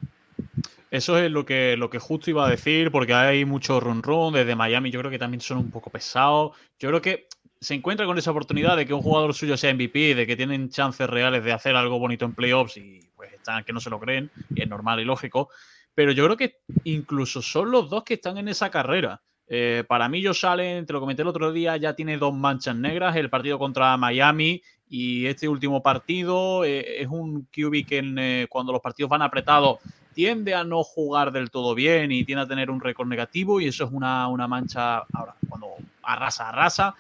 Eso 0.91 1.19
es 1.19 1.31
lo 1.31 1.45
que, 1.45 1.77
lo 1.77 1.91
que 1.91 1.99
justo 1.99 2.31
iba 2.31 2.47
a 2.47 2.51
decir, 2.51 2.91
porque 2.93 3.13
hay 3.13 3.45
mucho 3.45 3.81
run 3.81 4.03
run 4.03 4.35
desde 4.35 4.55
Miami. 4.55 4.91
Yo 4.91 5.01
creo 5.01 5.11
que 5.11 5.19
también 5.19 5.41
son 5.41 5.59
un 5.59 5.71
poco 5.71 5.91
pesados. 5.91 6.57
Yo 6.79 6.89
creo 6.89 7.01
que 7.03 7.29
se 7.61 7.75
encuentra 7.75 8.07
con 8.07 8.19
esa 8.19 8.31
oportunidad 8.31 8.77
de 8.77 8.87
que 8.87 8.95
un 8.95 9.03
jugador 9.03 9.35
suyo 9.35 9.57
sea 9.57 9.71
MVP, 9.71 10.15
de 10.15 10.27
que 10.27 10.37
tienen 10.37 10.69
chances 10.69 11.09
reales 11.09 11.43
de 11.45 11.53
hacer 11.53 11.75
algo 11.75 11.99
bonito 11.99 12.25
en 12.25 12.35
playoffs 12.35 12.77
y 12.77 13.11
pues 13.17 13.33
están 13.33 13.65
que 13.65 13.73
no 13.73 13.81
se 13.81 13.91
lo 13.91 13.99
creen, 13.99 14.31
y 14.55 14.63
es 14.63 14.69
normal 14.69 15.01
y 15.01 15.05
lógico. 15.05 15.51
Pero 15.95 16.13
yo 16.13 16.25
creo 16.25 16.37
que 16.37 16.61
incluso 16.85 17.43
son 17.43 17.71
los 17.71 17.91
dos 17.91 18.05
que 18.05 18.15
están 18.15 18.39
en 18.39 18.49
esa 18.49 18.71
carrera. 18.71 19.23
Eh, 19.49 19.85
para 19.87 20.09
mí, 20.09 20.25
Josh 20.25 20.45
Allen, 20.45 20.87
te 20.87 20.93
lo 20.93 21.01
comenté 21.01 21.23
el 21.23 21.29
otro 21.29 21.53
día, 21.53 21.77
ya 21.77 21.95
tiene 21.95 22.19
dos 22.19 22.35
manchas 22.35 22.75
negras, 22.75 23.15
el 23.17 23.31
partido 23.31 23.59
contra 23.59 23.97
Miami 23.97 24.63
y 24.89 25.27
este 25.27 25.49
último 25.49 25.83
partido 25.83 26.65
eh, 26.65 27.03
es 27.03 27.09
un 27.09 27.49
QB 27.53 27.87
que 27.87 28.03
eh, 28.03 28.47
cuando 28.49 28.73
los 28.73 28.81
partidos 28.81 29.11
van 29.11 29.23
apretados 29.23 29.79
tiende 30.15 30.55
a 30.55 30.65
no 30.65 30.83
jugar 30.83 31.31
del 31.33 31.51
todo 31.51 31.75
bien 31.75 32.11
y 32.11 32.25
tiende 32.25 32.43
a 32.43 32.49
tener 32.49 32.71
un 32.71 32.81
récord 32.81 33.07
negativo 33.07 33.61
y 33.61 33.67
eso 33.67 33.85
es 33.85 33.91
una, 33.93 34.29
una 34.29 34.49
mancha 34.49 34.99
ahora, 35.13 35.35
cuando 35.49 35.69
arrasa, 36.03 36.49
arrasa. 36.49 36.95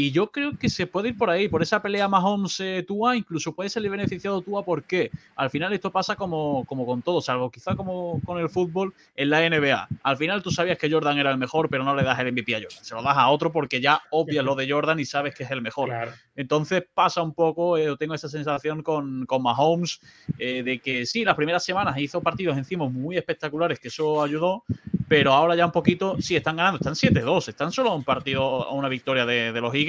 Y 0.00 0.12
yo 0.12 0.28
creo 0.28 0.56
que 0.56 0.68
se 0.68 0.86
puede 0.86 1.08
ir 1.08 1.18
por 1.18 1.28
ahí, 1.28 1.48
por 1.48 1.60
esa 1.60 1.82
pelea 1.82 2.06
más 2.06 2.22
11 2.22 2.84
tua 2.84 3.16
incluso 3.16 3.52
puede 3.52 3.68
salir 3.68 3.90
beneficiado 3.90 4.40
Tua, 4.42 4.64
porque 4.64 5.10
al 5.34 5.50
final 5.50 5.72
esto 5.72 5.90
pasa 5.90 6.14
como, 6.14 6.64
como 6.66 6.86
con 6.86 7.02
todo, 7.02 7.20
salvo 7.20 7.50
quizá 7.50 7.74
como 7.74 8.20
con 8.24 8.38
el 8.38 8.48
fútbol 8.48 8.94
en 9.16 9.28
la 9.28 9.40
NBA. 9.40 9.88
Al 10.04 10.16
final 10.16 10.40
tú 10.40 10.52
sabías 10.52 10.78
que 10.78 10.88
Jordan 10.88 11.18
era 11.18 11.32
el 11.32 11.36
mejor, 11.36 11.68
pero 11.68 11.82
no 11.82 11.96
le 11.96 12.04
das 12.04 12.16
el 12.20 12.30
MVP 12.30 12.54
a 12.54 12.60
Jordan, 12.60 12.84
se 12.84 12.94
lo 12.94 13.02
das 13.02 13.16
a 13.16 13.28
otro 13.28 13.50
porque 13.50 13.80
ya 13.80 14.00
obvias 14.10 14.44
lo 14.44 14.54
de 14.54 14.70
Jordan 14.70 15.00
y 15.00 15.04
sabes 15.04 15.34
que 15.34 15.42
es 15.42 15.50
el 15.50 15.62
mejor. 15.62 15.90
Entonces 16.36 16.84
pasa 16.94 17.20
un 17.20 17.34
poco, 17.34 17.76
eh, 17.76 17.96
tengo 17.98 18.14
esa 18.14 18.28
sensación 18.28 18.84
con, 18.84 19.26
con 19.26 19.42
Mahomes, 19.42 20.00
eh, 20.38 20.62
de 20.62 20.78
que 20.78 21.06
sí, 21.06 21.24
las 21.24 21.34
primeras 21.34 21.64
semanas 21.64 21.98
hizo 21.98 22.20
partidos 22.20 22.56
encima 22.56 22.88
muy 22.88 23.16
espectaculares, 23.16 23.80
que 23.80 23.88
eso 23.88 24.22
ayudó, 24.22 24.62
pero 25.08 25.32
ahora 25.32 25.56
ya 25.56 25.64
un 25.64 25.72
poquito, 25.72 26.16
sí, 26.20 26.36
están 26.36 26.56
ganando, 26.56 26.76
están 26.76 26.94
7-2, 26.94 27.48
están 27.48 27.72
solo 27.72 27.90
a 27.90 27.94
un 27.94 28.04
partido, 28.04 28.64
a 28.64 28.72
una 28.72 28.88
victoria 28.88 29.24
de, 29.24 29.58
los 29.58 29.74
Eagles 29.74 29.87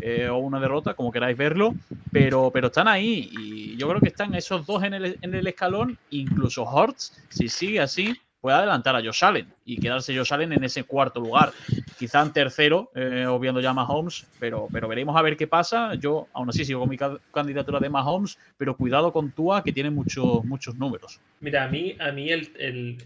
eh, 0.00 0.28
o 0.28 0.38
una 0.38 0.60
derrota, 0.60 0.94
como 0.94 1.12
queráis 1.12 1.36
verlo, 1.36 1.74
pero, 2.10 2.50
pero 2.52 2.68
están 2.68 2.88
ahí 2.88 3.30
y 3.32 3.76
yo 3.76 3.88
creo 3.88 4.00
que 4.00 4.08
están 4.08 4.34
esos 4.34 4.66
dos 4.66 4.82
en 4.82 4.94
el, 4.94 5.18
en 5.20 5.34
el 5.34 5.46
escalón, 5.46 5.98
incluso 6.10 6.64
Hortz, 6.64 7.12
si 7.28 7.48
sigue 7.48 7.80
así, 7.80 8.16
puede 8.46 8.58
adelantar 8.58 8.94
a 8.94 9.02
Josh 9.02 9.24
Allen 9.24 9.52
y 9.64 9.76
quedarse 9.76 10.16
Josh 10.16 10.32
Allen 10.32 10.52
en 10.52 10.62
ese 10.62 10.84
cuarto 10.84 11.18
lugar. 11.18 11.52
Quizá 11.98 12.22
en 12.22 12.32
tercero, 12.32 12.92
eh, 12.94 13.26
obviando 13.26 13.60
ya 13.60 13.70
a 13.70 13.74
Mahomes, 13.74 14.24
pero, 14.38 14.68
pero 14.70 14.86
veremos 14.86 15.16
a 15.16 15.22
ver 15.22 15.36
qué 15.36 15.48
pasa. 15.48 15.94
Yo 15.94 16.28
aún 16.32 16.48
así 16.48 16.64
sigo 16.64 16.78
con 16.78 16.88
mi 16.88 16.96
candidatura 17.32 17.80
de 17.80 17.88
Mahomes, 17.88 18.38
pero 18.56 18.76
cuidado 18.76 19.12
con 19.12 19.32
Tua, 19.32 19.64
que 19.64 19.72
tiene 19.72 19.90
muchos, 19.90 20.44
muchos 20.44 20.76
números. 20.76 21.20
Mira, 21.40 21.64
a 21.64 21.68
mí, 21.68 21.96
a 21.98 22.12
mí 22.12 22.30
el, 22.30 22.48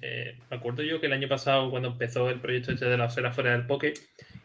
eh, 0.03 0.37
me 0.51 0.57
acuerdo 0.59 0.83
yo 0.83 1.01
que 1.01 1.07
el 1.07 1.15
año 1.15 1.29
pasado, 1.29 1.71
cuando 1.71 1.89
empezó 1.89 2.29
el 2.29 2.41
proyecto 2.41 2.73
este 2.73 2.85
de 2.85 2.99
la 2.99 3.07
esfera 3.07 3.33
fuera 3.33 3.53
del 3.53 3.67
poke, 3.67 3.95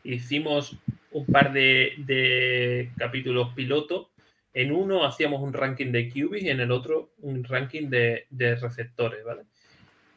hicimos 0.06 0.78
un 1.12 1.26
par 1.26 1.52
de, 1.54 2.92
capítulos 2.98 3.54
piloto. 3.54 4.12
En 4.54 4.72
uno 4.72 5.06
hacíamos 5.06 5.42
un 5.42 5.52
ranking 5.52 5.92
de 5.92 6.10
QB 6.10 6.36
y 6.36 6.50
en 6.50 6.62
el 6.62 6.72
otro 6.72 7.12
un 7.20 7.44
ranking 7.44 7.90
de, 7.90 8.26
de 8.30 8.56
receptores, 8.56 9.24
¿vale? 9.26 9.44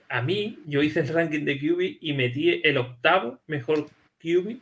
a 0.08 0.22
mí, 0.22 0.58
yo 0.66 0.82
hice 0.82 1.00
el 1.00 1.08
ranking 1.08 1.44
de 1.44 1.58
QB 1.58 1.98
y 2.00 2.12
metí 2.14 2.60
el 2.64 2.78
octavo 2.78 3.40
mejor 3.46 3.88
QB 4.22 4.56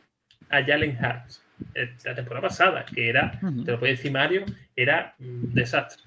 a 0.49 0.63
Jalen 0.63 0.97
Hurts. 0.97 1.43
Eh, 1.73 1.93
la 2.03 2.15
temporada 2.15 2.47
pasada, 2.47 2.85
que 2.85 3.09
era, 3.09 3.39
te 3.65 3.71
lo 3.71 3.79
puede 3.79 3.93
decir 3.93 4.11
Mario, 4.11 4.45
era 4.75 5.15
un 5.19 5.53
desastre. 5.53 6.03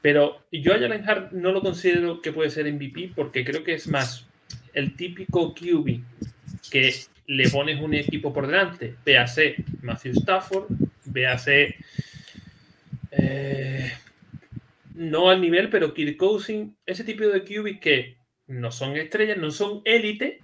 Pero 0.00 0.44
yo 0.52 0.74
a 0.74 0.78
Jalen 0.78 1.08
Hurts 1.08 1.32
no 1.32 1.52
lo 1.52 1.60
considero 1.60 2.20
que 2.20 2.32
puede 2.32 2.50
ser 2.50 2.70
MVP 2.72 3.12
porque 3.14 3.44
creo 3.44 3.64
que 3.64 3.74
es 3.74 3.88
más 3.88 4.26
el 4.74 4.96
típico 4.96 5.54
QB 5.54 6.00
que 6.70 6.94
le 7.26 7.48
pones 7.50 7.80
un 7.80 7.94
equipo 7.94 8.32
por 8.32 8.46
delante. 8.46 8.96
Véase 9.04 9.56
Matthew 9.82 10.12
Stafford, 10.12 10.66
véase 11.04 11.76
eh, 13.10 13.92
no 14.94 15.30
al 15.30 15.40
nivel, 15.40 15.68
pero 15.68 15.94
Kirk 15.94 16.16
Cousins, 16.16 16.72
ese 16.86 17.04
tipo 17.04 17.24
de 17.24 17.42
QB 17.42 17.80
que 17.80 18.16
no 18.46 18.70
son 18.70 18.96
estrellas, 18.96 19.38
no 19.38 19.50
son 19.50 19.82
élite, 19.84 20.40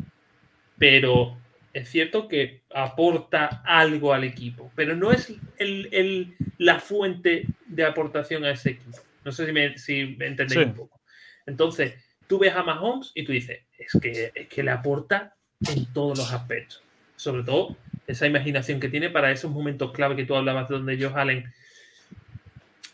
pero 0.78 1.38
es 1.72 1.88
cierto 1.88 2.28
que 2.28 2.62
aporta 2.74 3.62
algo 3.64 4.12
al 4.12 4.24
equipo, 4.24 4.72
pero 4.74 4.96
no 4.96 5.12
es 5.12 5.32
el, 5.58 6.34
la 6.58 6.80
fuente 6.80 7.46
de 7.66 7.84
aportación 7.84 8.44
a 8.44 8.50
ese 8.50 8.70
equipo. 8.70 8.98
No 9.24 9.32
sé 9.32 9.46
si 9.46 9.52
me, 9.52 9.78
si 9.78 10.16
entendéis 10.20 10.66
un 10.66 10.74
poco. 10.74 11.00
Entonces, 11.46 11.94
tú 12.26 12.38
ves 12.38 12.54
a 12.54 12.62
Mahomes 12.62 13.12
y 13.14 13.24
tú 13.24 13.32
dices, 13.32 13.60
es 13.76 14.00
que, 14.00 14.32
es 14.34 14.48
que 14.48 14.62
le 14.62 14.70
aporta 14.70 15.36
en 15.66 15.86
todos 15.92 16.18
los 16.18 16.32
aspectos. 16.32 16.82
Sobre 17.16 17.42
todo 17.42 17.76
esa 18.06 18.26
imaginación 18.26 18.80
que 18.80 18.88
tiene 18.88 19.10
para 19.10 19.30
esos 19.30 19.50
momentos 19.50 19.92
clave 19.92 20.16
que 20.16 20.24
tú 20.24 20.34
hablabas, 20.34 20.68
donde 20.68 20.94
ellos 20.94 21.14
Allen 21.14 21.52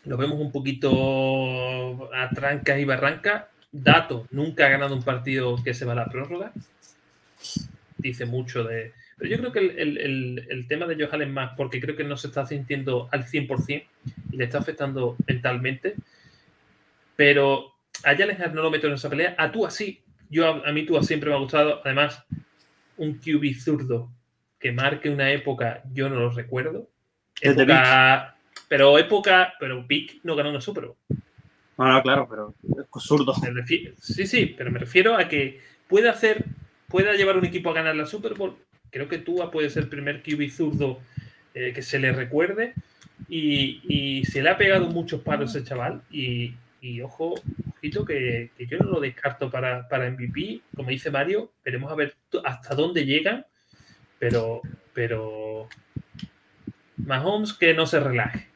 lo 0.03 0.17
vemos 0.17 0.39
un 0.39 0.51
poquito 0.51 2.13
a 2.13 2.29
trancas 2.29 2.79
y 2.79 2.85
barrancas 2.85 3.45
Dato, 3.77 4.25
nunca 4.31 4.65
ha 4.65 4.69
ganado 4.69 4.95
un 4.95 5.03
partido 5.03 5.61
que 5.61 5.73
se 5.73 5.83
va 5.83 5.91
a 5.91 5.95
la 5.95 6.05
prórroga. 6.05 6.53
Dice 7.97 8.25
mucho 8.25 8.63
de... 8.63 8.93
Pero 9.17 9.29
yo 9.29 9.37
creo 9.37 9.51
que 9.51 9.59
el, 9.59 10.65
tema 10.69 10.85
de 10.85 10.95
Johan 10.95 11.23
es 11.23 11.27
más, 11.27 11.51
porque 11.57 11.81
creo 11.81 11.97
que 11.97 12.05
no 12.05 12.15
se 12.15 12.27
está 12.27 12.45
sintiendo 12.45 13.09
al 13.11 13.25
100% 13.25 13.83
y 14.31 14.37
le 14.37 14.45
está 14.45 14.59
afectando 14.59 15.17
mentalmente. 15.27 15.95
Pero 17.17 17.73
a 18.05 18.15
Jalen 18.15 18.37
no 18.53 18.63
lo 18.63 18.71
meto 18.71 18.87
en 18.87 18.93
esa 18.93 19.09
pelea. 19.09 19.35
A 19.37 19.51
tú 19.51 19.65
así. 19.65 20.01
Yo, 20.29 20.65
a, 20.65 20.71
mí 20.71 20.85
tú 20.85 21.01
siempre 21.03 21.29
me 21.29 21.35
ha 21.35 21.39
gustado. 21.39 21.81
Además, 21.83 22.23
un 22.97 23.15
QB 23.15 23.55
zurdo 23.59 24.11
que 24.59 24.71
marque 24.71 25.09
una 25.09 25.31
época, 25.31 25.83
yo 25.93 26.09
no 26.09 26.15
lo 26.15 26.29
recuerdo. 26.31 26.89
pero 28.67 28.97
época, 28.97 29.53
pero 29.59 29.85
Pick 29.85 30.21
no 30.23 30.35
ganó 30.35 30.49
una 30.49 30.61
Super 30.61 30.85
Bowl. 30.85 30.97
No, 31.77 31.91
no, 31.91 32.01
claro, 32.01 32.27
pero 32.29 32.55
es 32.81 33.03
zurdo. 33.03 33.33
sí, 33.99 34.27
sí, 34.27 34.55
pero 34.57 34.71
me 34.71 34.79
refiero 34.79 35.15
a 35.15 35.27
que 35.27 35.59
puede 35.87 36.09
hacer, 36.09 36.45
pueda 36.87 37.13
llevar 37.13 37.37
un 37.37 37.45
equipo 37.45 37.69
a 37.69 37.73
ganar 37.73 37.95
la 37.95 38.05
Super 38.05 38.33
Bowl. 38.33 38.55
Creo 38.89 39.09
que 39.09 39.17
Tua 39.17 39.51
puede 39.51 39.69
ser 39.69 39.83
el 39.83 39.89
primer 39.89 40.23
QB 40.23 40.49
zurdo 40.49 40.99
eh, 41.53 41.73
que 41.73 41.81
se 41.81 41.99
le 41.99 42.11
recuerde. 42.11 42.73
Y, 43.29 44.23
se 44.25 44.41
le 44.41 44.49
ha 44.49 44.57
pegado 44.57 44.87
muchos 44.87 45.21
palos 45.21 45.55
ese 45.55 45.65
chaval. 45.65 46.01
Y, 46.09 46.53
ojo, 47.01 47.35
ojito, 47.75 48.05
que, 48.05 48.51
yo 48.57 48.77
no 48.79 48.91
lo 48.91 48.99
descarto 48.99 49.49
para, 49.49 49.87
para 49.87 50.09
MVP. 50.09 50.61
Como 50.75 50.89
dice 50.89 51.11
Mario, 51.11 51.51
veremos 51.63 51.91
a 51.91 51.95
ver 51.95 52.15
hasta 52.43 52.75
dónde 52.75 53.05
llegan. 53.05 53.45
Pero, 54.19 54.61
pero 54.93 55.67
Mahomes 56.97 57.53
que 57.53 57.73
no 57.73 57.85
se 57.85 57.99
relaje. 57.99 58.47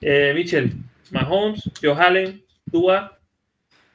Eh, 0.00 0.32
Michel, 0.34 0.72
Mahomes, 1.10 1.70
Joe 1.80 1.92
Allen, 1.92 2.44
Tua. 2.70 3.18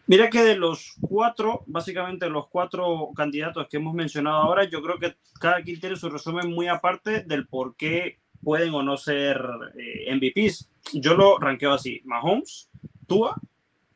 Mira 0.05 0.29
que 0.29 0.41
de 0.41 0.55
los 0.55 0.95
cuatro, 1.01 1.63
básicamente 1.67 2.29
los 2.29 2.47
cuatro 2.47 3.09
candidatos 3.15 3.67
que 3.67 3.77
hemos 3.77 3.93
mencionado 3.93 4.37
ahora, 4.37 4.63
yo 4.63 4.81
creo 4.81 4.97
que 4.97 5.15
cada 5.39 5.61
quien 5.61 5.79
tiene 5.81 5.97
su 5.97 6.09
resumen 6.09 6.49
muy 6.49 6.67
aparte 6.67 7.23
del 7.23 7.45
por 7.45 7.75
qué 7.75 8.19
pueden 8.41 8.73
o 8.73 8.83
no 8.83 8.95
ser 8.95 9.43
eh, 9.77 10.15
MVPs. 10.15 10.69
Yo 10.93 11.15
lo 11.15 11.37
ranqueo 11.39 11.73
así: 11.73 12.01
Mahomes, 12.05 12.69
Tua, 13.07 13.35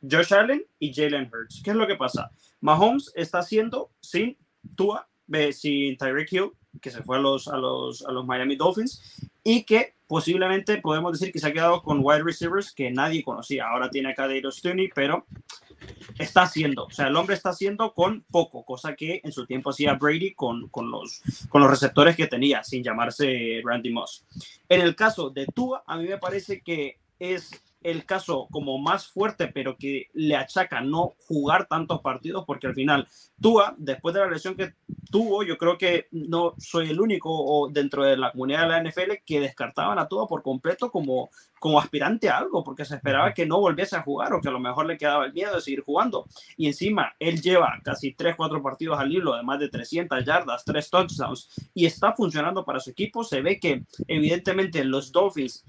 Josh 0.01 0.33
Allen 0.33 0.65
y 0.79 0.93
Jalen 0.93 1.29
Hurts. 1.31 1.61
¿Qué 1.63 1.71
es 1.71 1.75
lo 1.75 1.87
que 1.87 1.95
pasa? 1.95 2.31
Mahomes 2.61 3.11
está 3.15 3.39
haciendo 3.39 3.91
sin 3.99 4.37
Tua, 4.75 5.07
sin 5.51 5.97
Tyreek 5.97 6.31
Hill, 6.31 6.51
que 6.81 6.89
se 6.89 7.03
fue 7.03 7.17
a 7.17 7.19
los, 7.19 7.47
a 7.47 7.57
los, 7.57 8.03
a 8.05 8.11
los 8.11 8.25
Miami 8.25 8.55
Dolphins, 8.55 9.19
y 9.43 9.63
que 9.63 9.95
posiblemente 10.07 10.77
podemos 10.77 11.13
decir 11.13 11.31
que 11.31 11.39
se 11.39 11.47
ha 11.47 11.53
quedado 11.53 11.81
con 11.81 11.99
wide 12.01 12.23
receivers 12.23 12.71
que 12.73 12.91
nadie 12.91 13.23
conocía. 13.23 13.67
Ahora 13.67 13.89
tiene 13.89 14.11
a 14.11 14.15
Cadeiro 14.15 14.51
Stoney, 14.51 14.89
pero 14.93 15.25
está 16.19 16.43
haciendo, 16.43 16.85
o 16.85 16.91
sea, 16.91 17.07
el 17.07 17.15
hombre 17.15 17.35
está 17.35 17.49
haciendo 17.49 17.93
con 17.93 18.23
poco, 18.29 18.63
cosa 18.63 18.95
que 18.95 19.21
en 19.23 19.31
su 19.31 19.45
tiempo 19.45 19.71
hacía 19.71 19.93
Brady 19.93 20.33
con, 20.33 20.67
con, 20.69 20.91
los, 20.91 21.21
con 21.49 21.61
los 21.61 21.71
receptores 21.71 22.15
que 22.15 22.27
tenía, 22.27 22.63
sin 22.63 22.83
llamarse 22.83 23.61
Randy 23.63 23.91
Moss. 23.91 24.25
En 24.69 24.81
el 24.81 24.95
caso 24.95 25.29
de 25.29 25.47
Tua, 25.47 25.83
a 25.87 25.97
mí 25.97 26.07
me 26.07 26.17
parece 26.17 26.61
que 26.61 26.99
es 27.17 27.49
el 27.83 28.05
caso 28.05 28.47
como 28.51 28.77
más 28.77 29.07
fuerte, 29.07 29.47
pero 29.47 29.77
que 29.77 30.07
le 30.13 30.35
achaca 30.35 30.81
no 30.81 31.13
jugar 31.27 31.67
tantos 31.67 32.01
partidos, 32.01 32.45
porque 32.45 32.67
al 32.67 32.75
final 32.75 33.07
Tua, 33.39 33.75
después 33.77 34.13
de 34.13 34.21
la 34.21 34.29
lesión 34.29 34.55
que 34.55 34.73
tuvo, 35.09 35.43
yo 35.43 35.57
creo 35.57 35.77
que 35.77 36.07
no 36.11 36.53
soy 36.57 36.89
el 36.89 37.01
único 37.01 37.29
o 37.31 37.69
dentro 37.69 38.03
de 38.03 38.17
la 38.17 38.31
comunidad 38.31 38.63
de 38.63 38.67
la 38.67 38.83
NFL 38.83 39.23
que 39.25 39.39
descartaban 39.39 39.99
a 39.99 40.07
Tua 40.07 40.27
por 40.27 40.43
completo 40.43 40.91
como, 40.91 41.29
como 41.59 41.79
aspirante 41.79 42.29
a 42.29 42.37
algo, 42.37 42.63
porque 42.63 42.85
se 42.85 42.95
esperaba 42.95 43.33
que 43.33 43.45
no 43.45 43.59
volviese 43.59 43.95
a 43.95 44.03
jugar 44.03 44.33
o 44.33 44.41
que 44.41 44.49
a 44.49 44.51
lo 44.51 44.59
mejor 44.59 44.85
le 44.85 44.97
quedaba 44.97 45.25
el 45.25 45.33
miedo 45.33 45.55
de 45.55 45.61
seguir 45.61 45.81
jugando. 45.81 46.25
Y 46.57 46.67
encima, 46.67 47.13
él 47.19 47.41
lleva 47.41 47.79
casi 47.83 48.13
3, 48.13 48.35
4 48.35 48.61
partidos 48.61 48.99
al 48.99 49.11
hilo 49.11 49.35
de 49.35 49.43
más 49.43 49.59
de 49.59 49.69
300 49.69 50.23
yardas, 50.23 50.63
3 50.63 50.89
touchdowns, 50.89 51.49
y 51.73 51.85
está 51.85 52.13
funcionando 52.13 52.63
para 52.63 52.79
su 52.79 52.91
equipo. 52.91 53.23
Se 53.23 53.41
ve 53.41 53.59
que 53.59 53.83
evidentemente 54.07 54.83
los 54.83 55.11
Dolphins 55.11 55.63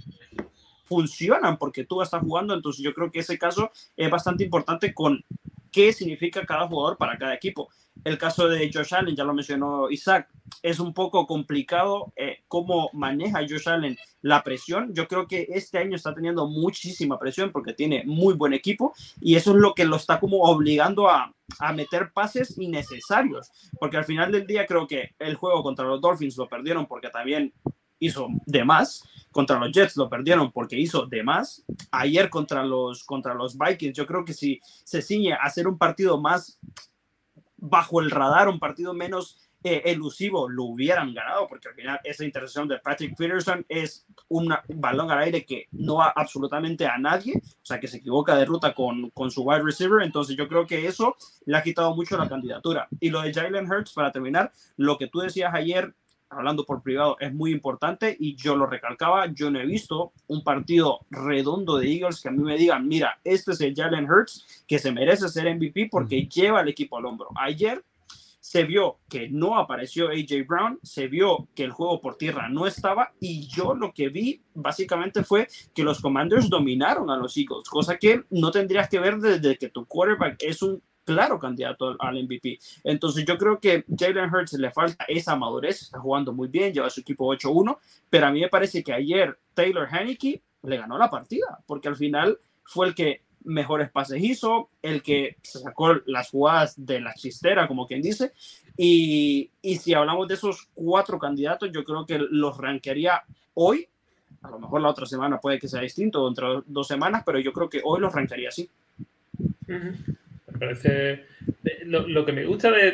funcionan 0.85 1.59
porque 1.59 1.85
tú 1.85 2.03
estás 2.03 2.23
jugando. 2.23 2.55
Entonces 2.55 2.83
yo 2.83 2.95
creo 2.95 3.11
que 3.11 3.21
ese 3.21 3.39
caso 3.39 3.71
es 3.97 4.11
bastante 4.11 4.45
importante 4.45 4.93
con 4.95 5.25
qué 5.73 5.93
significa 5.93 6.45
cada 6.47 6.69
jugador 6.69 6.99
para 6.99 7.19
cada 7.19 7.35
equipo. 7.35 7.71
El 8.05 8.19
caso 8.19 8.49
de 8.49 8.71
Josh 8.73 8.95
Allen, 8.95 9.17
ya 9.17 9.25
lo 9.25 9.35
mencionó 9.35 9.91
Isaac, 9.91 10.29
es 10.63 10.81
un 10.81 10.93
poco 10.93 11.27
complicado 11.27 12.13
eh, 12.17 12.43
cómo 12.49 12.91
maneja 12.93 13.41
Josh 13.41 13.69
Allen 13.69 13.97
la 14.23 14.43
presión. 14.43 14.93
Yo 14.95 15.09
creo 15.09 15.27
que 15.27 15.47
este 15.51 15.79
año 15.79 15.97
está 15.97 16.15
teniendo 16.15 16.47
muchísima 16.47 17.19
presión 17.19 17.53
porque 17.53 17.73
tiene 17.73 18.03
muy 18.05 18.35
buen 18.35 18.53
equipo 18.53 18.95
y 19.21 19.37
eso 19.37 19.53
es 19.53 19.57
lo 19.57 19.75
que 19.75 19.85
lo 19.85 19.97
está 19.97 20.21
como 20.21 20.43
obligando 20.43 21.09
a, 21.09 21.35
a 21.59 21.73
meter 21.73 22.13
pases 22.13 22.59
innecesarios. 22.59 23.51
Porque 23.79 23.97
al 23.97 24.05
final 24.05 24.33
del 24.33 24.47
día 24.47 24.67
creo 24.67 24.87
que 24.87 25.15
el 25.19 25.37
juego 25.37 25.63
contra 25.63 25.87
los 25.87 26.01
Dolphins 26.01 26.37
lo 26.37 26.49
perdieron 26.49 26.87
porque 26.87 27.09
también 27.09 27.53
hizo 28.03 28.29
de 28.47 28.65
más. 28.65 29.05
Contra 29.31 29.59
los 29.59 29.73
Jets 29.73 29.97
lo 29.97 30.11
perdieron 30.11 30.53
porque 30.53 30.79
hizo 30.79 31.07
de 31.07 31.23
más. 31.23 31.65
Ayer 31.91 32.29
contra 32.29 32.62
los, 32.65 33.05
contra 33.05 33.35
los 33.35 33.57
Vikings, 33.57 33.97
yo 33.97 34.07
creo 34.07 34.24
que 34.24 34.35
si 34.35 34.61
se 34.62 35.01
ciñe 35.01 35.33
a 35.33 35.45
hacer 35.45 35.66
un 35.66 35.79
partido 35.79 36.20
más 36.20 36.59
bajo 37.57 38.01
el 38.01 38.11
radar, 38.11 38.49
un 38.49 38.59
partido 38.59 38.93
menos 38.93 39.39
eh, 39.65 39.83
elusivo, 39.93 40.49
lo 40.49 40.65
hubieran 40.65 41.15
ganado, 41.15 41.47
porque 41.47 41.69
al 41.69 41.74
final 41.74 42.01
esa 42.03 42.24
intercepción 42.24 42.66
de 42.66 42.81
Patrick 42.81 43.16
Peterson 43.16 43.65
es 43.69 44.05
un 44.27 44.53
balón 44.74 45.12
al 45.12 45.20
aire 45.20 45.47
que 45.47 45.69
no 45.70 45.97
va 45.97 46.12
absolutamente 46.16 46.85
a 46.85 46.99
nadie, 46.99 47.35
o 47.37 47.65
sea, 47.65 47.79
que 47.79 47.87
se 47.87 47.99
equivoca 47.99 48.35
de 48.35 48.45
ruta 48.45 48.74
con, 48.74 49.11
con 49.11 49.31
su 49.31 49.43
wide 49.43 49.62
receiver, 49.62 50.03
entonces 50.03 50.37
yo 50.37 50.49
creo 50.49 50.66
que 50.66 50.89
eso 50.89 51.15
le 51.47 51.57
ha 51.57 51.62
quitado 51.62 51.95
mucho 51.95 52.16
la 52.16 52.29
candidatura. 52.29 52.89
Y 52.99 53.11
lo 53.11 53.23
de 53.23 53.33
Jalen 53.33 53.70
Hurts, 53.70 53.93
para 53.93 54.11
terminar, 54.11 54.51
lo 54.77 54.99
que 54.99 55.07
tú 55.07 55.20
decías 55.20 55.55
ayer, 55.55 55.95
hablando 56.33 56.65
por 56.65 56.83
privado, 56.83 57.17
es 57.21 57.33
muy 57.33 57.53
importante 57.53 58.17
y 58.19 58.35
yo 58.37 58.57
lo 58.57 58.67
recalcaba, 58.67 59.27
yo 59.33 59.51
no 59.51 59.61
he 59.61 59.67
visto 59.67 60.13
un 60.29 60.43
partido 60.43 61.01
redondo 61.11 61.79
de 61.79 61.93
Eagles 61.93 62.21
que 62.21 62.29
a 62.29 62.33
mí 62.33 62.43
me 62.43 62.57
digan, 62.57 62.87
mira, 62.89 63.21
este 63.25 63.53
es 63.53 63.61
el 63.61 63.75
Jalen 63.75 64.11
Hurts 64.11 64.65
que 64.67 64.79
se 64.79 64.93
merece 64.93 65.29
ser 65.29 65.55
MVP 65.55 65.89
porque 65.91 66.27
lleva 66.27 66.61
al 66.61 66.69
equipo 66.69 66.97
al 66.97 67.07
hombro. 67.07 67.29
Ayer 67.37 67.85
se 68.41 68.65
vio 68.65 68.99
que 69.09 69.29
no 69.29 69.57
apareció 69.57 70.09
AJ 70.09 70.47
Brown, 70.47 70.79
se 70.83 71.07
vio 71.07 71.49
que 71.55 71.63
el 71.65 71.71
juego 71.71 72.01
por 72.01 72.17
tierra 72.17 72.49
no 72.49 72.67
estaba 72.67 73.13
y 73.21 73.47
yo 73.47 73.75
lo 73.75 73.93
que 73.93 74.09
vi 74.09 74.43
básicamente 74.53 75.23
fue 75.23 75.47
que 75.73 75.85
los 75.85 76.01
Commanders 76.01 76.51
dominaron 76.51 77.09
a 77.09 77.17
los 77.17 77.37
Eagles, 77.37 77.69
cosa 77.69 77.97
que 77.97 78.25
no 78.31 78.51
tendrías 78.51 78.89
que 78.89 78.99
ver 78.99 79.19
desde 79.19 79.57
que 79.57 79.69
tu 79.69 79.87
quarterback 79.87 80.37
es 80.41 80.61
un 80.61 80.83
claro 81.05 81.39
candidato 81.39 81.97
al 81.99 82.23
MVP. 82.23 82.59
Entonces 82.85 83.24
yo 83.24 83.37
creo 83.37 83.59
que 83.59 83.85
Jalen 83.97 84.33
Hurts 84.33 84.55
le 84.55 84.70
falta 84.70 85.05
esa 85.09 85.37
madurez, 85.37 85.83
está 85.83 85.99
jugando 85.99 86.33
muy 86.33 86.49
bien, 86.49 86.73
lleva 86.73 86.91
su 86.91 87.01
equipo 87.01 87.27
8-1, 87.35 87.79
pero 88.09 88.27
a 88.27 88.31
mí 88.31 88.41
me 88.41 88.49
parece 88.49 88.83
que 88.83 88.93
ayer 88.93 89.39
Taylor 89.55 89.89
Haneke 89.91 90.43
le 90.62 90.77
ganó 90.77 90.99
la 90.99 91.11
partida, 91.11 91.61
porque 91.66 91.89
al 91.89 91.97
final 91.97 92.39
fue 92.65 92.87
el 92.87 92.95
que 92.95 93.23
mejores 93.45 93.91
pases 93.91 94.23
hizo, 94.23 94.70
el 94.83 95.03
que 95.03 95.37
sacó 95.43 95.95
las 96.07 96.31
jugadas 96.31 96.74
de 96.77 97.01
la 97.01 97.15
chistera, 97.15 97.66
como 97.66 97.87
quien 97.87 98.01
dice, 98.01 98.33
y, 98.77 99.51
si 99.62 99.95
hablamos 99.95 100.29
de 100.29 100.35
esos 100.35 100.69
cuatro 100.74 101.19
candidatos, 101.19 101.70
yo 101.73 101.85
creo 101.85 102.07
que 102.07 102.19
los 102.19 102.57
rankearía 102.57 103.23
hoy, 103.55 103.89
a 104.43 104.51
lo 104.51 104.59
mejor 104.59 104.81
la 104.81 104.89
otra 104.89 105.07
semana 105.07 105.39
puede 105.41 105.59
que 105.59 105.69
sea 105.69 105.81
distinto, 105.81 106.27
entre 106.27 106.47
dos 106.66 106.87
semanas, 106.87 107.23
pero 107.24 107.39
yo 107.39 107.53
creo 107.53 107.69
que 107.69 107.81
hoy 107.85 108.01
los 108.01 108.12
rankearía 108.12 108.49
así. 108.49 108.69
Me 110.53 110.59
parece. 110.59 111.24
Lo, 111.85 112.24
que 112.24 112.33
me 112.33 112.45
gusta 112.45 112.70
de, 112.70 112.93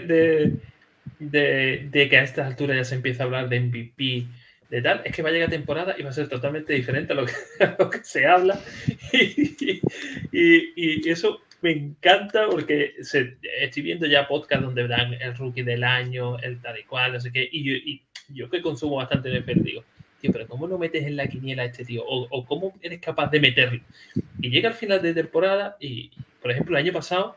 de, 1.19 1.89
de, 1.91 2.09
que 2.09 2.17
a 2.17 2.23
estas 2.23 2.47
alturas 2.47 2.77
ya 2.77 2.85
se 2.85 2.95
empieza 2.95 3.23
a 3.23 3.27
hablar 3.27 3.49
de 3.49 3.61
MVP, 3.61 4.27
de 4.71 4.83
tal, 4.83 5.03
es 5.05 5.15
que 5.15 5.23
va 5.23 5.31
a 5.31 5.33
llegar 5.33 5.51
temporada 5.51 5.95
y 5.99 6.03
va 6.03 6.11
a 6.11 6.13
ser 6.13 6.29
totalmente 6.29 6.73
diferente 6.73 7.13
a 7.13 7.17
lo 7.17 7.27
que, 7.27 7.33
lo 7.79 7.91
que 7.91 8.05
se 8.05 8.27
habla. 8.27 8.61
Y, 9.13 9.83
y, 10.33 11.09
eso 11.09 11.41
me 11.63 11.73
encanta 11.73 12.47
porque 12.49 12.95
se, 13.01 13.37
estoy 13.61 13.83
viendo 13.83 14.07
ya 14.07 14.29
podcast 14.29 14.63
donde 14.63 14.87
dan 14.87 15.15
el 15.15 15.35
rookie 15.37 15.63
del 15.63 15.85
año, 15.85 16.39
el 16.39 16.61
tal 16.61 16.79
y 16.79 16.85
cual, 16.85 17.15
no 17.15 17.21
sé 17.21 17.33
qué. 17.33 17.49
Y 17.51 17.65
yo, 17.65 17.73
y 17.75 18.03
yo 18.29 18.51
que 18.51 18.63
consumo 18.63 18.97
bastante 18.97 19.31
NFL 19.41 19.63
digo, 19.63 19.85
tío, 20.21 20.33
pero 20.33 20.47
¿cómo 20.47 20.69
no 20.69 20.79
metes 20.79 21.05
en 21.05 21.17
la 21.17 21.27
quiniela 21.27 21.63
a 21.63 21.67
este 21.67 21.85
tío? 21.85 22.05
O, 22.05 22.27
o, 22.31 22.45
cómo 22.45 22.79
eres 22.83 23.01
capaz 23.01 23.31
de 23.31 23.41
meterlo? 23.41 23.81
Y 24.41 24.51
llega 24.51 24.69
al 24.69 24.75
final 24.75 25.01
de 25.03 25.15
temporada 25.15 25.77
y, 25.81 26.11
por 26.43 26.51
ejemplo, 26.51 26.77
el 26.77 26.85
año 26.85 26.93
pasado 26.93 27.37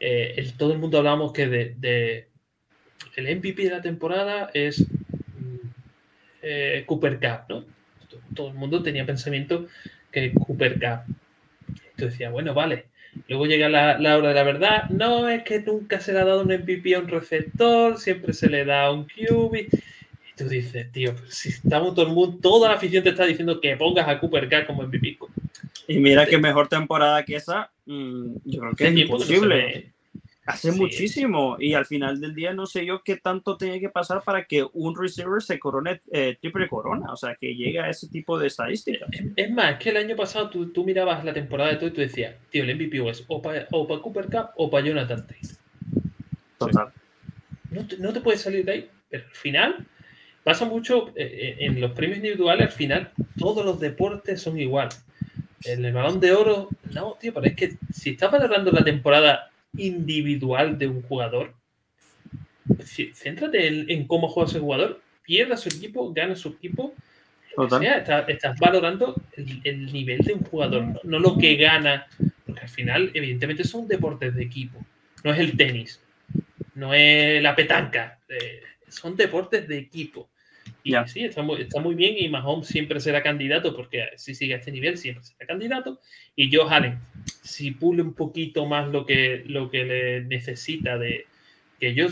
eh, 0.00 0.52
todo 0.56 0.72
el 0.72 0.78
mundo 0.78 0.98
hablábamos 0.98 1.32
que 1.32 1.46
de, 1.46 2.28
el 3.16 3.36
MVP 3.36 3.64
de 3.64 3.70
la 3.70 3.82
temporada 3.82 4.50
es 4.52 4.80
mm, 4.80 5.68
eh, 6.42 6.84
Cooper 6.86 7.18
Cup, 7.18 7.44
¿no? 7.48 7.64
Todo 8.34 8.48
el 8.48 8.54
mundo 8.54 8.82
tenía 8.82 9.06
pensamiento 9.06 9.66
que 10.10 10.32
Cooper 10.32 10.74
Cup. 10.74 11.14
Tú 11.96 12.06
decías, 12.06 12.32
bueno, 12.32 12.54
vale. 12.54 12.86
Luego 13.28 13.46
llega 13.46 13.68
la, 13.68 14.16
hora 14.16 14.28
de 14.28 14.34
la 14.34 14.42
verdad. 14.42 14.88
No, 14.90 15.28
es 15.28 15.44
que 15.44 15.60
nunca 15.60 16.00
se 16.00 16.12
le 16.12 16.18
ha 16.18 16.24
dado 16.24 16.42
un 16.42 16.52
MVP 16.52 16.94
a 16.94 17.00
un 17.00 17.08
receptor, 17.08 17.98
siempre 17.98 18.32
se 18.32 18.48
le 18.48 18.64
da 18.64 18.90
un 18.90 19.04
QB. 19.04 19.54
Y 19.56 20.36
tú 20.36 20.48
dices, 20.48 20.90
tío, 20.90 21.14
si 21.28 21.50
estamos 21.50 21.94
todo 21.94 22.06
el 22.06 22.12
mundo, 22.12 22.38
toda 22.42 22.70
la 22.70 22.74
afición 22.74 23.04
te 23.04 23.10
está 23.10 23.24
diciendo 23.24 23.60
que 23.60 23.76
pongas 23.76 24.08
a 24.08 24.18
Cooper 24.18 24.48
Cup 24.48 24.66
como 24.66 24.82
MVP. 24.82 25.18
Y 25.86 25.98
mira 25.98 26.26
que 26.26 26.38
mejor 26.38 26.68
temporada 26.68 27.24
que 27.24 27.36
esa, 27.36 27.70
mm, 27.86 28.36
yo 28.44 28.60
creo 28.60 28.74
que 28.74 28.88
es 28.88 28.96
imposible. 28.96 29.94
Hace 30.46 30.72
muchísimo 30.72 31.56
y 31.58 31.72
al 31.72 31.86
final 31.86 32.20
del 32.20 32.34
día 32.34 32.52
no 32.52 32.66
sé 32.66 32.84
yo 32.84 33.02
qué 33.02 33.16
tanto 33.16 33.56
tiene 33.56 33.80
que 33.80 33.88
pasar 33.88 34.22
para 34.22 34.44
que 34.44 34.66
un 34.74 34.94
receiver 34.94 35.42
se 35.42 35.58
corone 35.58 36.02
eh, 36.12 36.36
triple 36.38 36.68
corona, 36.68 37.10
o 37.12 37.16
sea, 37.16 37.34
que 37.34 37.54
llegue 37.54 37.80
a 37.80 37.88
ese 37.88 38.08
tipo 38.08 38.38
de 38.38 38.48
estadísticas. 38.48 39.08
Es 39.36 39.50
más, 39.50 39.78
que 39.78 39.88
el 39.88 39.96
año 39.96 40.14
pasado 40.16 40.50
tú, 40.50 40.70
tú 40.70 40.84
mirabas 40.84 41.24
la 41.24 41.32
temporada 41.32 41.70
de 41.70 41.76
todo 41.76 41.86
y 41.88 41.92
tú 41.92 42.02
decías, 42.02 42.34
tío, 42.50 42.62
el 42.62 42.76
MVP 42.76 43.08
es 43.08 43.24
o 43.26 43.40
para 43.40 43.66
o 43.70 44.02
Cooper 44.02 44.26
Cup 44.26 44.50
o 44.56 44.70
para 44.70 44.86
Jonathan 44.86 45.26
Taylor. 45.26 45.56
Total. 46.58 46.92
No 47.70 47.86
te, 47.86 47.96
no 47.96 48.12
te, 48.12 48.20
puedes 48.20 48.42
salir 48.42 48.66
de 48.66 48.72
ahí, 48.72 48.90
pero 49.08 49.24
al 49.24 49.34
final 49.34 49.86
pasa 50.44 50.66
mucho 50.66 51.08
eh, 51.16 51.24
eh, 51.24 51.56
en 51.60 51.80
los 51.80 51.92
premios 51.92 52.18
individuales, 52.18 52.66
al 52.66 52.72
final 52.72 53.12
todos 53.38 53.64
los 53.64 53.80
deportes 53.80 54.42
son 54.42 54.58
igual. 54.60 54.90
El, 55.64 55.84
el 55.84 55.92
balón 55.92 56.20
de 56.20 56.32
oro, 56.32 56.68
no, 56.92 57.16
tío, 57.20 57.32
pero 57.32 57.46
es 57.46 57.54
que 57.54 57.76
si 57.92 58.10
estás 58.10 58.30
valorando 58.30 58.70
la 58.70 58.84
temporada 58.84 59.50
individual 59.76 60.78
de 60.78 60.88
un 60.88 61.02
jugador, 61.02 61.54
céntrate 63.14 63.92
en, 63.92 64.06
cómo 64.06 64.28
juega 64.28 64.50
ese 64.50 64.60
jugador, 64.60 65.00
pierda 65.22 65.56
su 65.56 65.68
equipo, 65.68 66.12
gana 66.12 66.36
su 66.36 66.48
equipo. 66.48 66.94
estás, 68.26 68.58
valorando 68.58 69.14
el, 69.36 69.92
nivel 69.92 70.18
de 70.20 70.34
un 70.34 70.44
jugador, 70.44 71.00
no, 71.04 71.18
lo 71.18 71.36
que 71.36 71.56
gana, 71.56 72.06
porque 72.46 72.62
al 72.62 72.68
final, 72.68 73.10
evidentemente, 73.14 73.64
son 73.64 73.86
deportes 73.86 74.34
de 74.34 74.42
equipo, 74.42 74.78
no 75.22 75.32
es 75.32 75.38
el 75.38 75.56
tenis, 75.56 76.00
no 76.74 76.94
es 76.94 77.42
la 77.42 77.54
petanca, 77.54 78.18
eh, 78.28 78.62
son 78.88 79.16
deportes 79.16 79.66
de 79.68 79.78
equipo. 79.78 80.28
Y 80.82 80.94
sí, 81.06 81.24
está 81.24 81.42
muy, 81.42 81.62
está 81.62 81.80
muy, 81.80 81.94
bien 81.94 82.14
y 82.18 82.28
Mahomes 82.28 82.66
siempre 82.66 83.00
será 83.00 83.22
candidato 83.22 83.74
porque 83.74 84.04
si 84.16 84.34
sigue 84.34 84.54
a 84.54 84.58
este 84.58 84.70
nivel 84.70 84.98
siempre 84.98 85.24
será 85.24 85.46
candidato. 85.46 86.00
Y 86.36 86.54
Joe 86.54 86.68
Allen, 86.68 86.98
si 87.42 87.70
pule 87.70 88.02
un 88.02 88.14
poquito 88.14 88.66
más 88.66 88.88
lo 88.90 89.06
que, 89.06 89.44
lo 89.46 89.70
que 89.70 89.84
le 89.84 90.24
necesita 90.24 90.98
de... 90.98 91.26
Que 91.80 91.94
yo 91.94 92.06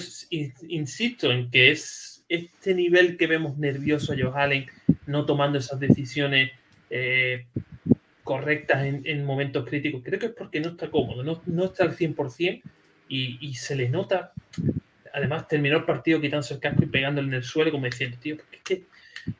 insisto 0.69 1.31
en 1.31 1.51
que 1.51 1.71
es 1.71 2.25
este 2.29 2.75
nivel 2.75 3.17
que 3.17 3.27
vemos 3.27 3.59
nervioso 3.59 4.13
a 4.13 4.17
Joe 4.17 4.33
Allen, 4.35 4.67
no 5.07 5.27
tomando 5.27 5.59
esas 5.59 5.79
decisiones 5.79 6.51
eh, 6.89 7.45
correctas 8.25 8.85
en, 8.85 9.03
en, 9.05 9.25
momentos 9.25 9.67
críticos. 9.67 10.03
Creo 10.03 10.19
que 10.19 10.27
es 10.27 10.33
porque 10.33 10.61
no 10.61 10.71
está 10.71 10.91
cómodo, 10.91 11.23
no, 11.23 11.43
no 11.47 11.67
está 11.67 11.85
al 11.85 11.97
100% 11.97 12.63
y, 13.09 13.39
y 13.41 13.55
se 13.55 13.77
le 13.77 13.89
nota 13.89 14.33
además 15.13 15.49
terminó 15.49 15.77
el 15.77 15.85
partido 15.85 16.21
quitándose 16.21 16.55
el 16.55 16.61
casco 16.61 16.83
y 16.83 16.87
pegándole 16.87 17.29
en 17.29 17.35
el 17.35 17.45
suelo, 17.45 17.71
como 17.71 17.87
diciendo, 17.87 18.17
tío, 18.21 18.37
¿por 18.37 18.47
qué? 18.65 18.85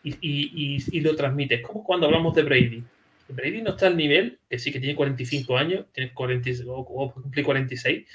Y, 0.03 0.13
y, 0.21 0.85
y, 0.91 1.01
lo 1.01 1.17
transmite. 1.17 1.57
Es 1.57 1.63
como 1.63 1.83
cuando 1.83 2.07
hablamos 2.07 2.35
de 2.35 2.43
Brady. 2.43 2.85
Brady 3.29 3.63
no 3.63 3.71
está 3.71 3.87
al 3.87 3.97
nivel, 3.97 4.39
que 4.49 4.59
sí 4.59 4.71
que 4.71 4.79
tiene 4.79 4.95
45 4.95 5.57
años, 5.57 5.87
tiene 5.93 6.13
40, 6.13 6.51
o, 6.69 7.13
cumplir 7.13 7.45
46, 7.45 8.07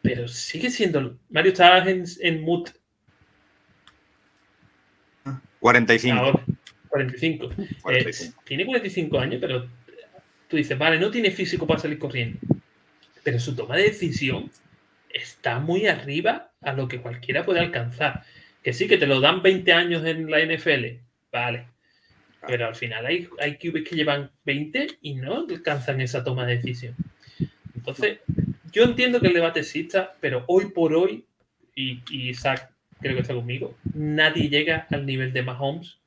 pero 0.00 0.28
sigue 0.28 0.70
siendo. 0.70 1.18
Mario, 1.28 1.52
estás 1.52 1.86
en, 1.86 2.04
en 2.20 2.42
mood. 2.42 2.68
45. 5.60 6.42
45. 6.88 7.50
Eh, 7.90 8.10
tiene 8.44 8.66
45 8.66 9.18
años, 9.18 9.38
pero 9.40 9.66
tú 10.48 10.56
dices, 10.56 10.78
vale, 10.78 10.98
no 10.98 11.10
tiene 11.10 11.30
físico 11.30 11.66
para 11.66 11.80
salir 11.80 11.98
corriendo. 11.98 12.38
Pero 13.22 13.40
su 13.40 13.56
toma 13.56 13.76
de 13.76 13.84
decisión 13.84 14.50
está 15.14 15.60
muy 15.60 15.86
arriba 15.86 16.52
a 16.60 16.74
lo 16.74 16.88
que 16.88 17.00
cualquiera 17.00 17.44
puede 17.44 17.60
alcanzar. 17.60 18.24
Que 18.62 18.72
sí, 18.72 18.88
que 18.88 18.98
te 18.98 19.06
lo 19.06 19.20
dan 19.20 19.42
20 19.42 19.72
años 19.72 20.04
en 20.04 20.30
la 20.30 20.40
NFL, 20.44 20.98
vale. 21.32 21.68
Pero 22.46 22.66
al 22.66 22.74
final 22.74 23.06
hay, 23.06 23.28
hay 23.38 23.56
QBs 23.56 23.88
que 23.88 23.96
llevan 23.96 24.30
20 24.44 24.98
y 25.00 25.14
no 25.14 25.46
alcanzan 25.48 26.00
esa 26.00 26.22
toma 26.22 26.44
de 26.44 26.56
decisión. 26.56 26.94
Entonces, 27.74 28.18
yo 28.72 28.84
entiendo 28.84 29.20
que 29.20 29.28
el 29.28 29.34
debate 29.34 29.60
exista, 29.60 30.12
pero 30.20 30.44
hoy 30.48 30.66
por 30.66 30.94
hoy, 30.94 31.24
y, 31.74 32.02
y 32.10 32.30
Isaac 32.30 32.70
creo 33.00 33.14
que 33.14 33.22
está 33.22 33.34
conmigo, 33.34 33.76
nadie 33.94 34.48
llega 34.48 34.86
al 34.90 35.06
nivel 35.06 35.32
de 35.32 35.42
Mahomes 35.42 35.98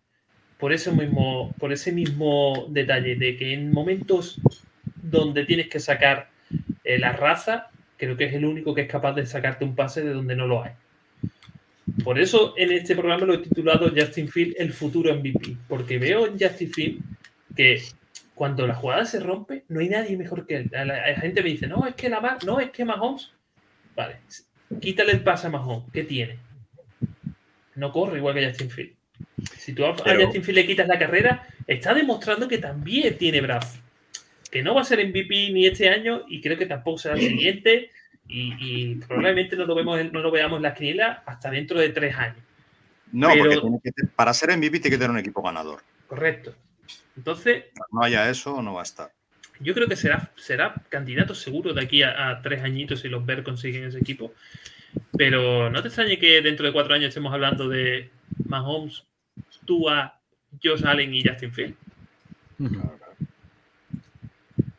por 0.58 0.74
ese 0.74 0.92
mismo, 0.92 1.54
por 1.60 1.72
ese 1.72 1.92
mismo 1.92 2.66
detalle 2.70 3.16
de 3.16 3.38
que 3.38 3.54
en 3.54 3.72
momentos 3.72 4.42
donde 4.96 5.46
tienes 5.46 5.68
que 5.68 5.80
sacar 5.80 6.30
eh, 6.84 6.98
la 6.98 7.12
raza, 7.12 7.68
creo 7.98 8.16
que 8.16 8.26
es 8.26 8.34
el 8.34 8.46
único 8.46 8.74
que 8.74 8.82
es 8.82 8.88
capaz 8.88 9.14
de 9.14 9.26
sacarte 9.26 9.66
un 9.66 9.76
pase 9.76 10.04
de 10.04 10.14
donde 10.14 10.36
no 10.36 10.48
lo 10.48 10.64
hay. 10.64 10.72
Por 12.04 12.20
eso 12.20 12.54
en 12.58 12.72
este 12.72 12.96
programa 12.96 13.26
lo 13.26 13.34
he 13.34 13.40
titulado 13.40 13.92
Justin 13.96 14.30
Field 14.30 14.56
el 14.58 14.74
futuro 14.74 15.14
MVP, 15.14 15.58
porque 15.68 15.98
veo 15.98 16.28
en 16.28 16.40
Justin 16.40 16.72
Field 16.72 17.02
que 17.56 17.82
cuando 18.36 18.68
la 18.68 18.76
jugada 18.76 19.06
se 19.06 19.20
rompe, 19.20 19.64
no 19.70 19.80
hay 19.80 19.90
nadie 19.90 20.16
mejor 20.16 20.46
que 20.46 20.58
él. 20.58 20.70
La, 20.72 21.16
gente 21.16 21.42
me 21.42 21.50
dice, 21.50 21.66
no, 21.66 21.88
es 21.88 21.96
que 21.96 22.10
la 22.10 22.38
no, 22.46 22.60
es 22.60 22.70
que 22.70 22.86
Mahomes. 22.86 23.32
Vale, 23.96 24.18
quítale 24.80 25.14
el 25.14 25.24
pase 25.24 25.48
a 25.48 25.50
Mahomes. 25.50 25.92
¿Qué 25.92 26.04
tiene? 26.04 26.38
No 27.76 27.92
corre 27.92 28.18
igual 28.18 28.36
que 28.36 28.48
Justin 28.48 28.70
Field. 28.70 28.92
Si 29.58 29.74
tú 29.74 29.86
a 29.86 29.96
Justin 29.96 30.44
Field 30.44 30.56
le 30.56 30.68
quitas 30.68 30.88
la 30.88 31.00
carrera, 31.00 31.48
está 31.66 31.94
demostrando 31.94 32.48
que 32.48 32.60
también 32.60 33.18
tiene 33.18 33.42
brazo. 33.42 33.80
Que 34.50 34.64
no 34.64 34.76
va 34.76 34.82
a 34.82 34.86
ser 34.86 35.06
MVP 35.06 35.52
ni 35.52 35.66
este 35.66 35.90
año 35.90 36.24
y 36.28 36.42
creo 36.42 36.58
que 36.58 36.66
tampoco 36.66 36.98
será 36.98 37.16
el 37.16 37.22
siguiente. 37.22 37.92
Y, 38.30 38.96
probablemente 38.96 39.56
no 39.56 39.66
lo, 39.66 39.76
vemos, 39.76 40.00
no 40.12 40.20
lo 40.20 40.32
veamos 40.32 40.58
en 40.58 40.64
la 40.64 40.74
quiniela 40.74 41.24
hasta 41.26 41.50
dentro 41.50 41.80
de 41.80 41.90
tres 41.90 42.16
años. 42.16 42.44
No, 43.12 43.30
porque 43.62 43.92
para 44.16 44.34
ser 44.34 44.56
MVP 44.58 44.80
tiene 44.80 44.96
que 44.96 44.98
tener 44.98 45.12
un 45.12 45.20
equipo 45.20 45.42
ganador. 45.42 45.82
Correcto. 46.08 46.56
Entonces. 47.16 47.66
No 47.92 48.04
haya 48.04 48.30
eso, 48.30 48.62
no 48.62 48.74
va 48.74 48.82
a 48.82 48.84
estar. 48.84 49.12
Yo 49.60 49.74
creo 49.74 49.88
que 49.88 49.96
será, 49.96 50.32
será 50.36 50.76
candidato 50.90 51.34
seguro 51.34 51.74
de 51.74 51.82
aquí 51.82 52.04
a, 52.04 52.40
tres 52.44 52.62
añitos 52.62 53.00
si 53.00 53.10
los 53.10 53.26
Bears 53.26 53.44
consiguen 53.44 53.86
ese 53.86 54.00
equipo. 54.00 54.34
Pero 55.18 55.70
no 55.70 55.82
te 55.82 55.88
extrañe 55.88 56.20
que 56.20 56.42
dentro 56.42 56.66
de 56.66 56.74
cuatro 56.74 56.94
años 56.94 57.10
estemos 57.10 57.34
hablando 57.34 57.68
de 57.68 58.10
Mahomes, 58.46 59.04
Tua, 59.66 60.20
Josh 60.64 60.86
Allen 60.86 61.14
y 61.14 61.28
Justin 61.28 61.54
Field. 61.54 61.76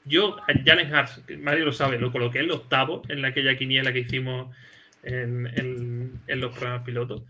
Yo, 0.08 0.36
Jalen 0.64 0.92
Hurts, 0.92 1.22
Mario 1.38 1.66
lo 1.66 1.72
sabe, 1.72 1.98
lo 1.98 2.10
coloqué 2.10 2.38
en 2.38 2.46
el 2.46 2.50
octavo 2.52 3.02
en 3.08 3.24
aquella 3.24 3.56
quiniela 3.56 3.92
que 3.92 4.00
hicimos 4.00 4.54
en, 5.02 6.20
los 6.26 6.56
programas 6.56 6.82
pilotos. 6.82 7.22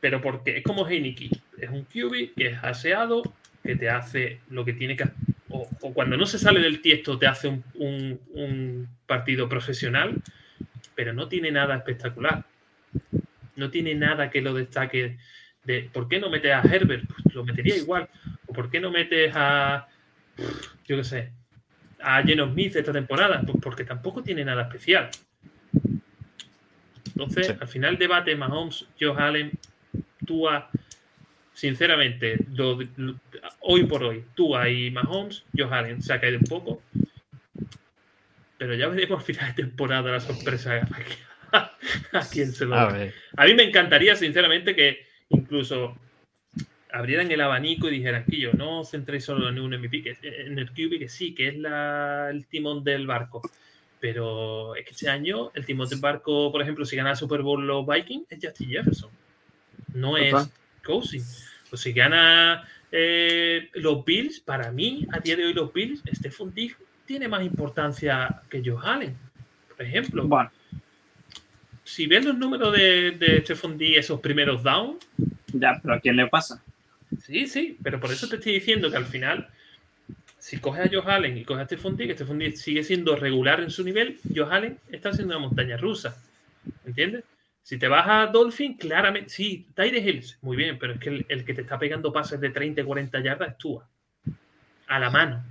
Pero 0.00 0.20
porque 0.20 0.58
es 0.58 0.64
como 0.64 0.86
Heineken, 0.86 1.30
es 1.58 1.70
un 1.70 1.84
QB 1.84 2.34
que 2.36 2.48
es 2.48 2.64
aseado, 2.64 3.22
que 3.62 3.76
te 3.76 3.88
hace 3.88 4.40
lo 4.50 4.64
que 4.64 4.72
tiene 4.72 4.96
que 4.96 5.04
o, 5.48 5.68
o 5.80 5.94
cuando 5.94 6.16
no 6.16 6.26
se 6.26 6.38
sale 6.38 6.60
del 6.60 6.80
tiesto 6.80 7.18
te 7.18 7.26
hace 7.26 7.48
un, 7.74 8.88
partido 9.06 9.48
profesional, 9.48 10.22
pero 10.94 11.12
no 11.12 11.28
tiene 11.28 11.52
nada 11.52 11.76
espectacular. 11.76 12.44
No 13.56 13.70
tiene 13.70 13.94
nada 13.94 14.30
que 14.30 14.40
lo 14.40 14.54
destaque 14.54 15.18
de 15.64 15.90
¿por 15.92 16.08
qué 16.08 16.18
no 16.18 16.30
metes 16.30 16.52
a 16.52 16.62
Herbert? 16.62 17.04
Pues 17.06 17.34
lo 17.34 17.44
metería 17.44 17.76
igual. 17.76 18.08
¿O 18.46 18.54
por 18.54 18.70
qué 18.70 18.80
no 18.80 18.90
metes 18.90 19.32
a 19.34 19.86
yo 20.86 20.96
qué 20.96 21.04
sé, 21.04 21.32
a 22.02 22.22
Geno 22.22 22.46
Smith 22.46 22.76
esta 22.76 22.92
temporada? 22.92 23.42
Pues 23.44 23.58
porque 23.62 23.84
tampoco 23.84 24.22
tiene 24.22 24.44
nada 24.44 24.62
especial. 24.62 25.10
Entonces, 27.06 27.54
al 27.60 27.68
final 27.68 27.98
debate 27.98 28.34
Mahomes, 28.34 28.86
Joe 28.98 29.14
Allen, 29.16 29.52
Tua, 30.26 30.70
sinceramente, 31.52 32.36
hoy 33.60 33.84
por 33.84 34.04
hoy, 34.04 34.24
tú 34.34 34.56
y 34.66 34.90
Mahomes, 34.90 35.44
Joe 35.56 35.68
Allen 35.70 36.02
se 36.02 36.12
ha 36.12 36.20
caído 36.20 36.38
un 36.38 36.46
poco. 36.46 36.82
Pero 38.58 38.74
ya 38.74 38.88
veremos 38.88 39.20
al 39.20 39.26
final 39.26 39.54
de 39.54 39.62
temporada 39.62 40.10
la 40.10 40.20
sorpresa 40.20 40.88
a, 41.52 41.70
quién 42.32 42.52
se 42.52 42.64
lo 42.64 42.76
da. 42.76 43.12
A, 43.36 43.44
mí 43.44 43.54
me 43.54 43.64
encantaría, 43.64 44.16
sinceramente, 44.16 44.74
que 44.74 45.06
incluso 45.28 45.96
abrieran 46.92 47.30
el 47.30 47.40
abanico 47.40 47.88
y 47.88 47.92
dijeran 47.98 48.24
que 48.24 48.38
yo 48.38 48.52
no 48.52 48.84
centréis 48.84 49.24
solo 49.24 49.48
en 49.48 49.58
un 49.58 49.74
MVP, 49.76 50.02
que, 50.02 50.16
en 50.22 50.58
el 50.58 50.70
QB, 50.70 50.98
que 50.98 51.08
sí, 51.08 51.34
que 51.34 51.48
es 51.48 51.54
el 51.54 52.46
timón 52.46 52.84
del 52.84 53.06
barco. 53.06 53.42
Pero 53.98 54.74
es 54.76 54.84
que 54.84 54.90
este 54.90 55.08
año 55.08 55.50
el 55.54 55.64
timón 55.64 55.88
del 55.88 56.00
barco, 56.00 56.50
por 56.52 56.60
ejemplo, 56.60 56.84
si 56.84 56.96
gana 56.96 57.10
el 57.10 57.16
Super 57.16 57.42
Bowl 57.42 57.66
los 57.66 57.86
Vikings, 57.86 58.26
es 58.30 58.38
Justin 58.42 58.68
Jefferson. 58.68 59.10
No 59.94 60.16
es 60.16 60.34
Cousins. 60.84 61.48
Pues 61.70 61.82
si 61.82 61.92
gana 61.92 62.68
eh, 62.90 63.70
los 63.74 64.04
Bills, 64.04 64.40
para 64.40 64.70
mí, 64.70 65.06
a 65.12 65.20
día 65.20 65.36
de 65.36 65.46
hoy 65.46 65.54
los 65.54 65.72
Bills, 65.72 66.02
Stephon 66.12 66.52
Diggs 66.52 66.76
tiene 67.06 67.28
más 67.28 67.42
importancia 67.42 68.42
que 68.50 68.62
Joe 68.64 68.78
Allen, 68.82 69.16
por 69.68 69.86
ejemplo. 69.86 70.26
Bueno. 70.26 70.50
Si 71.84 72.06
ven 72.06 72.24
los 72.24 72.36
números 72.36 72.72
de, 72.72 73.12
de 73.12 73.40
Stephon 73.42 73.78
Diggs, 73.78 73.98
esos 73.98 74.20
primeros 74.20 74.62
down. 74.62 74.98
Ya, 75.52 75.78
pero 75.82 75.94
¿a 75.94 76.00
quién 76.00 76.16
le 76.16 76.26
pasa? 76.26 76.62
Sí, 77.20 77.46
sí, 77.46 77.78
pero 77.82 78.00
por 78.00 78.10
eso 78.10 78.28
te 78.28 78.36
estoy 78.36 78.54
diciendo 78.54 78.90
que 78.90 78.96
al 78.96 79.06
final, 79.06 79.48
si 80.38 80.58
coges 80.58 80.86
a 80.86 80.90
Joe 80.90 81.12
Allen 81.12 81.36
y 81.36 81.44
coges 81.44 81.62
a 81.62 81.66
Stephon 81.66 81.96
Diggs, 81.96 82.14
Stephon 82.14 82.38
Diggs 82.38 82.60
sigue 82.60 82.82
siendo 82.82 83.16
regular 83.16 83.60
en 83.60 83.70
su 83.70 83.84
nivel, 83.84 84.18
Joe 84.34 84.48
Allen 84.50 84.78
está 84.90 85.10
haciendo 85.10 85.36
una 85.36 85.46
montaña 85.46 85.76
rusa. 85.76 86.16
¿Entiendes? 86.84 87.24
Si 87.62 87.78
te 87.78 87.86
vas 87.86 88.06
a 88.08 88.26
Dolphin, 88.26 88.74
claramente, 88.76 89.30
sí, 89.30 89.66
Tyre 89.74 90.00
Hills, 90.00 90.38
muy 90.42 90.56
bien, 90.56 90.78
pero 90.78 90.94
es 90.94 91.00
que 91.00 91.24
el, 91.28 91.44
que 91.44 91.54
te 91.54 91.62
está 91.62 91.78
pegando 91.78 92.12
pases 92.12 92.40
de 92.40 92.50
30 92.50 92.80
y 92.80 92.84
40 92.84 93.20
yardas 93.20 93.50
es 93.50 93.58
Tua. 93.58 93.88
A 94.88 94.98
la 94.98 95.10
mano. 95.10 95.44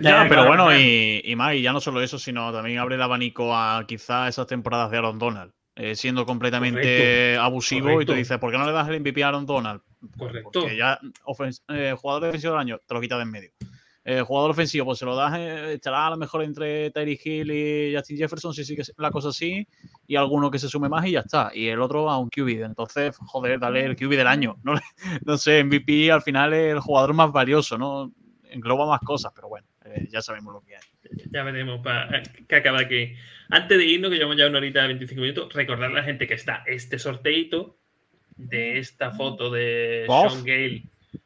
ya, 0.00 0.26
pero 0.28 0.46
bueno, 0.46 0.76
y, 0.76 1.22
y 1.24 1.62
ya 1.62 1.72
no 1.72 1.80
solo 1.80 2.02
eso, 2.02 2.18
sino 2.18 2.52
también 2.52 2.78
abre 2.78 2.96
el 2.96 3.02
abanico 3.02 3.56
a 3.56 3.86
quizá 3.88 4.28
esas 4.28 4.46
temporadas 4.46 4.90
de 4.90 4.98
Aaron 4.98 5.18
Donald, 5.18 5.52
eh, 5.74 5.96
siendo 5.96 6.26
completamente 6.26 7.36
abusivo 7.38 8.02
y 8.02 8.04
tú 8.04 8.12
dices, 8.12 8.36
¿por 8.38 8.52
qué 8.52 8.58
no 8.58 8.66
le 8.66 8.72
das 8.72 8.88
el 8.88 9.00
MVP 9.00 9.24
a 9.24 9.28
Aaron 9.28 9.46
Donald? 9.46 9.80
Correcto. 10.16 10.50
Porque 10.52 10.76
ya 10.76 10.98
eh, 11.68 11.94
jugador 11.96 12.24
defensivo 12.24 12.52
del 12.52 12.60
año 12.60 12.78
te 12.86 12.94
lo 12.94 13.00
quitas 13.00 13.18
de 13.18 13.22
en 13.22 13.30
medio. 13.30 13.50
Eh, 14.02 14.22
jugador 14.22 14.52
ofensivo, 14.52 14.86
pues 14.86 14.98
se 14.98 15.04
lo 15.04 15.14
das, 15.14 15.38
eh, 15.38 15.74
estará 15.74 16.06
a 16.06 16.10
lo 16.10 16.16
mejor 16.16 16.42
entre 16.42 16.90
Terry 16.90 17.20
Hill 17.22 17.50
y 17.50 17.94
Justin 17.94 18.16
Jefferson, 18.16 18.54
si 18.54 18.64
sigue 18.64 18.82
la 18.96 19.10
cosa 19.10 19.28
así, 19.28 19.66
y 20.06 20.16
alguno 20.16 20.50
que 20.50 20.58
se 20.58 20.70
sume 20.70 20.88
más 20.88 21.04
y 21.06 21.12
ya 21.12 21.20
está. 21.20 21.50
Y 21.54 21.68
el 21.68 21.80
otro 21.80 22.08
a 22.08 22.18
un 22.18 22.30
QB. 22.30 22.64
Entonces, 22.64 23.14
joder, 23.18 23.60
dale 23.60 23.84
el 23.84 23.96
QB 23.96 24.10
del 24.16 24.26
año. 24.26 24.56
No, 24.62 24.72
no 25.26 25.36
sé, 25.36 25.62
MVP 25.62 26.10
al 26.10 26.22
final 26.22 26.54
es 26.54 26.72
el 26.72 26.80
jugador 26.80 27.12
más 27.12 27.30
valioso, 27.30 27.76
¿no? 27.76 28.10
Engloba 28.44 28.86
más 28.86 29.00
cosas, 29.00 29.32
pero 29.34 29.48
bueno, 29.48 29.66
eh, 29.84 30.08
ya 30.10 30.22
sabemos 30.22 30.54
lo 30.54 30.62
que 30.62 30.76
hay. 30.76 30.82
Ya 31.30 31.42
veremos 31.42 31.80
para 31.82 32.22
que 32.22 32.56
acaba 32.56 32.80
aquí. 32.80 33.14
Antes 33.50 33.76
de 33.76 33.84
irnos, 33.84 34.10
que 34.10 34.16
llevamos 34.16 34.38
ya 34.38 34.46
una 34.46 34.58
horita 34.58 34.80
de 34.80 34.88
25 34.88 35.20
minutos, 35.20 35.52
recordar 35.52 35.90
a 35.90 35.94
la 35.94 36.02
gente 36.02 36.26
que 36.26 36.34
está 36.34 36.64
este 36.66 36.98
sorteito 36.98 37.79
de 38.48 38.78
esta 38.78 39.10
foto 39.10 39.50
de 39.50 40.06
Sean 40.06 40.44
Gale 40.44 40.82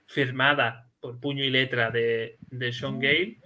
firmada 0.07 0.87
por 1.01 1.19
puño 1.19 1.45
y 1.45 1.51
letra 1.51 1.91
de, 1.91 2.39
de 2.51 2.73
Sean 2.73 2.99
Gale, 2.99 3.37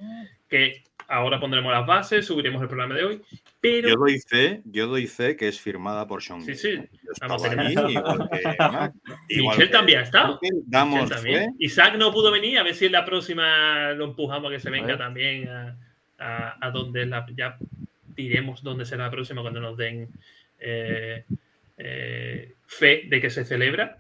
que 0.49 0.85
ahora 1.09 1.41
pondremos 1.41 1.73
las 1.73 1.87
bases, 1.87 2.27
subiremos 2.27 2.63
el 2.63 2.69
programa 2.69 2.95
de 2.95 3.05
hoy. 3.05 3.23
Pero... 3.61 3.89
Yo 3.89 3.97
doy 3.97 4.19
fe, 4.21 4.63
yo 4.65 4.87
doy 4.87 5.07
fe 5.07 5.37
que 5.37 5.49
es 5.49 5.61
firmada 5.61 6.07
por 6.07 6.23
Sean 6.23 6.41
Gale. 6.41 6.55
Sí, 6.55 6.77
sí. 6.77 6.83
Vamos, 7.21 7.45
ahí, 7.45 7.73
igual 7.73 8.31
que, 8.31 8.93
y 9.35 9.43
Michelle 9.43 9.69
también 9.69 10.01
está. 10.01 10.39
Damos 10.67 11.09
también. 11.09 11.57
Isaac 11.59 11.97
no 11.97 12.13
pudo 12.13 12.31
venir, 12.31 12.59
a 12.59 12.63
ver 12.63 12.75
si 12.75 12.87
en 12.87 12.93
la 12.93 13.05
próxima 13.05 13.93
lo 13.93 14.05
empujamos 14.05 14.51
a 14.51 14.55
que 14.55 14.61
se 14.61 14.71
venga 14.71 14.97
también 14.97 15.49
a, 15.49 15.77
a, 16.19 16.67
a, 16.67 16.71
donde 16.71 17.07
la, 17.07 17.27
ya 17.35 17.57
diremos 18.15 18.63
dónde 18.63 18.85
será 18.85 19.05
la 19.05 19.11
próxima 19.11 19.43
cuando 19.43 19.61
nos 19.61 19.77
den 19.77 20.09
eh, 20.59 21.25
eh, 21.79 22.55
fe 22.67 23.05
de 23.07 23.21
que 23.21 23.31
se 23.31 23.45
celebra. 23.45 23.99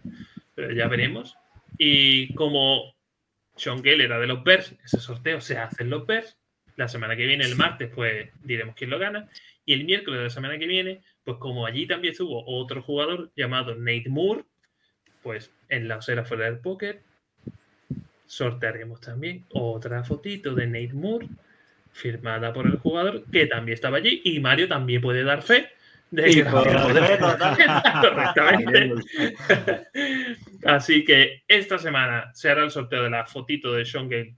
Pero 0.54 0.72
ya 0.72 0.88
veremos. 0.88 1.36
Y 1.78 2.34
como 2.34 2.94
sean 3.56 3.82
Gale 3.82 4.04
era 4.04 4.18
de 4.18 4.26
los 4.26 4.42
Bears, 4.44 4.74
ese 4.84 4.98
sorteo 4.98 5.40
se 5.40 5.58
hace 5.58 5.82
en 5.82 5.90
los 5.90 6.06
Bears. 6.06 6.36
La 6.76 6.88
semana 6.88 7.16
que 7.16 7.26
viene, 7.26 7.44
el 7.44 7.56
martes, 7.56 7.90
pues 7.92 8.30
diremos 8.42 8.76
quién 8.76 8.90
lo 8.90 8.98
gana. 8.98 9.28
Y 9.64 9.72
el 9.72 9.84
miércoles 9.84 10.18
de 10.18 10.24
la 10.24 10.30
semana 10.30 10.58
que 10.58 10.66
viene, 10.66 11.02
pues 11.24 11.38
como 11.38 11.66
allí 11.66 11.86
también 11.86 12.12
estuvo 12.12 12.44
otro 12.46 12.82
jugador 12.82 13.32
llamado 13.36 13.74
Nate 13.74 14.08
Moore, 14.08 14.44
pues 15.22 15.52
en 15.68 15.88
la 15.88 15.96
osera 15.96 16.24
fuera 16.24 16.44
del 16.44 16.58
póker, 16.58 17.02
sortearemos 18.26 19.00
también 19.00 19.44
otra 19.52 20.04
fotito 20.04 20.54
de 20.54 20.66
Nate 20.66 20.94
Moore, 20.94 21.28
firmada 21.92 22.52
por 22.52 22.66
el 22.66 22.78
jugador, 22.78 23.24
que 23.30 23.46
también 23.46 23.74
estaba 23.74 23.96
allí. 23.96 24.22
Y 24.24 24.38
Mario 24.38 24.68
también 24.68 25.00
puede 25.00 25.24
dar 25.24 25.42
fe 25.42 25.68
de 26.10 26.46
Correctamente. 28.00 28.94
Así 30.64 31.04
que 31.04 31.42
esta 31.46 31.78
semana 31.78 32.30
se 32.34 32.50
hará 32.50 32.64
el 32.64 32.70
sorteo 32.70 33.02
de 33.04 33.10
la 33.10 33.26
fotito 33.26 33.72
de 33.72 33.84
Sean 33.84 34.08
Gale. 34.08 34.36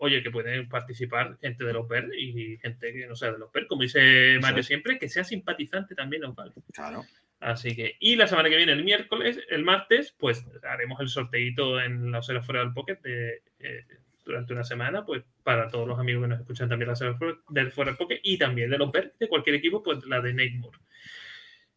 Oye, 0.00 0.22
que 0.22 0.30
pueden 0.30 0.68
participar 0.68 1.36
gente 1.40 1.64
de 1.64 1.72
los 1.72 1.86
PER 1.88 2.08
y 2.16 2.56
gente 2.58 2.92
que 2.92 3.06
no 3.06 3.16
sea 3.16 3.32
de 3.32 3.38
los 3.38 3.50
PER, 3.50 3.66
como 3.66 3.82
dice 3.82 4.38
Mario 4.40 4.62
siempre, 4.62 4.96
que 4.98 5.08
sea 5.08 5.24
simpatizante 5.24 5.96
también 5.96 6.22
nos 6.22 6.36
vale. 6.36 6.52
Claro. 6.72 7.04
Así 7.40 7.74
que, 7.74 7.96
y 8.00 8.16
la 8.16 8.26
semana 8.26 8.48
que 8.48 8.56
viene, 8.56 8.72
el 8.72 8.84
miércoles, 8.84 9.40
el 9.48 9.64
martes, 9.64 10.14
pues 10.18 10.44
haremos 10.62 11.00
el 11.00 11.08
sorteito 11.08 11.80
en 11.80 12.10
la 12.10 12.18
osera 12.18 12.42
fuera 12.42 12.60
del 12.60 12.72
pocket 12.72 13.00
de, 13.02 13.42
eh, 13.60 13.84
durante 14.28 14.52
una 14.52 14.62
semana, 14.62 15.06
pues 15.06 15.24
para 15.42 15.70
todos 15.70 15.88
los 15.88 15.98
amigos 15.98 16.22
que 16.22 16.28
nos 16.28 16.40
escuchan 16.40 16.68
también 16.68 16.88
la 16.88 16.92
osera 16.92 17.18
del 17.48 17.72
fuera 17.72 17.96
pocket 17.96 18.20
y 18.22 18.36
también 18.36 18.68
de 18.68 18.76
los 18.76 18.90
PER 18.90 19.14
de 19.18 19.26
cualquier 19.26 19.56
equipo, 19.56 19.82
pues 19.82 20.04
la 20.04 20.20
de 20.20 20.34
Nate 20.34 20.58
Moore. 20.58 20.78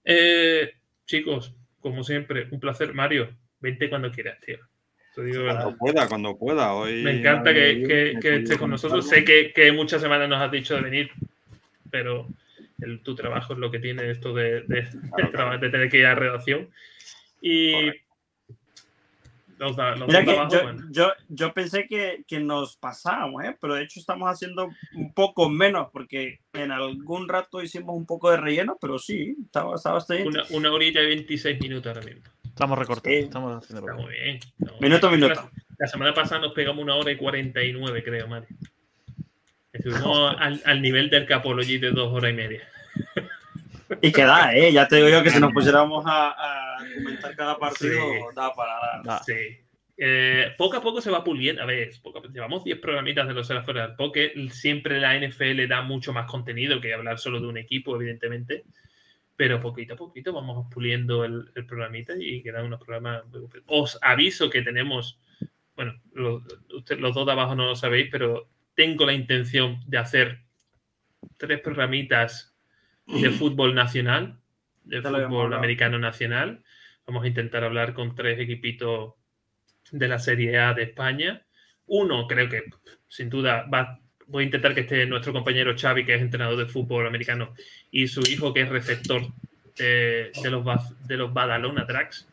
Eh, 0.03 0.73
chicos, 1.06 1.56
como 1.80 2.03
siempre, 2.03 2.49
un 2.52 2.60
placer. 2.60 2.94
Mario, 2.94 3.30
vente 3.61 3.90
cuando 3.90 4.11
quieras, 4.11 4.38
tío. 4.41 4.57
cuando 5.15 5.78
pueda, 5.78 6.10
cuando 6.10 6.38
pueda. 6.38 6.73
Hoy 6.73 7.03
me 7.03 7.19
encanta 7.19 7.53
que, 7.53 8.18
que, 8.22 8.36
estés 8.36 8.57
con 8.57 8.69
nosotros. 8.69 9.07
Sé 9.07 9.23
que, 9.23 9.53
que, 9.53 9.72
muchas 9.72 10.02
semanas 10.02 10.28
nos 10.28 10.41
has 10.41 10.52
dicho 10.52 10.76
de 10.76 10.82
venir. 10.82 11.11
pero 11.90 12.28
el, 12.82 12.99
tu 12.99 13.15
trabajo 13.15 13.53
es 13.53 13.60
lo 13.60 13.72
que 13.72 13.80
tiene 13.80 14.11
esto 14.11 14.34
de, 14.34 14.64
de, 14.64 14.82
de, 14.82 15.57
de 15.57 15.69
tener 15.69 15.90
que 15.90 15.99
ir 15.99 16.06
a 16.06 16.15
redacción. 16.15 16.69
Y 17.40 17.91
yo, 19.62 20.64
bueno. 20.64 20.88
yo, 20.90 21.12
yo, 21.30 21.54
pensé 21.54 21.88
que, 21.88 22.24
que 22.28 22.40
nos 22.40 22.78
pasábamos, 22.78 23.44
¿eh? 23.44 23.56
pero 23.62 23.76
de 23.76 23.84
hecho 23.84 24.00
estamos 24.00 24.28
haciendo 24.30 24.70
un 24.96 25.14
poco 25.14 25.50
menos 25.50 25.90
porque 25.92 26.40
en 26.54 26.72
algún 26.72 27.30
rato 27.30 27.62
hicimos 27.62 27.96
un 27.96 28.06
poco 28.06 28.32
de 28.32 28.38
relleno, 28.38 28.78
pero 28.82 28.98
sí, 28.98 29.36
estaba, 29.46 29.76
estaba 29.76 30.04
una, 30.26 30.44
una 30.50 30.72
horita 30.72 31.02
y 31.02 31.08
26 31.08 31.62
minutos 31.62 31.88
ahora 31.88 32.06
mismo. 32.06 32.24
Estamos 32.44 32.78
recortando. 32.78 33.18
Sí. 33.18 33.24
Estamos 33.24 33.64
haciendo 33.64 33.88
Está 33.88 34.02
muy 34.02 34.14
bien. 34.14 34.40
No, 34.58 34.74
minuto 34.80 35.08
a 35.08 35.12
minuto. 35.12 35.34
La, 35.36 35.52
la, 35.78 35.88
semana 35.88 36.14
pasada 36.14 36.42
nos 36.42 36.54
pegamos 36.54 36.84
una 36.84 36.96
hora 36.96 37.12
y 37.12 37.18
49, 37.18 38.04
creo, 38.04 38.28
Mario. 38.28 38.50
Estuvimos 39.72 40.36
al, 40.38 40.62
al, 40.66 40.82
nivel 40.82 41.10
del 41.10 41.26
Capology 41.26 41.78
de 41.78 41.92
dos 41.92 42.12
horas 42.12 42.32
y 42.32 42.36
media. 42.36 42.68
Y 44.02 44.12
que 44.12 44.24
da, 44.24 44.56
¿eh? 44.56 44.72
Ya 44.72 44.88
te 44.88 44.98
digo 44.98 45.10
yo 45.10 45.24
que 45.24 45.30
si 45.30 45.40
nos 45.40 45.52
pusiéramos 45.52 46.06
a, 46.06 46.30
a 46.30 46.78
comentar 46.96 47.36
cada 47.36 47.58
partido, 47.58 48.02
sí. 48.02 48.36
da 48.36 48.54
para 48.54 49.02
dar. 49.04 49.24
Sí. 49.24 49.60
Eh, 49.98 50.56
poco 50.58 50.78
a 50.78 50.82
poco 50.82 51.00
se 51.00 51.12
va 51.12 51.24
puliendo. 51.24 51.62
A 51.62 51.66
ver, 51.66 51.92
poco, 52.02 52.24
llevamos 52.24 52.64
10 52.64 52.80
programitas 52.80 53.28
de 53.28 53.34
los 53.34 53.50
Eras 53.50 53.66
fuera 53.66 53.86
del 53.86 53.96
poke. 53.96 54.34
Siempre 54.50 55.00
la 55.00 55.16
NFL 55.16 55.68
da 55.68 55.82
mucho 55.82 56.12
más 56.12 56.26
contenido 56.26 56.82
que 56.82 56.94
hablar 56.94 57.20
solo 57.20 57.40
de 57.40 57.48
un 57.48 57.58
equipo, 57.58 57.96
evidentemente. 57.96 58.64
Pero 59.36 59.62
poquito 59.62 59.94
a 59.94 59.98
poquito 59.98 60.34
vamos 60.34 60.68
puliendo 60.72 61.24
el, 61.24 61.52
el 61.56 61.66
programita 61.66 62.14
y 62.18 62.42
quedan 62.42 62.66
unos 62.66 62.80
programas. 62.80 63.24
Os 63.68 64.00
aviso 64.02 64.50
que 64.50 64.62
tenemos. 64.64 65.20
Bueno, 65.76 66.02
los, 66.14 66.42
usted, 66.74 67.00
los 67.00 67.14
dos 67.14 67.26
de 67.26 67.32
abajo 67.34 67.56
no 67.56 67.68
lo 67.68 67.76
sabéis, 67.76 68.10
pero 68.12 68.50
tengo 68.76 69.06
la 69.06 69.14
intención 69.14 69.80
de 69.86 69.98
hacer 69.98 70.42
tres 71.38 71.60
programitas 71.60 72.51
de 73.20 73.30
fútbol 73.32 73.76
nacional, 73.76 74.38
de 74.84 75.02
fútbol 75.02 75.54
americano 75.54 76.00
nacional. 76.00 76.64
Vamos 77.06 77.24
a 77.24 77.28
intentar 77.28 77.64
hablar 77.64 77.94
con 77.94 78.16
tres 78.16 78.40
equipitos 78.40 79.14
de 79.92 80.08
la 80.08 80.20
Serie 80.20 80.58
A 80.60 80.74
de 80.74 80.84
España. 80.84 81.46
Uno, 81.88 82.28
creo 82.28 82.48
que 82.48 82.64
sin 83.08 83.30
duda 83.30 83.66
va, 83.74 84.00
voy 84.28 84.44
a 84.44 84.46
intentar 84.46 84.74
que 84.74 84.82
esté 84.82 85.06
nuestro 85.06 85.34
compañero 85.34 85.76
Xavi, 85.78 86.06
que 86.06 86.16
es 86.16 86.22
entrenador 86.22 86.58
de 86.58 86.72
fútbol 86.72 87.06
americano, 87.06 87.54
y 87.92 88.08
su 88.08 88.22
hijo, 88.22 88.54
que 88.54 88.62
es 88.62 88.70
receptor 88.70 89.24
de, 89.78 90.32
de 90.42 90.50
los, 90.50 90.64
de 91.08 91.18
los 91.18 91.34
Badalona 91.34 91.86
Tracks, 91.86 92.28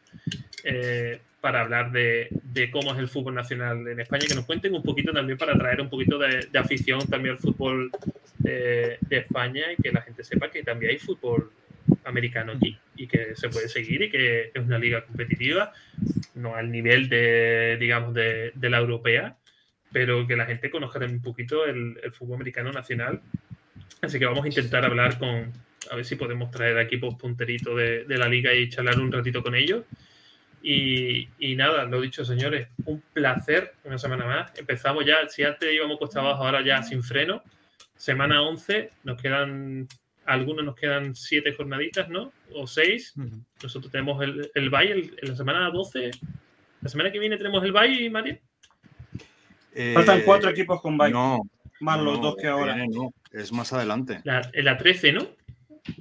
eh, 0.64 1.20
para 1.40 1.60
hablar 1.60 1.92
de, 1.92 2.28
de, 2.30 2.70
cómo 2.70 2.92
es 2.92 2.98
el 2.98 3.08
fútbol 3.08 3.34
nacional 3.34 3.86
en 3.86 4.00
España, 4.00 4.26
que 4.26 4.34
nos 4.34 4.44
cuenten 4.44 4.74
un 4.74 4.82
poquito 4.82 5.12
también 5.12 5.38
para 5.38 5.56
traer 5.56 5.80
un 5.80 5.88
poquito 5.88 6.18
de, 6.18 6.48
afición 6.58 7.00
también 7.08 7.36
al 7.36 7.38
fútbol 7.38 7.90
de, 8.38 8.98
España 9.10 9.72
y 9.76 9.80
que 9.80 9.92
la 9.92 10.02
gente 10.02 10.24
sepa 10.24 10.50
que 10.50 10.62
también 10.62 10.92
hay 10.92 10.98
fútbol 10.98 11.52
americano 12.04 12.52
aquí 12.52 12.76
y 12.96 13.06
que 13.06 13.36
se 13.36 13.48
puede 13.48 13.68
seguir 13.68 14.02
y 14.02 14.10
que 14.10 14.50
es 14.52 14.62
una 14.64 14.78
liga 14.78 15.04
competitiva, 15.04 15.72
no 16.34 16.56
al 16.56 16.70
nivel 16.72 17.08
de, 17.08 17.76
digamos, 17.78 18.14
de, 18.14 18.52
la 18.60 18.78
europea, 18.78 19.36
pero 19.92 20.26
que 20.26 20.36
la 20.36 20.46
gente 20.46 20.70
conozca 20.70 20.98
un 20.98 21.22
poquito 21.22 21.66
el, 21.66 21.96
fútbol 22.12 22.36
americano 22.36 22.72
nacional. 22.72 23.20
Así 24.02 24.18
que 24.18 24.26
vamos 24.26 24.44
a 24.44 24.48
intentar 24.48 24.84
hablar 24.84 25.18
con, 25.18 25.52
a 25.90 25.96
ver 25.96 26.04
si 26.04 26.16
podemos 26.16 26.50
traer 26.50 26.78
equipos 26.78 27.14
punteritos 27.14 27.76
de, 27.76 28.04
de 28.04 28.18
la 28.18 28.28
liga 28.28 28.52
y 28.52 28.68
charlar 28.68 28.98
un 28.98 29.12
ratito 29.12 29.40
con 29.42 29.54
ellos. 29.54 29.84
Y, 30.62 31.28
y, 31.38 31.54
nada, 31.54 31.84
lo 31.84 32.00
dicho, 32.00 32.24
señores, 32.24 32.68
un 32.84 33.02
placer 33.12 33.74
una 33.84 33.98
semana 33.98 34.26
más. 34.26 34.58
Empezamos 34.58 35.04
ya, 35.04 35.28
si 35.28 35.44
antes 35.44 35.72
íbamos 35.72 35.98
costa 35.98 36.20
abajo, 36.20 36.44
ahora 36.44 36.64
ya 36.64 36.82
sin 36.82 37.02
freno. 37.02 37.42
Semana 37.96 38.42
11, 38.42 38.90
nos 39.04 39.20
quedan, 39.20 39.86
algunos 40.24 40.64
nos 40.64 40.74
quedan 40.74 41.14
siete 41.14 41.52
jornaditas, 41.54 42.08
¿no? 42.08 42.32
O 42.54 42.66
seis. 42.66 43.12
Uh 43.16 43.22
-huh. 43.22 43.44
Nosotros 43.62 43.90
tenemos 43.90 44.22
el, 44.22 44.50
el 44.54 44.70
bye 44.70 44.90
el, 44.92 45.14
en 45.22 45.28
la 45.30 45.36
semana 45.36 45.70
12. 45.70 46.10
La 46.80 46.88
semana 46.88 47.10
que 47.10 47.18
viene 47.18 47.36
tenemos 47.36 47.62
el 47.64 47.72
bye, 47.72 48.10
Mario. 48.10 48.38
Eh, 49.74 49.92
Faltan 49.94 50.22
cuatro 50.22 50.50
equipos 50.50 50.80
con 50.80 50.96
bye. 50.96 51.10
No. 51.10 51.40
Más 51.80 51.98
no, 51.98 52.04
los 52.04 52.20
dos 52.20 52.36
que 52.36 52.48
ahora. 52.48 52.74
Viene, 52.74 52.94
no. 52.94 53.12
Es 53.32 53.52
más 53.52 53.72
adelante. 53.72 54.20
La, 54.24 54.48
en 54.52 54.64
la 54.64 54.76
13, 54.76 55.12
¿no? 55.12 55.37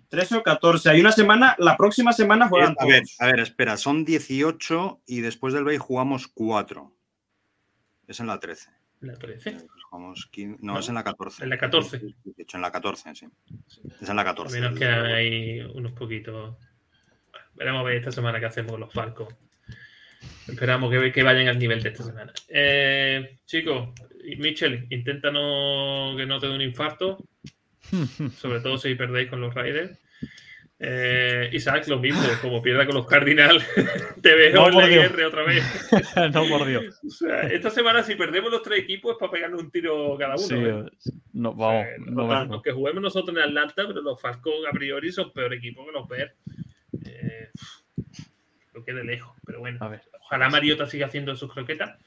13 0.09 0.38
o 0.38 0.43
14. 0.43 0.89
Hay 0.89 0.99
una 0.99 1.11
semana, 1.11 1.55
la 1.59 1.77
próxima 1.77 2.14
semana 2.14 2.47
juegan 2.47 2.73
eh, 2.73 2.76
a 2.80 2.85
ver, 2.85 3.03
a 3.19 3.26
ver, 3.27 3.39
espera, 3.39 3.77
son 3.77 4.05
18 4.05 5.01
y 5.05 5.22
después 5.22 5.53
del 5.53 5.64
Bay 5.64 5.77
jugamos 5.77 6.27
4. 6.27 6.93
Es 8.07 8.19
en 8.19 8.27
la 8.27 8.39
13. 8.39 8.69
¿La 9.01 9.14
13? 9.14 9.57
Jugamos 9.89 10.27
15, 10.31 10.57
no, 10.61 10.73
no, 10.73 10.80
es 10.80 10.89
en 10.89 10.95
la 10.95 11.03
14. 11.03 11.43
En 11.43 11.49
la 11.49 11.57
14. 11.57 11.99
De 11.99 12.43
hecho, 12.43 12.57
en 12.57 12.61
la 12.61 12.72
14, 12.72 13.15
sí. 13.15 13.27
Es 14.01 14.09
en 14.09 14.15
la 14.15 14.23
14. 14.23 14.57
A 14.57 14.61
menos 14.61 14.80
quedan 14.80 15.05
ahí 15.05 15.61
unos 15.61 15.91
poquitos. 15.91 16.55
Bueno, 17.31 17.45
veremos 17.53 17.81
a 17.81 17.84
ver 17.84 17.97
esta 17.97 18.11
semana 18.11 18.39
qué 18.39 18.47
hacemos 18.47 18.72
con 18.72 18.81
los 18.81 18.93
Falcos. 18.93 19.34
Esperamos 20.47 20.89
que, 20.89 21.11
que, 21.11 21.23
vayan 21.23 21.47
al 21.47 21.59
nivel 21.59 21.84
de 21.84 21.89
esta 21.89 22.03
semana. 22.03 22.34
Eh, 22.47 23.38
chicos, 23.45 23.89
Mitchell, 24.38 24.88
intenta 24.89 25.30
no, 25.30 26.15
que 26.18 26.26
no 26.26 26.39
te 26.39 26.47
dé 26.47 26.55
un 26.55 26.61
infarto. 26.61 27.18
sobre 28.38 28.59
todo 28.59 28.77
si 28.77 28.95
perdéis 28.95 29.30
con 29.30 29.41
los 29.41 29.53
Raiders. 29.53 29.97
Eh, 30.80 31.49
Isaac, 31.53 31.88
lo 31.88 31.97
mismo, 31.97 32.22
como 32.39 32.61
pierda 32.61 32.85
con 32.85 32.93
los 32.93 33.07
Cardinals, 33.07 33.65
te 34.22 34.35
veo 34.35 34.69
no, 34.69 34.81
en 34.81 35.23
otra 35.26 35.43
vez. 35.43 35.64
no, 36.34 36.47
por 36.47 36.68
Dios. 36.68 36.99
O 37.03 37.09
sea, 37.09 37.41
esta 37.47 37.72
semana, 37.72 38.03
si 38.03 38.14
perdemos 38.14 38.51
los 38.51 38.61
tres 38.61 38.80
equipos, 38.80 39.14
es 39.14 39.18
para 39.18 39.31
pegarle 39.31 39.55
un 39.57 39.72
tiro 39.72 40.15
cada 40.19 40.35
uno. 40.35 40.45
Sí, 40.47 40.55
¿eh? 40.55 40.85
no, 41.34 41.53
vamos. 41.55 41.85
No, 42.05 42.31
aunque 42.31 42.72
juguemos 42.72 43.01
nosotros 43.01 43.35
en 43.35 43.43
Atlanta, 43.43 43.88
pero 43.88 44.01
los 44.01 44.22
Falcons 44.22 44.68
a 44.69 44.72
priori 44.72 45.11
son 45.11 45.34
peor 45.34 45.53
equipo 45.53 45.84
que 45.84 45.91
los 45.91 46.07
Bears. 46.07 46.34
Eh, 47.05 47.49
lo 48.73 48.84
que 48.84 48.93
de 48.93 49.03
lejos, 49.03 49.35
pero 49.45 49.59
bueno. 49.59 49.80
A 49.81 49.88
ver. 49.88 50.01
Ojalá 50.22 50.49
Mariota 50.49 50.85
siga 50.85 51.07
haciendo 51.07 51.35
sus 51.35 51.51
croquetas 51.51 51.97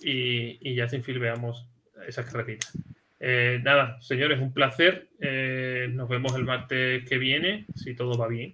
y, 0.00 0.58
y 0.66 0.74
ya 0.74 0.88
sin 0.88 1.02
fin 1.02 1.20
veamos 1.20 1.66
esas 2.06 2.24
carreritas. 2.24 2.72
Eh, 3.18 3.60
nada, 3.62 4.00
señores, 4.00 4.40
un 4.40 4.52
placer. 4.52 5.08
Eh, 5.20 5.88
nos 5.92 6.08
vemos 6.08 6.34
el 6.34 6.44
martes 6.44 7.08
que 7.08 7.18
viene, 7.18 7.66
si 7.74 7.94
todo 7.94 8.18
va 8.18 8.28
bien. 8.28 8.52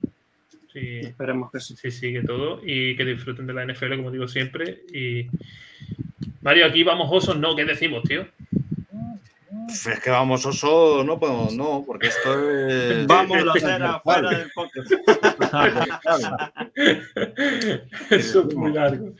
Si, 0.72 1.01
Esperemos 1.01 1.51
que 1.51 1.60
sí. 1.60 1.76
Si 1.76 1.90
sigue 1.90 2.22
todo 2.22 2.60
y 2.64 2.97
que 2.97 3.05
disfruten 3.05 3.47
de 3.47 3.55
la 3.55 3.66
NFL, 3.66 3.97
como 3.97 4.10
digo 4.10 4.28
siempre. 4.28 4.82
Y 4.93 5.26
Mario, 6.40 6.66
aquí 6.66 6.82
vamos 6.82 7.09
osos, 7.10 7.39
¿no? 7.39 7.55
¿Qué 7.55 7.64
decimos, 7.64 8.02
tío? 8.05 8.26
Es 9.68 10.01
que 10.01 10.10
vamos 10.10 10.44
oso, 10.44 11.05
no 11.05 11.18
podemos, 11.18 11.55
no, 11.55 11.82
porque 11.86 12.09
esto 12.09 12.68
es. 12.68 13.06
Vamos 13.06 13.39
a 13.39 13.52
hacer 13.52 13.82
afuera 13.82 14.30
del 14.30 14.51
podcast. 14.51 14.93
Eso 18.10 18.48
es 18.48 18.55
muy 18.55 18.72
largo. 18.72 19.14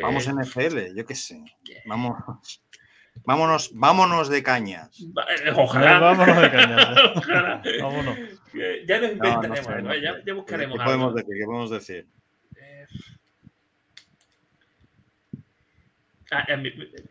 Vamos 0.00 0.28
NFL, 0.28 0.94
yo 0.94 1.06
qué 1.06 1.14
sé. 1.14 1.42
Vamos. 1.86 2.16
Vámonos, 3.24 3.70
vámonos 3.74 4.28
de 4.28 4.42
cañas. 4.42 5.04
Ojalá. 5.54 5.98
Vámonos 5.98 6.40
de 6.40 6.50
cañas. 6.50 6.88
¿eh? 6.90 7.12
Ojalá. 7.16 7.62
Vámonos. 7.82 8.16
Ya 8.86 9.00
nos 9.00 9.12
inventaremos, 9.12 9.68
no, 9.68 9.74
no, 9.76 9.82
no, 9.82 9.94
ya, 9.94 10.24
ya, 10.24 10.34
buscaremos. 10.34 10.78
¿Qué 10.78 10.84
podemos 10.84 11.14
decir? 11.14 11.34
¿Qué 11.38 11.44
podemos 11.44 11.70
decir? 11.70 12.06
Ah, 16.30 16.46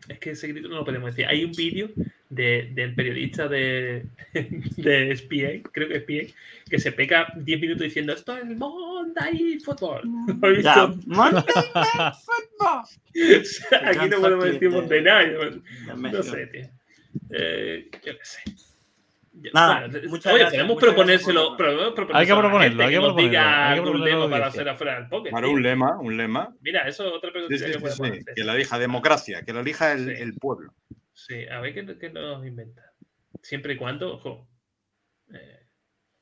es 0.08 0.18
que 0.18 0.30
ese 0.30 0.48
grito 0.48 0.68
no 0.68 0.76
lo 0.76 0.84
podemos 0.84 1.10
decir. 1.10 1.26
Hay 1.26 1.44
un 1.44 1.52
vídeo 1.52 1.88
de, 2.28 2.70
del 2.74 2.94
periodista 2.94 3.48
de, 3.48 4.06
de 4.76 5.16
SPA, 5.16 5.70
creo 5.72 5.88
que 5.88 6.00
SPA, 6.00 6.34
que 6.68 6.78
se 6.78 6.92
pega 6.92 7.32
10 7.36 7.60
minutos 7.60 7.82
diciendo 7.82 8.12
esto 8.12 8.36
es 8.36 8.44
Monday 8.44 9.58
Football. 9.60 10.02
Ya, 10.62 10.92
Monday 11.06 11.44
Night 11.74 12.14
Football. 12.24 12.84
Aquí 13.86 14.08
no 14.10 14.20
podemos 14.20 14.44
decir 14.44 14.70
Monday 14.70 15.02
Night. 15.02 15.32
No 15.96 16.22
sé, 16.22 16.46
tío. 16.48 16.68
Eh, 17.30 17.88
yo 18.04 18.18
qué 18.18 18.24
sé. 18.24 18.40
Nada, 19.52 19.86
bueno, 19.88 20.08
muchas 20.08 20.32
oye, 20.32 20.42
gracias, 20.42 20.62
podemos 20.62 20.82
proponérselo. 20.82 21.56
Pero, 21.56 21.94
hay 22.14 22.26
que 22.26 22.34
proponerlo, 22.34 22.82
hay 22.82 22.88
que, 22.88 22.94
que 22.94 23.00
proponerlo. 23.00 23.14
Diga 23.14 23.68
hay 23.68 23.74
que 23.74 23.80
algún 23.80 24.04
lema 24.04 24.30
para 24.30 24.46
hacer 24.46 24.68
afuera 24.68 24.94
del 24.96 25.08
pocket. 25.08 25.30
Para 25.30 25.48
un 25.48 25.62
lema, 25.62 25.98
un 26.00 26.16
lema. 26.16 26.54
Mira, 26.60 26.88
eso 26.88 27.06
es 27.06 27.12
otra 27.12 27.30
pregunta 27.30 27.56
sí, 27.56 27.64
que 27.64 27.78
sí, 27.78 27.86
hacer. 27.86 28.24
Que 28.34 28.44
la 28.44 28.54
elija 28.54 28.78
democracia, 28.78 29.42
que 29.44 29.52
la 29.52 29.60
elija 29.60 29.92
el, 29.92 30.10
el 30.10 30.34
pueblo. 30.34 30.72
Sí, 31.12 31.46
a 31.46 31.60
ver 31.60 31.74
qué, 31.74 31.98
qué, 31.98 32.10
nos 32.10 32.46
inventa. 32.46 32.82
Siempre 33.42 33.74
y 33.74 33.76
cuando, 33.76 34.14
ojo, 34.14 34.48
eh, 35.32 35.66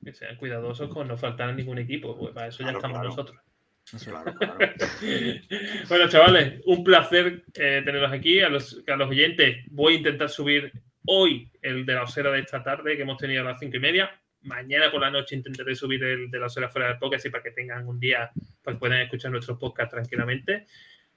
que 0.04 0.12
sean 0.12 0.36
cuidadosos 0.36 0.92
con 0.92 1.08
no 1.08 1.16
faltar 1.16 1.48
a 1.50 1.52
ningún 1.52 1.78
equipo, 1.78 2.16
pues 2.18 2.34
para 2.34 2.48
eso 2.48 2.58
claro, 2.58 2.72
ya 2.72 2.78
estamos 2.78 2.94
claro. 2.96 3.08
nosotros. 3.08 3.40
Claro, 4.02 4.34
claro. 4.34 4.58
bueno, 5.88 6.08
chavales, 6.08 6.62
un 6.64 6.82
placer 6.82 7.44
eh, 7.54 7.82
tenerlos 7.84 8.12
aquí. 8.12 8.40
A 8.40 8.48
los, 8.48 8.82
a 8.86 8.96
los 8.96 9.10
oyentes, 9.10 9.58
voy 9.70 9.94
a 9.94 9.96
intentar 9.98 10.30
subir 10.30 10.72
hoy 11.06 11.48
el 11.62 11.84
de 11.86 11.94
la 11.94 12.02
osera 12.02 12.30
de 12.30 12.40
esta 12.40 12.62
tarde 12.62 12.96
que 12.96 13.02
hemos 13.02 13.18
tenido 13.18 13.42
a 13.42 13.44
las 13.44 13.58
cinco 13.58 13.76
y 13.76 13.80
media. 13.80 14.10
Mañana 14.42 14.90
por 14.90 15.00
la 15.00 15.10
noche 15.10 15.36
intentaré 15.36 15.74
subir 15.74 16.02
el 16.04 16.30
de 16.30 16.38
la 16.38 16.46
osera 16.46 16.68
fuera 16.68 16.88
del 16.88 16.98
podcast 16.98 17.26
y 17.26 17.30
para 17.30 17.42
que 17.42 17.50
tengan 17.50 17.86
un 17.86 17.98
día 17.98 18.30
que 18.64 18.74
puedan 18.74 19.00
escuchar 19.00 19.30
nuestros 19.30 19.58
podcasts 19.58 19.92
tranquilamente. 19.92 20.66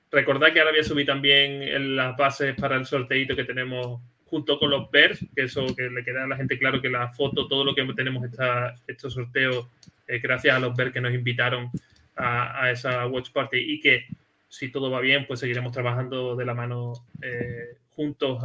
Recordad 0.10 0.54
que 0.54 0.60
ahora 0.60 0.72
voy 0.72 0.80
a 0.80 0.84
subir 0.84 1.06
también 1.06 1.96
las 1.96 2.16
bases 2.16 2.56
para 2.56 2.78
el 2.78 2.86
sorteito 2.86 3.36
que 3.36 3.44
tenemos 3.44 4.02
junto 4.26 4.60
con 4.60 4.70
los 4.70 4.90
Bears, 4.92 5.20
que 5.36 5.44
eso 5.44 5.66
que 5.76 5.90
le 5.90 6.04
queda 6.04 6.24
a 6.24 6.28
la 6.28 6.38
gente 6.38 6.58
claro 6.58 6.82
que 6.82 6.90
la 6.90 7.10
foto, 7.10 7.48
todo 7.48 7.64
lo 7.64 7.76
que 7.76 7.86
tenemos 7.94 8.24
esta, 8.26 8.76
estos 8.88 9.14
sorteos, 9.14 9.68
gracias 10.08 10.56
a 10.56 10.60
los 10.60 10.76
Bears 10.76 10.94
que 10.94 11.02
nos 11.02 11.14
invitaron 11.14 11.70
a, 12.16 12.72
esa 12.72 13.06
Watch 13.08 13.32
Party 13.32 13.58
y 13.58 13.80
que 13.80 14.06
si 14.50 14.70
todo 14.70 14.90
va 14.90 15.02
bien, 15.02 15.26
pues 15.28 15.40
seguiremos 15.40 15.72
trabajando 15.72 16.36
de 16.36 16.46
la 16.46 16.54
mano 16.54 16.94
eh, 17.22 17.78
juntos 17.92 18.44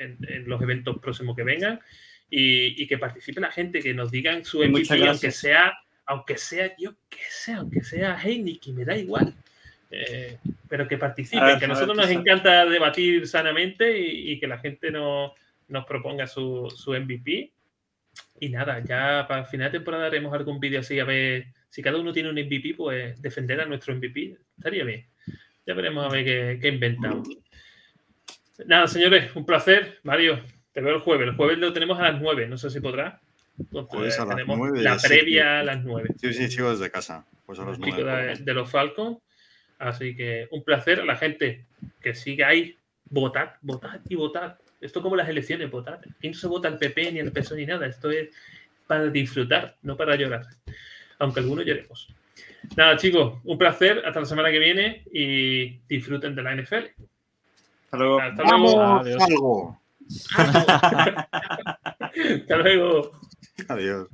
en, 0.00 0.48
los 0.48 0.60
eventos 0.62 0.98
próximos 0.98 1.36
que 1.36 1.44
vengan 1.44 1.80
y, 2.28 2.86
que 2.86 2.98
participe 2.98 3.40
la 3.40 3.50
gente, 3.50 3.80
que 3.80 3.94
nos 3.94 4.10
digan 4.10 4.44
su 4.44 4.62
MVP, 4.62 5.06
aunque 5.06 5.30
sea, 5.30 5.72
aunque 6.06 6.38
sea, 6.38 6.74
yo 6.78 6.94
qué 7.08 7.18
sé, 7.28 7.52
aunque 7.54 7.82
sea 7.82 8.20
Heineken, 8.20 8.74
me 8.74 8.84
da 8.84 8.96
igual. 8.96 9.34
Eh, 9.90 10.38
pero 10.68 10.86
que 10.86 10.96
participen, 10.96 11.58
que 11.58 11.64
a 11.64 11.68
nosotros 11.68 11.96
nos 11.96 12.08
encanta 12.08 12.64
debatir 12.64 13.26
sanamente 13.26 13.98
y, 13.98 14.38
que 14.38 14.46
la 14.46 14.58
gente 14.58 14.90
no, 14.90 15.34
nos 15.68 15.84
proponga 15.84 16.26
su, 16.26 16.72
su, 16.74 16.92
MVP. 16.92 17.50
Y 18.38 18.48
nada, 18.48 18.82
ya 18.84 19.26
para 19.28 19.40
el 19.40 19.46
final 19.46 19.70
de 19.70 19.78
temporada 19.78 20.06
haremos 20.06 20.32
algún 20.32 20.60
vídeo 20.60 20.80
así 20.80 20.98
a 20.98 21.04
ver 21.04 21.46
si 21.68 21.82
cada 21.82 21.98
uno 21.98 22.12
tiene 22.12 22.30
un 22.30 22.36
MVP, 22.36 22.74
pues 22.76 23.20
defender 23.20 23.60
a 23.60 23.66
nuestro 23.66 23.94
MVP 23.94 24.36
estaría 24.56 24.84
bien. 24.84 25.06
Ya 25.66 25.74
veremos 25.74 26.04
a 26.04 26.08
ver 26.08 26.24
qué, 26.24 26.58
qué 26.60 26.68
inventamos. 26.68 27.28
Nada, 28.66 28.86
señores, 28.86 29.34
un 29.34 29.44
placer. 29.46 29.98
Mario, 30.02 30.40
te 30.72 30.80
veo 30.80 30.94
el 30.94 31.00
jueves. 31.00 31.28
El 31.28 31.36
jueves 31.36 31.58
lo 31.58 31.72
tenemos 31.72 31.98
a 31.98 32.10
las 32.10 32.20
9, 32.20 32.48
no 32.48 32.56
sé 32.56 32.70
si 32.70 32.80
podrá. 32.80 33.20
Entonces, 33.58 34.18
a 34.18 34.24
las 34.24 34.36
tenemos 34.36 34.58
9, 34.58 34.82
la 34.82 34.96
previa 34.96 35.60
a 35.60 35.62
las 35.62 35.84
9. 35.84 36.10
Sí, 36.16 36.32
sí, 36.32 36.48
sigo 36.48 36.70
desde 36.70 36.90
casa. 36.90 37.26
Pues 37.44 37.58
a 37.58 37.64
las 37.64 37.78
9. 37.78 38.02
De, 38.02 38.36
de, 38.36 38.54
los 38.54 38.70
Falcons. 38.70 39.18
Así 39.78 40.14
que 40.14 40.48
un 40.50 40.62
placer 40.62 41.00
a 41.00 41.04
la 41.04 41.16
gente 41.16 41.66
que 42.00 42.14
sigue 42.14 42.44
ahí. 42.44 42.76
Votad, 43.04 43.54
votad 43.62 44.00
y 44.08 44.14
votad. 44.14 44.56
Esto 44.80 45.02
como 45.02 45.16
las 45.16 45.28
elecciones, 45.28 45.70
votad. 45.70 46.00
Aquí 46.16 46.28
no 46.28 46.34
se 46.34 46.46
vota 46.46 46.68
el 46.68 46.78
PP 46.78 47.12
ni 47.12 47.18
el 47.18 47.32
PSOE 47.32 47.58
ni 47.58 47.66
nada. 47.66 47.86
Esto 47.86 48.10
es 48.10 48.28
para 48.86 49.08
disfrutar, 49.08 49.76
no 49.82 49.96
para 49.96 50.16
llorar. 50.16 50.46
Aunque 51.18 51.40
algunos 51.40 51.64
lloremos. 51.66 52.08
Nada, 52.76 52.96
chicos, 52.96 53.40
un 53.44 53.58
placer. 53.58 54.02
Hasta 54.06 54.20
la 54.20 54.26
semana 54.26 54.50
que 54.50 54.58
viene 54.58 55.04
y 55.12 55.80
disfruten 55.88 56.34
de 56.34 56.42
la 56.42 56.54
NFL. 56.54 56.86
Hasta 57.90 57.96
luego. 57.98 58.20
Hasta 58.20 58.44
luego. 58.44 59.00
Adiós. 59.00 59.18
Hasta 62.40 62.56
luego. 62.56 63.10
Adiós. 63.68 64.08